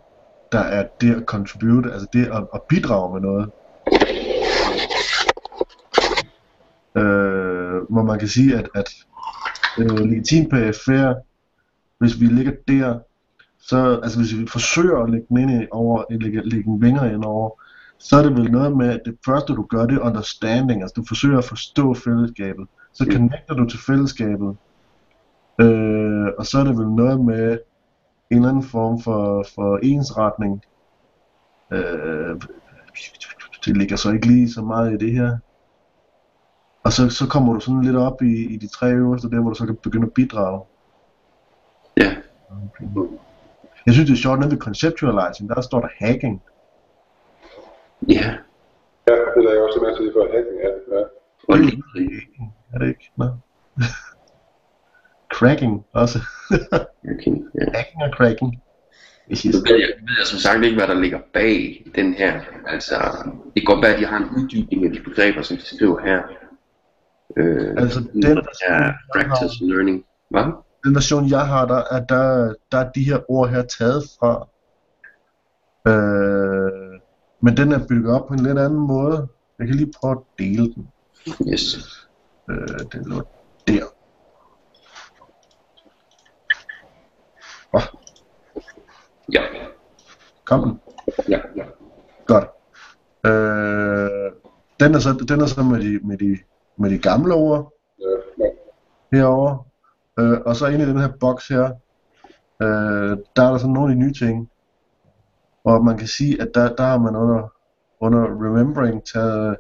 der 0.51 0.59
er 0.59 0.87
det 1.01 1.15
at 1.15 1.23
contribute, 1.25 1.91
altså 1.93 2.07
det 2.13 2.25
at, 2.25 2.47
at 2.53 2.61
bidrage 2.69 3.13
med 3.13 3.21
noget. 3.21 3.49
Øh, 6.97 7.81
hvor 7.89 8.03
man 8.03 8.19
kan 8.19 8.27
sige, 8.27 8.55
at, 8.57 8.69
at 8.75 8.89
øh, 9.79 9.99
legitim 9.99 10.45
PFR, 10.49 11.13
hvis 11.99 12.19
vi 12.21 12.25
ligger 12.25 12.51
der, 12.67 12.99
så, 13.59 13.99
altså 14.03 14.19
hvis 14.19 14.37
vi 14.37 14.47
forsøger 14.47 15.03
at 15.03 15.09
lægge 15.09 15.25
den 15.29 15.37
ind 15.37 15.63
i- 15.63 15.67
over, 15.71 16.03
lægge, 16.09 16.49
lægge 16.49 16.69
en 16.69 16.81
vinger 16.81 17.03
ind 17.03 17.23
over, 17.23 17.49
så 17.99 18.17
er 18.17 18.23
det 18.23 18.33
vel 18.35 18.51
noget 18.51 18.77
med, 18.77 18.89
at 18.89 19.01
det 19.05 19.17
første 19.25 19.53
du 19.53 19.61
gør, 19.69 19.85
det 19.85 19.95
er 19.97 20.01
understanding, 20.01 20.81
altså 20.81 20.93
du 20.97 21.03
forsøger 21.07 21.37
at 21.37 21.43
forstå 21.45 21.93
fællesskabet. 21.93 22.67
Så 22.93 23.03
Mm. 23.05 23.11
connecter 23.11 23.53
du 23.55 23.65
til 23.69 23.79
fællesskabet, 23.79 24.57
øh, 25.61 26.27
og 26.37 26.45
så 26.45 26.59
er 26.59 26.63
det 26.63 26.77
vel 26.77 26.89
noget 26.89 27.25
med 27.25 27.59
en 28.31 28.37
eller 28.37 28.49
anden 28.49 28.63
form 28.63 29.01
for, 29.01 29.45
for 29.55 29.79
ensretning. 29.83 30.61
Øh, 31.71 32.41
det 33.65 33.77
ligger 33.77 33.95
så 33.95 34.11
ikke 34.11 34.27
lige 34.27 34.51
så 34.51 34.61
meget 34.61 34.93
i 34.93 35.05
det 35.05 35.13
her. 35.13 35.37
Og 36.83 36.91
så, 36.93 37.09
så 37.09 37.27
kommer 37.27 37.53
du 37.53 37.59
sådan 37.59 37.81
lidt 37.81 37.95
op 37.95 38.21
i, 38.21 38.53
i 38.53 38.57
de 38.57 38.67
tre 38.67 38.91
øverste, 38.93 39.29
der 39.29 39.41
hvor 39.41 39.49
du 39.49 39.55
så 39.55 39.65
kan 39.65 39.75
begynde 39.83 40.05
at 40.07 40.13
bidrage. 40.13 40.61
Ja, 41.97 42.15
Jeg 43.85 43.93
synes, 43.93 44.09
det 44.09 44.15
er 44.17 44.21
sjovt, 44.21 44.39
nede 44.39 44.51
ved 44.51 44.57
conceptualizing, 44.57 45.49
der 45.49 45.61
står 45.61 45.79
der 45.81 45.87
hacking. 45.99 46.41
Ja. 48.09 48.37
Ja, 49.07 49.15
det 49.35 49.45
er 49.45 49.53
jeg 49.53 49.61
også 49.61 49.79
med 49.81 49.95
til 49.97 50.11
for 50.13 50.27
hacking, 50.33 50.57
ja. 50.63 50.97
ja. 50.97 51.03
Og 51.47 51.57
lige, 51.59 51.83
Er 52.73 52.79
det 52.79 52.87
ikke? 52.87 53.11
Nå. 53.17 53.25
cracking 55.35 55.85
også. 55.93 56.19
okay, 57.11 57.35
ja. 57.59 57.65
hacking 57.73 58.03
og 58.03 58.09
cracking. 58.17 58.61
Nu 59.29 59.59
ved 59.67 59.79
jeg, 59.83 59.89
ved 60.07 60.15
jeg 60.19 60.25
som 60.25 60.39
sagt 60.39 60.63
ikke, 60.63 60.77
hvad 60.77 60.87
der 60.87 60.93
ligger 61.01 61.19
bag 61.33 61.85
den 61.95 62.13
her. 62.13 62.41
Altså, 62.67 62.95
det 63.53 63.61
kan 63.61 63.75
godt 63.75 63.83
være, 63.83 63.93
at 63.93 63.99
de 63.99 64.05
har 64.05 64.17
en 64.17 64.29
uddybning 64.37 64.85
af 64.85 64.91
de 64.91 65.01
begreber, 65.03 65.41
som 65.41 65.57
de 65.57 65.65
skriver 65.75 66.01
her. 66.01 66.21
Øh, 67.37 67.73
Altså, 67.77 67.99
den 67.99 68.21
version, 68.21 68.71
er 68.71 68.83
jeg 68.83 68.95
practice 69.13 69.65
learning. 69.65 70.05
Hvad? 70.29 70.43
Den 70.83 70.95
version, 70.95 71.29
jeg 71.29 71.47
har, 71.47 71.65
der 71.67 71.81
er, 71.91 72.05
der, 72.05 72.53
der 72.71 72.77
er 72.77 72.91
de 72.91 73.03
her 73.03 73.31
ord 73.31 73.49
her 73.49 73.61
taget 73.61 74.03
fra. 74.19 74.47
Øh, 75.87 76.84
men 77.45 77.57
den 77.57 77.71
er 77.71 77.87
bygget 77.87 78.13
op 78.15 78.27
på 78.27 78.33
en 78.33 78.39
lidt 78.39 78.59
anden 78.59 78.87
måde. 78.87 79.27
Jeg 79.59 79.67
kan 79.67 79.75
lige 79.75 79.91
prøve 80.01 80.11
at 80.11 80.23
dele 80.39 80.73
den. 80.73 80.89
Yes. 81.51 81.77
Øh, 82.49 82.79
den 82.91 83.05
lå 83.05 83.21
der. 83.67 83.85
Åh, 87.73 87.81
Ja. 89.33 89.41
kom 90.45 90.61
den. 90.63 90.79
Ja, 91.29 91.39
ja. 91.55 91.65
Godt. 92.25 92.43
Øh, 93.25 94.31
den 94.79 94.95
er 94.95 94.99
så, 94.99 95.25
den 95.29 95.41
er 95.41 95.45
så 95.45 95.63
med, 95.63 95.79
de, 95.79 96.07
med, 96.07 96.17
de, 96.17 96.37
med 96.77 96.89
de 96.89 96.97
gamle 96.97 97.33
ord 97.33 97.73
ja. 98.39 98.45
herovre. 99.17 99.63
Øh, 100.19 100.41
og 100.45 100.55
så 100.55 100.67
inde 100.67 100.85
i 100.85 100.87
den 100.87 100.99
her 100.99 101.11
boks 101.19 101.47
her, 101.47 101.63
øh, 102.61 103.17
der 103.35 103.43
er 103.43 103.51
der 103.51 103.57
sådan 103.57 103.73
nogle 103.73 103.91
af 103.91 103.95
de 103.95 104.01
nye 104.01 104.13
ting. 104.13 104.49
Og 105.66 105.86
man 105.86 105.97
kan 105.97 106.07
sige, 106.07 106.41
at 106.41 106.49
der, 106.53 106.76
der 106.76 106.84
har 106.84 106.97
man 106.97 107.16
under, 107.16 107.53
under 107.99 108.22
remembering 108.24 109.03
taget 109.13 109.57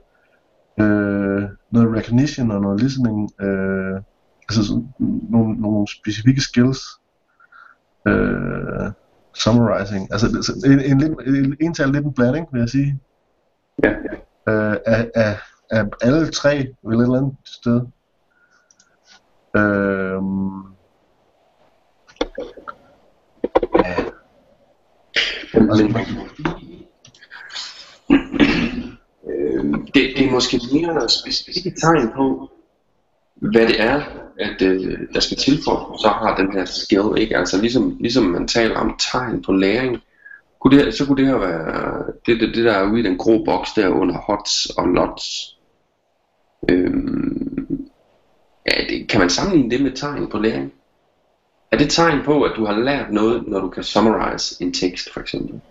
øh, 0.79 1.43
noget 1.71 1.95
recognition 1.97 2.51
og 2.51 2.61
noget 2.61 2.81
listening, 2.81 3.41
øh, 3.41 4.01
altså 4.49 4.67
sådan, 4.67 4.93
nogle, 5.29 5.61
nogle 5.61 5.87
specifikke 5.87 6.41
skills. 6.41 6.79
Øh, 8.07 8.91
summarizing. 9.33 10.07
Altså 10.11 10.27
det- 10.27 10.71
en, 10.73 10.79
en, 10.91 10.97
lidt, 10.97 11.13
en, 11.27 11.57
en 11.61 11.73
tal 11.73 11.89
lidt 11.89 12.05
en 12.05 12.13
blanding, 12.13 12.47
vil 12.51 12.59
jeg 12.59 12.69
sige. 12.69 12.99
Ja, 13.83 13.89
Øh, 14.49 14.77
af, 14.85 15.11
af, 15.15 15.37
af 15.71 15.85
alle 16.01 16.31
tre 16.31 16.55
ved 16.83 16.97
et 16.97 17.03
eller 17.03 17.17
andet 17.17 17.35
sted. 17.45 17.81
Øhm, 19.57 20.63
ja, 23.85 23.95
Men, 25.77 25.95
øh, 29.29 29.63
det, 29.93 30.13
det 30.17 30.25
er 30.25 30.31
måske 30.31 30.59
mere 30.73 31.09
specifikke 31.09 31.73
tegn 31.81 32.11
på, 32.15 32.49
hvad 33.35 33.67
det 33.67 33.81
er, 33.81 34.01
at 34.39 34.61
øh, 34.61 34.97
der 35.13 35.19
skal 35.19 35.37
til 35.37 35.59
for, 35.63 35.97
så 36.01 36.07
har 36.07 36.35
den 36.37 36.51
her 36.53 36.65
skill, 36.65 37.17
ikke? 37.17 37.37
Altså 37.37 37.61
ligesom, 37.61 37.97
ligesom 37.99 38.23
man 38.23 38.47
taler 38.47 38.75
om 38.75 38.99
tegn 39.11 39.41
på 39.41 39.51
læring, 39.51 39.97
kunne 40.59 40.77
det, 40.77 40.93
så 40.93 41.05
kunne 41.05 41.17
det 41.17 41.27
her 41.27 41.37
være 41.37 42.03
det, 42.25 42.39
det, 42.39 42.55
det 42.55 42.65
der 42.65 42.73
er 42.73 42.91
ude 42.91 42.99
i 42.99 43.03
den 43.03 43.17
grå 43.17 43.43
boks 43.45 43.73
der 43.73 43.89
under 43.89 44.17
hots 44.17 44.65
og 44.65 44.87
lots. 44.87 45.57
Øhm, 46.69 47.87
ja, 48.67 48.83
det, 48.89 49.09
kan 49.09 49.19
man 49.19 49.29
sammenligne 49.29 49.71
det 49.71 49.81
med 49.81 49.91
tegn 49.91 50.27
på 50.27 50.37
læring? 50.37 50.73
Er 51.75 51.79
det 51.79 51.89
tegn 51.91 52.23
på, 52.25 52.43
at 52.43 52.51
du 52.55 52.65
har 52.65 52.79
lært 52.79 53.11
noget, 53.11 53.47
når 53.47 53.59
du 53.59 53.69
kan 53.69 53.83
summarize 53.83 54.63
en 54.63 54.73
tekst, 54.73 55.13
for 55.13 55.19
eksempel? 55.19 55.61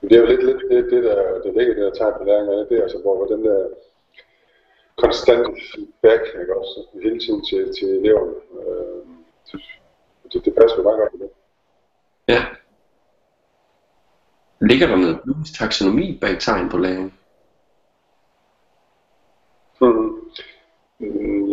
Det 0.00 0.12
er 0.12 0.20
jo 0.20 0.26
lidt, 0.26 0.44
lidt 0.44 0.62
det, 0.70 0.90
det 0.92 1.04
der, 1.04 1.14
der 1.44 1.52
ligger 1.58 1.74
det 1.74 1.84
der 1.84 1.90
tegn 1.90 2.14
på 2.18 2.24
læring, 2.24 2.68
det 2.68 2.78
er 2.78 2.82
altså, 2.82 2.98
hvor, 3.02 3.16
hvor 3.16 3.26
den 3.26 3.44
der 3.44 3.66
konstant 4.96 5.58
feedback, 5.74 6.22
ikke 6.40 6.56
også, 6.58 6.86
hele 7.02 7.18
tiden 7.18 7.44
til, 7.44 7.74
til 7.78 7.88
eleverne. 7.88 8.32
Øh, 8.60 9.02
det, 10.32 10.44
det 10.44 10.54
passer 10.54 10.76
jo 10.76 10.82
meget 10.82 10.98
godt 10.98 11.12
med 11.12 11.20
det. 11.20 11.30
Ja. 12.28 12.44
Ligger 14.60 14.86
der 14.86 14.96
noget 14.96 15.20
Blooms 15.24 15.52
taksonomi 15.52 16.18
bag 16.20 16.36
tegn 16.40 16.68
på 16.68 16.78
læring? 16.78 17.14
Mm. 19.80 20.30
Mm, 20.98 21.46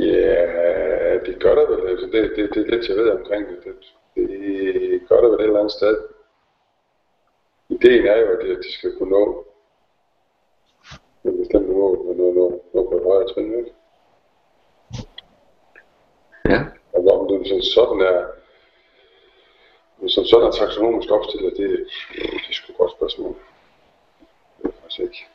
Ja, 0.00 0.87
det 1.28 1.42
gør 1.42 1.54
der 1.54 1.66
vel. 1.70 1.88
Altså, 1.88 2.06
det, 2.06 2.32
det, 2.36 2.54
det 2.54 2.66
er 2.66 2.70
lidt, 2.70 2.88
jeg 2.88 2.96
ved 2.96 3.10
omkring 3.10 3.48
det. 3.48 3.58
Det, 3.64 4.28
det 4.28 5.08
gør 5.08 5.20
der 5.20 5.28
vel 5.28 5.40
et 5.40 5.44
eller 5.44 5.58
andet 5.58 5.72
sted. 5.72 5.96
Ideen 7.68 8.06
er 8.06 8.16
jo, 8.16 8.26
at 8.26 8.38
de, 8.44 8.50
at 8.50 8.58
de 8.64 8.72
skal 8.72 8.96
kunne 8.96 9.10
nå 9.10 9.44
en 11.24 11.38
bestemt 11.38 11.68
mål, 11.68 11.98
og 11.98 12.14
nå, 12.16 12.32
nå, 12.32 12.62
nå 12.74 12.88
på 12.90 12.96
et 12.96 13.04
højere 13.04 13.28
trin. 13.28 13.58
Ikke? 13.58 13.72
Ja. 16.44 16.60
Og 16.92 17.20
om 17.20 17.28
det 17.28 17.48
sådan, 17.48 17.62
sådan 17.62 18.00
er, 18.00 18.26
som 20.08 20.24
sådan 20.24 20.46
er 20.46 20.50
taksonomisk 20.50 21.10
opstillet, 21.10 21.56
det, 21.56 21.70
det 22.12 22.48
er 22.48 22.52
sgu 22.52 22.72
et 22.72 22.78
godt 22.78 22.92
spørgsmål. 22.92 23.34
Det 24.58 24.68
er 24.68 24.72
faktisk 24.82 25.00
ikke. 25.00 25.26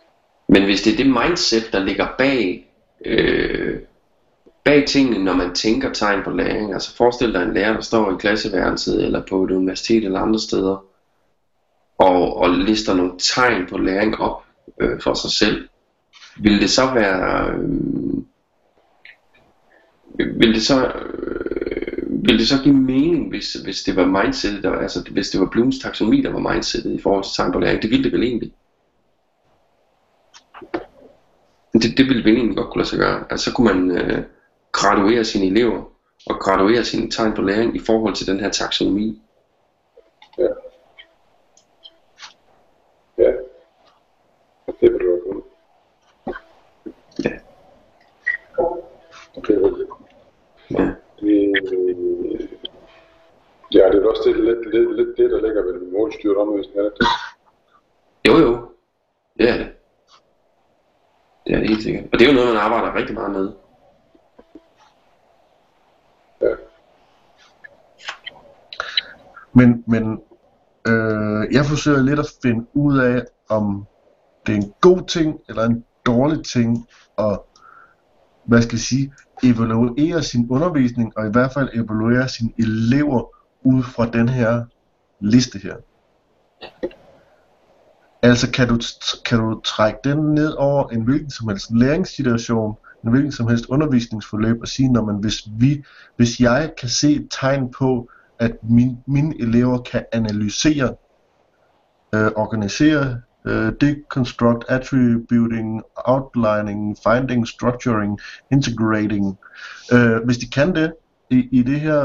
Men 0.47 0.63
hvis 0.65 0.81
det 0.81 0.93
er 0.93 0.97
det 0.97 1.13
mindset, 1.21 1.65
der 1.71 1.79
ligger 1.79 2.07
bag, 2.17 2.71
øh, 3.05 3.81
bag 4.65 4.87
tingene, 4.87 5.23
når 5.23 5.33
man 5.33 5.55
tænker 5.55 5.93
tegn 5.93 6.23
på 6.23 6.29
læring, 6.29 6.73
altså 6.73 6.95
forestil 6.95 7.33
dig 7.33 7.43
en 7.43 7.53
lærer, 7.53 7.73
der 7.73 7.81
står 7.81 8.11
i 8.11 8.17
klasseværelset, 8.19 9.03
eller 9.05 9.21
på 9.29 9.43
et 9.43 9.51
universitet 9.51 10.03
eller 10.03 10.19
andre 10.19 10.39
steder, 10.39 10.85
og, 11.97 12.37
og 12.37 12.49
lister 12.49 12.93
nogle 12.93 13.13
tegn 13.19 13.67
på 13.69 13.77
læring 13.77 14.15
op 14.19 14.43
øh, 14.81 15.01
for 15.01 15.13
sig 15.13 15.31
selv, 15.31 15.67
vil 16.37 16.61
det 16.61 16.69
så 16.69 16.93
være, 16.93 17.49
øh, 17.49 18.23
vil 20.39 20.53
det 20.53 20.63
så, 20.63 20.85
øh, 20.85 22.27
vil 22.27 22.39
det 22.39 22.47
så 22.47 22.63
give 22.63 22.75
mening, 22.75 23.29
hvis, 23.29 23.53
hvis 23.53 23.83
det 23.83 23.95
var 23.95 24.23
mindsetet, 24.23 24.63
der, 24.63 24.71
altså 24.71 25.09
hvis 25.11 25.29
det 25.29 25.39
var 25.39 25.49
Blooms 25.51 25.79
taksonomi, 25.79 26.21
der 26.21 26.31
var 26.31 26.53
mindsetet 26.53 26.91
i 26.91 27.01
forhold 27.01 27.23
til 27.23 27.33
tegn 27.35 27.51
på 27.51 27.59
læring? 27.59 27.81
Det 27.81 27.89
ville 27.89 28.03
det 28.03 28.11
vel 28.11 28.23
egentlig. 28.23 28.53
Det, 31.73 31.97
det 31.97 32.05
ville 32.05 32.23
vel 32.23 32.35
egentlig 32.35 32.57
godt 32.57 32.69
kunne 32.69 32.79
lade 32.79 32.89
sig 32.89 32.99
gøre. 32.99 33.23
Altså 33.29 33.45
så 33.45 33.55
kunne 33.55 33.73
man 33.73 33.91
øh, 33.91 34.23
graduere 34.73 35.23
sine 35.25 35.45
elever 35.45 35.81
og 36.27 36.35
graduere 36.39 36.83
sine 36.83 37.11
tegn 37.11 37.33
på 37.33 37.41
læring 37.41 37.75
i 37.75 37.79
forhold 37.79 38.15
til 38.15 38.27
den 38.27 38.39
her 38.39 38.49
taksonomi. 38.49 39.21
Ja. 40.37 40.47
Ja. 43.17 43.31
Det 44.81 44.93
vil 44.93 44.99
du 44.99 45.21
have. 45.25 45.43
Ja. 47.23 47.29
Det 49.47 49.61
vil 49.61 49.71
det. 49.79 49.87
Ja. 50.71 50.93
Ja, 53.73 53.89
det 53.91 54.03
er 54.03 54.09
også 54.09 54.23
det, 54.25 54.35
lidt, 54.35 54.73
lidt, 54.73 54.95
lidt 54.95 55.17
det, 55.17 55.31
der 55.31 55.41
ligger 55.41 55.63
ved 55.63 55.73
den 55.73 55.93
målstyret 55.93 56.37
omvisning, 56.37 56.77
er 56.77 56.83
det 56.83 56.93
det? 56.99 57.07
Jo 58.27 58.37
jo, 58.37 58.69
det 59.37 59.49
er 59.49 59.57
det. 59.57 59.71
Det 61.47 61.55
er 61.55 61.59
det 61.59 61.69
helt 61.69 61.83
sikkert. 61.83 62.03
Og 62.13 62.19
det 62.19 62.21
er 62.21 62.31
jo 62.31 62.35
noget, 62.35 62.53
man 62.53 62.63
arbejder 62.63 62.95
rigtig 62.95 63.13
meget 63.15 63.31
med. 63.31 63.51
Ja 66.41 66.55
men, 69.53 69.83
men 69.87 70.19
øh, 70.87 71.53
jeg 71.53 71.65
forsøger 71.65 72.01
lidt 72.01 72.19
at 72.19 72.31
finde 72.41 72.65
ud 72.73 72.97
af, 72.97 73.23
om 73.49 73.85
det 74.45 74.53
er 74.53 74.57
en 74.57 74.73
god 74.81 75.07
ting 75.07 75.39
eller 75.49 75.63
en 75.63 75.83
dårlig 76.05 76.45
ting 76.45 76.87
at, 77.17 77.39
hvad 78.45 78.61
skal 78.61 78.75
jeg 78.75 78.79
sige, 78.79 79.13
evaluere 79.43 80.23
sin 80.23 80.47
undervisning, 80.49 81.17
og 81.17 81.27
i 81.27 81.31
hvert 81.31 81.53
fald 81.53 81.69
evaluere 81.73 82.29
sine 82.29 82.51
elever 82.57 83.23
ud 83.63 83.83
fra 83.83 84.09
den 84.09 84.29
her 84.29 84.65
liste 85.19 85.59
her. 85.59 85.75
Altså 88.21 88.51
kan 88.51 88.67
du, 88.67 88.79
kan 89.25 89.39
du 89.39 89.61
trække 89.63 89.99
den 90.03 90.17
ned 90.17 90.51
over 90.51 90.89
en 90.89 91.01
hvilken 91.01 91.29
som 91.29 91.47
helst 91.47 91.71
læringssituation, 91.71 92.75
en 93.03 93.11
hvilken 93.11 93.31
som 93.31 93.47
helst 93.47 93.65
undervisningsforløb 93.65 94.61
og 94.61 94.67
sige, 94.67 94.89
når 94.89 95.05
man 95.05 95.15
hvis 95.15 95.47
vi, 95.59 95.83
hvis 96.15 96.39
jeg 96.39 96.73
kan 96.79 96.89
se 96.89 97.11
et 97.11 97.27
tegn 97.31 97.71
på, 97.71 98.09
at 98.43 98.51
min, 98.63 98.97
mine 99.07 99.41
elever 99.41 99.77
kan 99.77 100.05
analysere, 100.11 100.95
øh, 102.15 102.31
organisere, 102.35 103.21
øh, 103.45 103.73
deconstruct, 103.81 104.65
attributing, 104.69 105.81
outlining, 105.95 106.97
finding, 107.07 107.47
structuring, 107.47 108.19
integrating. 108.51 109.37
Øh, 109.93 110.23
hvis 110.25 110.37
de 110.37 110.47
kan 110.49 110.75
det 110.75 110.93
i, 111.29 111.47
i 111.51 111.63
det 111.63 111.79
her, 111.79 111.99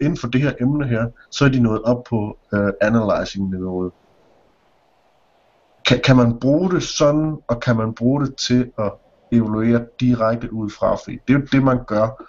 inden 0.00 0.16
for 0.16 0.28
det 0.28 0.40
her 0.40 0.52
emne 0.60 0.86
her, 0.86 1.06
så 1.30 1.44
er 1.44 1.48
de 1.48 1.60
nået 1.60 1.82
op 1.82 2.04
på 2.04 2.38
øh, 2.54 2.72
analyzing-niveauet. 2.80 3.92
Kan, 5.86 6.00
kan 6.04 6.16
man 6.16 6.40
bruge 6.40 6.70
det 6.70 6.82
sådan, 6.82 7.36
og 7.48 7.60
kan 7.60 7.76
man 7.76 7.94
bruge 7.94 8.26
det 8.26 8.36
til 8.36 8.72
at 8.78 8.92
evaluere 9.32 9.84
direkte 10.00 10.52
ud 10.52 10.70
fra? 10.70 10.94
Fordi 10.94 11.18
det 11.28 11.34
er 11.34 11.38
jo 11.38 11.46
det, 11.52 11.62
man 11.62 11.84
gør 11.86 12.24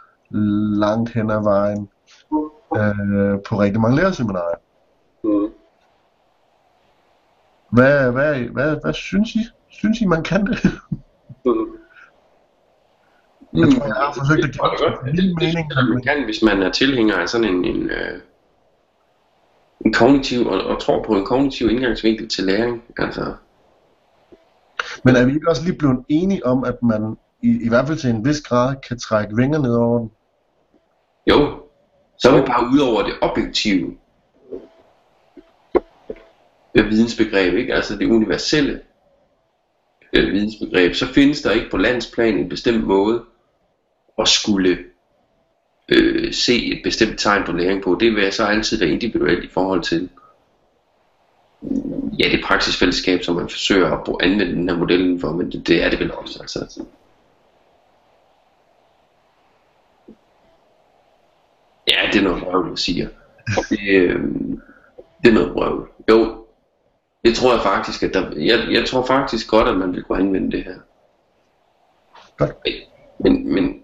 langt 0.79 1.09
hen 1.09 1.31
ad 1.31 1.43
vejen 1.43 1.89
øh, 2.77 3.39
på 3.49 3.59
rigtig 3.59 3.81
mange 3.81 3.97
lærerseminarier. 3.97 4.57
Mm. 5.23 5.49
Hvad, 7.69 8.11
hvad, 8.11 8.35
hvad, 8.35 8.77
hvad 8.83 8.93
synes 8.93 9.35
I? 9.35 9.39
Synes 9.69 10.01
I, 10.01 10.05
man 10.05 10.23
kan 10.23 10.45
det? 10.45 10.57
Mm. 11.45 11.83
Jeg 13.53 13.67
tror, 13.73 13.85
jeg 13.85 13.95
har 13.95 14.13
forsøgt 14.17 14.45
at 14.45 14.51
give 14.53 14.87
det, 14.91 15.05
min 15.05 15.15
det, 15.15 15.23
det, 15.23 15.35
mening. 15.39 15.69
det, 15.69 15.89
man 15.89 16.01
kan, 16.01 16.23
hvis 16.23 16.43
man 16.43 16.61
er 16.61 16.71
tilhænger 16.71 17.15
af 17.15 17.29
sådan 17.29 17.47
en, 17.47 17.65
en, 17.65 17.89
øh, 17.89 18.19
en 19.85 19.93
kognitiv, 19.93 20.47
og, 20.47 20.61
og 20.61 20.81
tror 20.81 21.03
på 21.03 21.13
en 21.13 21.25
kognitiv 21.25 21.69
indgangsvinkel 21.69 22.29
til 22.29 22.43
læring. 22.43 22.83
Altså, 22.97 23.33
Men 25.03 25.15
er 25.15 25.25
vi 25.25 25.33
ikke 25.33 25.49
også 25.49 25.63
lige 25.63 25.77
blevet 25.77 26.05
enige 26.09 26.45
om, 26.45 26.63
at 26.63 26.83
man 26.83 27.17
i, 27.41 27.65
i 27.65 27.69
hvert 27.69 27.87
fald 27.87 27.97
til 27.97 28.09
en 28.09 28.25
vis 28.25 28.41
grad 28.41 28.75
kan 28.87 28.99
trække 28.99 29.35
vinger 29.35 29.59
ned 29.59 29.75
over 29.75 29.99
den? 29.99 30.11
jo, 31.29 31.63
så 32.23 32.29
er 32.29 32.41
vi 32.41 32.47
bare 32.47 32.69
ud 32.73 32.79
over 32.79 33.03
det 33.03 33.13
objektive 33.21 33.97
vidensbegreb, 36.73 37.53
ikke? 37.53 37.73
altså 37.73 37.97
det 37.97 38.05
universelle 38.05 38.81
øh, 40.13 40.33
vidensbegreb, 40.33 40.95
så 40.95 41.07
findes 41.07 41.41
der 41.41 41.51
ikke 41.51 41.69
på 41.71 41.77
landsplan 41.77 42.37
en 42.37 42.49
bestemt 42.49 42.87
måde 42.87 43.23
at 44.19 44.27
skulle 44.27 44.77
øh, 45.89 46.33
se 46.33 46.65
et 46.65 46.81
bestemt 46.83 47.19
tegn 47.19 47.43
på 47.45 47.51
læring 47.51 47.83
på. 47.83 47.97
Det 47.99 48.15
vil 48.15 48.31
så 48.31 48.45
altid 48.45 48.79
være 48.79 48.89
individuelt 48.89 49.43
i 49.43 49.49
forhold 49.49 49.83
til 49.83 50.09
ja, 52.19 52.29
det 52.31 52.43
praksisfællesskab, 52.43 53.23
som 53.23 53.35
man 53.35 53.49
forsøger 53.49 53.91
at 53.91 54.15
anvende 54.21 54.55
den 54.55 54.69
her 54.69 54.77
modellen 54.77 55.19
for, 55.19 55.31
men 55.31 55.51
det, 55.51 55.67
det 55.67 55.83
er 55.83 55.89
det 55.89 55.99
vel 55.99 56.13
også. 56.13 56.39
Altså. 56.41 56.83
Det 62.13 62.19
er 62.19 62.23
noget 62.23 62.47
røvl, 62.47 62.69
jeg 62.69 62.77
siger. 62.77 63.07
Det, 63.69 64.01
øh, 64.01 64.23
det 65.23 65.29
er 65.29 65.33
noget 65.33 65.55
røvl. 65.55 65.89
Jo, 66.09 66.45
det 67.25 67.35
tror 67.35 67.51
jeg 67.53 67.61
faktisk, 67.61 68.03
at 68.03 68.13
der, 68.13 68.31
jeg, 68.35 68.57
jeg 68.71 68.85
tror 68.87 69.05
faktisk 69.05 69.49
godt, 69.49 69.67
at 69.67 69.77
man 69.77 69.93
vil 69.93 70.03
kunne 70.03 70.17
anvende 70.17 70.51
det 70.51 70.63
her. 70.63 70.79
Godt. 72.37 72.51
Men, 73.19 73.53
men 73.53 73.83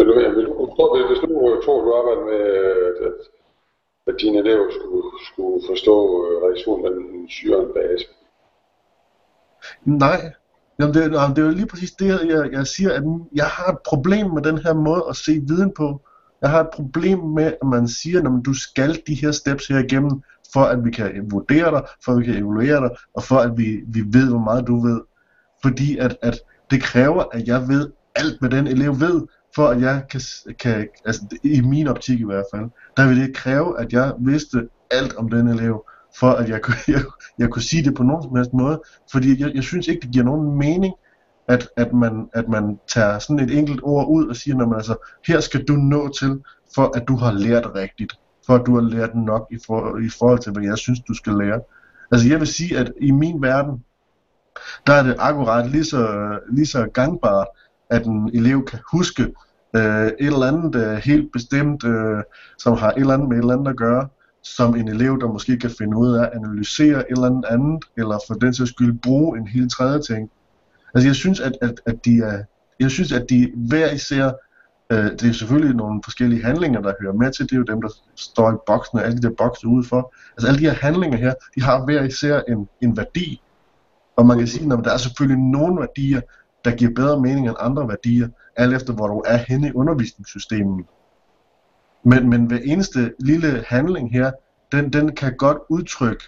Men 0.00 0.06
du, 0.08 0.20
jeg 0.20 0.36
vil, 0.36 0.46
prøv, 0.46 1.06
hvis 1.08 1.22
nu 1.22 1.60
tror 1.64 1.84
du 1.84 1.94
arbejder 1.94 2.24
med, 2.24 2.40
at, 2.88 3.06
at, 3.06 3.18
at 4.06 4.20
dine 4.20 4.38
elever 4.38 4.70
skulle, 4.70 5.08
skulle 5.32 5.66
forstå 5.66 6.26
øh, 6.26 6.42
reaktionen 6.42 6.82
mellem 6.82 7.28
syre 7.28 7.56
og 7.56 7.74
base. 7.74 8.06
Nej. 9.84 10.32
Jamen 10.80 10.94
det, 10.94 11.12
jamen, 11.12 11.36
det 11.36 11.42
er 11.42 11.46
jo 11.46 11.52
lige 11.54 11.66
præcis 11.66 11.90
det, 11.92 12.06
jeg, 12.06 12.48
jeg 12.52 12.66
siger, 12.66 12.92
at 12.92 13.02
jeg 13.34 13.44
har 13.44 13.72
et 13.72 13.78
problem 13.86 14.30
med 14.30 14.42
den 14.42 14.58
her 14.58 14.74
måde 14.74 15.04
at 15.08 15.16
se 15.16 15.42
viden 15.48 15.72
på. 15.76 16.00
Jeg 16.42 16.50
har 16.50 16.60
et 16.60 16.70
problem 16.72 17.18
med, 17.18 17.44
at 17.44 17.68
man 17.68 17.88
siger, 17.88 18.20
at 18.20 18.44
du 18.44 18.54
skal 18.54 19.02
de 19.06 19.14
her 19.14 19.32
steps 19.32 19.66
her 19.66 19.78
igennem, 19.78 20.22
for 20.52 20.60
at 20.60 20.84
vi 20.84 20.90
kan 20.90 21.26
vurdere 21.30 21.70
dig, 21.70 21.82
for 22.04 22.12
at 22.12 22.18
vi 22.18 22.24
kan 22.24 22.34
evaluere 22.34 22.80
dig, 22.80 22.90
og 23.14 23.22
for 23.22 23.36
at 23.36 23.52
vi, 23.56 23.80
vi 23.86 24.02
ved, 24.06 24.28
hvor 24.28 24.38
meget 24.38 24.66
du 24.66 24.80
ved. 24.80 25.00
Fordi 25.62 25.98
at, 25.98 26.16
at 26.22 26.38
det 26.70 26.82
kræver, 26.82 27.24
at 27.32 27.46
jeg 27.46 27.68
ved 27.68 27.90
alt, 28.16 28.40
hvad 28.40 28.50
den 28.50 28.66
elev 28.66 29.00
ved, 29.00 29.22
for 29.54 29.68
at 29.68 29.80
jeg 29.80 30.02
kan, 30.10 30.20
kan 30.58 30.88
altså 31.04 31.22
i 31.42 31.60
min 31.60 31.88
optik 31.88 32.20
i 32.20 32.24
hvert 32.24 32.44
fald, 32.54 32.64
der 32.96 33.08
vil 33.08 33.16
det 33.16 33.36
kræve, 33.36 33.80
at 33.80 33.92
jeg 33.92 34.12
vidste 34.18 34.68
alt 34.90 35.16
om 35.16 35.28
den 35.28 35.48
elev, 35.48 35.84
for 36.18 36.30
at 36.30 36.48
jeg 36.48 36.60
jeg, 36.88 37.02
jeg 37.38 37.50
kunne 37.50 37.62
sige 37.62 37.84
det 37.84 37.94
på 37.94 38.02
nogen 38.02 38.22
som 38.22 38.36
helst 38.36 38.52
måde. 38.52 38.82
Fordi 39.12 39.42
jeg, 39.42 39.54
jeg 39.54 39.62
synes 39.62 39.88
ikke, 39.88 40.00
det 40.00 40.10
giver 40.10 40.24
nogen 40.24 40.58
mening, 40.58 40.94
at, 41.48 41.68
at, 41.76 41.92
man, 41.92 42.28
at 42.32 42.48
man 42.48 42.78
tager 42.88 43.18
sådan 43.18 43.44
et 43.44 43.58
enkelt 43.58 43.80
ord 43.82 44.06
ud 44.08 44.26
og 44.26 44.36
siger, 44.36 44.56
man 44.56 44.74
altså, 44.74 44.94
her 45.26 45.40
skal 45.40 45.64
du 45.64 45.72
nå 45.72 46.08
til, 46.08 46.40
for 46.74 46.96
at 46.96 47.08
du 47.08 47.16
har 47.16 47.32
lært 47.32 47.74
rigtigt, 47.74 48.12
for 48.46 48.54
at 48.54 48.66
du 48.66 48.74
har 48.74 48.82
lært 48.82 49.14
nok 49.14 49.46
i, 49.50 49.58
for, 49.66 49.98
i 49.98 50.08
forhold 50.18 50.38
til, 50.38 50.52
hvad 50.52 50.62
jeg 50.62 50.78
synes, 50.78 51.00
du 51.00 51.14
skal 51.14 51.32
lære. 51.32 51.60
Altså 52.12 52.28
jeg 52.28 52.38
vil 52.38 52.46
sige, 52.46 52.78
at 52.78 52.92
i 53.00 53.10
min 53.10 53.42
verden, 53.42 53.84
der 54.86 54.92
er 54.92 55.02
det 55.02 55.16
akkurat 55.18 55.70
lige 55.70 55.84
så, 55.84 56.30
lige 56.52 56.66
så 56.66 56.86
gangbart, 56.94 57.46
at 57.90 58.06
en 58.06 58.30
elev 58.34 58.64
kan 58.64 58.78
huske 58.92 59.22
øh, 59.76 60.06
et 60.06 60.14
eller 60.18 60.46
andet 60.46 60.74
øh, 60.74 60.96
helt 60.96 61.32
bestemt, 61.32 61.84
øh, 61.84 62.22
som 62.58 62.76
har 62.76 62.90
et 62.90 63.00
eller 63.00 63.14
andet 63.14 63.28
med 63.28 63.36
et 63.36 63.40
eller 63.40 63.54
andet 63.54 63.70
at 63.70 63.76
gøre, 63.76 64.08
som 64.42 64.76
en 64.76 64.88
elev, 64.88 65.20
der 65.20 65.26
måske 65.26 65.58
kan 65.58 65.70
finde 65.78 65.96
ud 65.96 66.12
af 66.16 66.22
at 66.22 66.30
analysere 66.34 66.98
et 66.98 67.04
eller 67.10 67.26
andet 67.26 67.44
andet, 67.50 67.84
eller 67.96 68.18
for 68.26 68.34
den 68.34 68.54
sags 68.54 68.70
skyld 68.70 68.98
bruge 68.98 69.38
en 69.38 69.46
helt 69.46 69.72
tredje 69.72 70.02
ting. 70.02 70.30
Altså 70.94 71.08
jeg 71.08 71.14
synes, 71.14 71.40
at, 71.40 71.52
at, 71.62 71.80
at 71.86 72.04
de 72.04 72.18
er, 72.18 72.42
jeg 72.80 72.90
synes, 72.90 73.12
at 73.12 73.26
de 73.30 73.52
hver 73.56 73.92
især, 73.92 74.30
øh, 74.92 75.04
det 75.04 75.22
er 75.22 75.32
selvfølgelig 75.32 75.76
nogle 75.76 76.00
forskellige 76.04 76.44
handlinger, 76.44 76.80
der 76.80 76.92
hører 77.00 77.12
med 77.12 77.32
til, 77.32 77.44
det 77.44 77.52
er 77.52 77.56
jo 77.56 77.62
dem, 77.62 77.82
der 77.82 77.88
står 78.16 78.52
i 78.52 78.56
boksen, 78.66 78.98
og 78.98 79.04
alle 79.04 79.16
de 79.16 79.22
der 79.22 79.34
bokse 79.38 79.66
udenfor. 79.66 80.14
Altså 80.32 80.48
alle 80.48 80.58
de 80.58 80.64
her 80.64 80.74
handlinger 80.74 81.18
her, 81.18 81.34
de 81.54 81.62
har 81.62 81.84
hver 81.84 82.02
især 82.02 82.40
en, 82.48 82.68
en 82.80 82.96
værdi, 82.96 83.42
og 84.16 84.26
man 84.26 84.38
kan 84.38 84.46
sige, 84.46 84.72
at 84.72 84.84
der 84.84 84.92
er 84.92 84.96
selvfølgelig 84.96 85.42
nogle 85.42 85.80
værdier, 85.80 86.20
der 86.64 86.70
giver 86.70 86.90
bedre 86.94 87.20
mening 87.20 87.48
end 87.48 87.56
andre 87.58 87.88
værdier, 87.88 88.28
alt 88.56 88.74
efter 88.74 88.92
hvor 88.92 89.06
du 89.06 89.22
er 89.26 89.36
henne 89.36 89.68
i 89.68 89.72
undervisningssystemet. 89.72 90.86
Men, 92.04 92.28
men 92.28 92.46
hver 92.46 92.58
eneste 92.64 93.14
lille 93.18 93.64
handling 93.66 94.12
her, 94.12 94.30
den, 94.72 94.92
den 94.92 95.14
kan 95.14 95.36
godt 95.36 95.58
udtrykke 95.68 96.24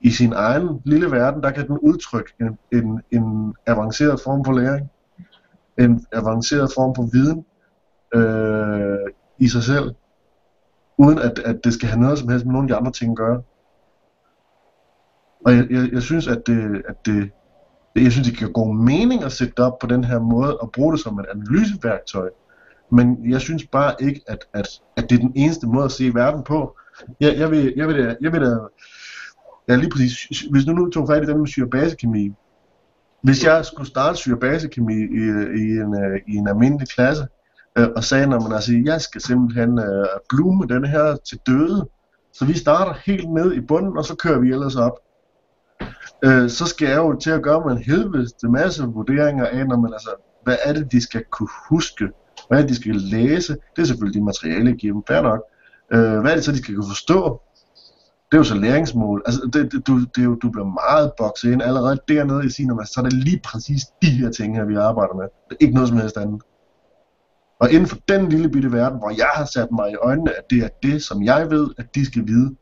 i 0.00 0.10
sin 0.10 0.32
egen 0.32 0.82
lille 0.84 1.10
verden, 1.10 1.42
der 1.42 1.50
kan 1.50 1.68
den 1.68 1.78
udtrykke 1.78 2.32
en, 2.40 2.58
en, 2.72 3.02
en 3.10 3.54
avanceret 3.66 4.20
form 4.24 4.44
for 4.44 4.52
læring, 4.52 4.90
en 5.78 6.06
avanceret 6.12 6.70
form 6.74 6.94
for 6.94 7.08
viden 7.12 7.44
øh, 8.14 9.12
i 9.38 9.48
sig 9.48 9.62
selv, 9.62 9.94
uden 10.98 11.18
at, 11.18 11.38
at 11.38 11.64
det 11.64 11.72
skal 11.72 11.88
have 11.88 12.00
noget 12.00 12.18
som 12.18 12.28
helst 12.28 12.46
med 12.46 12.52
nogle 12.52 12.64
af 12.64 12.68
de 12.68 12.76
andre 12.76 12.92
ting 12.92 13.10
at 13.10 13.16
gøre. 13.16 13.42
Og 15.44 15.52
jeg, 15.52 15.66
jeg, 15.70 15.92
jeg 15.92 16.02
synes, 16.02 16.28
at 16.28 16.42
det, 16.46 16.82
at 16.88 17.06
det, 17.06 17.30
jeg 17.96 18.12
synes, 18.12 18.28
det 18.28 18.38
kan 18.38 18.52
gå 18.52 18.64
mening 18.72 19.24
at 19.24 19.32
sætte 19.32 19.54
det 19.56 19.64
op 19.64 19.78
på 19.78 19.86
den 19.86 20.04
her 20.04 20.18
måde 20.18 20.58
og 20.58 20.72
bruge 20.72 20.92
det 20.92 21.00
som 21.00 21.18
et 21.18 21.26
analyseværktøj. 21.34 22.30
Men 22.92 23.30
jeg 23.30 23.40
synes 23.40 23.66
bare 23.66 23.94
ikke, 24.00 24.20
at, 24.26 24.38
at, 24.52 24.68
at 24.96 25.10
det 25.10 25.16
er 25.16 25.20
den 25.20 25.32
eneste 25.36 25.66
måde 25.66 25.84
at 25.84 25.92
se 25.92 26.14
verden 26.14 26.44
på. 26.44 26.76
Jeg, 27.20 27.38
jeg 27.38 27.50
vil, 27.50 27.72
jeg 27.76 27.88
vil, 27.88 28.16
jeg 28.20 28.32
vil, 28.32 28.40
da, 28.40 28.56
ja, 29.68 29.76
lige 29.76 29.90
præcis, 29.90 30.40
hvis 30.40 30.64
du 30.64 30.72
nu 30.72 30.90
tog 30.90 31.08
fat 31.08 31.22
i 31.22 31.26
den 31.26 31.38
med 31.38 31.46
syrebasekemi, 31.46 32.32
hvis 33.22 33.44
jeg 33.44 33.64
skulle 33.64 33.88
starte 33.88 34.18
syrebasekemi 34.18 34.94
i, 34.94 35.24
i, 35.62 35.64
en, 35.82 36.04
øh, 36.04 36.20
i 36.28 36.36
en 36.36 36.48
almindelig 36.48 36.88
klasse, 36.88 37.26
øh, 37.78 37.88
og 37.96 38.04
sagde, 38.04 38.26
når 38.26 38.40
man 38.40 38.52
altså, 38.52 38.82
jeg 38.84 39.00
skal 39.00 39.20
simpelthen 39.20 39.78
øh, 39.78 40.06
blume 40.28 40.66
den 40.66 40.84
her 40.84 41.16
til 41.16 41.38
døde, 41.46 41.88
så 42.32 42.44
vi 42.44 42.58
starter 42.58 42.94
helt 43.06 43.30
ned 43.30 43.52
i 43.52 43.60
bunden, 43.60 43.98
og 43.98 44.04
så 44.04 44.14
kører 44.14 44.38
vi 44.38 44.50
ellers 44.50 44.76
op. 44.76 44.98
Øh, 46.24 46.50
så 46.50 46.66
skal 46.66 46.88
jeg 46.88 46.96
jo 46.96 47.18
til 47.18 47.30
at 47.30 47.42
gøre 47.42 47.62
med 47.66 47.72
en 47.72 47.82
helvedes 47.82 48.32
masse 48.42 48.84
vurderinger 48.84 49.46
af, 49.46 49.66
når 49.66 49.76
man 49.76 49.92
altså, 49.92 50.10
hvad 50.44 50.56
er 50.64 50.72
det, 50.72 50.92
de 50.92 51.02
skal 51.02 51.24
kunne 51.30 51.48
huske? 51.68 52.08
Hvad 52.52 52.58
er 52.60 52.66
det, 52.66 52.70
de 52.70 52.76
skal 52.76 52.94
læse? 52.94 53.56
Det 53.76 53.82
er 53.82 53.86
selvfølgelig 53.86 54.20
de 54.20 54.24
materiale, 54.24 54.70
jeg 54.70 54.76
giver 54.76 54.92
dem, 54.92 55.02
fair 55.08 55.22
nok. 55.22 55.40
Øh, 55.92 56.20
hvad 56.20 56.30
er 56.30 56.34
det 56.34 56.44
så, 56.44 56.52
de 56.52 56.58
skal 56.58 56.74
kunne 56.74 56.88
forstå? 56.88 57.42
Det 58.30 58.36
er 58.36 58.38
jo 58.38 58.44
så 58.44 58.54
læringsmål. 58.54 59.22
Altså, 59.26 59.50
det, 59.52 59.72
det, 59.72 59.86
du, 59.86 59.98
det 59.98 60.18
er 60.18 60.24
jo, 60.24 60.34
du 60.34 60.50
bliver 60.50 60.66
meget 60.86 61.12
bokset 61.18 61.52
ind 61.52 61.62
allerede 61.62 62.00
dernede 62.08 62.46
i 62.46 62.48
sin, 62.48 62.70
så 62.86 63.00
er 63.00 63.04
det 63.04 63.12
lige 63.12 63.40
præcis 63.44 63.82
de 64.02 64.10
her 64.10 64.30
ting 64.30 64.56
her, 64.56 64.64
vi 64.64 64.74
arbejder 64.74 65.14
med. 65.14 65.24
Det 65.24 65.54
er 65.54 65.56
ikke 65.60 65.74
noget 65.74 65.88
som 65.88 65.96
helst 65.96 66.16
andet. 66.16 66.42
Og 67.60 67.72
inden 67.72 67.86
for 67.86 67.96
den 68.08 68.28
lille 68.28 68.48
bitte 68.48 68.72
verden, 68.72 68.98
hvor 68.98 69.10
jeg 69.10 69.30
har 69.34 69.44
sat 69.44 69.68
mig 69.72 69.90
i 69.90 69.94
øjnene, 69.94 70.30
at 70.38 70.50
det 70.50 70.58
er 70.58 70.68
det, 70.82 71.02
som 71.02 71.22
jeg 71.22 71.50
ved, 71.50 71.68
at 71.78 71.94
de 71.94 72.06
skal 72.06 72.26
vide, 72.26 72.56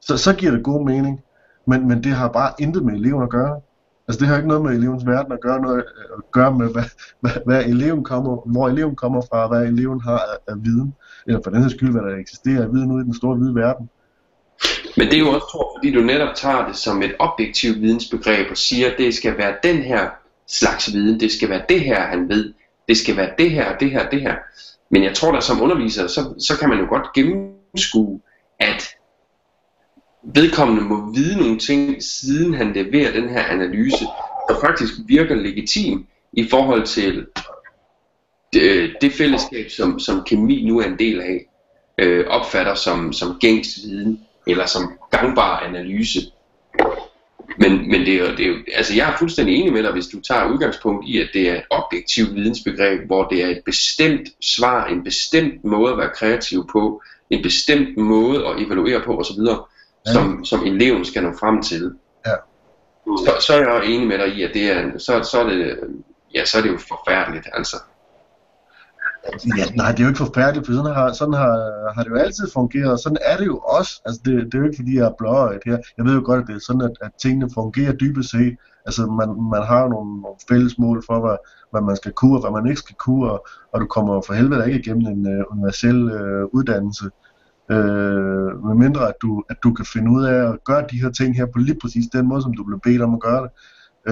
så, 0.00 0.16
så 0.16 0.34
giver 0.34 0.52
det 0.52 0.64
god 0.64 0.84
mening. 0.84 1.20
Men, 1.66 1.88
men 1.88 2.04
det 2.04 2.12
har 2.12 2.28
bare 2.28 2.52
intet 2.58 2.84
med 2.84 2.94
eleven 2.94 3.22
at 3.22 3.30
gøre. 3.30 3.60
Altså 4.08 4.20
det 4.20 4.28
har 4.28 4.36
ikke 4.36 4.48
noget 4.48 4.62
med 4.62 4.70
elevens 4.70 5.06
verden 5.06 5.32
at 5.32 5.40
gøre, 5.40 5.60
noget, 5.60 5.78
øh, 5.78 6.16
at 6.18 6.30
gøre 6.32 6.54
med, 6.54 6.72
hvad, 6.72 6.84
hvad, 7.20 7.30
hvad 7.46 7.64
eleven 7.64 8.04
kommer, 8.04 8.50
hvor 8.52 8.68
eleven 8.68 8.96
kommer 8.96 9.20
fra, 9.20 9.48
hvad 9.48 9.62
eleven 9.66 10.00
har 10.00 10.18
af, 10.18 10.52
af 10.52 10.54
viden, 10.64 10.94
eller 11.26 11.40
for 11.44 11.50
den 11.50 11.62
her 11.62 11.68
skyld, 11.68 11.92
hvad 11.92 12.02
der 12.02 12.16
eksisterer 12.16 12.62
af 12.62 12.72
viden 12.72 12.92
ude 12.92 13.02
i 13.02 13.04
den 13.04 13.14
store 13.14 13.36
hvide 13.36 13.54
verden. 13.54 13.90
Men 14.96 15.06
det 15.06 15.14
er 15.14 15.18
jo 15.18 15.28
også, 15.28 15.46
tror, 15.52 15.78
fordi 15.78 15.92
du 15.92 16.00
netop 16.00 16.34
tager 16.34 16.66
det 16.66 16.76
som 16.76 17.02
et 17.02 17.14
objektivt 17.18 17.80
vidensbegreb 17.80 18.50
og 18.50 18.56
siger, 18.56 18.90
at 18.90 18.94
det 18.98 19.14
skal 19.14 19.38
være 19.38 19.56
den 19.62 19.76
her 19.76 20.10
slags 20.46 20.92
viden, 20.92 21.20
det 21.20 21.32
skal 21.32 21.48
være 21.48 21.62
det 21.68 21.80
her, 21.80 22.00
han 22.00 22.28
ved, 22.28 22.54
det 22.88 22.96
skal 22.96 23.16
være 23.16 23.30
det 23.38 23.50
her, 23.50 23.78
det 23.78 23.90
her, 23.90 24.08
det 24.10 24.20
her. 24.20 24.34
Men 24.90 25.04
jeg 25.04 25.14
tror 25.14 25.32
da 25.32 25.40
som 25.40 25.62
underviser, 25.62 26.06
så, 26.06 26.34
så 26.38 26.58
kan 26.60 26.68
man 26.68 26.78
jo 26.78 26.86
godt 26.88 27.12
gennemskue, 27.14 28.20
at 28.60 28.82
vedkommende 30.34 30.82
må 30.82 31.12
vide 31.12 31.38
nogle 31.38 31.58
ting, 31.58 32.02
siden 32.02 32.54
han 32.54 32.72
leverer 32.72 33.12
den 33.12 33.28
her 33.28 33.44
analyse, 33.44 34.04
der 34.48 34.60
faktisk 34.60 34.92
virker 35.06 35.34
legitim 35.34 36.06
i 36.32 36.48
forhold 36.48 36.86
til 36.86 37.26
det, 38.52 38.96
det 39.00 39.12
fællesskab, 39.12 39.70
som, 39.70 39.98
som 39.98 40.22
kemi 40.26 40.64
nu 40.64 40.80
er 40.80 40.84
en 40.84 40.98
del 40.98 41.20
af, 41.20 41.46
øh, 41.98 42.26
opfatter 42.26 42.74
som, 42.74 43.12
som 43.12 43.36
gængs 43.40 43.68
viden, 43.84 44.20
eller 44.46 44.66
som 44.66 44.92
gangbar 45.10 45.58
analyse. 45.58 46.20
Men, 47.58 47.88
men 47.90 48.00
det 48.00 48.14
er, 48.14 48.18
jo, 48.18 48.36
det 48.36 48.40
er 48.40 48.48
jo, 48.48 48.56
altså 48.74 48.94
jeg 48.94 49.12
er 49.12 49.16
fuldstændig 49.18 49.54
enig 49.54 49.72
med 49.72 49.82
dig, 49.82 49.92
hvis 49.92 50.06
du 50.06 50.20
tager 50.20 50.52
udgangspunkt 50.52 51.08
i, 51.08 51.18
at 51.20 51.28
det 51.34 51.48
er 51.50 51.54
et 51.54 51.64
objektivt 51.70 52.34
vidensbegreb, 52.34 53.06
hvor 53.06 53.28
det 53.28 53.44
er 53.44 53.48
et 53.48 53.62
bestemt 53.64 54.28
svar, 54.40 54.86
en 54.86 55.04
bestemt 55.04 55.64
måde 55.64 55.92
at 55.92 55.98
være 55.98 56.10
kreativ 56.14 56.66
på, 56.72 57.02
en 57.30 57.42
bestemt 57.42 57.96
måde 57.96 58.46
at 58.46 58.62
evaluere 58.62 59.02
på 59.04 59.18
osv., 59.18 59.40
ja. 60.06 60.12
som, 60.12 60.44
som 60.44 60.60
eleven 60.66 61.04
skal 61.04 61.22
nå 61.22 61.32
frem 61.40 61.62
til. 61.62 61.94
Ja. 62.26 62.34
Så, 63.06 63.46
så 63.46 63.54
er 63.54 63.58
jeg 63.58 63.84
enig 63.84 64.08
med 64.08 64.18
dig 64.18 64.28
i, 64.28 64.42
at 64.42 64.50
det 64.54 64.70
er, 64.70 64.98
så, 64.98 65.28
så, 65.30 65.40
er 65.40 65.44
det, 65.44 65.78
ja, 66.34 66.44
så 66.44 66.58
er 66.58 66.62
det 66.62 66.72
jo 66.72 66.78
forfærdeligt, 66.78 67.48
altså. 67.52 67.76
Ja, 69.58 69.64
nej, 69.74 69.90
det 69.90 69.98
er 69.98 70.04
jo 70.04 70.08
ikke 70.08 70.26
forfærdeligt, 70.26 70.66
for 70.66 70.72
sådan 70.72 70.94
har, 70.94 71.12
sådan 71.12 71.34
har, 71.34 71.54
har 71.94 72.02
det 72.02 72.10
jo 72.10 72.16
altid 72.16 72.46
fungeret, 72.52 72.92
og 72.92 72.98
sådan 72.98 73.18
er 73.20 73.36
det 73.36 73.46
jo 73.46 73.58
også. 73.58 74.00
Altså, 74.04 74.20
det, 74.24 74.32
det 74.44 74.54
er 74.54 74.58
jo 74.58 74.64
ikke, 74.64 74.76
fordi 74.76 74.96
jeg 74.96 75.06
er 75.06 75.18
blåøjet 75.18 75.62
her. 75.64 75.78
Jeg 75.96 76.04
ved 76.04 76.14
jo 76.14 76.22
godt, 76.24 76.40
at 76.40 76.46
det 76.46 76.56
er 76.56 76.60
sådan, 76.66 76.82
at, 76.82 76.94
at 77.00 77.10
tingene 77.22 77.50
fungerer 77.54 77.92
dybest 77.92 78.30
set. 78.30 78.56
Altså, 78.86 79.06
man, 79.06 79.28
man 79.52 79.62
har 79.62 79.82
jo 79.82 79.88
nogle, 79.88 80.20
nogle 80.20 80.36
fælles 80.48 80.78
mål 80.78 81.02
for, 81.06 81.20
hvad, 81.20 81.36
hvad 81.70 81.80
man 81.80 81.96
skal 81.96 82.12
kunne, 82.12 82.36
og 82.36 82.40
hvad 82.40 82.62
man 82.62 82.70
ikke 82.70 82.84
skal 82.86 82.96
kunne, 82.96 83.30
og, 83.30 83.46
og 83.72 83.80
du 83.80 83.86
kommer 83.86 84.20
for 84.26 84.34
helvede 84.34 84.66
ikke 84.66 84.78
igennem 84.78 85.06
en 85.06 85.22
uh, 85.34 85.52
universel 85.52 85.98
uh, 86.04 86.44
uddannelse, 86.52 87.04
Øh, 87.70 88.64
medmindre 88.64 89.08
at 89.08 89.14
du, 89.22 89.44
at 89.48 89.56
du 89.62 89.72
kan 89.74 89.84
finde 89.84 90.10
ud 90.10 90.24
af 90.24 90.52
at 90.52 90.64
gøre 90.64 90.84
de 90.90 91.00
her 91.00 91.10
ting 91.10 91.36
her 91.36 91.46
på 91.46 91.58
lige 91.58 91.78
præcis 91.82 92.06
den 92.12 92.26
måde, 92.28 92.42
som 92.42 92.54
du 92.54 92.64
blev 92.64 92.80
bedt 92.80 93.02
om 93.02 93.14
at 93.14 93.20
gøre 93.20 93.42
det. 93.42 93.50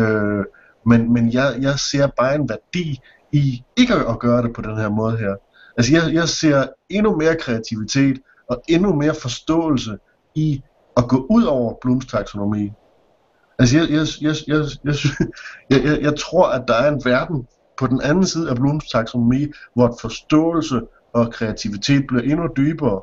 Øh, 0.00 0.44
men 0.86 1.12
men 1.12 1.32
jeg, 1.32 1.56
jeg 1.60 1.78
ser 1.78 2.06
bare 2.06 2.34
en 2.34 2.48
værdi 2.48 3.00
i 3.32 3.64
ikke 3.76 3.94
at 3.94 4.18
gøre 4.18 4.42
det 4.42 4.52
på 4.52 4.62
den 4.62 4.76
her 4.76 4.90
måde 4.90 5.16
her. 5.16 5.34
Altså 5.76 5.94
jeg, 5.94 6.14
jeg 6.14 6.28
ser 6.28 6.66
endnu 6.88 7.16
mere 7.16 7.36
kreativitet 7.40 8.18
og 8.48 8.62
endnu 8.68 8.94
mere 8.94 9.14
forståelse 9.22 9.98
i 10.34 10.62
at 10.96 11.08
gå 11.08 11.26
ud 11.30 11.44
over 11.44 11.74
Blooms 11.82 12.06
taksonomi. 12.06 12.72
Altså 13.58 13.78
jeg, 13.78 13.90
jeg, 13.90 14.06
jeg, 14.20 14.34
jeg, 14.46 14.64
jeg, 14.84 14.94
jeg, 15.70 15.84
jeg, 15.84 16.02
jeg 16.02 16.18
tror, 16.18 16.48
at 16.48 16.64
der 16.68 16.74
er 16.74 16.92
en 16.92 17.02
verden 17.04 17.46
på 17.78 17.86
den 17.86 18.00
anden 18.02 18.26
side 18.26 18.50
af 18.50 18.56
Blooms 18.56 18.88
taksonomi, 18.90 19.46
hvor 19.74 19.98
forståelse 20.00 20.80
og 21.12 21.32
kreativitet 21.32 22.06
bliver 22.06 22.22
endnu 22.22 22.48
dybere, 22.56 23.02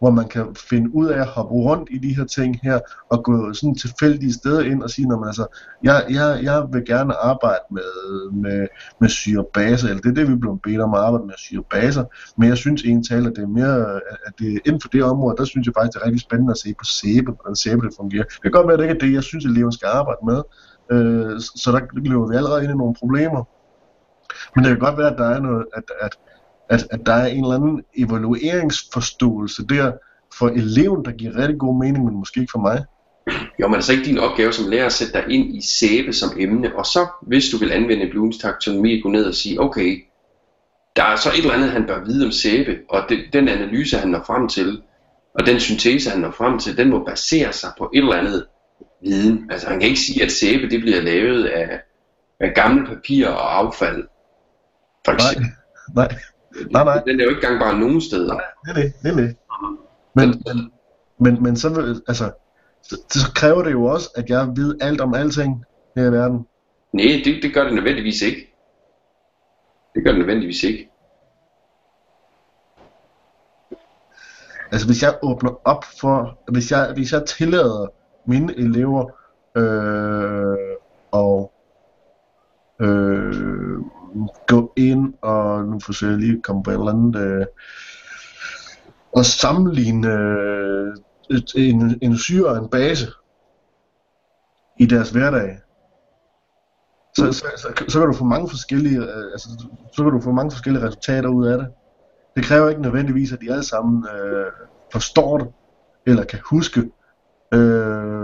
hvor 0.00 0.10
man 0.10 0.28
kan 0.28 0.54
finde 0.70 0.94
ud 0.94 1.06
af 1.06 1.20
at 1.20 1.26
hoppe 1.26 1.54
rundt 1.54 1.88
i 1.92 1.98
de 1.98 2.16
her 2.16 2.24
ting 2.24 2.60
her, 2.62 2.80
og 3.10 3.24
gå 3.24 3.52
sådan 3.52 3.74
tilfældige 3.74 4.32
steder 4.32 4.60
ind 4.60 4.82
og 4.82 4.90
sige, 4.90 5.08
når 5.08 5.18
man 5.18 5.26
altså, 5.26 5.46
jeg, 5.82 6.04
jeg, 6.10 6.40
jeg 6.42 6.66
vil 6.72 6.84
gerne 6.84 7.14
arbejde 7.14 7.64
med, 7.70 7.90
med, 8.32 8.66
med 9.00 9.08
syrebaser, 9.08 9.88
eller 9.88 10.02
det 10.02 10.10
er 10.10 10.14
det, 10.14 10.28
vi 10.28 10.34
bliver 10.36 10.56
bedt 10.56 10.80
om 10.80 10.94
at 10.94 11.00
arbejde 11.00 11.26
med 11.26 11.34
syrebaser, 11.38 12.04
men 12.38 12.48
jeg 12.48 12.56
synes 12.56 12.82
en 12.82 13.04
tal, 13.04 13.26
at 13.26 13.32
det 13.36 13.42
er 13.42 13.54
mere, 13.60 14.00
at 14.26 14.32
det 14.38 14.60
inden 14.66 14.80
for 14.80 14.88
det 14.88 15.02
område, 15.02 15.36
der 15.36 15.44
synes 15.44 15.66
jeg 15.66 15.74
faktisk, 15.76 15.92
det 15.94 16.00
er 16.02 16.06
rigtig 16.06 16.20
spændende 16.20 16.50
at 16.50 16.58
se 16.58 16.74
på 16.78 16.84
sæbe, 16.84 17.32
hvordan 17.32 17.56
sæbe 17.56 17.86
det 17.86 17.94
fungerer. 17.96 18.24
Det 18.24 18.42
kan 18.42 18.50
godt 18.50 18.66
være, 18.66 18.74
at 18.74 18.78
det 18.78 18.84
ikke 18.84 18.96
er 18.98 19.06
det, 19.06 19.14
jeg 19.14 19.22
synes, 19.22 19.44
at 19.44 19.50
eleven 19.50 19.72
skal 19.72 19.88
arbejde 20.00 20.22
med, 20.30 20.40
øh, 20.92 21.40
så 21.40 21.68
der 21.72 21.80
løber 21.92 22.28
vi 22.28 22.36
allerede 22.36 22.62
ind 22.64 22.72
i 22.72 22.76
nogle 22.76 22.94
problemer. 22.94 23.42
Men 24.54 24.64
det 24.64 24.70
kan 24.70 24.78
godt 24.78 24.98
være, 24.98 25.10
at 25.12 25.18
der 25.18 25.28
er 25.36 25.40
noget, 25.40 25.64
at, 25.74 25.84
at 26.00 26.18
at, 26.70 26.86
at 26.90 27.00
der 27.06 27.12
er 27.12 27.26
en 27.26 27.44
eller 27.44 27.54
anden 27.54 27.84
evalueringsforståelse 27.96 29.66
der 29.66 29.92
for 30.38 30.48
eleven, 30.48 31.04
der 31.04 31.10
giver 31.12 31.36
rigtig 31.36 31.58
god 31.58 31.78
mening, 31.78 32.04
men 32.04 32.14
måske 32.14 32.40
ikke 32.40 32.50
for 32.50 32.58
mig. 32.58 32.84
Jo, 33.60 33.68
men 33.68 33.72
det 33.72 33.78
er 33.78 33.82
så 33.82 33.92
ikke 33.92 34.04
din 34.04 34.18
opgave 34.18 34.52
som 34.52 34.70
lærer 34.70 34.86
at 34.86 34.92
sætte 34.92 35.12
dig 35.12 35.24
ind 35.28 35.56
i 35.56 35.62
sæbe 35.62 36.12
som 36.12 36.30
emne, 36.38 36.76
og 36.76 36.86
så, 36.86 37.06
hvis 37.22 37.50
du 37.50 37.56
vil 37.56 37.72
anvende 37.72 38.10
Blooms 38.10 38.38
taksonomi, 38.38 39.00
gå 39.00 39.08
ned 39.08 39.24
og 39.24 39.34
sige, 39.34 39.60
okay, 39.60 40.04
der 40.96 41.02
er 41.02 41.16
så 41.16 41.28
et 41.28 41.38
eller 41.38 41.54
andet, 41.54 41.70
han 41.70 41.86
bør 41.86 42.04
vide 42.04 42.26
om 42.26 42.32
sæbe, 42.32 42.78
og 42.88 43.02
det, 43.08 43.24
den 43.32 43.48
analyse, 43.48 43.96
han 43.96 44.08
når 44.08 44.22
frem 44.26 44.48
til, 44.48 44.82
og 45.34 45.46
den 45.46 45.60
syntese, 45.60 46.10
han 46.10 46.20
når 46.20 46.30
frem 46.30 46.58
til, 46.58 46.76
den 46.76 46.90
må 46.90 47.04
basere 47.04 47.52
sig 47.52 47.70
på 47.78 47.90
et 47.94 47.98
eller 47.98 48.16
andet 48.16 48.46
viden. 49.02 49.50
Altså, 49.50 49.68
han 49.68 49.80
kan 49.80 49.88
ikke 49.88 50.00
sige, 50.00 50.24
at 50.24 50.32
sæbe, 50.32 50.70
det 50.70 50.80
bliver 50.80 51.00
lavet 51.00 51.44
af, 51.44 51.80
af 52.40 52.54
gamle 52.54 52.86
papir 52.86 53.28
og 53.28 53.58
affald. 53.58 54.04
For 55.04 55.12
eksempel. 55.12 55.46
Nej, 55.94 56.08
nej. 56.08 56.18
Nej, 56.70 56.84
nej. 56.84 57.02
Den 57.06 57.20
er 57.20 57.24
jo 57.24 57.30
ikke 57.30 57.42
gang 57.42 57.60
bare 57.60 57.78
nogen 57.78 58.00
steder. 58.00 58.34
Nej, 58.34 58.42
det 58.64 58.70
er 58.70 58.74
det, 58.74 58.92
det 59.02 59.10
er 59.10 59.16
det. 59.16 59.36
Men, 60.14 60.42
men, 60.46 60.72
men, 61.18 61.42
men 61.42 61.56
så, 61.56 61.68
vil, 61.68 62.02
altså, 62.08 62.30
så, 62.82 62.96
så 63.10 63.32
kræver 63.34 63.62
det 63.62 63.72
jo 63.72 63.84
også, 63.84 64.10
at 64.16 64.30
jeg 64.30 64.48
ved 64.56 64.76
alt 64.80 65.00
om 65.00 65.14
alting 65.14 65.64
her 65.96 66.04
i 66.04 66.12
verden. 66.12 66.46
Nej, 66.92 67.22
det, 67.24 67.42
det 67.42 67.54
gør 67.54 67.64
det 67.64 67.74
nødvendigvis 67.74 68.22
ikke. 68.22 68.54
Det 69.94 70.04
gør 70.04 70.10
det 70.10 70.18
nødvendigvis 70.18 70.62
ikke. 70.62 70.90
Altså 74.72 74.86
hvis 74.86 75.02
jeg 75.02 75.18
åbner 75.22 75.60
op 75.64 75.84
for, 76.00 76.38
hvis 76.48 76.70
jeg, 76.70 76.92
hvis 76.94 77.12
jeg 77.12 77.22
tillader 77.26 77.86
mine 78.26 78.56
elever 78.56 79.10
øh, 79.56 80.76
og 81.10 81.52
øh, 82.80 83.19
gå 84.46 84.72
ind 84.76 85.14
og 85.22 85.64
nu 85.64 85.80
forsøger 85.80 86.12
jeg 86.12 86.20
lige 86.20 86.36
at 86.36 86.42
komme 86.42 86.62
på 86.62 86.70
et 86.70 86.74
eller 86.74 86.92
andet 86.92 87.20
øh, 87.20 87.46
og 89.12 89.24
sammenligne 89.24 90.08
øh, 90.08 90.94
et, 91.30 91.52
en, 91.56 91.98
en 92.02 92.18
syre 92.18 92.46
og 92.46 92.58
en 92.58 92.68
base 92.68 93.06
i 94.78 94.86
deres 94.86 95.10
hverdag. 95.10 95.58
Så, 97.16 97.32
så, 97.32 97.44
så, 97.56 97.84
så 97.88 97.98
kan 97.98 98.08
du 98.08 98.14
få 98.14 98.24
mange 98.24 98.48
forskellige 98.48 98.98
øh, 98.98 99.32
altså, 99.32 99.48
så 99.96 100.02
kan 100.02 100.12
du 100.12 100.20
få 100.20 100.32
mange 100.32 100.50
forskellige 100.50 100.86
resultater 100.86 101.28
ud 101.28 101.46
af 101.46 101.58
det. 101.58 101.68
Det 102.36 102.44
kræver 102.44 102.68
ikke 102.68 102.82
nødvendigvis, 102.82 103.32
at 103.32 103.40
de 103.40 103.52
alle 103.52 103.64
sammen 103.64 104.06
øh, 104.14 104.46
forstår 104.92 105.38
det, 105.38 105.48
eller 106.06 106.24
kan 106.24 106.38
huske. 106.50 106.80
Øh, 107.54 108.19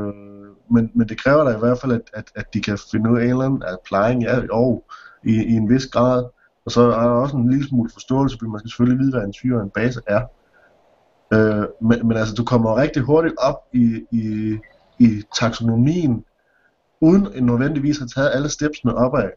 men, 0.71 0.91
men 0.95 1.09
det 1.09 1.23
kræver 1.23 1.45
da 1.45 1.57
i 1.57 1.59
hvert 1.59 1.81
fald, 1.81 1.93
at, 1.93 2.01
at, 2.15 2.25
at 2.35 2.55
de 2.55 2.61
kan 2.61 2.79
finde 2.93 3.11
ud 3.11 3.19
af 3.19 3.25
en 3.25 3.31
eller 3.31 3.45
anden, 3.45 3.63
at 3.63 3.79
plejing 3.85 4.23
ja, 4.23 4.41
og 4.51 4.85
i, 5.25 5.31
i 5.31 5.53
en 5.53 5.71
vis 5.71 5.87
grad. 5.87 6.25
Og 6.65 6.73
så 6.73 6.81
er 6.81 7.03
der 7.03 7.11
også 7.11 7.37
en 7.37 7.51
lille 7.51 7.69
smule 7.69 7.91
forståelse, 7.93 8.37
fordi 8.39 8.51
man 8.51 8.59
skal 8.59 8.71
selvfølgelig 8.71 8.99
vide, 8.99 9.11
hvad 9.11 9.23
en 9.23 9.33
syre 9.33 9.57
og 9.57 9.63
en 9.63 9.71
base 9.71 10.01
er. 10.07 10.23
Øh, 11.35 11.67
men, 11.81 12.09
men 12.09 12.17
altså, 12.17 12.35
du 12.35 12.45
kommer 12.45 12.77
rigtig 12.77 13.03
hurtigt 13.03 13.35
op 13.39 13.59
i, 13.73 14.03
i, 14.13 14.57
i 14.99 15.23
taksonomien, 15.41 16.25
uden 17.01 17.29
nødvendigvis 17.47 17.97
at 17.97 18.01
have 18.01 18.09
taget 18.09 18.37
alle 18.37 18.49
stepsene 18.49 18.95
opad. 18.95 19.31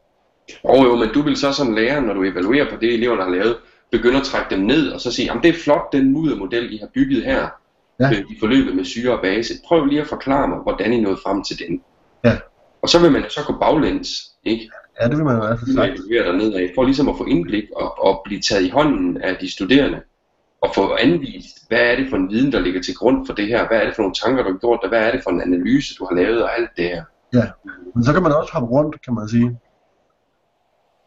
Og 0.63 0.85
jo, 0.85 0.95
men 0.95 1.09
du 1.13 1.21
vil 1.21 1.37
så 1.37 1.53
som 1.53 1.73
lærer, 1.73 1.99
når 1.99 2.13
du 2.13 2.23
evaluerer 2.23 2.69
på 2.69 2.75
det, 2.81 2.93
eleverne 2.93 3.23
har 3.23 3.29
lavet, 3.29 3.55
begynde 3.91 4.17
at 4.17 4.23
trække 4.23 4.55
dem 4.55 4.65
ned, 4.65 4.89
og 4.89 5.01
så 5.01 5.11
sige, 5.11 5.25
jamen 5.25 5.43
det 5.43 5.49
er 5.49 5.59
flot, 5.63 5.91
den 5.91 6.11
muddermodel, 6.11 6.73
I 6.73 6.77
har 6.77 6.87
bygget 6.93 7.23
her, 7.23 7.47
ja. 7.99 8.11
i 8.11 8.35
forløbet 8.39 8.75
med 8.75 8.85
syre 8.85 9.13
og 9.13 9.21
base. 9.21 9.53
Prøv 9.67 9.85
lige 9.85 10.01
at 10.01 10.07
forklare 10.07 10.47
mig, 10.47 10.57
hvordan 10.57 10.93
I 10.93 11.01
nåede 11.01 11.19
frem 11.23 11.43
til 11.43 11.59
den. 11.59 11.81
Ja. 12.23 12.37
Og 12.81 12.89
så 12.89 12.99
vil 12.99 13.11
man 13.11 13.23
så 13.29 13.39
gå 13.47 13.53
baglæns, 13.59 14.09
ikke? 14.43 14.71
Ja, 15.01 15.07
det 15.07 15.17
vil 15.17 15.25
man 15.25 15.35
i 15.35 15.39
hvert 15.39 15.59
fald 15.59 15.75
sagt. 15.75 15.99
dernede 16.09 16.69
for 16.75 16.83
ligesom 16.83 17.09
at 17.09 17.15
få 17.17 17.25
indblik 17.25 17.63
og, 17.75 18.03
og 18.05 18.21
blive 18.25 18.41
taget 18.41 18.65
i 18.65 18.69
hånden 18.69 19.21
af 19.21 19.37
de 19.41 19.51
studerende. 19.51 20.01
Og 20.61 20.69
få 20.75 20.95
anvist, 20.95 21.67
hvad 21.67 21.79
er 21.79 21.95
det 21.95 22.09
for 22.09 22.17
en 22.17 22.29
viden, 22.29 22.51
der 22.51 22.59
ligger 22.59 22.81
til 22.81 22.95
grund 22.95 23.27
for 23.27 23.33
det 23.33 23.47
her? 23.47 23.67
Hvad 23.67 23.77
er 23.77 23.85
det 23.85 23.95
for 23.95 24.01
nogle 24.01 24.15
tanker, 24.15 24.43
du 24.43 24.51
har 24.51 24.57
gjort? 24.57 24.89
Hvad 24.89 25.01
er 25.07 25.11
det 25.11 25.23
for 25.23 25.31
en 25.31 25.41
analyse, 25.41 25.95
du 25.95 26.05
har 26.05 26.15
lavet 26.15 26.43
og 26.43 26.59
alt 26.59 26.69
det 26.77 26.85
her? 26.85 27.03
Ja, 27.33 27.45
men 27.95 28.03
så 28.03 28.13
kan 28.13 28.23
man 28.23 28.31
også 28.31 28.53
hoppe 28.53 28.69
rundt, 28.69 29.01
kan 29.01 29.13
man 29.13 29.27
sige. 29.29 29.59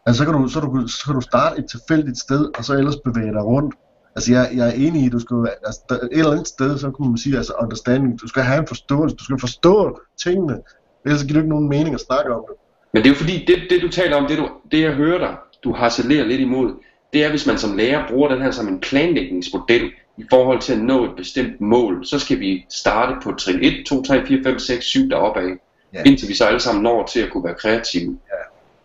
Altså, 0.06 0.18
så 0.18 0.24
kan 0.30 0.34
du, 0.40 0.48
så, 0.48 0.60
du, 0.60 0.88
så 0.88 1.04
kan 1.04 1.14
du 1.14 1.20
starte 1.20 1.58
et 1.60 1.66
tilfældigt 1.70 2.18
sted, 2.18 2.58
og 2.58 2.64
så 2.64 2.72
ellers 2.74 2.96
bevæge 3.04 3.32
dig 3.32 3.44
rundt. 3.44 3.74
Altså, 4.16 4.32
jeg, 4.32 4.50
jeg 4.54 4.68
er 4.68 4.72
enig 4.72 5.02
i, 5.02 5.06
at 5.06 5.12
du 5.12 5.18
skal, 5.18 5.36
altså, 5.66 5.80
der, 5.88 5.94
et 5.94 6.08
eller 6.10 6.30
andet 6.30 6.48
sted, 6.48 6.78
så 6.78 6.90
kan 6.90 7.06
man 7.06 7.18
sige, 7.18 7.36
altså, 7.36 7.52
understanding, 7.62 8.20
du 8.22 8.28
skal 8.28 8.42
have 8.42 8.60
en 8.60 8.66
forståelse, 8.66 9.16
du 9.16 9.24
skal 9.24 9.40
forstå 9.40 10.00
tingene, 10.22 10.58
ellers 11.04 11.22
giver 11.22 11.32
det 11.32 11.40
ikke 11.40 11.48
nogen 11.48 11.68
mening 11.68 11.94
at 11.94 12.00
snakke 12.00 12.34
om 12.34 12.44
det. 12.48 12.56
Men 12.92 13.02
det 13.02 13.08
er 13.08 13.12
jo 13.12 13.18
fordi, 13.18 13.44
det, 13.46 13.56
det 13.70 13.82
du 13.82 13.88
taler 13.88 14.16
om, 14.16 14.26
det, 14.26 14.38
du, 14.38 14.48
det 14.72 14.80
jeg 14.80 14.92
hører 14.92 15.18
dig, 15.18 15.36
du 15.64 15.72
harcelerer 15.72 16.24
lidt 16.24 16.40
imod, 16.40 16.74
det 17.12 17.24
er, 17.24 17.30
hvis 17.30 17.46
man 17.46 17.58
som 17.58 17.76
lærer 17.76 18.08
bruger 18.08 18.28
den 18.28 18.42
her 18.42 18.50
som 18.50 18.68
en 18.68 18.80
planlægningsmodel 18.80 19.90
i 20.18 20.24
forhold 20.30 20.60
til 20.60 20.72
at 20.72 20.78
nå 20.78 21.04
et 21.04 21.16
bestemt 21.16 21.60
mål, 21.60 22.06
så 22.06 22.18
skal 22.18 22.40
vi 22.40 22.66
starte 22.70 23.14
på 23.22 23.32
trin 23.32 23.58
1, 23.62 23.86
2, 23.86 24.02
3, 24.02 24.26
4, 24.26 24.40
5, 24.44 24.58
6, 24.58 24.84
7 24.84 25.08
deroppe 25.10 25.40
af, 25.40 25.52
ja. 25.94 26.02
indtil 26.06 26.28
vi 26.28 26.34
så 26.34 26.44
alle 26.44 26.60
sammen 26.60 26.82
når 26.82 27.06
til 27.06 27.20
at 27.20 27.30
kunne 27.30 27.44
være 27.44 27.54
kreative. 27.54 28.18
Ja. 28.28 28.34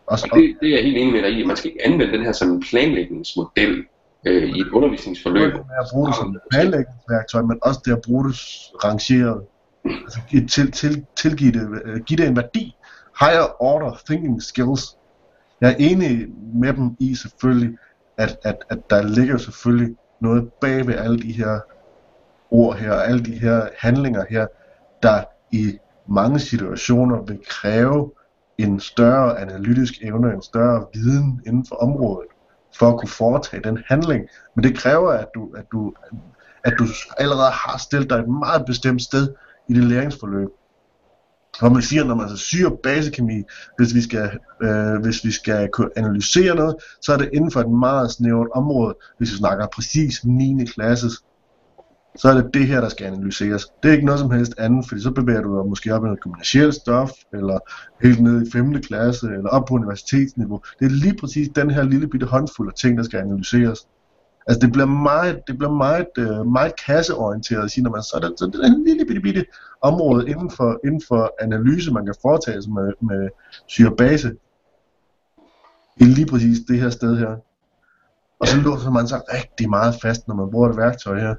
Også, 0.07 0.27
og 0.31 0.37
det, 0.37 0.55
det 0.61 0.69
er 0.69 0.75
jeg 0.75 0.83
helt 0.83 0.97
enig 0.97 1.13
med 1.13 1.21
dig 1.21 1.39
i. 1.39 1.43
Man 1.43 1.55
skal 1.55 1.71
ikke 1.71 1.85
anvende 1.85 2.13
den 2.13 2.25
her 2.25 2.31
som 2.31 2.51
en 2.51 2.63
planlægningsmodel 2.69 3.85
øh, 4.25 4.43
i 4.43 4.61
et 4.61 4.67
undervisningsforløb. 4.67 5.53
Det 5.53 5.59
er 5.59 5.81
at 5.81 5.87
bruge 5.91 6.07
det 6.07 6.15
som 6.15 6.39
planlægningsværktøj, 6.51 7.41
men 7.41 7.59
også 7.61 7.81
det 7.85 7.91
at 7.91 8.01
bruge 8.05 8.29
det 8.29 8.35
rangeret. 8.83 9.41
Altså 9.85 10.19
til, 10.49 10.71
til, 10.71 11.05
tilgive 11.15 11.51
det, 11.51 11.81
øh, 11.85 11.99
give 12.03 12.17
det 12.17 12.27
en 12.27 12.35
værdi 12.35 12.75
higher 13.19 13.61
order 13.63 13.97
thinking 14.05 14.43
skills. 14.43 14.97
Jeg 15.61 15.71
er 15.71 15.75
enig 15.79 16.27
med 16.53 16.73
dem 16.73 16.95
i 16.99 17.15
selvfølgelig, 17.15 17.77
at, 18.17 18.37
at, 18.43 18.57
at 18.69 18.89
der 18.89 19.01
ligger 19.01 19.37
selvfølgelig 19.37 19.95
noget 20.19 20.53
bag 20.61 20.87
ved 20.87 20.95
alle 20.95 21.19
de 21.19 21.31
her 21.31 21.59
ord 22.51 22.77
her, 22.77 22.93
alle 22.93 23.23
de 23.25 23.39
her 23.39 23.67
handlinger 23.77 24.25
her, 24.29 24.47
der 25.03 25.23
i 25.51 25.77
mange 26.07 26.39
situationer 26.39 27.21
vil 27.21 27.39
kræve 27.47 28.11
en 28.57 28.79
større 28.79 29.39
analytisk 29.39 29.93
evne, 30.03 30.33
en 30.33 30.41
større 30.41 30.85
viden 30.93 31.41
inden 31.47 31.65
for 31.65 31.75
området, 31.75 32.27
for 32.79 32.89
at 32.89 32.99
kunne 32.99 33.09
foretage 33.09 33.63
den 33.63 33.83
handling. 33.87 34.27
Men 34.55 34.63
det 34.63 34.77
kræver, 34.77 35.11
at 35.11 35.27
du, 35.35 35.51
at 35.57 35.65
du, 35.71 35.93
at 36.63 36.73
du 36.79 36.85
allerede 37.17 37.51
har 37.51 37.77
stillet 37.77 38.09
dig 38.09 38.17
et 38.17 38.29
meget 38.29 38.65
bestemt 38.65 39.01
sted 39.01 39.33
i 39.69 39.73
det 39.73 39.83
læringsforløb. 39.83 40.49
Og 41.61 41.71
man 41.71 41.81
siger, 41.81 42.03
når 42.03 42.15
man 42.15 42.23
altså 42.23 42.37
så 42.37 42.45
syre 42.45 42.77
basekemi, 42.83 43.43
hvis 43.77 43.95
vi 43.95 44.01
skal, 44.01 44.39
øh, 44.63 45.01
hvis 45.01 45.25
vi 45.25 45.31
skal 45.31 45.69
kunne 45.73 45.89
analysere 45.95 46.55
noget, 46.55 46.75
så 47.01 47.13
er 47.13 47.17
det 47.17 47.29
inden 47.33 47.51
for 47.51 47.59
et 47.59 47.69
meget 47.69 48.11
snævert 48.11 48.47
område. 48.55 48.95
Hvis 49.17 49.31
vi 49.31 49.37
snakker 49.37 49.67
præcis 49.67 50.25
9. 50.25 50.65
klasses, 50.65 51.13
så 52.15 52.29
er 52.29 52.33
det 52.33 52.53
det 52.53 52.67
her, 52.67 52.81
der 52.81 52.89
skal 52.89 53.05
analyseres. 53.05 53.65
Det 53.83 53.89
er 53.89 53.93
ikke 53.93 54.05
noget 54.05 54.19
som 54.19 54.31
helst 54.31 54.53
andet, 54.57 54.87
fordi 54.87 55.01
så 55.01 55.11
bevæger 55.11 55.41
du 55.41 55.57
dig 55.57 55.69
måske 55.69 55.95
op 55.95 56.01
i 56.01 56.05
noget 56.05 56.21
kommersielt 56.21 56.75
stof, 56.75 57.11
eller 57.33 57.59
helt 58.03 58.21
ned 58.21 58.47
i 58.47 58.51
5. 58.51 58.81
klasse, 58.81 59.27
eller 59.27 59.49
op 59.49 59.65
på 59.65 59.73
universitetsniveau. 59.73 60.61
Det 60.79 60.85
er 60.85 60.89
lige 60.89 61.17
præcis 61.19 61.49
den 61.55 61.71
her 61.71 61.83
lille 61.83 62.07
bitte 62.07 62.25
håndfuld 62.25 62.67
af 62.67 62.73
ting, 62.73 62.97
der 62.97 63.03
skal 63.03 63.19
analyseres. 63.19 63.87
Altså 64.47 64.59
det 64.65 64.71
bliver 64.71 64.85
meget, 64.85 65.39
det 65.47 65.57
bliver 65.57 65.73
meget, 65.73 66.07
øh, 66.17 66.45
meget 66.45 66.73
kasseorienteret 66.85 67.63
at 67.63 67.71
sige, 67.71 67.83
når 67.83 67.91
man 67.91 68.03
så 68.03 68.11
er 68.15 68.19
det, 68.19 68.39
så 68.39 68.45
det 68.45 68.55
er 68.55 68.67
en 68.67 68.83
lille 68.83 69.05
bitte, 69.05 69.21
bitte 69.21 69.45
område 69.81 70.29
inden 70.29 70.51
for, 70.51 70.79
inden 70.85 71.01
for 71.07 71.33
analyse, 71.41 71.93
man 71.93 72.05
kan 72.05 72.15
foretage 72.21 72.61
sig 72.61 72.71
med, 72.71 72.93
med 73.01 73.29
syrebase. 73.67 74.35
I 75.97 76.03
lige 76.03 76.25
præcis 76.25 76.57
det 76.67 76.79
her 76.79 76.89
sted 76.89 77.17
her. 77.17 77.35
Og 78.39 78.47
så 78.47 78.57
låser 78.61 78.91
man 78.91 79.07
sig 79.07 79.21
rigtig 79.33 79.69
meget 79.69 79.95
fast, 80.01 80.27
når 80.27 80.35
man 80.35 80.51
bruger 80.51 80.69
et 80.69 80.77
værktøj 80.77 81.19
her. 81.19 81.35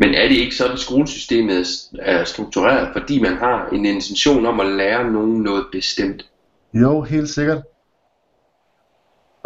Men 0.00 0.14
er 0.14 0.28
det 0.28 0.36
ikke 0.36 0.56
sådan, 0.56 0.72
at 0.72 0.78
skolesystemet 0.78 1.66
er 1.98 2.24
struktureret, 2.24 2.88
fordi 2.92 3.22
man 3.22 3.36
har 3.36 3.68
en 3.68 3.84
intention 3.86 4.46
om 4.46 4.60
at 4.60 4.66
lære 4.66 5.12
nogen 5.12 5.42
noget 5.42 5.64
bestemt? 5.72 6.26
Jo, 6.74 7.00
helt 7.02 7.28
sikkert. 7.28 7.62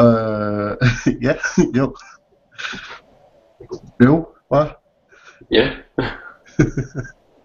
Øh, 0.01 0.77
ja, 1.27 1.35
jo. 1.79 1.97
Jo, 4.05 4.27
hvad? 4.49 4.67
Ja. 5.51 5.71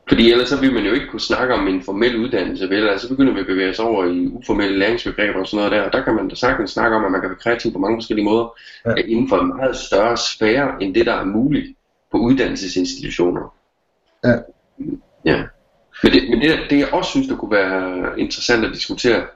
Fordi 0.09 0.31
ellers 0.31 0.49
så 0.49 0.61
vil 0.61 0.73
man 0.73 0.85
jo 0.85 0.93
ikke 0.93 1.07
kunne 1.07 1.19
snakke 1.19 1.53
om 1.53 1.67
en 1.67 1.83
formel 1.83 2.15
uddannelse, 2.15 2.69
vel? 2.69 2.89
Altså 2.89 3.07
så 3.07 3.13
begynder 3.13 3.33
vi 3.33 3.39
at 3.39 3.45
bevæge 3.45 3.69
os 3.69 3.79
over 3.79 4.05
i 4.05 4.27
uformelle 4.27 4.79
læringsbegreber 4.79 5.39
og 5.39 5.47
sådan 5.47 5.57
noget 5.57 5.71
der, 5.71 5.81
og 5.87 5.93
der 5.93 6.03
kan 6.03 6.15
man 6.15 6.27
da 6.27 6.35
sagtens 6.35 6.71
snakke 6.71 6.97
om, 6.97 7.05
at 7.05 7.11
man 7.11 7.21
kan 7.21 7.29
være 7.29 7.39
kreativ 7.39 7.73
på 7.73 7.79
mange 7.79 7.97
forskellige 7.97 8.25
måder, 8.25 8.53
ja. 8.85 8.93
inden 8.95 9.29
for 9.29 9.37
en 9.37 9.47
meget 9.47 9.75
større 9.75 10.17
sfære, 10.17 10.83
end 10.83 10.95
det 10.95 11.05
der 11.05 11.13
er 11.13 11.25
muligt 11.25 11.78
på 12.11 12.17
uddannelsesinstitutioner. 12.17 13.55
Ja. 14.23 14.35
Ja. 15.25 15.43
Men, 16.03 16.11
det, 16.11 16.29
men 16.29 16.41
det, 16.41 16.59
det 16.69 16.79
jeg 16.79 16.93
også 16.93 17.09
synes, 17.09 17.27
der 17.27 17.35
kunne 17.35 17.51
være 17.51 18.19
interessant 18.19 18.65
at 18.65 18.73
diskutere, 18.73 19.27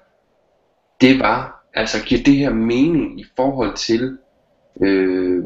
det 1.01 1.19
var, 1.19 1.65
altså 1.73 2.03
giver 2.05 2.23
det 2.23 2.35
her 2.35 2.53
mening 2.53 3.19
i 3.19 3.25
forhold 3.35 3.75
til 3.75 4.17
øh, 4.81 5.43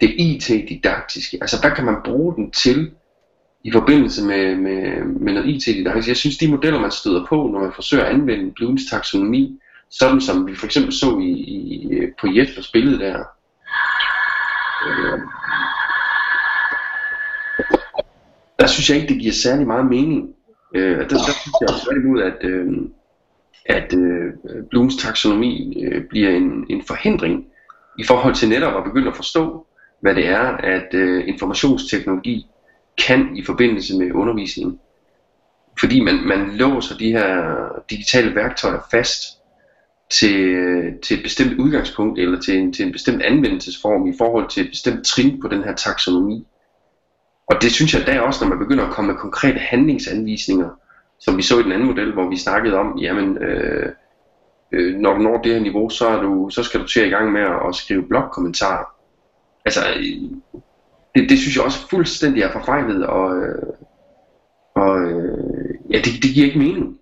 det 0.00 0.14
IT-didaktiske? 0.18 1.38
Altså 1.40 1.60
hvad 1.60 1.70
kan 1.70 1.84
man 1.84 1.96
bruge 2.04 2.34
den 2.34 2.50
til 2.50 2.90
i 3.64 3.72
forbindelse 3.72 4.24
med, 4.24 4.56
med, 4.56 5.04
med 5.04 5.32
noget 5.32 5.48
IT-didaktisk? 5.48 6.08
Jeg 6.08 6.16
synes, 6.16 6.38
de 6.38 6.50
modeller, 6.50 6.80
man 6.80 6.90
støder 6.90 7.26
på, 7.28 7.36
når 7.52 7.60
man 7.60 7.72
forsøger 7.74 8.04
at 8.04 8.14
anvende 8.14 8.52
Blooms 8.56 8.82
taksonomi, 8.90 9.58
sådan 9.90 10.20
som 10.20 10.46
vi 10.46 10.54
for 10.54 10.66
eksempel 10.66 10.92
så 10.92 11.18
i, 11.18 11.30
i, 11.30 12.00
på 12.20 12.26
Jespers 12.26 12.70
billede 12.72 12.98
der, 12.98 13.18
øh, 14.86 15.20
der 18.62 18.68
synes 18.68 18.90
jeg 18.90 18.96
ikke, 18.96 19.14
det 19.14 19.20
giver 19.20 19.32
særlig 19.32 19.66
meget 19.66 19.86
mening. 19.86 20.34
Øh, 20.74 20.98
der, 20.98 21.08
der 21.08 21.32
synes 21.40 21.56
jeg 21.60 21.68
tværtimod, 21.84 22.22
at, 22.22 22.36
øh, 22.40 22.66
at 23.66 23.94
øh, 23.94 24.32
Blooms 24.70 24.96
taksonomi 24.96 25.82
øh, 25.84 26.04
bliver 26.10 26.30
en, 26.30 26.66
en 26.70 26.82
forhindring 26.86 27.46
i 27.98 28.04
forhold 28.04 28.34
til 28.34 28.48
netop 28.48 28.76
at 28.76 28.84
begynde 28.84 29.08
at 29.08 29.16
forstå, 29.16 29.66
hvad 30.00 30.14
det 30.14 30.26
er, 30.26 30.46
at 30.46 30.94
øh, 30.94 31.28
informationsteknologi 31.28 32.46
kan 33.06 33.36
i 33.36 33.44
forbindelse 33.44 33.98
med 33.98 34.12
undervisning. 34.12 34.80
Fordi 35.80 36.00
man, 36.00 36.14
man 36.14 36.50
låser 36.56 36.96
de 36.96 37.12
her 37.12 37.68
digitale 37.90 38.34
værktøjer 38.34 38.80
fast 38.90 39.22
til, 40.10 40.56
til 41.02 41.16
et 41.16 41.22
bestemt 41.22 41.58
udgangspunkt 41.58 42.18
eller 42.18 42.40
til 42.40 42.58
en, 42.58 42.72
til 42.72 42.86
en 42.86 42.92
bestemt 42.92 43.22
anvendelsesform 43.22 44.06
i 44.06 44.14
forhold 44.18 44.48
til 44.50 44.64
et 44.64 44.70
bestemt 44.70 45.06
trin 45.06 45.40
på 45.40 45.48
den 45.48 45.64
her 45.64 45.74
taksonomi. 45.74 46.46
Og 47.52 47.62
det 47.62 47.72
synes 47.72 47.94
jeg 47.94 48.06
da 48.06 48.20
også, 48.20 48.44
når 48.44 48.48
man 48.48 48.58
begynder 48.58 48.86
at 48.86 48.92
komme 48.92 49.12
med 49.12 49.20
konkrete 49.20 49.58
handlingsanvisninger, 49.58 50.70
som 51.20 51.36
vi 51.36 51.42
så 51.42 51.58
i 51.58 51.62
den 51.62 51.72
anden 51.72 51.88
model, 51.88 52.12
hvor 52.12 52.28
vi 52.28 52.36
snakkede 52.36 52.76
om, 52.78 52.98
jamen, 52.98 53.38
øh, 53.38 53.92
øh, 54.72 54.94
når 54.94 55.14
du 55.14 55.18
når 55.18 55.42
det 55.42 55.54
her 55.54 55.60
niveau, 55.60 55.88
så, 55.88 56.08
er 56.08 56.22
du, 56.22 56.50
så 56.50 56.62
skal 56.62 56.80
du 56.80 56.86
til 56.86 57.06
i 57.06 57.10
gang 57.10 57.32
med 57.32 57.40
at, 57.40 57.68
at 57.68 57.74
skrive 57.74 58.08
blogkommentarer. 58.08 58.84
Altså, 59.64 59.80
øh, 59.96 60.30
det, 61.14 61.30
det 61.30 61.38
synes 61.38 61.56
jeg 61.56 61.64
også 61.64 61.88
fuldstændig 61.90 62.42
er 62.42 62.52
forfejlet, 62.52 63.06
og, 63.06 63.36
øh, 63.36 63.62
og 64.74 65.02
øh, 65.02 65.74
ja, 65.90 65.96
det, 65.96 66.22
det 66.22 66.30
giver 66.34 66.46
ikke 66.46 66.58
mening. 66.58 66.98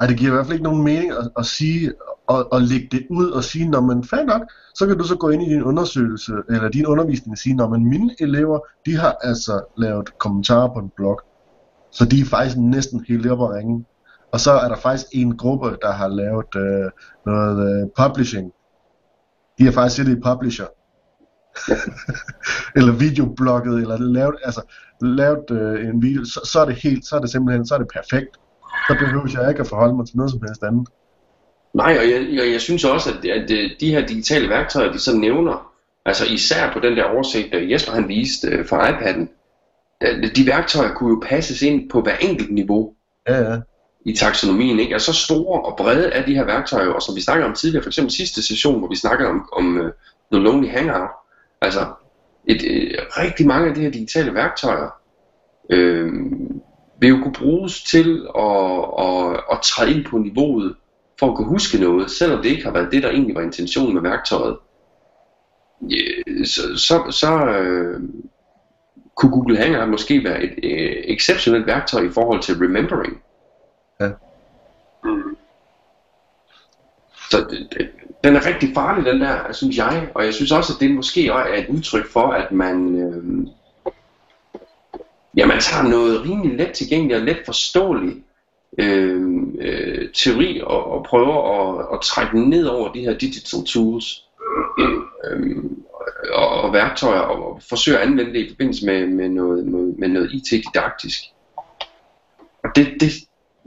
Nej, 0.00 0.08
det 0.08 0.18
giver 0.18 0.30
i 0.30 0.34
hvert 0.34 0.46
fald 0.46 0.54
ikke 0.54 0.70
nogen 0.70 0.84
mening 0.84 1.12
at, 1.12 1.30
at 1.38 1.46
sige, 1.46 1.92
og, 2.26 2.52
og 2.52 2.62
lægge 2.62 2.88
det 2.90 3.06
ud 3.10 3.30
og 3.30 3.44
sige, 3.44 3.68
når 3.68 3.80
man 3.80 4.04
fair 4.04 4.24
nok, 4.24 4.42
så 4.74 4.86
kan 4.86 4.98
du 4.98 5.04
så 5.04 5.16
gå 5.16 5.28
ind 5.28 5.42
i 5.42 5.48
din 5.48 5.62
undersøgelse, 5.62 6.32
eller 6.48 6.68
din 6.68 6.86
undervisning 6.86 7.32
og 7.32 7.38
sige, 7.38 7.56
når 7.56 7.68
man 7.68 7.84
mine 7.84 8.14
elever, 8.20 8.58
de 8.86 8.96
har 8.96 9.16
altså 9.22 9.64
lavet 9.76 10.18
kommentarer 10.18 10.74
på 10.74 10.78
en 10.78 10.90
blog, 10.96 11.20
så 11.90 12.04
de 12.04 12.20
er 12.20 12.24
faktisk 12.24 12.56
næsten 12.58 13.04
helt 13.08 13.30
oppe 13.30 13.44
at 13.44 13.50
ringe. 13.50 13.84
Og 14.32 14.40
så 14.40 14.52
er 14.52 14.68
der 14.68 14.76
faktisk 14.76 15.06
en 15.12 15.36
gruppe, 15.36 15.76
der 15.82 15.92
har 15.92 16.08
lavet 16.08 16.54
øh, 16.56 16.90
noget 17.26 17.82
øh, 17.82 17.88
publishing. 17.98 18.52
De 19.58 19.64
har 19.64 19.72
faktisk 19.72 19.96
siddet 19.96 20.16
i 20.16 20.20
publisher. 20.20 20.66
eller 22.76 22.92
videoblogget, 22.92 23.80
eller 23.80 23.98
lavet, 23.98 24.36
altså, 24.44 24.62
lavet 25.00 25.50
øh, 25.50 25.88
en 25.88 26.02
video, 26.02 26.24
så, 26.24 26.40
så, 26.44 26.60
er 26.60 26.64
det 26.64 26.74
helt, 26.74 27.06
så 27.06 27.16
er 27.16 27.20
det 27.20 27.30
simpelthen, 27.30 27.66
så 27.66 27.74
er 27.74 27.78
det 27.78 27.88
perfekt. 27.94 28.36
Så 28.88 28.96
behøver 28.98 29.40
jeg 29.40 29.48
ikke 29.48 29.60
at 29.60 29.66
forholde 29.66 29.94
mig 29.94 30.06
til 30.06 30.16
noget 30.16 30.30
som 30.30 30.40
helst 30.42 30.62
andet. 30.62 30.88
Nej, 31.74 31.96
og 31.98 32.10
jeg, 32.10 32.26
jeg, 32.32 32.52
jeg 32.52 32.60
synes 32.60 32.84
også, 32.84 33.10
at, 33.10 33.30
at 33.30 33.48
de 33.80 33.90
her 33.90 34.06
digitale 34.06 34.48
værktøjer, 34.48 34.92
de 34.92 34.98
så 34.98 35.16
nævner, 35.16 35.72
altså 36.04 36.24
især 36.24 36.72
på 36.72 36.80
den 36.80 36.96
der 36.96 37.04
oversigt, 37.04 37.52
der 37.52 37.58
Jesper 37.58 37.92
han 37.92 38.08
viste 38.08 38.58
uh, 38.58 38.66
fra 38.66 38.90
iPad'en, 38.90 39.26
de 40.36 40.46
værktøjer 40.46 40.94
kunne 40.94 41.10
jo 41.10 41.22
passes 41.22 41.62
ind 41.62 41.90
på 41.90 42.00
hver 42.00 42.16
enkelt 42.16 42.54
niveau 42.54 42.94
ja, 43.28 43.52
ja. 43.52 43.60
i 44.06 44.16
taksonomien. 44.16 44.80
Ikke? 44.80 44.92
Altså 44.92 45.12
så 45.12 45.24
store 45.24 45.62
og 45.62 45.76
brede 45.76 46.08
er 46.08 46.26
de 46.26 46.34
her 46.34 46.44
værktøjer, 46.44 46.88
og 46.88 47.02
som 47.02 47.16
vi 47.16 47.20
snakkede 47.20 47.48
om 47.48 47.54
tidligere, 47.54 47.82
for 47.82 47.90
eksempel 47.90 48.12
sidste 48.12 48.42
session, 48.42 48.78
hvor 48.78 48.88
vi 48.88 48.96
snakkede 48.96 49.28
om, 49.28 49.48
om 49.52 49.76
uh, 49.76 49.90
The 50.32 50.42
Lonely 50.42 50.68
Hangout, 50.68 51.10
altså 51.60 51.80
et, 52.48 52.62
uh, 52.62 53.22
rigtig 53.22 53.46
mange 53.46 53.68
af 53.68 53.74
de 53.74 53.80
her 53.80 53.90
digitale 53.90 54.34
værktøjer, 54.34 54.90
øh, 55.70 56.12
vil 57.00 57.08
jo 57.08 57.18
kunne 57.22 57.32
bruges 57.32 57.82
til 57.82 58.26
at, 58.38 58.84
at, 58.98 59.40
at 59.52 59.58
træde 59.62 59.94
ind 59.94 60.04
på 60.04 60.18
niveauet 60.18 60.74
for 61.18 61.30
at 61.30 61.36
kunne 61.36 61.48
huske 61.48 61.78
noget, 61.78 62.10
selvom 62.10 62.42
det 62.42 62.48
ikke 62.48 62.64
har 62.64 62.72
været 62.72 62.92
det, 62.92 63.02
der 63.02 63.10
egentlig 63.10 63.34
var 63.34 63.42
intentionen 63.42 63.94
med 63.94 64.02
værktøjet. 64.02 64.56
Så, 66.44 66.62
så, 66.76 67.10
så 67.10 67.46
øh, 67.46 68.00
kunne 69.14 69.32
Google 69.32 69.56
Hangout 69.56 69.88
måske 69.88 70.24
være 70.24 70.42
et 70.42 70.50
øh, 70.62 71.04
exceptionelt 71.04 71.66
værktøj 71.66 72.00
i 72.00 72.10
forhold 72.10 72.42
til 72.42 72.54
remembering. 72.54 73.22
Ja. 74.00 74.10
Så 77.30 77.46
det, 77.50 77.68
det, 77.78 77.90
den 78.24 78.36
er 78.36 78.46
rigtig 78.46 78.74
farlig, 78.74 79.12
den 79.12 79.20
der, 79.20 79.52
synes 79.52 79.78
jeg. 79.78 80.08
Og 80.14 80.24
jeg 80.24 80.34
synes 80.34 80.52
også, 80.52 80.72
at 80.72 80.80
det 80.80 80.90
måske 80.90 81.26
er 81.26 81.54
et 81.54 81.68
udtryk 81.68 82.06
for, 82.06 82.26
at 82.26 82.52
man... 82.52 82.98
Øh, 82.98 83.46
ja, 85.36 85.46
man 85.46 85.60
tager 85.60 85.88
noget 85.88 86.22
rimelig 86.22 86.56
let 86.56 86.72
tilgængeligt 86.72 87.20
og 87.20 87.26
let 87.26 87.38
forståeligt 87.46 88.16
øh, 88.78 89.42
øh, 89.60 89.93
teori 90.24 90.60
og, 90.64 90.92
og 90.92 91.04
prøver 91.04 91.36
at, 91.54 91.86
at 91.92 92.00
trække 92.00 92.48
ned 92.48 92.66
over 92.66 92.92
de 92.92 93.00
her 93.00 93.18
digital 93.18 93.64
tools 93.66 94.24
øh, 95.24 95.64
og, 96.32 96.48
og 96.48 96.72
værktøjer 96.72 97.20
og, 97.20 97.48
og 97.48 97.62
forsøger 97.68 97.98
at 97.98 98.06
anvende 98.06 98.32
det 98.32 98.46
i 98.46 98.48
forbindelse 98.48 98.86
med, 98.86 99.06
med 99.06 99.28
noget, 99.28 99.66
med, 99.66 99.94
med 99.98 100.08
noget 100.08 100.32
IT-didaktisk. 100.32 101.20
Og 102.64 102.70
det, 102.76 102.96
det 103.00 103.12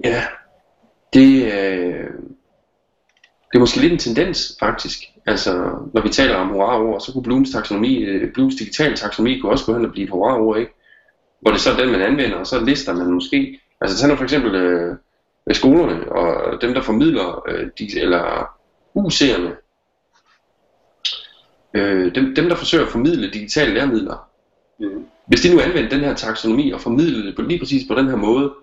ja, 0.04 0.24
det, 1.14 1.44
øh, 1.44 2.10
det 3.52 3.56
er 3.56 3.60
måske 3.60 3.82
lidt 3.82 3.94
en 3.94 4.00
tendens 4.00 4.58
faktisk. 4.60 5.00
Altså, 5.26 5.54
når 5.94 6.02
vi 6.02 6.10
taler 6.10 6.36
om 6.36 6.50
hurra-ord, 6.50 7.02
så 7.02 7.14
kunne 7.14 7.24
Blooms 7.24 7.52
taksonomi, 7.52 7.98
øh, 7.98 8.34
Blooms 8.34 8.56
digital 8.56 8.96
taksonomi 8.96 9.40
kunne 9.40 9.52
også 9.52 9.66
gå 9.66 9.74
hen 9.74 9.86
og 9.86 9.92
blive 9.92 10.04
et 10.04 10.10
hurra-ord, 10.10 10.60
ikke? 10.60 10.72
Hvor 11.42 11.52
det 11.52 11.62
så 11.62 11.74
den, 11.80 11.92
man 11.92 12.02
anvender, 12.02 12.38
og 12.38 12.48
så 12.48 12.60
lister 12.60 12.94
man 12.94 13.12
måske 13.12 13.60
Altså 13.82 13.98
tag 13.98 14.10
nu 14.10 14.16
for 14.16 14.24
eksempel 14.24 14.56
øh, 14.56 14.98
skolerne 15.54 16.12
og 16.12 16.62
dem, 16.62 16.74
der 16.74 16.82
formidler, 16.82 17.44
øh, 17.48 17.68
de, 17.80 18.00
eller 18.00 18.50
UC'erne, 18.98 19.52
øh, 21.74 22.16
dem, 22.16 22.36
dem, 22.36 22.50
der 22.50 22.56
forsøger 22.56 22.86
at 22.86 22.92
formidle 22.92 23.32
digitale 23.32 23.74
læremidler. 23.74 24.30
Mm. 24.80 25.06
Hvis 25.28 25.42
de 25.42 25.56
nu 25.56 25.62
anvendte 25.62 25.96
den 25.96 26.06
her 26.06 26.14
taksonomi 26.14 26.72
og 26.72 26.82
formidlede 26.82 27.28
det 27.28 27.36
på, 27.36 27.42
lige 27.42 27.60
præcis 27.60 27.88
på 27.88 27.96
den 27.96 28.10
her 28.10 28.16
måde, 28.16 28.54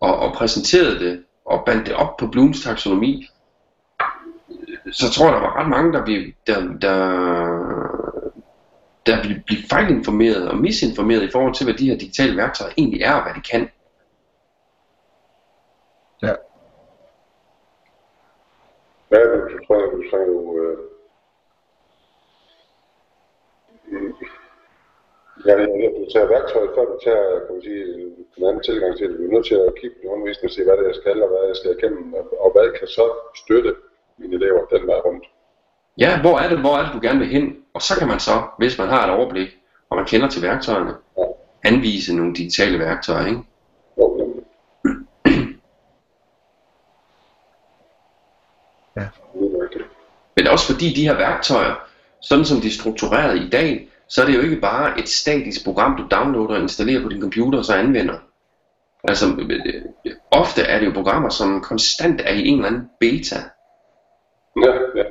og, 0.00 0.18
og 0.18 0.34
præsenterede 0.34 0.98
det 0.98 1.22
og 1.44 1.62
bandt 1.66 1.86
det 1.86 1.94
op 1.94 2.16
på 2.16 2.26
Blooms 2.26 2.62
taksonomi, 2.62 3.28
så 4.92 5.10
tror 5.10 5.24
jeg, 5.24 5.34
der 5.34 5.40
var 5.40 5.60
ret 5.60 5.68
mange, 5.68 5.92
der, 5.92 6.04
blev, 6.04 6.22
der, 6.46 6.60
der, 6.60 6.98
der 9.06 9.22
ville 9.22 9.42
blive 9.46 9.62
fejlinformeret 9.70 10.48
og 10.48 10.56
misinformeret 10.56 11.22
i 11.22 11.30
forhold 11.32 11.54
til, 11.54 11.64
hvad 11.64 11.74
de 11.74 11.90
her 11.90 11.98
digitale 11.98 12.36
værktøjer 12.36 12.72
egentlig 12.78 13.02
er 13.02 13.12
og 13.12 13.22
hvad 13.22 13.34
de 13.34 13.40
kan. 13.40 13.68
Ja, 19.10 19.18
du 19.52 19.58
tror 19.66 19.76
jeg, 19.80 19.88
du 19.92 20.02
sagde 20.10 20.26
jo... 20.26 20.38
Øh, 20.58 20.78
ja, 25.46 25.52
du 25.98 26.04
tager 26.12 26.32
værktøjet, 26.34 26.70
før 26.74 26.84
du 26.84 26.98
tager, 27.04 27.46
kan 27.46 27.54
man 27.54 27.62
sige, 27.62 27.84
en 28.36 28.44
anden 28.44 28.62
tilgang 28.62 28.96
til 28.96 29.08
det. 29.08 29.18
Du 29.18 29.24
er 29.24 29.32
nødt 29.32 29.46
til 29.46 29.54
at 29.54 29.74
kigge 29.80 29.96
på 30.02 30.08
undervisningen 30.12 30.50
og 30.50 30.54
se, 30.54 30.64
hvad 30.64 30.76
det 30.76 30.82
er, 30.82 30.92
jeg 30.92 31.00
skal, 31.02 31.22
og 31.22 31.28
hvad 31.28 31.46
jeg 31.46 31.56
skal 31.56 31.76
igennem, 31.78 32.14
og, 32.44 32.50
hvad 32.52 32.78
kan 32.78 32.88
så 32.88 33.06
støtte 33.42 33.74
mine 34.18 34.34
elever 34.36 34.64
den 34.64 34.86
vej 34.86 35.00
rundt. 35.06 35.24
Ja, 35.98 36.20
hvor 36.20 36.38
er 36.38 36.48
det, 36.48 36.58
hvor 36.60 36.74
er 36.76 36.82
det, 36.84 36.92
du 36.94 37.00
gerne 37.06 37.18
vil 37.18 37.28
hen? 37.28 37.64
Og 37.74 37.82
så 37.82 37.92
kan 37.98 38.08
man 38.08 38.20
så, 38.20 38.36
hvis 38.58 38.78
man 38.78 38.88
har 38.88 39.02
et 39.06 39.16
overblik, 39.16 39.48
og 39.90 39.96
man 39.96 40.06
kender 40.06 40.28
til 40.28 40.42
værktøjerne, 40.42 40.94
anvise 41.64 42.16
nogle 42.16 42.34
digitale 42.34 42.78
værktøjer, 42.78 43.26
ikke? 43.26 43.42
Ja. 48.96 49.08
Men 50.38 50.46
også 50.46 50.72
fordi 50.72 50.92
de 50.94 51.02
her 51.02 51.16
værktøjer, 51.16 51.74
sådan 52.22 52.44
som 52.44 52.60
de 52.60 52.66
er 52.66 52.72
struktureret 52.80 53.38
i 53.38 53.48
dag, 53.48 53.88
så 54.08 54.22
er 54.22 54.26
det 54.26 54.34
jo 54.34 54.40
ikke 54.40 54.60
bare 54.60 54.98
et 54.98 55.08
statisk 55.08 55.64
program, 55.64 55.96
du 55.96 56.16
downloader 56.16 56.54
og 56.54 56.60
installerer 56.60 57.02
på 57.02 57.08
din 57.08 57.20
computer 57.20 57.58
og 57.58 57.64
så 57.64 57.74
anvender. 57.74 58.18
Altså, 59.08 59.26
øh, 59.38 59.82
ofte 60.30 60.62
er 60.62 60.78
det 60.78 60.86
jo 60.86 60.92
programmer, 60.92 61.28
som 61.28 61.60
konstant 61.60 62.20
er 62.24 62.32
i 62.32 62.46
en 62.46 62.54
eller 62.54 62.68
anden 62.68 62.88
beta. 63.00 63.36
Ja, 64.64 64.72
ja. 64.96 65.04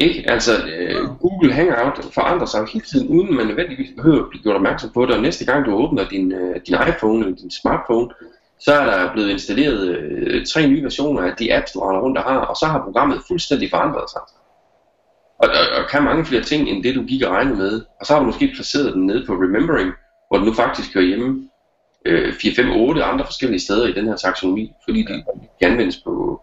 Ikke? 0.00 0.30
Altså, 0.30 0.52
øh, 0.66 1.04
Google 1.20 1.52
Hangout 1.52 2.04
forandrer 2.14 2.46
sig 2.46 2.60
jo 2.60 2.66
hele 2.72 2.84
tiden, 2.84 3.08
uden 3.08 3.36
man 3.36 3.46
nødvendigvis 3.46 3.90
behøver 3.96 4.22
at 4.22 4.28
blive 4.30 4.42
gjort 4.42 4.56
opmærksom 4.56 4.90
på 4.94 5.06
det. 5.06 5.14
Og 5.14 5.22
næste 5.22 5.44
gang 5.44 5.66
du 5.66 5.74
åbner 5.74 6.08
din, 6.08 6.32
øh, 6.32 6.60
din 6.66 6.76
iPhone 6.88 7.24
eller 7.24 7.36
din 7.36 7.50
smartphone, 7.50 8.10
så 8.60 8.74
er 8.74 8.84
der 8.86 9.12
blevet 9.12 9.30
installeret 9.30 9.88
øh, 9.88 10.46
tre 10.46 10.66
nye 10.66 10.82
versioner 10.82 11.22
af 11.22 11.36
de 11.36 11.54
apps, 11.54 11.72
du 11.72 11.80
render 11.80 12.00
rundt 12.00 12.18
og 12.18 12.24
har, 12.24 12.38
og 12.38 12.56
så 12.56 12.66
har 12.66 12.84
programmet 12.84 13.22
fuldstændig 13.28 13.70
forandret 13.70 14.10
sig. 14.10 14.20
Og, 15.38 15.48
og, 15.48 15.82
og 15.82 15.90
kan 15.90 16.02
mange 16.02 16.24
flere 16.24 16.42
ting, 16.42 16.68
end 16.68 16.84
det 16.84 16.94
du 16.94 17.02
gik 17.02 17.22
og 17.22 17.30
regnede 17.30 17.56
med. 17.56 17.82
Og 18.00 18.06
så 18.06 18.12
har 18.12 18.20
du 18.20 18.26
måske 18.26 18.52
placeret 18.54 18.94
den 18.94 19.06
nede 19.06 19.26
på 19.26 19.32
Remembering, 19.32 19.92
hvor 20.28 20.36
den 20.36 20.46
nu 20.46 20.52
faktisk 20.52 20.94
hører 20.94 21.04
hjemme 21.04 21.48
øh, 22.06 22.34
4, 22.34 22.54
5, 22.56 22.70
8 22.70 23.04
andre 23.04 23.24
forskellige 23.24 23.60
steder 23.60 23.88
i 23.88 23.92
den 23.92 24.06
her 24.06 24.16
taksonomi, 24.16 24.72
fordi 24.84 25.02
de 25.02 25.24
kan 25.60 25.70
anvendes 25.70 25.96
på, 25.96 26.42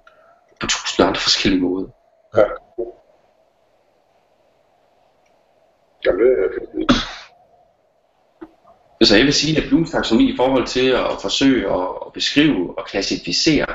på 0.62 0.68
tusind 0.68 1.08
andre 1.08 1.22
forskellige 1.22 1.62
måder. 1.62 1.88
ja. 2.38 2.44
Jamen, 6.06 6.20
det 6.22 6.32
er. 6.90 7.17
Så 9.04 9.16
jeg 9.16 9.26
vil 9.26 9.34
sige, 9.34 9.64
at 9.64 9.70
Blooms 9.70 9.92
taksonomi 9.92 10.34
i 10.34 10.36
forhold 10.36 10.68
til 10.68 10.90
at 10.90 11.22
forsøge 11.22 11.74
at, 11.74 11.88
beskrive 12.14 12.80
og 12.80 12.86
klassificere 12.86 13.66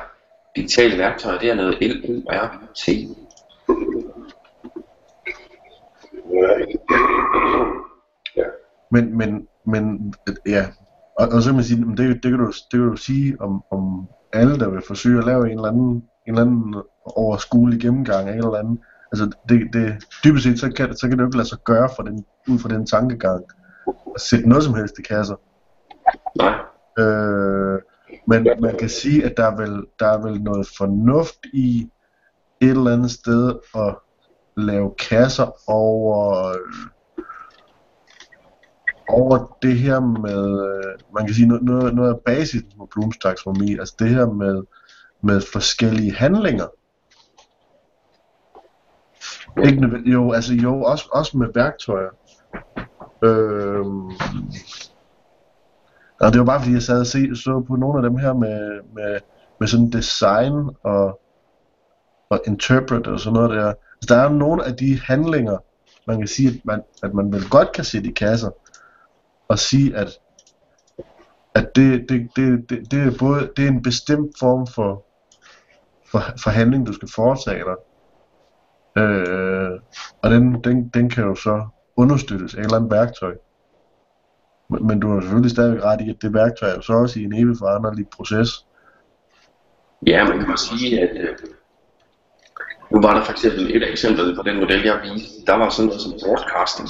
digitale 0.56 0.98
værktøjer, 0.98 1.38
det 1.38 1.50
er 1.50 1.54
noget 1.54 1.76
LORT. 1.80 2.88
Ja. 8.36 8.42
Men, 8.90 9.18
men, 9.18 9.48
men 9.66 10.14
ja, 10.46 10.66
og, 11.18 11.28
og 11.28 11.42
så 11.42 11.48
kan 11.48 11.54
man 11.54 11.64
sige, 11.64 11.84
men 11.84 11.96
det, 11.96 12.22
det, 12.22 12.30
kan 12.30 12.38
du, 12.38 12.46
det 12.46 12.70
kan 12.70 12.88
du 12.88 12.96
sige 12.96 13.36
om, 13.40 13.64
om 13.70 14.08
alle, 14.32 14.58
der 14.58 14.70
vil 14.70 14.82
forsøge 14.86 15.18
at 15.18 15.24
lave 15.24 15.46
en 15.46 15.58
eller 15.58 15.68
anden, 15.68 15.90
en 15.90 16.02
eller 16.26 16.42
anden 16.42 16.74
overskuelig 17.04 17.80
gennemgang 17.80 18.28
af 18.28 18.32
en 18.32 18.38
eller 18.38 18.58
anden. 18.58 18.78
Altså, 19.12 19.30
det, 19.48 19.60
det, 19.72 20.04
dybest 20.24 20.44
set, 20.44 20.60
så 20.60 20.72
kan, 20.76 20.96
så 20.96 21.08
kan 21.08 21.18
det 21.18 21.22
jo 21.22 21.26
ikke 21.26 21.36
lade 21.36 21.48
sig 21.48 21.58
gøre 21.64 21.88
for 21.96 22.02
den, 22.02 22.24
ud 22.48 22.58
fra 22.58 22.68
den 22.68 22.86
tankegang 22.86 23.44
at 24.14 24.20
sætte 24.20 24.48
noget 24.48 24.64
som 24.64 24.74
helst 24.74 24.98
i 24.98 25.02
kasser. 25.02 25.36
Nej. 26.38 26.58
Øh, 26.98 27.80
men 28.26 28.48
man 28.60 28.76
kan 28.78 28.88
sige, 28.88 29.24
at 29.24 29.34
der 29.36 29.46
er, 29.46 29.56
vel, 29.56 29.86
der 29.98 30.06
er 30.06 30.22
vel 30.22 30.42
noget 30.42 30.68
fornuft 30.76 31.38
i 31.52 31.90
et 32.60 32.70
eller 32.70 32.92
andet 32.92 33.10
sted 33.10 33.54
at 33.74 33.94
lave 34.56 34.94
kasser 34.98 35.70
over, 35.70 36.54
over 39.08 39.58
det 39.62 39.78
her 39.78 40.00
med, 40.00 40.66
øh, 40.68 41.14
man 41.14 41.26
kan 41.26 41.34
sige 41.34 41.48
noget, 41.48 41.62
noget, 41.62 41.94
noget 41.94 42.14
af 42.14 42.20
basis 42.26 42.62
på 42.78 42.88
Blooms 42.94 43.18
taksonomi, 43.18 43.78
altså 43.78 43.94
det 43.98 44.08
her 44.08 44.26
med, 44.26 44.62
med 45.22 45.40
forskellige 45.52 46.14
handlinger. 46.14 46.66
Ikke, 49.66 50.10
jo, 50.10 50.32
altså 50.32 50.54
jo, 50.54 50.82
også, 50.82 51.08
også 51.12 51.38
med 51.38 51.48
værktøjer. 51.54 52.10
Øh, 53.22 53.84
og 56.20 56.32
det 56.32 56.38
var 56.38 56.44
bare 56.44 56.60
fordi, 56.60 56.72
jeg 56.72 56.82
sad 56.82 57.00
og 57.00 57.06
se, 57.06 57.36
så 57.36 57.64
på 57.68 57.76
nogle 57.76 57.98
af 57.98 58.10
dem 58.10 58.18
her 58.18 58.32
med, 58.32 58.80
med, 58.94 59.18
med 59.60 59.68
sådan 59.68 59.90
design 59.90 60.70
og, 60.82 61.20
og 62.30 62.42
interpret 62.46 63.06
og 63.06 63.20
sådan 63.20 63.34
noget 63.34 63.50
der. 63.50 63.66
Altså, 63.66 64.14
der 64.14 64.16
er 64.16 64.28
nogle 64.28 64.64
af 64.64 64.76
de 64.76 65.00
handlinger, 65.04 65.58
man 66.06 66.18
kan 66.18 66.26
sige, 66.26 66.48
at 66.48 66.54
man, 66.64 66.82
at 67.02 67.14
man 67.14 67.32
vel 67.32 67.48
godt 67.48 67.72
kan 67.72 67.84
sætte 67.84 68.10
i 68.10 68.12
kasser, 68.12 68.50
og 69.48 69.58
sige, 69.58 69.96
at, 69.96 70.08
at 71.54 71.76
det, 71.76 72.08
det, 72.08 72.28
det, 72.36 72.70
det, 72.70 72.90
det, 72.90 73.06
er 73.06 73.18
både 73.18 73.50
det 73.56 73.64
er 73.64 73.68
en 73.68 73.82
bestemt 73.82 74.30
form 74.38 74.66
for, 74.66 75.04
for, 76.10 76.22
for 76.42 76.50
handling, 76.50 76.86
du 76.86 76.92
skal 76.92 77.08
foretage 77.14 77.64
dig. 77.64 77.76
Øh, 79.02 79.80
og 80.22 80.30
den, 80.30 80.64
den, 80.64 80.88
den 80.88 81.10
kan 81.10 81.24
jo 81.24 81.34
så 81.34 81.66
understøttes 81.96 82.54
af 82.54 82.58
et 82.58 82.64
eller 82.64 82.76
andet 82.76 82.90
værktøj. 82.92 83.34
Men, 84.70 84.86
men 84.86 85.00
du 85.00 85.12
har 85.12 85.20
selvfølgelig 85.20 85.50
stadigvæk 85.50 85.82
ret 85.84 86.00
i, 86.00 86.10
at 86.10 86.16
det 86.22 86.34
værktøj 86.34 86.68
er 86.70 86.74
jo 86.74 86.80
så 86.82 86.92
også 86.92 87.20
i 87.20 87.24
en 87.24 87.34
evig 87.34 87.56
foranderlig 87.58 88.08
proces. 88.08 88.66
Ja, 90.06 90.24
man 90.28 90.44
kan 90.46 90.56
sige, 90.56 91.00
at 91.00 91.16
øh, 91.16 91.36
nu 92.90 93.00
var 93.00 93.14
der 93.14 93.24
for 93.24 93.32
eksempel 93.32 93.76
et 93.76 93.82
af 93.82 93.90
eksemplerne 93.90 94.36
på 94.36 94.42
den 94.42 94.56
model, 94.60 94.82
jeg 94.84 95.00
viste. 95.02 95.46
Der 95.46 95.54
var 95.54 95.68
sådan 95.68 95.86
noget 95.86 96.00
som 96.02 96.12
broadcasting. 96.24 96.88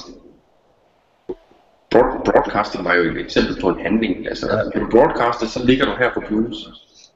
Broad, 1.90 2.24
broadcasting 2.24 2.84
var 2.84 2.94
jo 2.94 3.02
et 3.02 3.16
eksempel 3.20 3.60
på 3.60 3.68
en 3.68 3.80
handling. 3.80 4.28
Altså, 4.28 4.46
Ja. 4.46 4.56
når 4.62 4.84
du 4.84 4.90
broadcaster, 4.90 5.46
så 5.46 5.64
ligger 5.66 5.84
du 5.84 5.92
her 5.98 6.10
på 6.14 6.20
Blooms 6.28 6.56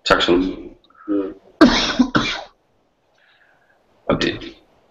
taksonomi. 0.05 0.73
Og 4.07 4.23
det, 4.23 4.31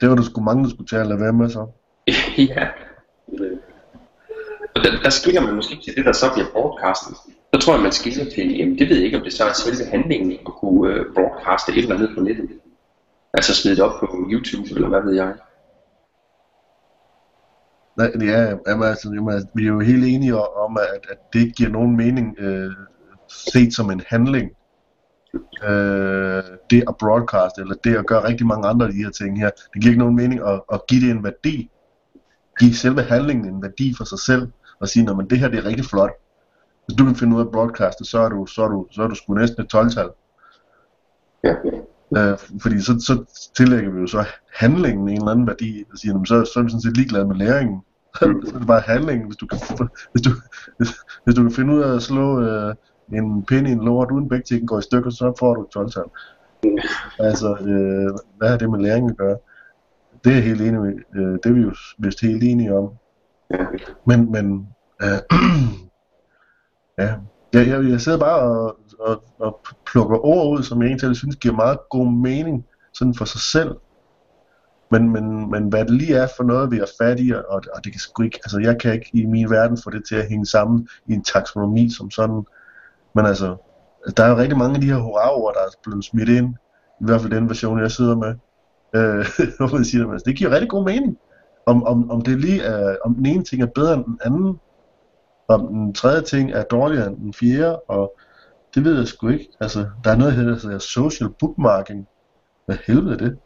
Det 0.02 0.10
var 0.10 0.16
der 0.16 0.24
sgu 0.24 0.42
mange, 0.42 0.64
der 0.64 0.70
skulle 0.70 0.88
tage 0.88 1.02
at 1.02 1.08
lade 1.08 1.20
være 1.20 1.34
med 1.34 1.50
så. 1.50 1.68
ja. 2.56 2.68
Og 4.76 4.84
der, 4.84 5.02
der 5.04 5.10
skiller 5.10 5.42
man 5.42 5.56
måske 5.56 5.76
til 5.84 5.96
det, 5.96 6.06
der 6.06 6.12
så 6.12 6.26
bliver 6.34 6.48
broadcastet. 6.54 7.16
Så 7.54 7.60
tror 7.62 7.74
jeg, 7.74 7.84
man 7.84 7.92
skiller 7.92 8.26
til, 8.36 8.58
jamen 8.58 8.80
det 8.80 8.90
ved 8.90 8.96
jeg 8.96 9.06
ikke, 9.06 9.18
om 9.18 9.24
det 9.24 9.34
så 9.34 9.44
er 9.44 9.54
selve 9.54 9.86
handlingen 9.92 10.32
at 10.32 10.54
kunne 10.60 10.94
øh, 10.94 11.06
broadcaste 11.16 11.72
et 11.72 11.78
eller 11.78 11.96
andet 11.96 12.12
på 12.16 12.22
nettet. 12.24 12.50
Altså 13.34 13.56
smide 13.56 13.76
det 13.76 13.84
op 13.84 14.00
på 14.00 14.06
YouTube, 14.32 14.70
eller 14.76 14.90
hvad 14.90 15.02
ved 15.02 15.14
jeg. 15.14 15.34
Nej, 17.98 18.12
ja, 18.22 18.56
jamen, 18.68 18.84
altså, 18.84 19.12
jamen, 19.16 19.34
altså, 19.34 19.48
vi 19.56 19.64
er 19.64 19.68
jo 19.68 19.80
helt 19.80 20.06
enige 20.06 20.38
om, 20.38 20.78
at, 20.78 21.12
at 21.12 21.18
det 21.34 21.40
ikke 21.40 21.54
giver 21.54 21.70
nogen 21.70 21.98
mening 21.98 22.36
øh, 22.40 22.72
set 23.28 23.74
som 23.74 23.92
en 23.92 24.02
handling. 24.08 24.52
Øh, 25.64 26.44
det 26.70 26.84
at 26.88 26.98
broadcast, 27.00 27.58
eller 27.58 27.76
det 27.84 27.96
at 27.96 28.06
gøre 28.06 28.28
rigtig 28.28 28.48
mange 28.48 28.68
andre 28.68 28.86
af 28.86 28.92
de 28.92 29.04
her 29.04 29.10
ting 29.10 29.40
her, 29.40 29.50
det 29.74 29.82
giver 29.82 29.92
ikke 29.92 30.04
nogen 30.04 30.16
mening 30.16 30.42
at, 30.48 30.62
at 30.74 30.82
give 30.88 31.02
det 31.02 31.12
en 31.12 31.24
værdi. 31.24 31.70
Give 32.60 32.76
selve 32.76 33.02
handlingen 33.02 33.56
en 33.56 33.62
værdi 33.62 33.94
for 33.98 34.04
sig 34.04 34.20
selv, 34.20 34.48
og 34.80 34.88
sige, 34.88 35.10
at 35.10 35.30
det 35.30 35.40
her 35.40 35.48
det 35.48 35.60
er 35.60 35.66
rigtig 35.66 35.86
flot. 35.86 36.12
Hvis 36.86 36.96
du 36.98 37.06
kan 37.06 37.16
finde 37.16 37.36
ud 37.36 37.42
af 37.42 37.46
at 37.46 37.52
broadcaste, 37.52 38.06
så 38.06 38.20
er 38.20 38.30
du, 38.30 38.46
så 38.46 38.64
er 38.64 38.68
du, 38.68 38.88
så 38.92 39.04
er 39.04 39.08
du 39.08 39.16
sgu 39.16 39.34
næsten 39.34 39.64
et 39.64 39.76
12-tal. 39.76 40.10
Ja. 41.44 41.56
Øh, 42.18 42.38
fordi 42.62 42.82
så, 42.82 43.00
så 43.00 43.24
tillægger 43.58 43.92
vi 43.92 44.00
jo 44.00 44.08
så 44.08 44.26
handlingen 44.54 45.10
en 45.10 45.16
eller 45.16 45.32
anden 45.32 45.48
værdi, 45.48 45.84
og 45.92 45.98
siger, 45.98 46.14
jamen, 46.14 46.26
så, 46.26 46.52
så 46.54 46.60
er 46.60 46.64
vi 46.64 46.70
sådan 46.70 46.82
set 46.82 46.98
ligeglade 46.98 47.28
med 47.28 47.36
læringen. 47.36 47.82
så 48.16 48.26
er 48.26 48.60
det 48.60 48.68
bare 48.68 48.82
handlingen, 48.82 49.28
hvis 49.28 49.38
du 49.38 49.46
kan, 49.48 49.60
hvis 50.12 50.22
du, 50.22 50.30
hvis, 50.78 50.90
hvis 51.24 51.36
du 51.36 51.42
kan 51.42 51.52
finde 51.52 51.74
ud 51.74 51.82
af 51.82 51.96
at 51.96 52.02
slå 52.02 52.42
øh, 52.42 52.76
en 53.14 53.46
pind 53.46 53.68
i 53.68 53.72
en 53.72 53.86
lort, 53.86 54.12
uden 54.12 54.30
begge 54.30 54.44
ting 54.44 54.68
går 54.68 54.80
i 54.80 54.82
stykker, 54.82 55.10
så 55.10 55.34
får 55.40 55.56
du 55.56 55.62
et 55.62 55.70
12 55.70 55.90
Altså, 57.20 57.52
øh, 57.52 58.18
hvad 58.38 58.50
har 58.50 58.58
det 58.58 58.70
med 58.70 58.80
læring 58.80 59.10
at 59.10 59.18
gøre? 59.18 59.38
Det 60.24 60.32
er 60.32 60.36
jeg 60.36 60.44
helt 60.44 60.62
enig 60.62 60.82
med. 60.82 60.94
Øh, 61.16 61.34
det 61.44 61.46
er 61.46 61.54
vi 61.54 61.62
jo 61.62 61.74
vist 61.98 62.22
helt 62.22 62.44
enige 62.44 62.78
om. 62.78 62.90
Ja. 63.54 63.66
Men, 64.08 64.32
men 64.32 64.68
øh, 65.02 65.20
ja, 67.00 67.16
jeg, 67.54 67.68
jeg, 67.68 67.90
jeg 67.90 68.02
sidder 68.02 68.20
bare 68.20 68.40
og, 68.40 68.78
og, 69.00 69.24
og 69.40 69.60
plukker 69.86 70.26
ord 70.26 70.58
ud, 70.58 70.64
som 70.64 70.82
jeg 70.82 70.88
egentlig 70.88 71.16
synes 71.16 71.36
giver 71.36 71.56
meget 71.56 71.80
god 71.90 72.12
mening, 72.12 72.66
sådan 72.94 73.14
for 73.14 73.26
sig 73.26 73.42
selv. 73.42 73.76
Men, 74.92 75.10
men, 75.10 75.52
men 75.52 75.70
hvad 75.70 75.86
det 75.86 75.94
lige 75.94 76.16
er 76.16 76.28
for 76.38 76.44
noget, 76.44 76.72
vi 76.72 76.80
er 76.80 76.86
fat 77.02 77.20
i, 77.20 77.32
og, 77.32 77.44
og 77.50 77.84
det 77.84 77.92
kan 77.92 78.00
sgu 78.00 78.24
ikke, 78.24 78.40
altså 78.44 78.60
jeg 78.60 78.82
kan 78.82 78.94
ikke 78.94 79.10
i 79.14 79.26
min 79.26 79.50
verden 79.50 79.78
få 79.84 79.90
det 79.90 80.04
til 80.08 80.16
at 80.16 80.30
hænge 80.30 80.46
sammen 80.46 80.88
i 81.08 81.14
en 81.14 81.24
taksonomi 81.24 81.90
som 81.90 82.12
sådan. 82.12 82.44
Men 83.16 83.26
altså, 83.26 83.56
der 84.18 84.24
er 84.24 84.30
jo 84.30 84.38
rigtig 84.38 84.58
mange 84.58 84.76
af 84.76 84.82
de 84.82 84.88
her 84.88 84.98
hurra 84.98 85.54
der 85.54 85.60
er 85.60 85.70
blevet 85.84 86.06
smidt 86.06 86.30
ind, 86.30 86.56
i 87.02 87.06
hvert 87.06 87.22
fald 87.22 87.34
den 87.34 87.50
version, 87.50 87.80
jeg 87.80 87.92
sidder 87.92 88.16
med. 88.16 88.36
Øh, 88.96 89.26
hvorfor 89.58 89.78
jeg 89.78 89.86
siger 89.86 90.02
det, 90.02 90.08
men 90.08 90.14
altså, 90.14 90.26
det 90.30 90.38
giver 90.38 90.52
rigtig 90.52 90.70
god 90.70 90.86
mening. 90.86 91.18
Om, 91.66 91.84
om, 91.84 92.12
om 92.12 92.22
det 92.22 92.40
lige 92.40 92.62
er, 92.62 92.96
om 93.06 93.16
den 93.16 93.26
ene 93.26 93.44
ting 93.44 93.62
er 93.62 93.66
bedre 93.66 93.94
end 93.94 94.06
den 94.06 94.20
anden, 94.26 94.60
om 95.48 95.68
den 95.68 95.94
tredje 95.94 96.22
ting 96.22 96.52
er 96.52 96.64
dårligere 96.64 97.08
end 97.08 97.18
den 97.18 97.34
fjerde, 97.34 97.80
og 97.80 98.18
det 98.76 98.84
ved 98.84 98.98
jeg 98.98 99.08
sgu 99.08 99.28
ikke. 99.28 99.50
Altså, 99.60 99.86
der 100.04 100.12
er 100.12 100.16
noget 100.16 100.34
her, 100.34 100.44
der 100.44 100.56
hedder 100.56 100.78
social 100.80 101.30
bookmarking. 101.40 102.08
Hvad 102.66 102.78
helvede 102.88 103.14
er 103.14 103.18
det? 103.18 103.38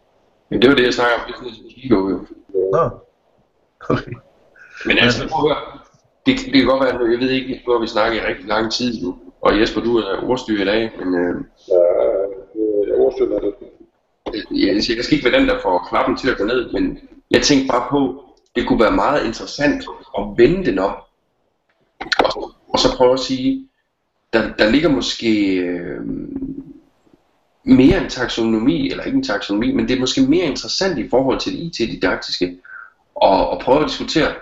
Men 0.50 0.62
det 0.62 0.68
er 0.68 0.72
jo 0.72 0.78
det, 0.78 0.86
jeg 0.86 0.94
snakker 0.94 1.16
om 1.16 1.22
business 1.32 1.60
as 1.60 1.86
usual, 1.86 2.12
jo. 2.12 2.26
Nå. 2.74 2.90
Okay. 3.90 4.12
Men 4.86 4.98
altså, 4.98 5.28
prøv 5.32 5.52
at 5.52 5.56
høre. 5.58 5.80
Det, 6.26 6.34
det 6.46 6.54
kan 6.54 6.66
godt 6.66 6.84
være, 6.84 6.94
at 6.94 7.12
jeg 7.12 7.20
ved 7.20 7.30
ikke, 7.30 7.64
nu 7.68 7.74
har 7.74 7.80
vi 7.80 7.88
snakket 7.88 8.18
i 8.18 8.26
rigtig 8.26 8.46
lang 8.48 8.72
tid 8.72 9.04
nu. 9.04 9.18
Og 9.42 9.60
Jesper, 9.60 9.82
du 9.82 9.98
er 9.98 10.30
ordstyr 10.30 10.62
i 10.62 10.66
dag, 10.66 10.92
men 11.00 11.08
øh, 11.22 11.36
Ja, 11.72 11.82
øh, 12.60 12.88
jeg 12.88 12.96
overstiller 13.02 13.40
det. 13.40 13.54
jeg, 14.52 14.76
jeg 14.98 15.04
skal 15.04 15.16
ikke 15.18 15.32
være 15.32 15.40
den, 15.40 15.48
der 15.50 15.58
får 15.62 15.88
klappen 15.90 16.18
til 16.18 16.30
at 16.32 16.38
gå 16.38 16.44
ned, 16.44 16.62
men 16.74 17.00
jeg 17.32 17.42
tænkte 17.42 17.68
bare 17.68 17.88
på, 17.90 18.24
det 18.56 18.68
kunne 18.68 18.80
være 18.80 18.96
meget 18.96 19.26
interessant 19.26 19.84
at 20.18 20.24
vende 20.38 20.66
den 20.66 20.80
op, 20.80 20.98
og, 22.20 22.52
og 22.70 22.80
så 22.80 22.98
prøve 22.98 23.14
at 23.14 23.20
sige, 23.20 23.68
der, 24.34 24.54
der 24.54 24.70
ligger 24.70 24.90
måske 24.90 25.56
øh, 25.56 26.02
mere 27.64 28.04
en 28.04 28.10
taksonomi, 28.10 28.90
eller 28.90 29.04
ikke 29.04 29.16
en 29.16 29.24
taksonomi, 29.24 29.72
men 29.74 29.88
det 29.88 29.96
er 29.96 30.00
måske 30.00 30.22
mere 30.22 30.46
interessant 30.46 31.00
i 31.00 31.10
forhold 31.10 31.40
til 31.40 31.54
det 31.54 31.60
IT-didaktiske, 31.80 32.58
og, 33.16 33.50
og 33.50 33.62
prøve 33.62 33.84
at 33.84 33.90
diskutere, 33.90 34.34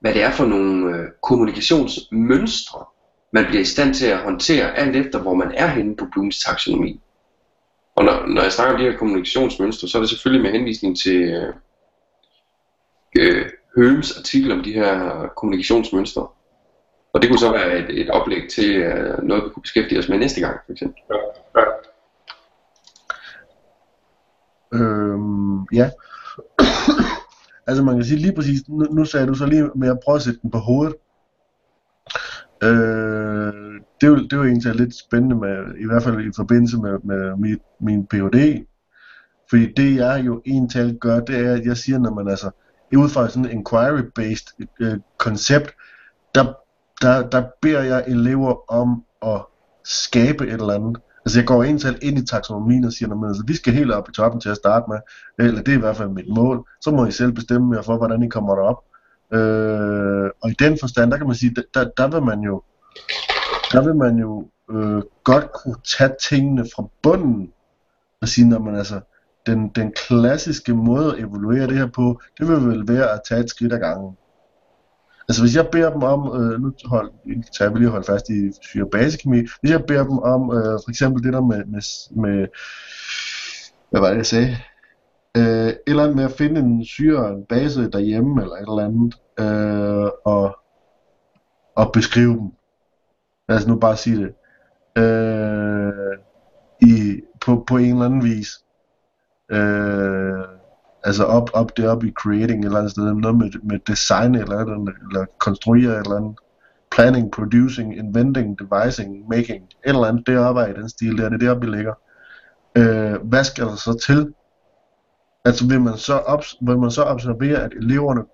hvad 0.00 0.14
det 0.14 0.22
er 0.22 0.30
for 0.30 0.46
nogle 0.46 0.96
øh, 0.96 1.08
kommunikationsmønstre, 1.22 2.84
man 3.32 3.44
bliver 3.44 3.60
i 3.60 3.64
stand 3.64 3.94
til 3.94 4.06
at 4.06 4.18
håndtere, 4.18 4.76
alt 4.76 4.96
efter 4.96 5.18
hvor 5.18 5.34
man 5.34 5.52
er 5.54 5.66
henne 5.66 5.96
på 5.96 6.06
Blooms 6.12 6.38
taksonomi. 6.38 7.00
Og 7.96 8.04
når, 8.04 8.26
når 8.26 8.42
jeg 8.42 8.52
snakker 8.52 8.74
om 8.74 8.80
de 8.80 8.90
her 8.90 8.98
kommunikationsmønstre, 8.98 9.88
så 9.88 9.98
er 9.98 10.02
det 10.02 10.10
selvfølgelig 10.10 10.42
med 10.42 10.58
henvisning 10.58 10.98
til 10.98 11.16
øh, 11.16 11.54
øh, 13.18 13.46
Holmes 13.76 14.18
artikel 14.18 14.52
om 14.52 14.62
de 14.62 14.72
her 14.72 15.26
kommunikationsmønstre. 15.36 16.26
Og 17.12 17.22
det 17.22 17.30
kunne 17.30 17.38
så 17.38 17.52
være 17.52 17.78
et, 17.78 18.00
et 18.00 18.10
oplæg 18.10 18.48
til 18.50 18.76
øh, 18.76 19.22
noget, 19.22 19.44
vi 19.44 19.48
kunne 19.48 19.62
beskæftige 19.62 19.98
os 19.98 20.08
med 20.08 20.18
næste 20.18 20.40
gang, 20.40 20.60
for 20.66 20.72
eksempel. 20.72 21.02
Ja, 21.10 21.16
ja. 21.60 21.64
Øhm, 24.74 25.62
ja. 25.62 25.90
altså 27.66 27.82
man 27.84 27.94
kan 27.94 28.04
sige 28.04 28.20
lige 28.20 28.34
præcis, 28.34 28.68
nu, 28.68 28.84
nu 28.90 29.04
sagde 29.04 29.26
du 29.26 29.34
så 29.34 29.46
lige 29.46 29.70
med 29.74 29.90
at 29.90 29.98
prøve 30.04 30.16
at 30.16 30.22
sætte 30.22 30.40
den 30.42 30.50
på 30.50 30.58
hovedet. 30.58 30.94
Øh, 32.62 33.80
det, 34.00 34.06
er 34.06 34.10
jo, 34.10 34.16
det 34.16 34.32
jo 34.32 34.44
egentlig 34.44 34.74
lidt 34.74 34.94
spændende, 34.94 35.36
med, 35.36 35.74
i 35.80 35.86
hvert 35.86 36.02
fald 36.02 36.20
i 36.20 36.32
forbindelse 36.36 36.76
med, 36.76 36.98
med 37.04 37.36
mit, 37.36 37.58
min 37.80 38.06
Ph.D. 38.06 38.66
Fordi 39.50 39.72
det 39.72 39.96
jeg 39.96 40.22
jo 40.26 40.42
egentlig 40.46 41.00
gør, 41.00 41.20
det 41.20 41.46
er, 41.46 41.52
at 41.52 41.64
jeg 41.64 41.76
siger, 41.76 41.98
når 41.98 42.14
man 42.14 42.28
altså, 42.28 42.50
ud 42.98 43.08
fra 43.08 43.28
sådan 43.28 43.44
en 43.44 43.50
inquiry-based 43.50 44.66
øh, 44.80 44.98
koncept, 45.18 45.74
der, 46.34 46.44
der, 47.02 47.28
der 47.28 47.44
beder 47.62 47.82
jeg 47.82 48.04
elever 48.06 48.72
om 48.72 49.04
at 49.22 49.42
skabe 49.84 50.46
et 50.46 50.52
eller 50.52 50.74
andet. 50.74 50.96
Altså 51.26 51.38
jeg 51.38 51.46
går 51.46 51.62
egentlig 51.62 52.02
ind 52.02 52.18
i 52.18 52.26
taksonomien 52.26 52.84
og 52.84 52.92
siger, 52.92 53.10
at 53.10 53.28
altså, 53.28 53.42
vi 53.46 53.54
skal 53.54 53.72
helt 53.72 53.92
op 53.92 54.08
i 54.08 54.12
toppen 54.12 54.40
til 54.40 54.48
at 54.48 54.56
starte 54.56 54.84
med, 54.88 54.98
eller 55.38 55.62
det 55.62 55.72
er 55.72 55.76
i 55.76 55.80
hvert 55.80 55.96
fald 55.96 56.08
mit 56.08 56.28
mål, 56.28 56.68
så 56.80 56.90
må 56.90 57.06
I 57.06 57.10
selv 57.10 57.32
bestemme 57.32 57.76
jer 57.76 57.82
for, 57.82 57.96
hvordan 57.96 58.22
I 58.22 58.28
kommer 58.28 58.54
derop. 58.54 58.84
Øh, 59.32 60.30
og 60.42 60.50
i 60.50 60.54
den 60.58 60.78
forstand, 60.80 61.10
der 61.10 61.16
kan 61.16 61.26
man 61.26 61.36
sige, 61.36 61.54
der, 61.74 61.84
der 61.96 62.08
vil 62.08 62.22
man 62.22 62.40
jo, 62.40 62.62
der 63.72 63.84
vil 63.84 63.94
man 63.94 64.16
jo 64.16 64.48
øh, 64.70 65.02
godt 65.24 65.52
kunne 65.52 65.76
tage 65.98 66.12
tingene 66.28 66.66
fra 66.76 66.84
bunden 67.02 67.52
og 68.20 68.28
sige, 68.28 68.48
når 68.48 68.58
man 68.58 68.76
altså, 68.76 69.00
den, 69.46 69.68
den 69.68 69.92
klassiske 69.92 70.74
måde 70.74 71.12
at 71.12 71.18
evaluere 71.18 71.66
det 71.66 71.76
her 71.76 71.86
på, 71.86 72.20
det 72.38 72.48
vil 72.48 72.56
vel 72.56 72.88
være 72.88 73.10
at 73.10 73.20
tage 73.28 73.40
et 73.40 73.50
skridt 73.50 73.72
ad 73.72 73.78
gangen. 73.78 74.16
Altså 75.28 75.42
hvis 75.42 75.56
jeg 75.56 75.68
beder 75.72 75.92
dem 75.92 76.02
om, 76.02 76.42
øh, 76.42 76.60
nu 76.60 76.72
hold, 76.84 77.10
tager 77.58 77.70
vi 77.70 77.78
lige 77.78 77.90
holde 77.90 78.06
fast 78.06 78.28
i 78.28 78.52
syre 78.62 78.88
basekemi, 78.92 79.38
hvis 79.60 79.70
jeg 79.70 79.84
beder 79.84 80.04
dem 80.04 80.18
om 80.18 80.56
øh, 80.56 80.78
for 80.84 80.90
eksempel 80.90 81.24
det 81.24 81.32
der 81.32 81.40
med, 81.40 81.64
med, 81.64 81.82
med 82.22 82.46
hvad 83.90 84.00
var 84.00 84.08
det 84.08 84.16
jeg 84.16 84.26
sagde, 84.26 84.56
øh, 85.36 85.68
et 85.68 85.78
eller 85.86 86.02
andet 86.02 86.16
med 86.16 86.24
at 86.24 86.32
finde 86.32 86.60
en 86.60 86.84
syre, 86.84 87.28
en 87.28 87.44
base 87.48 87.90
derhjemme 87.90 88.42
eller 88.42 88.54
et 88.54 88.60
eller 88.60 88.84
andet, 88.84 89.14
øh, 89.40 90.10
og, 90.24 90.56
og 91.76 91.92
beskrive 91.92 92.32
dem. 92.32 92.50
Lad 93.48 93.58
os 93.58 93.66
nu 93.66 93.76
bare 93.76 93.96
sige 93.96 94.16
det. 94.16 94.34
Øh, 95.02 96.18
i, 96.82 97.20
på, 97.40 97.64
på 97.66 97.76
en 97.76 97.90
eller 97.90 98.04
anden 98.04 98.24
vis. 98.24 98.63
Øh, 99.50 100.44
altså 101.04 101.24
op, 101.24 101.50
op 101.52 101.76
det 101.76 101.88
op 101.88 102.04
i 102.04 102.12
creating 102.12 102.60
et 102.60 102.64
eller 102.64 102.78
andet 102.78 102.90
sted, 102.90 103.14
noget 103.14 103.36
med, 103.36 103.50
med 103.62 103.78
design 103.86 104.34
eller, 104.34 104.58
eller, 104.58 104.92
eller 105.10 105.24
konstruere 105.38 105.98
eller 105.98 106.16
andet, 106.16 106.38
planning, 106.90 107.30
producing, 107.30 107.96
inventing, 107.96 108.58
devising, 108.58 109.28
making, 109.28 109.64
et 109.64 109.72
eller 109.84 110.04
andet 110.04 110.26
deroppe 110.26 110.70
i 110.70 110.72
den 110.72 110.88
stil 110.88 111.18
der, 111.18 111.28
det 111.28 111.34
er 111.34 111.38
deroppe 111.38 111.66
vi 111.66 111.76
ligger. 111.76 111.94
Øh, 112.76 113.14
hvad 113.22 113.44
skal 113.44 113.64
der 113.64 113.76
så 113.76 113.98
til? 114.06 114.34
Altså 115.44 115.68
vil 115.68 115.80
man 115.80 115.96
så, 115.96 116.14
op, 116.14 116.42
vil 116.60 116.78
man 116.78 116.90
så 116.90 117.02
observere, 117.02 117.62
at 117.62 117.72
eleverne 117.72 118.24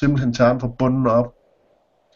simpelthen 0.00 0.32
tager 0.32 0.50
den 0.50 0.60
fra 0.60 0.68
bunden 0.78 1.06
op, 1.06 1.34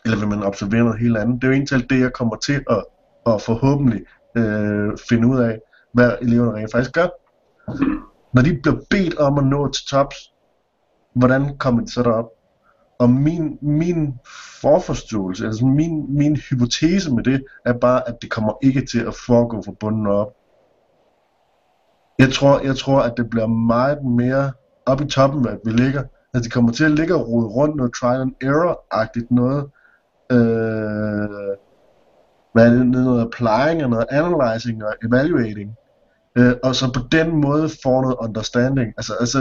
eller 0.04 0.18
vil 0.18 0.28
man 0.28 0.42
observere 0.42 0.84
noget 0.84 1.00
helt 1.00 1.16
andet? 1.16 1.42
Det 1.42 1.44
er 1.44 1.48
jo 1.48 1.54
egentlig 1.54 1.90
det, 1.90 2.00
jeg 2.00 2.12
kommer 2.12 2.36
til 2.36 2.64
at, 2.70 2.84
at 3.26 3.42
forhåbentlig 3.42 4.00
øh, 4.36 4.90
finde 5.08 5.28
ud 5.28 5.38
af, 5.38 5.58
hvad 5.94 6.12
eleverne 6.22 6.58
rent 6.58 6.72
faktisk 6.72 6.92
gør 6.92 7.08
når 8.32 8.42
de 8.42 8.58
bliver 8.62 8.80
bedt 8.90 9.18
om 9.18 9.38
at 9.38 9.46
nå 9.46 9.72
til 9.72 9.86
tops, 9.86 10.16
hvordan 11.14 11.58
kommer 11.58 11.80
de 11.80 11.92
så 11.92 12.02
derop? 12.02 12.30
Og 12.98 13.10
min, 13.10 13.58
min 13.62 14.14
forforståelse, 14.60 15.46
altså 15.46 15.66
min, 15.66 16.16
min 16.16 16.36
hypotese 16.36 17.14
med 17.14 17.24
det, 17.24 17.44
er 17.64 17.72
bare, 17.72 18.08
at 18.08 18.16
det 18.22 18.30
kommer 18.30 18.52
ikke 18.62 18.86
til 18.86 19.00
at 19.00 19.14
foregå 19.26 19.62
fra 19.62 19.72
bunden 19.80 20.06
op. 20.06 20.32
Jeg 22.18 22.32
tror, 22.32 22.60
jeg 22.60 22.76
tror, 22.76 23.00
at 23.00 23.12
det 23.16 23.30
bliver 23.30 23.46
meget 23.46 24.04
mere 24.04 24.52
op 24.86 25.00
i 25.00 25.04
toppen, 25.04 25.48
at 25.48 25.58
vi 25.64 25.70
ligger. 25.70 26.00
Altså, 26.00 26.10
at 26.34 26.42
det 26.42 26.52
kommer 26.52 26.72
til 26.72 26.84
at 26.84 26.90
ligge 26.90 27.14
og 27.14 27.28
rode 27.28 27.46
rundt 27.46 27.76
noget 27.76 27.92
trial 27.94 28.20
and 28.20 28.32
error-agtigt 28.44 29.30
noget. 29.30 29.70
Øh, 30.32 31.56
hvad 32.52 32.66
er 32.66 32.70
det? 32.70 32.86
Noget 32.86 33.20
applying 33.22 33.84
og 33.84 33.90
noget 33.90 34.06
analyzing 34.10 34.84
og 34.84 34.94
evaluating 35.04 35.76
øh, 36.38 36.52
og 36.62 36.74
så 36.74 36.92
på 36.92 37.00
den 37.12 37.36
måde 37.36 37.70
får 37.82 38.02
noget 38.02 38.16
understanding. 38.20 38.88
Altså, 38.96 39.12
altså 39.20 39.38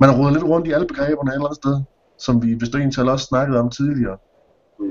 man 0.00 0.10
har 0.10 0.18
rodet 0.18 0.32
lidt 0.32 0.44
rundt 0.44 0.66
i 0.66 0.72
alle 0.72 0.86
begreberne 0.86 1.30
et 1.30 1.34
eller 1.34 1.46
andet 1.46 1.56
sted, 1.56 1.80
som 2.18 2.42
vi 2.42 2.52
hvis 2.52 2.68
du 2.68 2.78
egentlig 2.78 3.12
også 3.12 3.26
snakket 3.26 3.58
om 3.58 3.70
tidligere. 3.70 4.16
Mm. 4.78 4.84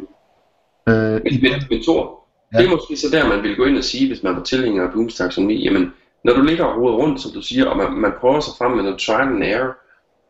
Øh, 0.87 1.21
men, 1.23 1.41
men, 1.41 1.51
men 1.69 1.83
Thor, 1.83 2.27
ja. 2.53 2.57
det 2.57 2.65
er 2.65 2.71
måske 2.71 2.97
så 2.97 3.07
der, 3.11 3.29
man 3.29 3.43
vil 3.43 3.55
gå 3.55 3.63
ind 3.63 3.77
og 3.77 3.83
sige, 3.83 4.07
hvis 4.07 4.23
man 4.23 4.35
var 4.35 4.43
tilhænger 4.43 4.83
af 4.83 4.91
Blooms 4.91 5.15
taxonomi, 5.15 5.63
jamen, 5.63 5.93
når 6.23 6.33
du 6.33 6.41
ligger 6.41 6.65
og 6.65 6.81
roder 6.81 6.97
rundt, 6.97 7.21
som 7.21 7.31
du 7.31 7.41
siger, 7.41 7.65
og 7.65 7.77
man, 7.77 7.93
man 7.93 8.11
prøver 8.19 8.39
sig 8.39 8.53
frem 8.57 8.71
med 8.71 8.83
noget 8.83 8.99
trial 8.99 9.27
and 9.27 9.43
error, 9.43 9.73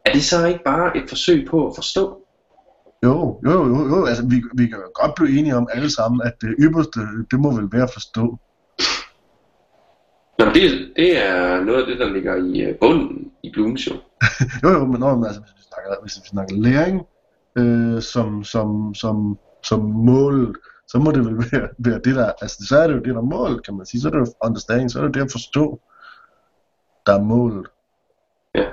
er 0.05 0.11
det 0.13 0.23
så 0.23 0.45
ikke 0.45 0.63
bare 0.65 0.97
et 0.97 1.03
forsøg 1.09 1.47
på 1.49 1.67
at 1.67 1.75
forstå? 1.75 2.21
Jo, 3.03 3.39
jo, 3.45 3.67
jo, 3.67 3.87
jo. 3.87 4.05
Altså, 4.05 4.23
vi, 4.25 4.43
vi 4.53 4.67
kan 4.67 4.77
godt 4.93 5.15
blive 5.15 5.39
enige 5.39 5.55
om 5.55 5.67
alle 5.73 5.89
sammen, 5.89 6.21
at 6.25 6.33
det 6.41 6.55
ypperste, 6.59 6.99
det 7.31 7.39
må 7.39 7.55
vel 7.55 7.69
være 7.71 7.83
at 7.83 7.93
forstå. 7.93 8.37
Nå, 10.39 10.45
det, 10.45 10.91
det 10.95 11.25
er 11.25 11.63
noget 11.63 11.81
af 11.81 11.87
det, 11.87 11.99
der 11.99 12.09
ligger 12.13 12.35
i 12.35 12.61
øh, 12.61 12.75
bunden 12.79 13.31
i 13.43 13.51
Blooms 13.53 13.87
jo. 13.87 13.93
jo, 14.63 14.69
jo, 14.69 14.85
men, 14.85 14.99
når, 14.99 15.25
altså, 15.25 15.41
hvis, 15.41 15.53
vi 15.57 15.63
snakker, 15.73 16.01
hvis 16.01 16.17
vi 16.23 16.27
snakker 16.27 16.55
læring 16.55 17.01
øh, 17.57 18.01
som, 18.01 18.43
som, 18.43 18.93
som, 18.95 19.39
som 19.63 19.79
mål, 19.79 20.55
så 20.87 20.99
må 20.99 21.11
det 21.11 21.25
vel 21.25 21.37
være, 21.51 21.69
være 21.77 21.99
det 21.99 22.15
der, 22.15 22.31
altså 22.41 22.65
så 22.69 22.77
er 22.77 22.87
det 22.87 22.93
jo 22.93 22.99
det 22.99 23.15
der 23.15 23.21
mål, 23.21 23.61
kan 23.61 23.77
man 23.77 23.85
sige, 23.85 24.01
så 24.01 24.07
er 24.07 24.11
det 24.11 24.19
jo 24.19 24.25
understanding, 24.43 24.91
så 24.91 24.99
er 24.99 25.03
det 25.03 25.13
det 25.13 25.21
at 25.21 25.31
forstå, 25.31 25.81
der 27.05 27.13
er 27.13 27.23
målet. 27.23 27.67
Ja. 28.55 28.65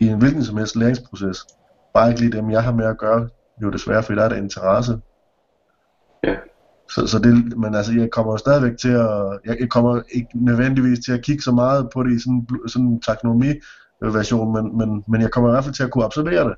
I 0.00 0.06
en 0.06 0.18
hvilken 0.18 0.44
som 0.44 0.56
helst 0.56 0.76
læringsproces. 0.76 1.46
Bare 1.94 2.08
ikke 2.08 2.20
lige 2.20 2.32
dem, 2.32 2.50
jeg 2.50 2.62
har 2.62 2.72
med 2.72 2.86
at 2.86 2.98
gøre, 2.98 3.28
jo 3.62 3.70
desværre, 3.70 4.02
fordi 4.02 4.18
der 4.18 4.24
er 4.24 4.28
der 4.28 4.36
interesse. 4.36 5.00
Ja. 6.24 6.36
Så, 6.90 7.06
så 7.06 7.18
det, 7.18 7.58
men 7.58 7.74
altså, 7.74 7.92
jeg 7.92 8.10
kommer 8.10 8.36
stadigvæk 8.36 8.78
til 8.78 8.88
at, 8.90 9.40
jeg, 9.44 9.68
kommer 9.70 10.02
ikke 10.12 10.28
nødvendigvis 10.34 10.98
til 11.04 11.12
at 11.12 11.24
kigge 11.24 11.42
så 11.42 11.52
meget 11.52 11.90
på 11.92 12.02
det 12.02 12.12
i 12.12 12.18
sådan, 12.18 12.48
sådan 12.66 12.86
en 12.86 13.00
taknomi-version, 13.00 14.52
men, 14.52 14.78
men, 14.78 15.04
men 15.08 15.20
jeg 15.20 15.30
kommer 15.30 15.50
i 15.50 15.52
hvert 15.52 15.64
fald 15.64 15.74
til 15.74 15.82
at 15.82 15.90
kunne 15.90 16.04
observere 16.04 16.48
det. 16.48 16.56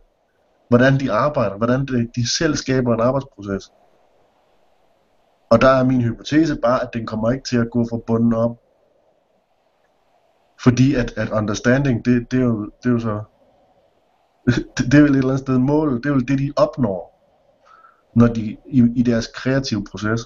Hvordan 0.68 1.00
de 1.00 1.12
arbejder, 1.12 1.56
hvordan 1.56 1.86
de, 1.86 2.08
de 2.16 2.30
selv 2.30 2.56
skaber 2.56 2.94
en 2.94 3.00
arbejdsproces. 3.00 3.72
Og 5.50 5.60
der 5.60 5.68
er 5.68 5.84
min 5.84 6.00
hypotese 6.00 6.56
bare, 6.62 6.82
at 6.82 6.90
den 6.92 7.06
kommer 7.06 7.30
ikke 7.30 7.44
til 7.44 7.56
at 7.56 7.70
gå 7.70 7.86
fra 7.90 7.98
bunden 8.06 8.34
op. 8.34 8.56
Fordi 10.62 10.94
at, 10.94 11.12
at 11.16 11.30
understanding, 11.30 12.04
det, 12.04 12.30
det, 12.30 12.40
er 12.40 12.44
jo, 12.44 12.64
det 12.64 12.88
er 12.88 12.92
jo 12.92 12.98
så, 12.98 13.20
det, 14.78 14.92
det 14.92 14.94
er 14.94 15.02
vel 15.02 15.10
et 15.10 15.16
eller 15.16 15.28
andet 15.28 15.38
sted 15.38 15.58
mål, 15.58 15.96
det 15.96 16.06
er 16.06 16.14
jo 16.14 16.20
det, 16.20 16.38
de 16.38 16.52
opnår 16.56 17.09
når 18.14 18.26
de, 18.26 18.56
i, 18.66 18.82
i 18.96 19.02
deres 19.02 19.26
kreative 19.26 19.84
proces. 19.84 20.20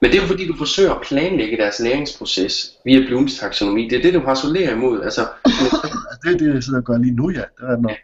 Men 0.00 0.10
det 0.10 0.18
er 0.18 0.22
jo 0.22 0.28
fordi, 0.28 0.46
du 0.46 0.56
forsøger 0.56 0.94
at 0.94 1.02
planlægge 1.02 1.56
deres 1.56 1.80
læringsproces 1.80 2.72
via 2.84 3.06
Blooms 3.06 3.38
taksonomi. 3.38 3.88
Det 3.88 3.98
er 3.98 4.02
det, 4.02 4.14
du 4.14 4.20
harsolerer 4.20 4.74
imod. 4.74 5.02
Altså, 5.02 5.20
det 6.24 6.34
er 6.34 6.38
det, 6.38 6.54
jeg 6.54 6.62
sidder 6.62 6.78
og 6.78 6.84
gør 6.84 6.98
lige 6.98 7.16
nu, 7.16 7.30
ja. 7.30 7.42
Det 7.58 7.70
er 7.70 7.76
nok. 7.76 7.96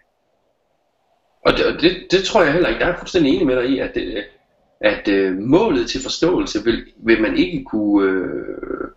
Og 1.46 1.52
det, 1.52 1.80
det, 1.80 2.06
det 2.10 2.24
tror 2.24 2.42
jeg 2.42 2.52
heller 2.52 2.68
ikke. 2.68 2.80
Jeg 2.80 2.90
er 2.90 2.98
fuldstændig 2.98 3.34
enig 3.34 3.46
med 3.46 3.56
dig 3.56 3.70
i, 3.70 3.78
at, 3.78 3.90
det, 3.94 4.24
at 4.80 5.08
uh, 5.08 5.38
målet 5.38 5.90
til 5.90 6.02
forståelse 6.02 6.64
vil, 6.64 6.86
vil 6.96 7.22
man 7.22 7.36
ikke 7.36 7.64
kunne, 7.64 8.22
uh, 8.22 8.88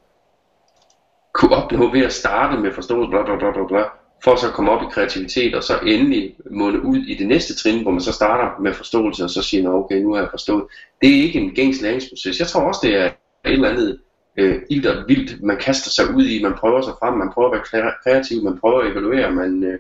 kunne 1.34 1.56
opnå 1.56 1.91
ved 1.91 2.02
at 2.02 2.14
starte 2.14 2.61
med 2.61 2.72
forståelse, 2.72 3.10
bla, 3.10 3.24
bla, 3.24 3.38
bla, 3.38 3.52
bla, 3.52 3.68
bla, 3.68 3.84
for 4.23 4.35
så 4.35 4.47
at 4.47 4.53
komme 4.53 4.71
op 4.71 4.83
i 4.83 4.91
kreativitet, 4.91 5.55
og 5.55 5.63
så 5.63 5.79
endelig 5.85 6.35
måne 6.51 6.85
ud 6.85 6.97
i 6.97 7.15
det 7.15 7.27
næste 7.27 7.55
trin, 7.55 7.81
hvor 7.81 7.91
man 7.91 8.01
så 8.01 8.11
starter 8.11 8.61
med 8.61 8.73
forståelse, 8.73 9.23
og 9.23 9.29
så 9.29 9.41
siger, 9.41 9.69
okay, 9.69 9.97
nu 10.01 10.13
har 10.13 10.21
jeg 10.21 10.29
forstået. 10.31 10.63
Det 11.01 11.09
er 11.09 11.23
ikke 11.23 11.39
en 11.39 11.55
gængs 11.55 11.81
læringsproces. 11.81 12.39
Jeg 12.39 12.47
tror 12.47 12.61
også, 12.61 12.79
det 12.83 12.95
er 12.95 13.05
et 13.05 13.13
eller 13.45 13.69
andet 13.69 13.99
øh, 14.37 14.61
ildt 14.69 14.85
og 14.85 15.03
vildt, 15.07 15.43
man 15.43 15.57
kaster 15.57 15.89
sig 15.89 16.15
ud 16.15 16.25
i, 16.25 16.43
man 16.43 16.53
prøver 16.59 16.81
sig 16.81 16.93
frem, 16.99 17.13
man 17.13 17.31
prøver 17.33 17.49
at 17.51 17.69
være 17.73 17.91
kreativ, 18.03 18.43
man 18.43 18.59
prøver 18.59 18.81
at 18.81 18.91
evaluere, 18.91 19.31
man, 19.31 19.63
øh, 19.63 19.79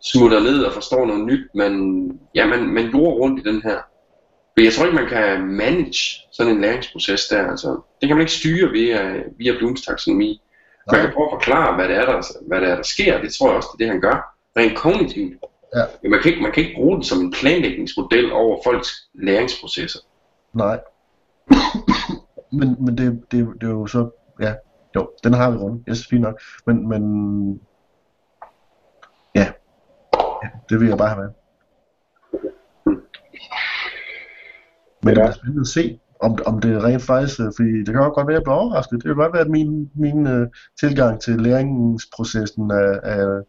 smutter 0.00 0.40
ned 0.40 0.64
og 0.64 0.72
forstår 0.72 1.06
noget 1.06 1.26
nyt. 1.26 1.40
Man, 1.54 1.72
ja, 2.34 2.46
man, 2.46 2.66
man 2.66 2.84
lurer 2.84 3.14
rundt 3.14 3.40
i 3.40 3.48
den 3.50 3.62
her. 3.62 3.78
Men 4.56 4.64
jeg 4.64 4.72
tror 4.72 4.84
ikke, 4.84 4.96
man 4.96 5.08
kan 5.08 5.46
manage 5.46 6.20
sådan 6.32 6.52
en 6.52 6.60
læringsproces 6.60 7.28
der. 7.28 7.50
Altså, 7.50 7.80
det 8.00 8.06
kan 8.06 8.16
man 8.16 8.22
ikke 8.22 8.32
styre 8.32 8.70
via, 8.70 9.22
via 9.38 9.52
Blooms 9.58 9.82
taksonomi. 9.82 10.42
Man 10.92 11.00
kan 11.00 11.12
prøve 11.14 11.26
at 11.26 11.36
forklare, 11.36 11.74
hvad 11.74 11.88
det, 11.88 11.96
er, 11.96 12.06
der, 12.06 12.22
hvad 12.48 12.60
det 12.60 12.68
er, 12.70 12.76
der 12.76 12.82
sker. 12.82 13.20
Det 13.20 13.34
tror 13.34 13.48
jeg 13.48 13.56
også, 13.56 13.68
det 13.78 13.84
er 13.84 13.92
det, 13.92 13.92
han 13.92 14.00
gør. 14.00 14.36
Rent 14.56 14.78
kognitivt. 14.78 15.32
Ja. 15.74 15.82
Men 16.02 16.10
man 16.10 16.20
kan, 16.22 16.30
ikke, 16.30 16.42
man 16.42 16.52
kan 16.52 16.62
ikke 16.62 16.76
bruge 16.76 16.94
den 16.94 17.04
som 17.04 17.20
en 17.20 17.32
planlægningsmodel 17.32 18.32
over 18.32 18.60
folks 18.64 18.88
læringsprocesser. 19.14 20.00
Nej. 20.52 20.80
men 22.58 22.76
men 22.78 22.98
det, 22.98 23.22
det, 23.30 23.48
det 23.60 23.66
er 23.66 23.70
jo 23.70 23.86
så, 23.86 24.10
ja, 24.40 24.54
jo, 24.94 25.10
den 25.24 25.32
har 25.32 25.50
vi 25.50 25.56
rundt. 25.56 25.84
Yes, 25.88 26.06
fint 26.06 26.22
nok. 26.22 26.40
Men, 26.66 26.88
men, 26.88 27.02
ja, 29.34 29.52
ja 30.42 30.48
det 30.68 30.80
vil 30.80 30.88
jeg 30.88 30.98
bare 30.98 31.08
have 31.08 31.22
med. 31.22 31.30
Men 35.02 35.16
det 35.16 35.22
er 35.22 35.32
spændende 35.32 35.60
at 35.60 35.66
se, 35.66 36.00
om, 36.20 36.38
om 36.46 36.60
det 36.60 36.84
rent 36.84 37.02
faktisk, 37.02 37.40
øh, 37.40 37.52
fordi 37.56 37.78
det 37.84 37.86
kan 37.86 38.02
jo 38.02 38.14
godt 38.14 38.26
være, 38.26 38.36
at 38.36 38.40
jeg 38.40 38.42
bliver 38.42 38.60
overrasket. 38.62 38.96
Det 38.96 39.04
kan 39.04 39.16
godt 39.16 39.32
være, 39.32 39.42
at 39.42 39.50
min, 39.50 39.90
min 39.94 40.26
uh, 40.26 40.46
tilgang 40.80 41.20
til 41.20 41.40
læringsprocessen 41.40 42.70
er, 42.70 42.92
er 43.02 43.42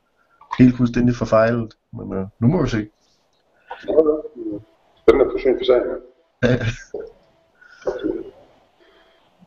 helt 0.59 0.77
fuldstændig 0.77 1.15
forfejlet. 1.15 1.73
Men 1.93 2.07
uh, 2.17 2.25
nu 2.39 2.47
må 2.47 2.61
vi 2.61 2.69
se. 2.69 2.89
Spændende 5.01 5.39
syn 5.39 5.57
for 5.59 5.65
sagen. 5.65 5.87
Ja, 6.43 6.57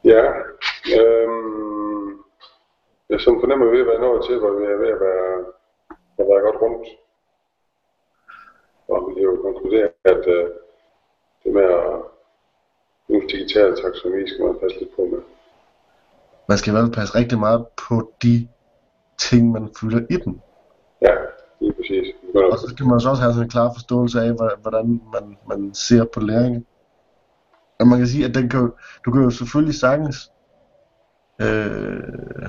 Ja, 0.04 0.24
øhm, 0.98 2.08
jeg 3.08 3.20
sådan 3.20 3.40
fornemmer, 3.40 3.66
at 3.66 3.72
vi 3.72 3.78
er 3.78 3.84
ved 3.84 3.92
at 3.92 4.00
være 4.00 4.06
nået 4.06 4.24
til, 4.24 4.38
hvor 4.38 4.52
vi 4.58 4.64
er 4.64 4.76
ved 4.76 4.88
at 4.88 5.00
være, 5.00 5.44
at 6.18 6.26
være 6.28 6.40
godt 6.46 6.62
rundt. 6.62 6.88
Og 8.88 9.08
vi 9.08 9.14
kan 9.14 9.22
jo 9.22 9.42
konkludere, 9.42 9.88
at 10.04 10.26
øh, 10.26 10.50
det 11.44 11.52
med 11.52 11.62
at 11.62 12.02
bruge 13.10 13.22
digital 13.34 13.68
taksonomi 13.82 14.22
skal 14.28 14.44
man 14.46 14.56
passe 14.62 14.78
lidt 14.80 14.90
på 14.96 15.02
med. 15.12 15.20
man 16.48 16.58
skal 16.58 16.70
i 16.70 16.72
hvert 16.72 16.84
fald 16.86 16.94
passe 16.94 17.14
rigtig 17.20 17.38
meget 17.38 17.66
på 17.88 18.12
de 18.22 18.48
ting, 19.18 19.52
man 19.52 19.68
fylder 19.80 20.00
i 20.10 20.16
den. 20.24 20.40
Ja, 21.02 21.14
lige 21.60 21.72
præcis. 21.72 22.06
Og 22.52 22.58
så 22.58 22.66
skal 22.74 22.86
man 22.86 23.00
så 23.00 23.08
også 23.10 23.22
have 23.22 23.32
sådan 23.32 23.46
en 23.46 23.50
klar 23.50 23.68
forståelse 23.76 24.20
af, 24.20 24.32
hvor- 24.32 24.58
hvordan 24.62 24.86
man, 25.14 25.24
man 25.48 25.74
ser 25.74 26.04
på 26.14 26.20
læring. 26.20 26.66
Og 27.80 27.86
man 27.86 27.98
kan 27.98 28.06
sige, 28.08 28.24
at 28.24 28.34
den 28.34 28.48
kan, 28.48 28.70
du 29.04 29.10
kan 29.12 29.22
jo 29.22 29.30
selvfølgelig 29.30 29.74
sagtens... 29.74 30.16
Øh, 31.40 32.48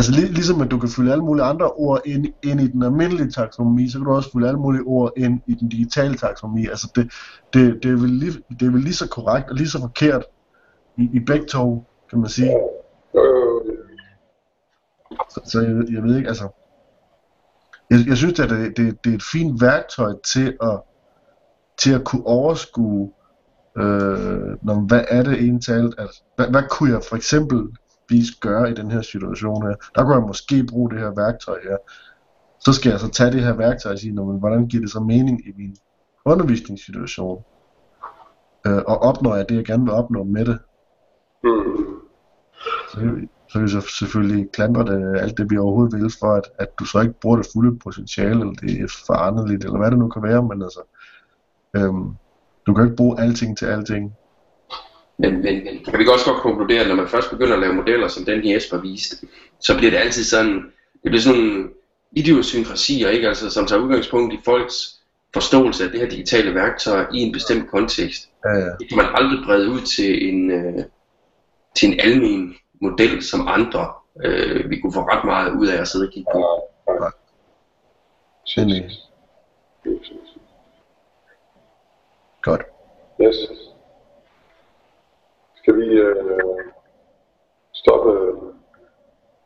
altså 0.00 0.12
lig, 0.12 0.30
ligesom 0.30 0.60
at 0.60 0.70
du 0.70 0.78
kan 0.78 0.88
fylde 0.88 1.12
alle 1.12 1.24
mulige 1.24 1.44
andre 1.44 1.70
ord 1.70 2.00
ind, 2.04 2.26
ind 2.42 2.60
i 2.60 2.66
den 2.66 2.82
almindelige 2.82 3.30
taksonomi, 3.30 3.88
så 3.88 3.98
kan 3.98 4.04
du 4.04 4.12
også 4.12 4.30
fylde 4.32 4.48
alle 4.48 4.60
mulige 4.60 4.82
ord 4.82 5.12
ind 5.16 5.40
i 5.46 5.54
den 5.54 5.68
digitale 5.68 6.14
taksonomi. 6.14 6.66
Altså 6.66 6.92
det, 6.96 7.12
det, 7.52 7.82
det, 7.82 7.90
er, 7.90 7.96
vel 7.96 8.10
lige, 8.10 8.32
det 8.60 8.66
er 8.66 8.70
vel 8.70 8.80
lige 8.80 8.94
så 8.94 9.08
korrekt 9.08 9.50
og 9.50 9.56
lige 9.56 9.68
så 9.68 9.80
forkert 9.80 10.24
i, 10.96 11.10
i 11.12 11.20
begge 11.20 11.46
to, 11.46 11.84
kan 12.10 12.18
man 12.18 12.28
sige. 12.28 12.50
Jo. 12.50 12.70
Så, 15.30 15.40
så 15.44 15.60
jeg, 15.60 15.94
jeg 15.94 16.02
ved 16.02 16.16
ikke, 16.16 16.28
altså... 16.28 16.48
Jeg, 17.90 17.98
jeg 18.06 18.16
synes, 18.16 18.40
at 18.40 18.50
det, 18.50 18.76
det, 18.76 19.04
det 19.04 19.10
er 19.10 19.14
et 19.14 19.22
fint 19.32 19.60
værktøj 19.60 20.12
til 20.24 20.56
at, 20.62 20.80
til 21.78 21.94
at 21.94 22.04
kunne 22.04 22.26
overskue, 22.26 23.12
øh, 23.76 24.56
når, 24.62 24.86
hvad 24.88 25.04
er 25.08 25.22
det 25.22 25.32
egentlig 25.32 25.64
talt, 25.64 25.94
at, 25.98 26.08
hvad, 26.36 26.46
hvad 26.46 26.62
kunne 26.70 26.92
jeg 26.92 27.02
for 27.08 27.16
eksempel 27.16 27.68
gøre 28.40 28.70
i 28.70 28.74
den 28.74 28.90
her 28.90 29.02
situation 29.02 29.66
her? 29.66 29.74
Der 29.94 30.02
kunne 30.02 30.14
jeg 30.14 30.26
måske 30.26 30.66
bruge 30.70 30.90
det 30.90 30.98
her 30.98 31.12
værktøj 31.16 31.58
her. 31.62 31.76
Så 32.60 32.72
skal 32.72 32.90
jeg 32.90 33.00
så 33.00 33.10
tage 33.10 33.32
det 33.32 33.44
her 33.44 33.52
værktøj 33.56 33.92
og 33.92 33.98
sige, 33.98 34.14
"Nå, 34.14 34.24
men 34.24 34.38
hvordan 34.38 34.66
giver 34.66 34.80
det 34.80 34.90
så 34.90 35.00
mening 35.00 35.48
i 35.48 35.52
min 35.56 35.76
undervisningssituation? 36.24 37.44
Øh, 38.66 38.82
og 38.86 39.02
opnår 39.02 39.36
jeg 39.36 39.48
det, 39.48 39.56
jeg 39.56 39.64
gerne 39.64 39.84
vil 39.84 39.92
opnå 39.92 40.24
med 40.24 40.44
det? 40.44 40.58
Hmm. 41.42 42.00
Så, 42.90 43.26
så 43.48 43.58
vil 43.58 43.72
jeg 43.72 43.82
så 43.82 43.88
selvfølgelig 43.98 44.50
klandre 44.52 44.84
det, 44.84 45.20
alt 45.20 45.38
det 45.38 45.50
vi 45.50 45.58
overhovedet 45.58 46.00
vil, 46.00 46.12
for 46.20 46.34
at, 46.34 46.44
at 46.58 46.78
du 46.78 46.84
så 46.84 47.00
ikke 47.00 47.20
bruger 47.20 47.36
det 47.36 47.46
fulde 47.54 47.78
potentiale, 47.78 48.40
eller 48.40 48.52
det 48.52 48.80
er 48.80 49.02
foranderligt, 49.06 49.64
eller 49.64 49.78
hvad 49.78 49.90
det 49.90 49.98
nu 49.98 50.08
kan 50.08 50.22
være, 50.22 50.42
men 50.42 50.62
altså, 50.62 50.80
øhm, 51.76 52.14
du 52.66 52.74
kan 52.74 52.84
ikke 52.84 52.96
bruge 52.96 53.20
alting 53.20 53.58
til 53.58 53.66
alting. 53.66 54.14
Men, 55.20 55.42
men, 55.42 55.64
men 55.64 55.84
kan 55.84 55.98
vi 55.98 56.06
også 56.06 56.30
godt 56.30 56.42
konkludere, 56.42 56.80
at 56.80 56.88
når 56.88 56.94
man 56.94 57.08
først 57.08 57.30
begynder 57.30 57.54
at 57.54 57.60
lave 57.60 57.74
modeller, 57.74 58.08
som 58.08 58.24
den 58.24 58.50
Jesper 58.52 58.80
viste, 58.80 59.16
så 59.60 59.76
bliver 59.76 59.90
det 59.90 59.98
altid 59.98 60.24
sådan, 60.24 60.54
det 61.02 61.10
bliver 61.10 61.20
sådan 61.20 61.40
nogle 61.40 61.68
idiosynkrasier, 62.12 63.08
ikke? 63.08 63.28
Altså, 63.28 63.50
som 63.50 63.66
tager 63.66 63.82
udgangspunkt 63.82 64.34
i 64.34 64.40
folks 64.44 65.00
forståelse 65.34 65.84
af 65.84 65.90
det 65.90 66.00
her 66.00 66.08
digitale 66.08 66.54
værktøj 66.54 67.06
i 67.14 67.18
en 67.18 67.32
bestemt 67.32 67.70
kontekst. 67.70 68.30
Ja, 68.44 68.50
ja. 68.50 68.70
Det 68.80 68.88
kan 68.88 68.96
man 68.96 69.06
aldrig 69.14 69.44
brede 69.46 69.70
ud 69.70 69.80
til 69.80 70.28
en, 70.28 70.50
øh, 70.50 70.84
til 71.76 71.92
en 71.92 72.00
almen 72.00 72.54
model, 72.80 73.22
som 73.22 73.48
andre 73.48 73.92
øh, 74.24 74.70
vi 74.70 74.80
kunne 74.80 74.92
få 74.92 75.00
ret 75.00 75.24
meget 75.24 75.52
ud 75.60 75.66
af 75.66 75.80
at 75.80 75.88
sidde 75.88 76.06
og 76.06 76.12
kigge 76.12 76.30
på. 76.34 76.44
Præcis. 78.44 78.98
Godt. 82.42 82.62
Yes. 83.22 83.69
Skal 85.70 85.80
vi 85.80 85.98
øh, 85.98 86.16
stoppe 87.72 88.10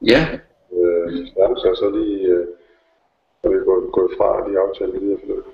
Ja, 0.03 0.23
øh, 0.73 1.13
nærmest 1.37 1.65
og 1.65 1.77
så 1.77 1.91
lige, 1.91 2.27
øh, 2.27 2.47
når 3.43 3.51
vi 3.51 3.59
gået, 3.65 3.93
gået 3.93 4.11
fra 4.17 4.51
de 4.51 4.59
aftaler 4.59 4.93
vi 4.93 4.99
lige 4.99 5.11
har 5.11 5.21
forløbet. 5.27 5.53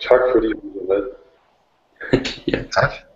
Tak 0.00 0.20
fordi 0.32 0.48
du 0.52 0.60
var 0.74 0.94
med. 0.94 1.10
ja. 2.52 2.58
Tak. 2.74 3.09